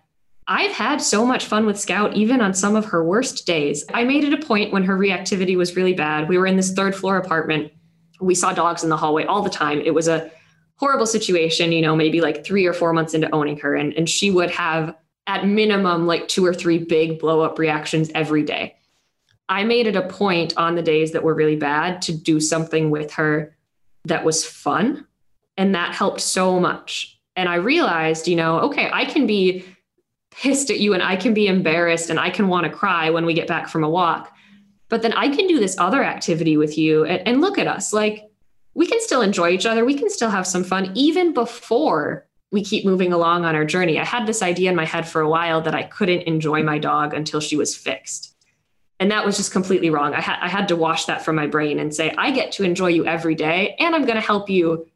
I've 0.51 0.71
had 0.71 0.99
so 0.99 1.23
much 1.23 1.45
fun 1.45 1.67
with 1.67 1.79
Scout, 1.79 2.15
even 2.15 2.41
on 2.41 2.55
some 2.55 2.75
of 2.75 2.85
her 2.85 3.03
worst 3.03 3.45
days. 3.45 3.85
I 3.93 4.03
made 4.03 4.23
it 4.23 4.33
a 4.33 4.43
point 4.43 4.73
when 4.73 4.83
her 4.83 4.97
reactivity 4.97 5.55
was 5.55 5.75
really 5.75 5.93
bad. 5.93 6.27
We 6.27 6.39
were 6.39 6.47
in 6.47 6.57
this 6.57 6.73
third 6.73 6.95
floor 6.95 7.17
apartment. 7.17 7.71
We 8.19 8.33
saw 8.33 8.51
dogs 8.51 8.83
in 8.83 8.89
the 8.89 8.97
hallway 8.97 9.25
all 9.25 9.43
the 9.43 9.51
time. 9.51 9.79
It 9.79 9.93
was 9.93 10.07
a 10.07 10.31
horrible 10.77 11.05
situation, 11.05 11.71
you 11.71 11.83
know, 11.83 11.95
maybe 11.95 12.19
like 12.19 12.43
three 12.43 12.65
or 12.65 12.73
four 12.73 12.93
months 12.93 13.13
into 13.13 13.33
owning 13.33 13.59
her. 13.59 13.75
And, 13.75 13.93
and 13.93 14.09
she 14.09 14.31
would 14.31 14.49
have, 14.49 14.95
at 15.27 15.45
minimum, 15.45 16.07
like 16.07 16.27
two 16.27 16.43
or 16.43 16.53
three 16.53 16.79
big 16.79 17.19
blow 17.19 17.41
up 17.41 17.59
reactions 17.59 18.09
every 18.15 18.41
day. 18.41 18.75
I 19.49 19.65
made 19.65 19.85
it 19.85 19.95
a 19.95 20.07
point 20.07 20.57
on 20.57 20.73
the 20.73 20.81
days 20.81 21.11
that 21.11 21.23
were 21.23 21.35
really 21.35 21.57
bad 21.57 22.01
to 22.03 22.11
do 22.11 22.39
something 22.39 22.89
with 22.89 23.11
her 23.13 23.55
that 24.05 24.25
was 24.25 24.43
fun. 24.43 25.05
And 25.57 25.75
that 25.75 25.93
helped 25.93 26.21
so 26.21 26.59
much. 26.59 27.19
And 27.35 27.47
I 27.47 27.55
realized, 27.55 28.27
you 28.27 28.35
know, 28.35 28.61
okay, 28.61 28.89
I 28.91 29.05
can 29.05 29.27
be 29.27 29.63
pissed 30.39 30.69
at 30.71 30.79
you 30.79 30.93
and 30.93 31.03
I 31.03 31.17
can 31.17 31.33
be 31.33 31.47
embarrassed 31.47 32.09
and 32.09 32.19
I 32.19 32.29
can 32.29 32.47
want 32.47 32.65
to 32.65 32.71
cry 32.71 33.09
when 33.09 33.25
we 33.25 33.33
get 33.33 33.47
back 33.47 33.67
from 33.67 33.83
a 33.83 33.89
walk. 33.89 34.33
But 34.87 35.01
then 35.01 35.13
I 35.13 35.27
can 35.35 35.47
do 35.47 35.59
this 35.59 35.77
other 35.77 36.01
activity 36.01 36.55
with 36.55 36.77
you 36.77 37.03
and, 37.03 37.27
and 37.27 37.41
look 37.41 37.57
at 37.57 37.67
us. 37.67 37.91
Like 37.91 38.29
we 38.73 38.87
can 38.87 39.01
still 39.01 39.21
enjoy 39.21 39.49
each 39.49 39.65
other. 39.65 39.83
We 39.83 39.95
can 39.95 40.09
still 40.09 40.29
have 40.29 40.47
some 40.47 40.63
fun 40.63 40.91
even 40.95 41.33
before 41.33 42.25
we 42.51 42.63
keep 42.63 42.85
moving 42.85 43.11
along 43.11 43.43
on 43.43 43.53
our 43.53 43.65
journey. 43.65 43.99
I 43.99 44.05
had 44.05 44.25
this 44.25 44.41
idea 44.41 44.69
in 44.69 44.75
my 44.75 44.85
head 44.85 45.07
for 45.07 45.21
a 45.21 45.29
while 45.29 45.61
that 45.61 45.75
I 45.75 45.83
couldn't 45.83 46.21
enjoy 46.21 46.63
my 46.63 46.79
dog 46.79 47.13
until 47.13 47.41
she 47.41 47.57
was 47.57 47.75
fixed. 47.75 48.33
And 48.99 49.11
that 49.11 49.25
was 49.25 49.37
just 49.37 49.51
completely 49.51 49.89
wrong. 49.89 50.13
I, 50.13 50.21
ha- 50.21 50.39
I 50.41 50.47
had 50.47 50.69
to 50.69 50.75
wash 50.75 51.05
that 51.05 51.23
from 51.23 51.35
my 51.35 51.47
brain 51.47 51.79
and 51.79 51.93
say, 51.93 52.13
I 52.17 52.31
get 52.31 52.53
to 52.53 52.63
enjoy 52.63 52.87
you 52.87 53.05
every 53.05 53.35
day 53.35 53.75
and 53.77 53.93
I'm 53.93 54.03
going 54.03 54.15
to 54.15 54.21
help 54.21 54.49
you 54.49 54.87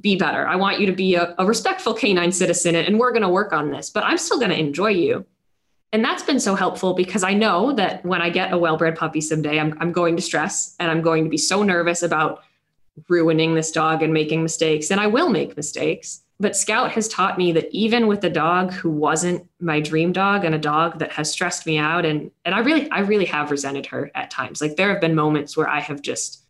be 0.00 0.16
better. 0.16 0.46
I 0.46 0.56
want 0.56 0.80
you 0.80 0.86
to 0.86 0.92
be 0.92 1.14
a, 1.14 1.34
a 1.38 1.46
respectful 1.46 1.94
canine 1.94 2.32
citizen 2.32 2.74
and 2.74 2.98
we're 2.98 3.10
going 3.10 3.22
to 3.22 3.28
work 3.28 3.52
on 3.52 3.70
this, 3.70 3.90
but 3.90 4.04
I'm 4.04 4.18
still 4.18 4.38
going 4.38 4.50
to 4.50 4.58
enjoy 4.58 4.90
you. 4.90 5.26
And 5.92 6.04
that's 6.04 6.22
been 6.22 6.40
so 6.40 6.54
helpful 6.54 6.94
because 6.94 7.22
I 7.22 7.32
know 7.32 7.72
that 7.72 8.04
when 8.04 8.20
I 8.20 8.28
get 8.28 8.52
a 8.52 8.58
well 8.58 8.76
bred 8.76 8.96
puppy 8.96 9.20
someday, 9.20 9.58
I'm, 9.58 9.76
I'm 9.80 9.92
going 9.92 10.16
to 10.16 10.22
stress 10.22 10.76
and 10.78 10.90
I'm 10.90 11.00
going 11.00 11.24
to 11.24 11.30
be 11.30 11.38
so 11.38 11.62
nervous 11.62 12.02
about 12.02 12.42
ruining 13.08 13.54
this 13.54 13.70
dog 13.70 14.02
and 14.02 14.12
making 14.12 14.42
mistakes. 14.42 14.90
And 14.90 15.00
I 15.00 15.06
will 15.06 15.30
make 15.30 15.56
mistakes. 15.56 16.22
But 16.40 16.56
Scout 16.56 16.92
has 16.92 17.08
taught 17.08 17.38
me 17.38 17.50
that 17.52 17.68
even 17.72 18.06
with 18.06 18.22
a 18.22 18.30
dog 18.30 18.72
who 18.72 18.90
wasn't 18.90 19.48
my 19.60 19.80
dream 19.80 20.12
dog 20.12 20.44
and 20.44 20.54
a 20.54 20.58
dog 20.58 21.00
that 21.00 21.12
has 21.12 21.32
stressed 21.32 21.66
me 21.66 21.78
out, 21.78 22.04
and, 22.04 22.30
and 22.44 22.54
I 22.54 22.60
really, 22.60 22.88
I 22.90 23.00
really 23.00 23.24
have 23.24 23.50
resented 23.50 23.86
her 23.86 24.10
at 24.14 24.30
times. 24.30 24.60
Like 24.60 24.76
there 24.76 24.90
have 24.90 25.00
been 25.00 25.16
moments 25.16 25.56
where 25.56 25.68
I 25.68 25.80
have 25.80 26.00
just 26.00 26.44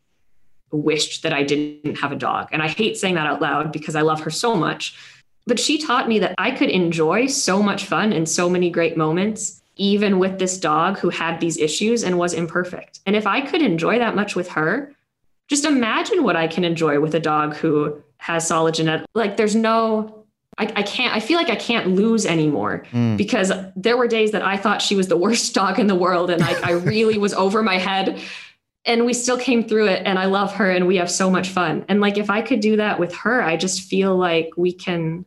wished 0.70 1.22
that 1.22 1.32
I 1.32 1.42
didn't 1.42 1.96
have 1.98 2.12
a 2.12 2.16
dog. 2.16 2.48
And 2.52 2.62
I 2.62 2.68
hate 2.68 2.96
saying 2.96 3.14
that 3.14 3.26
out 3.26 3.40
loud 3.40 3.72
because 3.72 3.96
I 3.96 4.02
love 4.02 4.20
her 4.20 4.30
so 4.30 4.54
much. 4.54 4.96
But 5.46 5.58
she 5.58 5.78
taught 5.78 6.08
me 6.08 6.18
that 6.18 6.34
I 6.36 6.50
could 6.50 6.68
enjoy 6.68 7.26
so 7.26 7.62
much 7.62 7.86
fun 7.86 8.12
and 8.12 8.28
so 8.28 8.50
many 8.50 8.68
great 8.68 8.96
moments, 8.96 9.62
even 9.76 10.18
with 10.18 10.38
this 10.38 10.58
dog 10.58 10.98
who 10.98 11.08
had 11.08 11.40
these 11.40 11.56
issues 11.56 12.04
and 12.04 12.18
was 12.18 12.34
imperfect. 12.34 13.00
And 13.06 13.16
if 13.16 13.26
I 13.26 13.40
could 13.40 13.62
enjoy 13.62 13.98
that 13.98 14.14
much 14.14 14.36
with 14.36 14.48
her, 14.48 14.94
just 15.48 15.64
imagine 15.64 16.22
what 16.22 16.36
I 16.36 16.46
can 16.46 16.64
enjoy 16.64 17.00
with 17.00 17.14
a 17.14 17.20
dog 17.20 17.56
who 17.56 18.02
has 18.18 18.46
solid 18.46 18.74
genetic. 18.74 19.06
Like, 19.14 19.38
there's 19.38 19.56
no, 19.56 20.26
I, 20.58 20.64
I 20.76 20.82
can't, 20.82 21.14
I 21.14 21.20
feel 21.20 21.38
like 21.38 21.48
I 21.48 21.56
can't 21.56 21.88
lose 21.88 22.26
anymore 22.26 22.84
mm. 22.92 23.16
because 23.16 23.50
there 23.74 23.96
were 23.96 24.06
days 24.06 24.32
that 24.32 24.42
I 24.42 24.58
thought 24.58 24.82
she 24.82 24.94
was 24.94 25.08
the 25.08 25.16
worst 25.16 25.54
dog 25.60 25.78
in 25.78 25.86
the 25.86 25.94
world. 25.94 26.28
And 26.28 26.42
I, 26.42 26.60
I 26.62 26.70
really 26.72 27.16
was 27.16 27.32
over 27.32 27.62
my 27.62 27.78
head 27.78 28.20
and 28.84 29.04
we 29.04 29.12
still 29.12 29.38
came 29.38 29.66
through 29.66 29.86
it 29.86 30.02
and 30.04 30.18
i 30.18 30.24
love 30.24 30.54
her 30.54 30.70
and 30.70 30.86
we 30.86 30.96
have 30.96 31.10
so 31.10 31.30
much 31.30 31.48
fun. 31.48 31.84
And 31.88 32.00
like 32.00 32.18
if 32.18 32.30
i 32.30 32.42
could 32.42 32.60
do 32.60 32.76
that 32.76 32.98
with 32.98 33.14
her 33.16 33.42
i 33.42 33.56
just 33.56 33.82
feel 33.82 34.16
like 34.16 34.50
we 34.56 34.72
can 34.72 35.24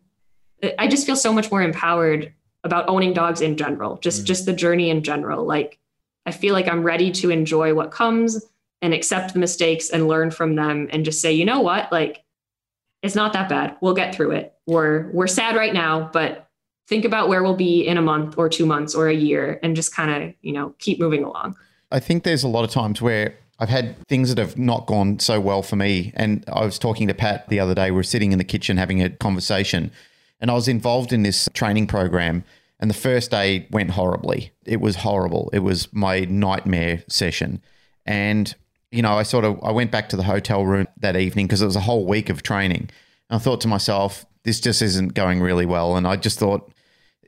i 0.80 0.88
just 0.88 1.06
feel 1.06 1.15
so 1.15 1.34
much 1.34 1.52
more 1.52 1.61
empowered 1.61 2.34
about 2.64 2.88
owning 2.88 3.14
dogs 3.14 3.41
in 3.41 3.57
general 3.57 3.98
just 3.98 4.23
mm. 4.23 4.26
just 4.26 4.45
the 4.45 4.53
journey 4.53 4.90
in 4.90 5.03
general. 5.03 5.45
Like 5.45 5.80
i 6.26 6.32
feel 6.32 6.53
like 6.53 6.68
i'm 6.68 6.84
ready 6.84 7.11
to 7.11 7.30
enjoy 7.30 7.73
what 7.73 7.91
comes 7.91 8.44
and 8.82 8.94
accept 8.94 9.34
the 9.34 9.40
mistakes 9.40 9.90
and 9.90 10.07
learn 10.07 10.32
from 10.32 10.56
them 10.56 10.88
and 10.91 11.06
just 11.06 11.22
say 11.22 11.32
you 11.32 11.45
know 11.45 11.61
what? 11.61 11.91
Like 11.91 12.23
it's 13.03 13.15
not 13.15 13.34
that 13.34 13.49
bad. 13.49 13.78
We'll 13.82 13.95
get 13.95 14.14
through 14.14 14.32
it. 14.32 14.53
We're 14.65 15.10
we're 15.11 15.28
sad 15.28 15.56
right 15.56 15.73
now 15.73 16.10
but 16.11 16.48
think 16.88 17.06
about 17.06 17.30
where 17.30 17.41
we'll 17.41 17.56
be 17.56 17.88
in 17.88 17.98
a 17.98 18.02
month 18.02 18.38
or 18.38 18.49
two 18.49 18.65
months 18.65 18.95
or 18.95 19.07
a 19.07 19.14
year 19.14 19.60
and 19.64 19.76
just 19.76 19.95
kind 19.95 20.23
of 20.23 20.34
you 20.41 20.52
know 20.52 20.76
keep 20.78 20.99
moving 20.99 21.23
along 21.23 21.56
I 21.91 21.99
think 21.99 22.23
there's 22.23 22.43
a 22.43 22.47
lot 22.47 22.63
of 22.63 22.72
times 22.72 23.01
where 23.01 23.35
I've 23.59 23.69
had 23.69 23.95
things 24.07 24.34
that 24.34 24.39
have 24.39 24.57
not 24.57 24.88
gone 24.88 25.19
so 25.19 25.39
well 25.39 25.61
for 25.61 25.76
me. 25.76 26.11
And 26.15 26.43
I 26.51 26.65
was 26.65 26.80
talking 26.80 27.07
to 27.07 27.13
Pat 27.13 27.47
the 27.49 27.59
other 27.59 27.76
day. 27.76 27.91
We 27.91 27.99
are 27.99 28.03
sitting 28.03 28.31
in 28.31 28.39
the 28.39 28.43
kitchen 28.43 28.77
having 28.77 29.03
a 29.03 29.09
conversation, 29.09 29.91
and 30.39 30.49
I 30.49 30.55
was 30.55 30.68
involved 30.68 31.13
in 31.13 31.22
this 31.23 31.47
training 31.53 31.88
program. 31.88 32.43
And 32.80 32.89
the 32.89 32.95
first 32.95 33.30
day 33.30 33.68
went 33.69 33.91
horribly. 33.91 34.51
It 34.65 34.81
was 34.81 34.97
horrible. 34.97 35.51
It 35.53 35.59
was 35.59 35.93
my 35.93 36.22
nightmare 36.22 37.03
session. 37.07 37.61
And, 38.07 38.55
you 38.91 39.03
know, 39.03 39.13
I 39.13 39.22
sort 39.22 39.45
of 39.45 39.59
I 39.63 39.72
went 39.72 39.91
back 39.91 40.09
to 40.09 40.18
the 40.18 40.23
hotel 40.23 40.65
room 40.65 40.88
that 40.97 41.15
evening 41.15 41.45
because 41.45 41.61
it 41.61 41.68
was 41.68 41.76
a 41.76 41.81
whole 41.81 42.07
week 42.07 42.31
of 42.31 42.41
training. 42.41 42.89
And 43.30 43.35
I 43.35 43.38
thought 43.38 43.61
to 43.61 43.68
myself, 43.68 44.26
this 44.43 44.59
just 44.59 44.81
isn't 44.81 45.13
going 45.13 45.41
really 45.41 45.68
well. 45.68 45.95
And 45.95 46.07
I 46.07 46.15
just 46.15 46.39
thought, 46.39 46.73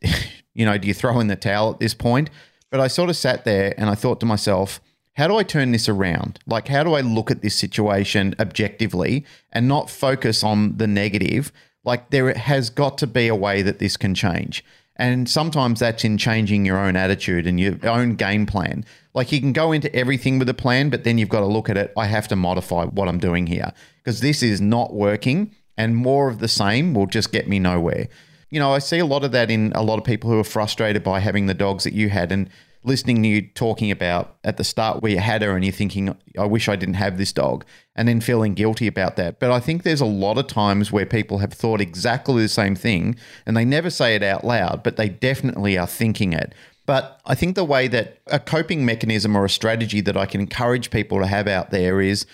you 0.56 0.66
know, 0.66 0.80
do 0.80 0.88
you 0.88 0.96
throw 0.96 1.20
in 1.20 1.28
the 1.28 1.36
towel 1.36 1.72
at 1.74 1.80
this 1.80 1.94
point? 1.94 2.32
But 2.74 2.82
I 2.82 2.88
sort 2.88 3.12
of 3.12 3.16
sat 3.16 3.46
there 3.46 3.76
and 3.78 3.88
I 3.88 3.94
thought 3.94 4.20
to 4.22 4.26
myself, 4.26 4.82
how 5.14 5.28
do 5.28 5.36
I 5.36 5.44
turn 5.44 5.72
this 5.74 5.88
around? 5.88 6.40
Like, 6.48 6.70
how 6.70 6.84
do 6.84 6.96
I 6.96 7.02
look 7.02 7.30
at 7.30 7.44
this 7.44 7.54
situation 7.54 8.34
objectively 8.40 9.26
and 9.52 9.68
not 9.68 9.92
focus 9.92 10.44
on 10.44 10.78
the 10.78 10.88
negative? 10.88 11.52
Like, 11.84 12.10
there 12.10 12.34
has 12.34 12.72
got 12.72 12.98
to 12.98 13.06
be 13.06 13.28
a 13.28 13.36
way 13.36 13.62
that 13.62 13.78
this 13.78 13.96
can 13.96 14.16
change. 14.16 14.66
And 14.96 15.30
sometimes 15.30 15.82
that's 15.82 16.04
in 16.04 16.18
changing 16.18 16.66
your 16.66 16.80
own 16.80 16.96
attitude 16.96 17.46
and 17.46 17.60
your 17.60 17.78
own 17.84 18.16
game 18.16 18.48
plan. 18.48 18.86
Like, 19.14 19.32
you 19.32 19.40
can 19.40 19.54
go 19.54 19.72
into 19.72 19.96
everything 19.96 20.40
with 20.40 20.50
a 20.50 20.56
plan, 20.56 20.90
but 20.90 21.04
then 21.04 21.20
you've 21.20 21.30
got 21.30 21.42
to 21.42 21.46
look 21.46 21.70
at 21.70 21.78
it. 21.78 21.94
I 21.96 22.08
have 22.08 22.28
to 22.30 22.36
modify 22.36 22.86
what 22.86 23.08
I'm 23.08 23.20
doing 23.20 23.46
here 23.46 23.72
because 23.98 24.22
this 24.22 24.42
is 24.42 24.60
not 24.60 24.96
working, 24.96 25.54
and 25.78 25.96
more 25.96 26.28
of 26.28 26.40
the 26.40 26.48
same 26.48 26.96
will 26.96 27.06
just 27.06 27.32
get 27.32 27.48
me 27.48 27.60
nowhere. 27.60 28.08
You 28.54 28.60
know, 28.60 28.72
I 28.72 28.78
see 28.80 29.00
a 29.00 29.06
lot 29.06 29.24
of 29.24 29.32
that 29.32 29.50
in 29.50 29.72
a 29.74 29.82
lot 29.82 29.98
of 29.98 30.04
people 30.04 30.30
who 30.30 30.38
are 30.38 30.44
frustrated 30.44 31.04
by 31.04 31.20
having 31.20 31.48
the 31.48 31.56
dogs 31.56 31.86
that 31.86 31.94
you 31.94 32.10
had. 32.10 32.32
And 32.32 32.50
listening 32.84 33.24
to 33.24 33.28
you 33.28 33.42
talking 33.42 33.90
about 33.90 34.36
at 34.44 34.58
the 34.58 34.64
start 34.64 35.02
where 35.02 35.12
you 35.12 35.18
had 35.18 35.42
her 35.42 35.56
and 35.56 35.66
you're 35.66 35.74
thinking, 35.74 36.16
I 36.38 36.46
wish 36.46 36.70
I 36.70 36.76
didn't 36.76 36.96
have 36.96 37.18
this 37.18 37.34
dog, 37.34 37.66
and 37.96 38.08
then 38.08 38.22
feeling 38.22 38.54
guilty 38.54 38.86
about 38.86 39.16
that. 39.16 39.40
But 39.40 39.52
I 39.52 39.60
think 39.60 39.82
there's 39.82 40.02
a 40.02 40.06
lot 40.06 40.38
of 40.38 40.48
times 40.48 40.92
where 40.92 41.06
people 41.06 41.40
have 41.40 41.54
thought 41.54 41.82
exactly 41.82 42.44
the 42.44 42.50
same 42.50 42.76
thing 42.76 43.16
and 43.46 43.58
they 43.58 43.66
never 43.66 43.90
say 43.90 44.16
it 44.16 44.22
out 44.22 44.44
loud, 44.44 44.84
but 44.84 44.98
they 44.98 45.10
definitely 45.10 45.78
are 45.78 45.88
thinking 45.88 46.34
it. 46.34 46.54
But 46.86 47.22
I 47.26 47.36
think 47.36 47.56
the 47.56 47.64
way 47.64 47.88
that 47.88 48.20
a 48.28 48.40
coping 48.40 48.86
mechanism 48.86 49.36
or 49.36 49.46
a 49.46 49.50
strategy 49.50 50.02
that 50.02 50.18
I 50.18 50.26
can 50.26 50.42
encourage 50.42 50.92
people 50.92 51.20
to 51.22 51.28
have 51.28 51.48
out 51.48 51.72
there 51.72 52.02
is 52.02 52.26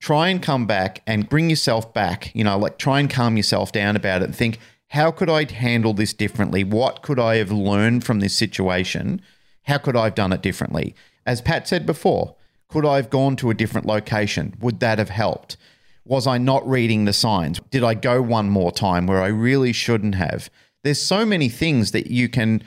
try 0.00 0.28
and 0.28 0.40
come 0.40 0.66
back 0.66 1.02
and 1.06 1.28
bring 1.28 1.50
yourself 1.50 1.92
back, 1.92 2.34
you 2.34 2.44
know, 2.44 2.56
like 2.56 2.78
try 2.78 3.00
and 3.00 3.10
calm 3.10 3.36
yourself 3.36 3.72
down 3.72 3.96
about 3.96 4.22
it 4.22 4.26
and 4.26 4.36
think, 4.36 4.58
how 4.88 5.10
could 5.10 5.28
I 5.28 5.50
handle 5.50 5.92
this 5.92 6.12
differently? 6.12 6.64
What 6.64 7.02
could 7.02 7.18
I 7.18 7.36
have 7.36 7.50
learned 7.50 8.04
from 8.04 8.20
this 8.20 8.36
situation? 8.36 9.20
How 9.64 9.78
could 9.78 9.96
I 9.96 10.04
have 10.04 10.14
done 10.14 10.32
it 10.32 10.42
differently? 10.42 10.94
As 11.24 11.40
Pat 11.40 11.66
said 11.66 11.86
before, 11.86 12.36
could 12.68 12.86
I 12.86 12.96
have 12.96 13.10
gone 13.10 13.36
to 13.36 13.50
a 13.50 13.54
different 13.54 13.86
location? 13.86 14.54
Would 14.60 14.80
that 14.80 14.98
have 14.98 15.10
helped? 15.10 15.56
Was 16.04 16.26
I 16.26 16.38
not 16.38 16.68
reading 16.68 17.04
the 17.04 17.12
signs? 17.12 17.60
Did 17.70 17.82
I 17.82 17.94
go 17.94 18.22
one 18.22 18.48
more 18.48 18.70
time 18.70 19.06
where 19.06 19.22
I 19.22 19.28
really 19.28 19.72
shouldn't 19.72 20.14
have? 20.14 20.50
There's 20.84 21.02
so 21.02 21.26
many 21.26 21.48
things 21.48 21.90
that 21.90 22.06
you 22.08 22.28
can, 22.28 22.62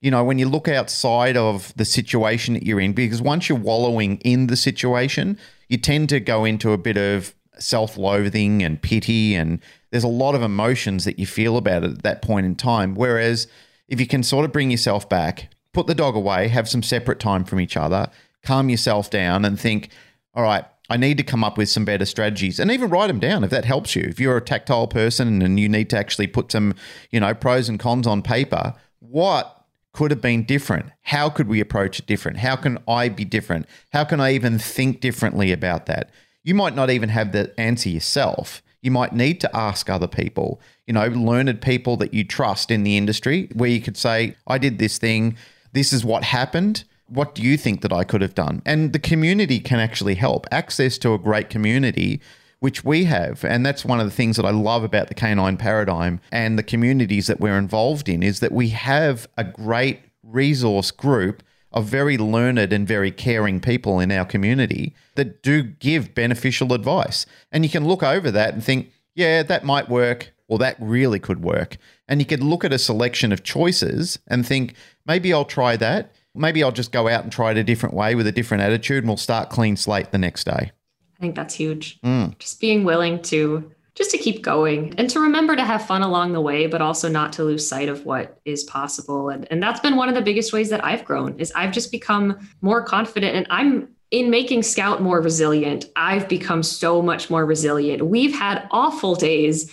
you 0.00 0.10
know, 0.10 0.24
when 0.24 0.38
you 0.40 0.48
look 0.48 0.66
outside 0.66 1.36
of 1.36 1.72
the 1.76 1.84
situation 1.84 2.54
that 2.54 2.64
you're 2.64 2.80
in, 2.80 2.94
because 2.94 3.22
once 3.22 3.48
you're 3.48 3.58
wallowing 3.58 4.16
in 4.18 4.48
the 4.48 4.56
situation, 4.56 5.38
you 5.68 5.78
tend 5.78 6.08
to 6.08 6.18
go 6.18 6.44
into 6.44 6.72
a 6.72 6.78
bit 6.78 6.96
of 6.96 7.32
self 7.58 7.96
loathing 7.96 8.62
and 8.62 8.82
pity, 8.82 9.36
and 9.36 9.60
there's 9.90 10.04
a 10.04 10.08
lot 10.08 10.34
of 10.34 10.42
emotions 10.42 11.04
that 11.04 11.18
you 11.18 11.26
feel 11.26 11.56
about 11.56 11.84
it 11.84 11.90
at 11.90 12.02
that 12.02 12.22
point 12.22 12.46
in 12.46 12.56
time. 12.56 12.94
Whereas 12.94 13.46
if 13.88 14.00
you 14.00 14.06
can 14.06 14.22
sort 14.22 14.44
of 14.44 14.52
bring 14.52 14.70
yourself 14.70 15.08
back, 15.08 15.48
put 15.72 15.86
the 15.86 15.94
dog 15.94 16.14
away, 16.14 16.48
have 16.48 16.68
some 16.68 16.82
separate 16.82 17.20
time 17.20 17.44
from 17.44 17.60
each 17.60 17.76
other, 17.76 18.10
calm 18.42 18.68
yourself 18.68 19.10
down, 19.10 19.44
and 19.44 19.58
think, 19.58 19.90
all 20.34 20.42
right, 20.42 20.64
I 20.88 20.96
need 20.96 21.18
to 21.18 21.24
come 21.24 21.44
up 21.44 21.56
with 21.56 21.68
some 21.68 21.84
better 21.84 22.04
strategies 22.04 22.58
and 22.58 22.70
even 22.70 22.90
write 22.90 23.06
them 23.06 23.20
down 23.20 23.44
if 23.44 23.50
that 23.50 23.64
helps 23.64 23.94
you. 23.94 24.02
If 24.02 24.18
you're 24.18 24.36
a 24.36 24.40
tactile 24.40 24.88
person 24.88 25.40
and 25.40 25.58
you 25.58 25.68
need 25.68 25.88
to 25.90 25.98
actually 25.98 26.26
put 26.26 26.50
some, 26.50 26.74
you 27.10 27.20
know, 27.20 27.32
pros 27.32 27.68
and 27.68 27.78
cons 27.78 28.08
on 28.08 28.22
paper, 28.22 28.74
what 28.98 29.66
could 29.92 30.10
have 30.10 30.20
been 30.20 30.44
different? 30.44 30.86
How 31.02 31.30
could 31.30 31.48
we 31.48 31.60
approach 31.60 32.00
it 32.00 32.06
different? 32.06 32.38
How 32.38 32.56
can 32.56 32.78
I 32.88 33.08
be 33.08 33.24
different? 33.24 33.66
How 33.92 34.04
can 34.04 34.20
I 34.20 34.34
even 34.34 34.58
think 34.58 35.00
differently 35.00 35.52
about 35.52 35.86
that? 35.86 36.10
You 36.42 36.54
might 36.54 36.74
not 36.74 36.90
even 36.90 37.08
have 37.08 37.32
the 37.32 37.52
answer 37.58 37.88
yourself. 37.88 38.62
You 38.82 38.90
might 38.90 39.12
need 39.12 39.40
to 39.42 39.56
ask 39.56 39.90
other 39.90 40.06
people, 40.06 40.60
you 40.86 40.94
know, 40.94 41.06
learned 41.06 41.60
people 41.60 41.96
that 41.98 42.14
you 42.14 42.24
trust 42.24 42.70
in 42.70 42.82
the 42.82 42.96
industry 42.96 43.48
where 43.54 43.70
you 43.70 43.80
could 43.80 43.96
say, 43.96 44.36
I 44.46 44.58
did 44.58 44.78
this 44.78 44.98
thing 44.98 45.36
this 45.72 45.92
is 45.92 46.04
what 46.04 46.24
happened. 46.24 46.84
What 47.06 47.34
do 47.34 47.42
you 47.42 47.56
think 47.56 47.80
that 47.82 47.92
I 47.92 48.04
could 48.04 48.22
have 48.22 48.34
done? 48.34 48.62
And 48.64 48.92
the 48.92 48.98
community 48.98 49.60
can 49.60 49.80
actually 49.80 50.14
help. 50.14 50.46
Access 50.50 50.98
to 50.98 51.14
a 51.14 51.18
great 51.18 51.50
community, 51.50 52.20
which 52.60 52.84
we 52.84 53.04
have. 53.04 53.44
And 53.44 53.64
that's 53.64 53.84
one 53.84 54.00
of 54.00 54.06
the 54.06 54.12
things 54.12 54.36
that 54.36 54.44
I 54.44 54.50
love 54.50 54.84
about 54.84 55.08
the 55.08 55.14
canine 55.14 55.56
paradigm 55.56 56.20
and 56.30 56.58
the 56.58 56.62
communities 56.62 57.26
that 57.26 57.40
we're 57.40 57.58
involved 57.58 58.08
in 58.08 58.22
is 58.22 58.40
that 58.40 58.52
we 58.52 58.68
have 58.70 59.28
a 59.36 59.44
great 59.44 60.00
resource 60.22 60.90
group 60.90 61.42
of 61.72 61.86
very 61.86 62.18
learned 62.18 62.72
and 62.72 62.86
very 62.86 63.10
caring 63.10 63.60
people 63.60 64.00
in 64.00 64.10
our 64.10 64.24
community 64.24 64.94
that 65.14 65.42
do 65.42 65.62
give 65.62 66.14
beneficial 66.14 66.72
advice. 66.72 67.26
And 67.52 67.64
you 67.64 67.70
can 67.70 67.86
look 67.86 68.02
over 68.02 68.30
that 68.30 68.54
and 68.54 68.62
think, 68.64 68.90
yeah, 69.14 69.42
that 69.42 69.64
might 69.64 69.88
work, 69.88 70.32
or 70.48 70.58
that 70.58 70.76
really 70.80 71.20
could 71.20 71.42
work. 71.42 71.76
And 72.08 72.20
you 72.20 72.26
could 72.26 72.42
look 72.42 72.64
at 72.64 72.72
a 72.72 72.78
selection 72.78 73.32
of 73.32 73.44
choices 73.44 74.18
and 74.26 74.44
think, 74.44 74.74
maybe 75.06 75.32
I'll 75.32 75.44
try 75.44 75.76
that. 75.76 76.12
Maybe 76.34 76.62
I'll 76.62 76.72
just 76.72 76.92
go 76.92 77.08
out 77.08 77.22
and 77.22 77.32
try 77.32 77.52
it 77.52 77.56
a 77.56 77.64
different 77.64 77.94
way 77.94 78.14
with 78.14 78.26
a 78.26 78.32
different 78.32 78.62
attitude 78.62 78.98
and 78.98 79.08
we'll 79.08 79.16
start 79.16 79.50
clean 79.50 79.76
slate 79.76 80.10
the 80.10 80.18
next 80.18 80.44
day. 80.44 80.72
I 81.16 81.20
think 81.20 81.34
that's 81.34 81.54
huge. 81.54 82.00
Mm. 82.00 82.38
Just 82.38 82.60
being 82.60 82.82
willing 82.84 83.20
to 83.22 83.70
just 83.94 84.10
to 84.12 84.18
keep 84.18 84.42
going 84.42 84.94
and 84.98 85.10
to 85.10 85.20
remember 85.20 85.56
to 85.56 85.64
have 85.64 85.86
fun 85.86 86.02
along 86.02 86.32
the 86.32 86.40
way, 86.40 86.66
but 86.66 86.80
also 86.80 87.08
not 87.08 87.32
to 87.34 87.44
lose 87.44 87.68
sight 87.68 87.88
of 87.88 88.06
what 88.06 88.40
is 88.44 88.64
possible. 88.64 89.30
And, 89.30 89.46
and 89.50 89.62
that's 89.62 89.80
been 89.80 89.96
one 89.96 90.08
of 90.08 90.14
the 90.14 90.22
biggest 90.22 90.52
ways 90.52 90.70
that 90.70 90.84
I've 90.84 91.04
grown 91.04 91.38
is 91.38 91.52
I've 91.52 91.72
just 91.72 91.90
become 91.90 92.48
more 92.60 92.82
confident 92.82 93.34
and 93.34 93.46
I'm 93.50 93.88
in 94.10 94.30
making 94.30 94.62
Scout 94.62 95.02
more 95.02 95.20
resilient. 95.20 95.86
I've 95.96 96.28
become 96.28 96.62
so 96.62 97.00
much 97.02 97.30
more 97.30 97.46
resilient. 97.46 98.06
We've 98.06 98.34
had 98.34 98.66
awful 98.70 99.14
days 99.14 99.72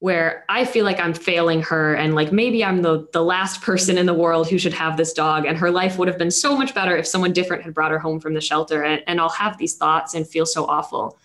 where 0.00 0.46
I 0.48 0.64
feel 0.64 0.86
like 0.86 0.98
I'm 0.98 1.12
failing 1.12 1.60
her 1.62 1.94
and 1.94 2.14
like 2.14 2.32
maybe 2.32 2.64
I'm 2.64 2.80
the 2.80 3.06
the 3.12 3.22
last 3.22 3.60
person 3.60 3.98
in 3.98 4.06
the 4.06 4.14
world 4.14 4.48
who 4.48 4.58
should 4.58 4.72
have 4.72 4.96
this 4.96 5.12
dog 5.12 5.44
and 5.44 5.58
her 5.58 5.70
life 5.70 5.98
would 5.98 6.08
have 6.08 6.16
been 6.16 6.30
so 6.30 6.56
much 6.56 6.74
better 6.74 6.96
if 6.96 7.06
someone 7.06 7.34
different 7.34 7.62
had 7.64 7.74
brought 7.74 7.90
her 7.90 7.98
home 7.98 8.18
from 8.18 8.32
the 8.32 8.40
shelter 8.40 8.82
and, 8.82 9.02
and 9.06 9.20
I'll 9.20 9.28
have 9.28 9.58
these 9.58 9.76
thoughts 9.76 10.14
and 10.14 10.26
feel 10.26 10.46
so 10.46 10.64
awful. 10.64 11.18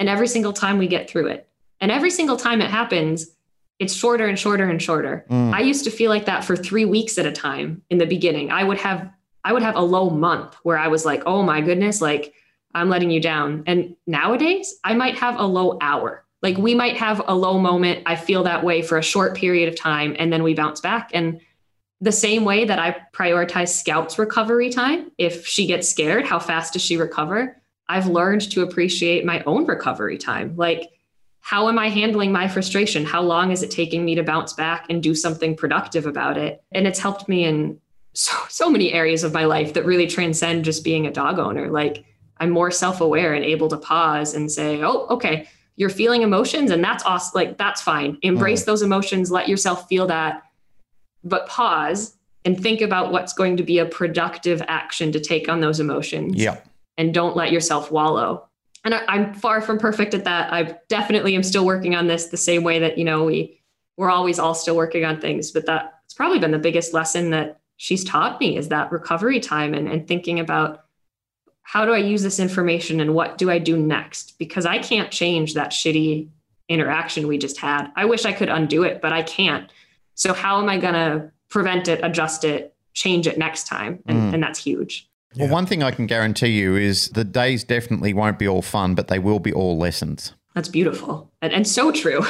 And 0.00 0.08
every 0.08 0.26
single 0.26 0.52
time 0.52 0.78
we 0.78 0.88
get 0.88 1.08
through 1.08 1.28
it. 1.28 1.47
And 1.80 1.90
every 1.90 2.10
single 2.10 2.36
time 2.36 2.60
it 2.60 2.70
happens, 2.70 3.26
it's 3.78 3.94
shorter 3.94 4.26
and 4.26 4.38
shorter 4.38 4.68
and 4.68 4.82
shorter. 4.82 5.24
Mm. 5.30 5.52
I 5.54 5.60
used 5.60 5.84
to 5.84 5.90
feel 5.90 6.10
like 6.10 6.26
that 6.26 6.44
for 6.44 6.56
3 6.56 6.84
weeks 6.84 7.18
at 7.18 7.26
a 7.26 7.32
time 7.32 7.82
in 7.90 7.98
the 7.98 8.06
beginning. 8.06 8.50
I 8.50 8.64
would 8.64 8.78
have 8.78 9.10
I 9.44 9.52
would 9.52 9.62
have 9.62 9.76
a 9.76 9.82
low 9.82 10.10
month 10.10 10.56
where 10.64 10.76
I 10.76 10.88
was 10.88 11.06
like, 11.06 11.22
"Oh 11.24 11.42
my 11.42 11.60
goodness, 11.60 12.02
like 12.02 12.34
I'm 12.74 12.90
letting 12.90 13.10
you 13.10 13.20
down." 13.20 13.62
And 13.66 13.94
nowadays, 14.06 14.74
I 14.84 14.94
might 14.94 15.16
have 15.16 15.38
a 15.38 15.46
low 15.46 15.78
hour 15.80 16.24
like 16.42 16.56
we 16.56 16.74
might 16.74 16.96
have 16.96 17.22
a 17.26 17.34
low 17.34 17.58
moment. 17.58 18.02
I 18.06 18.16
feel 18.16 18.44
that 18.44 18.64
way 18.64 18.82
for 18.82 18.98
a 18.98 19.02
short 19.02 19.36
period 19.36 19.68
of 19.68 19.76
time 19.76 20.14
and 20.18 20.32
then 20.32 20.42
we 20.42 20.54
bounce 20.54 20.80
back. 20.80 21.10
And 21.12 21.40
the 22.00 22.12
same 22.12 22.44
way 22.44 22.64
that 22.64 22.78
I 22.78 22.96
prioritize 23.12 23.70
Scout's 23.70 24.18
recovery 24.18 24.70
time, 24.70 25.10
if 25.18 25.46
she 25.46 25.66
gets 25.66 25.88
scared, 25.88 26.24
how 26.24 26.38
fast 26.38 26.74
does 26.74 26.82
she 26.82 26.96
recover? 26.96 27.60
I've 27.88 28.06
learned 28.06 28.50
to 28.52 28.62
appreciate 28.62 29.24
my 29.24 29.42
own 29.44 29.66
recovery 29.66 30.16
time. 30.16 30.54
Like, 30.56 30.90
how 31.48 31.66
am 31.70 31.78
I 31.78 31.88
handling 31.88 32.30
my 32.30 32.46
frustration? 32.46 33.06
How 33.06 33.22
long 33.22 33.52
is 33.52 33.62
it 33.62 33.70
taking 33.70 34.04
me 34.04 34.14
to 34.16 34.22
bounce 34.22 34.52
back 34.52 34.84
and 34.90 35.02
do 35.02 35.14
something 35.14 35.56
productive 35.56 36.04
about 36.04 36.36
it? 36.36 36.62
And 36.72 36.86
it's 36.86 36.98
helped 36.98 37.26
me 37.26 37.44
in 37.44 37.80
so, 38.12 38.36
so 38.50 38.68
many 38.68 38.92
areas 38.92 39.24
of 39.24 39.32
my 39.32 39.46
life 39.46 39.72
that 39.72 39.86
really 39.86 40.06
transcend 40.06 40.66
just 40.66 40.84
being 40.84 41.06
a 41.06 41.10
dog 41.10 41.38
owner. 41.38 41.70
Like, 41.70 42.04
I'm 42.36 42.50
more 42.50 42.70
self 42.70 43.00
aware 43.00 43.32
and 43.32 43.46
able 43.46 43.68
to 43.68 43.78
pause 43.78 44.34
and 44.34 44.52
say, 44.52 44.82
oh, 44.82 45.06
okay, 45.08 45.48
you're 45.76 45.88
feeling 45.88 46.20
emotions 46.20 46.70
and 46.70 46.84
that's 46.84 47.02
awesome. 47.04 47.32
Like, 47.34 47.56
that's 47.56 47.80
fine. 47.80 48.18
Embrace 48.20 48.64
those 48.64 48.82
emotions, 48.82 49.30
let 49.30 49.48
yourself 49.48 49.88
feel 49.88 50.06
that, 50.08 50.42
but 51.24 51.48
pause 51.48 52.14
and 52.44 52.62
think 52.62 52.82
about 52.82 53.10
what's 53.10 53.32
going 53.32 53.56
to 53.56 53.62
be 53.62 53.78
a 53.78 53.86
productive 53.86 54.60
action 54.68 55.12
to 55.12 55.18
take 55.18 55.48
on 55.48 55.62
those 55.62 55.80
emotions. 55.80 56.34
Yeah. 56.34 56.58
And 56.98 57.14
don't 57.14 57.36
let 57.36 57.52
yourself 57.52 57.90
wallow. 57.90 58.47
And 58.88 58.94
I, 58.94 59.04
I'm 59.06 59.34
far 59.34 59.60
from 59.60 59.76
perfect 59.76 60.14
at 60.14 60.24
that. 60.24 60.50
I 60.50 60.78
definitely 60.88 61.36
am 61.36 61.42
still 61.42 61.66
working 61.66 61.94
on 61.94 62.06
this 62.06 62.28
the 62.28 62.38
same 62.38 62.62
way 62.62 62.78
that, 62.78 62.96
you 62.96 63.04
know, 63.04 63.24
we 63.24 63.60
we're 63.98 64.08
always 64.08 64.38
all 64.38 64.54
still 64.54 64.76
working 64.76 65.04
on 65.04 65.20
things, 65.20 65.50
but 65.50 65.66
that's 65.66 66.14
probably 66.14 66.38
been 66.38 66.52
the 66.52 66.58
biggest 66.58 66.94
lesson 66.94 67.28
that 67.32 67.60
she's 67.76 68.02
taught 68.02 68.40
me 68.40 68.56
is 68.56 68.68
that 68.68 68.90
recovery 68.90 69.40
time 69.40 69.74
and, 69.74 69.88
and 69.88 70.08
thinking 70.08 70.40
about 70.40 70.86
how 71.60 71.84
do 71.84 71.92
I 71.92 71.98
use 71.98 72.22
this 72.22 72.40
information 72.40 72.98
and 72.98 73.14
what 73.14 73.36
do 73.36 73.50
I 73.50 73.58
do 73.58 73.76
next? 73.76 74.38
Because 74.38 74.64
I 74.64 74.78
can't 74.78 75.10
change 75.10 75.52
that 75.52 75.72
shitty 75.72 76.30
interaction 76.70 77.28
we 77.28 77.36
just 77.36 77.58
had. 77.58 77.88
I 77.94 78.06
wish 78.06 78.24
I 78.24 78.32
could 78.32 78.48
undo 78.48 78.84
it, 78.84 79.02
but 79.02 79.12
I 79.12 79.20
can't. 79.22 79.70
So 80.14 80.32
how 80.32 80.62
am 80.62 80.70
I 80.70 80.78
going 80.78 80.94
to 80.94 81.30
prevent 81.50 81.88
it, 81.88 82.02
adjust 82.02 82.42
it, 82.42 82.74
change 82.94 83.26
it 83.26 83.36
next 83.36 83.66
time. 83.66 84.02
And, 84.06 84.30
mm. 84.30 84.32
and 84.32 84.42
that's 84.42 84.58
huge. 84.58 85.10
Well, 85.36 85.48
one 85.48 85.66
thing 85.66 85.82
I 85.82 85.90
can 85.90 86.06
guarantee 86.06 86.58
you 86.58 86.76
is 86.76 87.10
the 87.10 87.24
days 87.24 87.62
definitely 87.64 88.14
won't 88.14 88.38
be 88.38 88.48
all 88.48 88.62
fun, 88.62 88.94
but 88.94 89.08
they 89.08 89.18
will 89.18 89.38
be 89.38 89.52
all 89.52 89.76
lessons. 89.76 90.32
That's 90.54 90.68
beautiful 90.68 91.30
and, 91.42 91.52
and 91.52 91.66
so 91.66 91.92
true. 91.92 92.24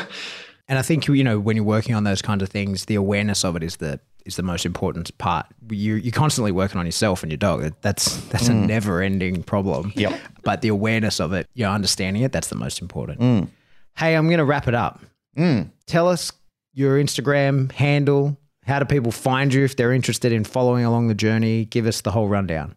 And 0.69 0.79
I 0.79 0.83
think 0.83 1.09
you 1.09 1.25
know 1.25 1.41
when 1.41 1.57
you're 1.57 1.65
working 1.65 1.95
on 1.95 2.05
those 2.05 2.21
kinds 2.21 2.43
of 2.43 2.51
things, 2.51 2.85
the 2.85 2.95
awareness 2.95 3.45
of 3.45 3.57
it 3.57 3.63
is 3.63 3.77
the 3.77 4.01
is 4.27 4.37
the 4.37 4.43
most 4.43 4.67
important 4.67 5.17
part. 5.17 5.47
You 5.71 5.95
you're 5.95 6.13
constantly 6.13 6.53
working 6.53 6.79
on 6.79 6.85
yourself 6.85 7.23
and 7.23 7.33
your 7.33 7.39
dog. 7.39 7.73
That's 7.81 8.17
that's 8.27 8.49
mm. 8.49 8.51
a 8.51 8.67
never 8.67 9.01
ending 9.01 9.43
problem. 9.43 9.93
Yep. 9.97 10.21
But 10.43 10.61
the 10.61 10.69
awareness 10.69 11.21
of 11.21 11.33
it, 11.33 11.49
you're 11.55 11.71
understanding 11.71 12.23
it. 12.23 12.33
That's 12.33 12.49
the 12.49 12.57
most 12.57 12.83
important. 12.83 13.21
Mm. 13.21 13.49
Hey, 13.97 14.15
I'm 14.15 14.27
going 14.27 14.39
to 14.39 14.45
wrap 14.45 14.69
it 14.69 14.75
up. 14.75 15.01
Mm. 15.37 15.71
Tell 15.87 16.07
us 16.07 16.33
your 16.75 17.03
Instagram 17.03 17.73
handle, 17.73 18.39
how 18.65 18.79
do 18.79 18.85
people 18.85 19.11
find 19.11 19.53
you 19.53 19.65
if 19.65 19.75
they're 19.77 19.93
interested 19.93 20.33
in 20.33 20.45
following 20.45 20.85
along 20.85 21.09
the 21.09 21.15
journey? 21.15 21.65
Give 21.65 21.87
us 21.87 22.03
the 22.03 22.11
whole 22.11 22.29
rundown. 22.29 22.77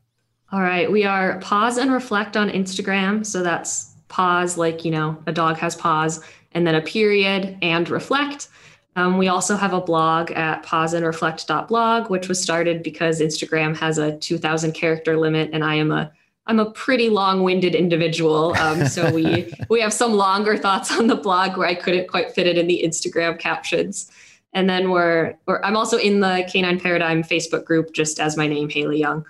All 0.52 0.62
right. 0.62 0.92
We 0.92 1.06
are 1.06 1.40
paws 1.40 1.78
and 1.78 1.92
reflect 1.92 2.36
on 2.36 2.50
Instagram. 2.50 3.26
So 3.26 3.42
that's 3.42 3.96
paws, 4.10 4.58
like, 4.58 4.84
you 4.84 4.92
know, 4.92 5.18
a 5.26 5.32
dog 5.32 5.58
has 5.58 5.76
paws, 5.76 6.22
and 6.52 6.68
then 6.68 6.76
a 6.76 6.82
period 6.82 7.58
and 7.62 7.90
reflect. 7.90 8.50
Um, 8.98 9.18
we 9.18 9.30
also 9.30 9.56
have 9.56 9.72
a 9.72 9.80
blog 9.80 10.32
at 10.32 10.66
pawsandreflect.blog, 10.66 12.10
which 12.10 12.28
was 12.28 12.42
started 12.42 12.84
because 12.84 13.22
Instagram 13.22 13.76
has 13.78 13.98
a 13.98 14.18
2,000 14.18 14.74
character 14.74 15.18
limit, 15.18 15.52
and 15.54 15.64
I 15.64 15.76
am 15.76 15.92
a 15.92 16.12
I'm 16.48 16.60
a 16.60 16.72
pretty 16.72 17.10
long-winded 17.10 17.76
individual, 17.76 18.54
um, 18.58 18.88
so 18.88 19.14
we 19.14 19.54
we 19.70 19.80
have 19.80 19.94
some 19.94 20.14
longer 20.14 20.58
thoughts 20.58 20.92
on 20.92 21.08
the 21.08 21.16
blog 21.16 21.56
where 21.56 21.68
I 21.68 21.76
couldn't 21.76 22.10
quite 22.10 22.32
fit 22.32 22.48
it 22.48 22.58
in 22.58 22.68
the 22.68 22.82
Instagram 22.84 23.40
captions. 23.40 24.12
And 24.54 24.70
then 24.70 24.90
we're, 24.90 25.36
we're 25.46 25.62
I'm 25.64 25.78
also 25.78 25.98
in 25.98 26.20
the 26.20 26.46
Canine 26.52 26.80
Paradigm 26.80 27.24
Facebook 27.24 27.64
group 27.64 27.94
just 27.94 28.20
as 28.20 28.36
my 28.36 28.48
name, 28.48 28.70
Haley 28.70 29.00
Young. 29.00 29.24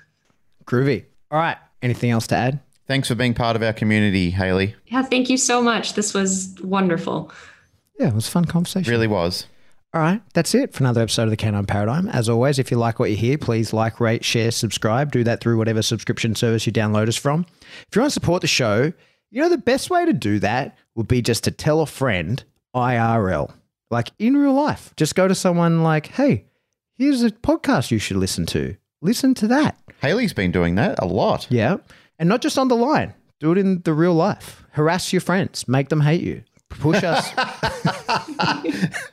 Groovy. 0.66 1.06
All 1.32 1.40
right. 1.40 1.58
Anything 1.82 2.12
else 2.12 2.28
to 2.28 2.36
add? 2.36 2.60
Thanks 2.88 3.08
for 3.08 3.16
being 3.16 3.34
part 3.34 3.56
of 3.56 3.64
our 3.64 3.74
community, 3.74 4.32
Haley. 4.32 4.76
Yeah, 4.88 5.04
thank 5.04 5.30
you 5.30 5.38
so 5.38 5.62
much. 5.62 5.94
This 5.94 6.14
was 6.14 6.54
wonderful. 6.62 7.32
Yeah, 7.98 8.10
it 8.10 8.14
was 8.14 8.28
a 8.28 8.32
fun 8.32 8.46
conversation. 8.46 8.92
Really 8.92 9.08
was. 9.08 9.46
All 9.94 10.02
right, 10.02 10.22
that's 10.34 10.56
it 10.56 10.74
for 10.74 10.84
another 10.84 11.02
episode 11.02 11.24
of 11.24 11.30
the 11.32 11.38
Canine 11.38 11.66
Paradigm. 11.66 12.08
As 12.10 12.30
always, 12.30 12.60
if 12.60 12.72
you 12.72 12.78
like 12.78 13.00
what 13.00 13.10
you 13.10 13.18
hear, 13.18 13.38
please 13.38 13.74
like, 13.74 14.00
rate, 14.00 14.24
share, 14.24 14.52
subscribe. 14.52 15.12
Do 15.12 15.24
that 15.26 15.42
through 15.42 15.58
whatever 15.58 15.82
subscription 15.82 16.34
service 16.36 16.66
you 16.66 16.72
download 16.72 17.08
us 17.08 17.18
from. 17.18 17.46
If 17.88 17.96
you 17.96 18.02
want 18.02 18.12
to 18.12 18.14
support 18.14 18.42
the 18.42 18.48
show, 18.48 18.94
you 19.32 19.42
know, 19.42 19.50
the 19.50 19.58
best 19.58 19.90
way 19.90 20.06
to 20.06 20.14
do 20.14 20.40
that 20.40 20.78
would 20.96 21.08
be 21.08 21.22
just 21.22 21.44
to 21.46 21.52
tell 21.52 21.82
a 21.82 21.86
friend 21.86 22.44
IRL 22.76 23.54
like 23.90 24.12
in 24.18 24.38
real 24.38 24.54
life. 24.54 24.94
Just 24.96 25.16
go 25.16 25.28
to 25.28 25.36
someone 25.36 25.84
like, 25.84 26.08
hey, 26.08 26.46
here's 26.98 27.24
a 27.24 27.32
podcast 27.32 27.92
you 27.92 28.00
should 28.00 28.18
listen 28.18 28.46
to. 28.48 28.76
Listen 29.02 29.34
to 29.36 29.48
that. 29.48 29.78
Haley's 30.02 30.34
been 30.34 30.52
doing 30.52 30.76
that 30.76 31.00
a 31.00 31.06
lot. 31.06 31.48
Yeah. 31.50 31.78
And 32.20 32.30
not 32.30 32.42
just 32.42 32.58
on 32.58 32.68
the 32.68 32.76
line, 32.76 33.14
do 33.40 33.52
it 33.52 33.58
in 33.58 33.82
the 33.82 33.94
real 33.94 34.14
life. 34.14 34.64
Harass 34.72 35.12
your 35.12 35.22
friends, 35.22 35.68
make 35.68 35.90
them 35.90 36.02
hate 36.02 36.22
you. 36.22 36.44
Push 36.70 37.04
us. 37.04 37.32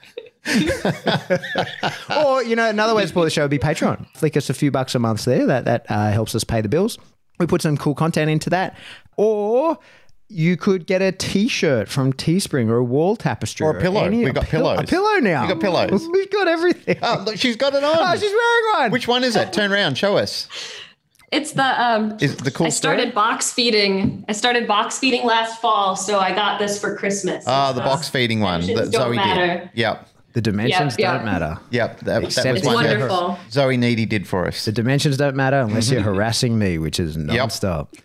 or, 2.16 2.42
you 2.42 2.56
know, 2.56 2.68
another 2.68 2.94
way 2.94 3.02
to 3.02 3.08
support 3.08 3.26
the 3.26 3.30
show 3.30 3.42
would 3.42 3.50
be 3.50 3.58
Patreon. 3.58 4.06
Flick 4.14 4.36
us 4.36 4.48
a 4.48 4.54
few 4.54 4.70
bucks 4.70 4.94
a 4.94 4.98
month 4.98 5.24
there. 5.24 5.46
That, 5.46 5.64
that 5.64 5.86
uh, 5.88 6.10
helps 6.10 6.34
us 6.34 6.44
pay 6.44 6.60
the 6.60 6.68
bills. 6.68 6.98
We 7.38 7.46
put 7.46 7.62
some 7.62 7.76
cool 7.76 7.94
content 7.94 8.30
into 8.30 8.50
that. 8.50 8.76
Or 9.16 9.78
you 10.28 10.56
could 10.56 10.86
get 10.86 11.00
a 11.00 11.10
T-shirt 11.10 11.88
from 11.88 12.12
Teespring 12.12 12.68
or 12.68 12.76
a 12.76 12.84
wall 12.84 13.16
tapestry 13.16 13.66
or 13.66 13.76
a 13.76 13.80
pillow. 13.80 14.04
Any, 14.04 14.24
we 14.24 14.30
got 14.30 14.44
pillows. 14.46 14.80
A 14.80 14.84
pillow 14.84 15.18
now. 15.20 15.42
We 15.42 15.54
got 15.54 15.60
pillows. 15.60 16.06
We've 16.12 16.30
got 16.30 16.48
everything. 16.48 16.98
Oh, 17.02 17.22
look, 17.24 17.36
she's 17.36 17.56
got 17.56 17.74
it 17.74 17.82
on. 17.82 17.96
Oh, 17.98 18.12
she's 18.12 18.30
wearing 18.30 18.82
one. 18.82 18.90
Which 18.90 19.08
one 19.08 19.24
is 19.24 19.36
it? 19.36 19.52
Turn 19.52 19.72
around. 19.72 19.96
Show 19.96 20.16
us. 20.16 20.48
It's 21.30 21.52
the 21.52 21.82
um. 21.82 22.16
Is 22.20 22.36
the 22.36 22.50
cool? 22.50 22.66
I 22.66 22.70
started 22.70 23.02
story? 23.02 23.12
box 23.12 23.52
feeding. 23.52 24.24
I 24.28 24.32
started 24.32 24.66
box 24.66 24.98
feeding 24.98 25.24
last 25.26 25.60
fall, 25.60 25.94
so 25.96 26.18
I 26.18 26.34
got 26.34 26.58
this 26.58 26.80
for 26.80 26.96
Christmas. 26.96 27.44
Ah, 27.46 27.72
the 27.72 27.80
box 27.80 28.08
feeding 28.08 28.40
one 28.40 28.66
that 28.66 28.92
Zoe 28.92 29.16
matter. 29.16 29.64
did. 29.64 29.70
Yep. 29.74 30.08
The 30.34 30.42
dimensions 30.42 30.92
yep, 30.92 30.98
yep. 30.98 31.14
don't 31.14 31.24
matter. 31.24 31.58
Yep, 31.70 32.00
that, 32.00 32.04
that 32.04 32.24
was 32.24 32.38
it's 32.38 32.64
one 32.64 32.74
wonderful. 32.74 33.38
Zoe 33.50 33.76
Needy 33.76 34.06
did 34.06 34.28
for 34.28 34.46
us. 34.46 34.66
The 34.66 34.72
dimensions 34.72 35.16
don't 35.16 35.34
matter 35.34 35.58
unless 35.60 35.90
you're 35.90 36.02
harassing 36.14 36.58
me, 36.58 36.78
which 36.78 37.00
is 37.00 37.16
nonstop. 37.16 37.88
Yep. 37.92 38.04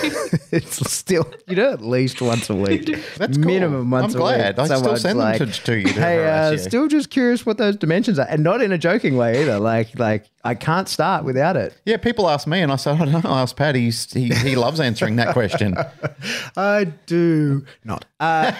it's 0.52 0.90
still 0.90 1.30
you 1.46 1.56
know 1.56 1.72
at 1.72 1.80
least 1.80 2.20
once 2.20 2.50
a 2.50 2.54
week. 2.66 2.86
That's 3.16 3.36
cool. 3.36 3.46
minimum 3.46 3.90
once 3.90 4.14
I'm 4.14 4.20
glad. 4.20 4.58
a 4.58 4.62
week. 4.62 4.70
I 4.70 4.78
still 4.78 4.96
send 4.96 5.18
like, 5.18 5.38
them 5.38 5.50
to, 5.50 5.62
to 5.64 5.78
you. 5.78 5.86
To 5.86 5.92
hey, 5.92 6.28
uh, 6.28 6.56
still 6.56 6.88
just 6.88 7.10
curious 7.10 7.44
what 7.44 7.58
those 7.58 7.76
dimensions 7.76 8.18
are, 8.18 8.26
and 8.28 8.42
not 8.42 8.62
in 8.62 8.72
a 8.72 8.78
joking 8.78 9.16
way 9.16 9.42
either. 9.42 9.58
Like, 9.58 9.98
like 9.98 10.30
I 10.44 10.54
can't 10.54 10.88
start 10.88 11.24
without 11.24 11.56
it. 11.56 11.74
Yeah, 11.84 11.96
people 11.96 12.28
ask 12.28 12.46
me, 12.46 12.60
and 12.60 12.72
I 12.72 12.76
said, 12.76 12.96
I 13.00 13.04
don't 13.04 13.24
know. 13.24 13.30
Ask 13.30 13.56
Pat. 13.56 13.74
He's, 13.74 14.12
he 14.12 14.28
he 14.28 14.56
loves 14.56 14.80
answering 14.80 15.16
that 15.16 15.32
question. 15.32 15.76
I 16.56 16.84
do 17.06 17.64
not. 17.84 18.04
Uh, 18.18 18.52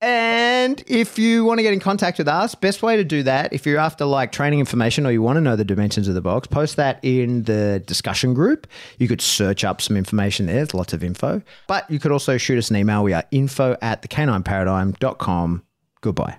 and 0.00 0.82
if 0.86 1.18
you 1.18 1.44
want 1.44 1.58
to 1.58 1.62
get 1.62 1.72
in 1.72 1.80
contact 1.80 2.18
with 2.18 2.28
us, 2.28 2.54
best 2.54 2.82
way 2.82 2.96
to 2.96 3.04
do 3.04 3.22
that, 3.24 3.52
if 3.52 3.66
you're 3.66 3.78
after 3.78 4.04
like 4.04 4.32
training 4.32 4.58
information 4.58 5.06
or 5.06 5.10
you 5.10 5.20
want 5.20 5.36
to 5.36 5.40
know 5.40 5.56
the 5.56 5.64
dimensions 5.64 6.08
of 6.08 6.14
the 6.14 6.22
box, 6.22 6.46
post 6.46 6.76
that 6.76 6.98
in 7.02 7.42
the 7.42 7.82
discussion 7.86 8.32
group. 8.32 8.66
You 8.98 9.08
could 9.08 9.20
search 9.20 9.62
up 9.62 9.82
some 9.82 9.96
information 9.96 10.46
there. 10.46 10.56
There's 10.56 10.74
lots 10.74 10.92
of 10.92 11.04
info. 11.04 11.42
But 11.66 11.90
you 11.90 11.98
could 11.98 12.12
also 12.12 12.38
shoot 12.38 12.58
us 12.58 12.70
an 12.70 12.76
email. 12.76 13.04
We 13.04 13.12
are 13.12 13.24
info 13.30 13.76
at 13.82 14.02
thecanineparadigm.com. 14.02 15.64
Goodbye. 16.00 16.38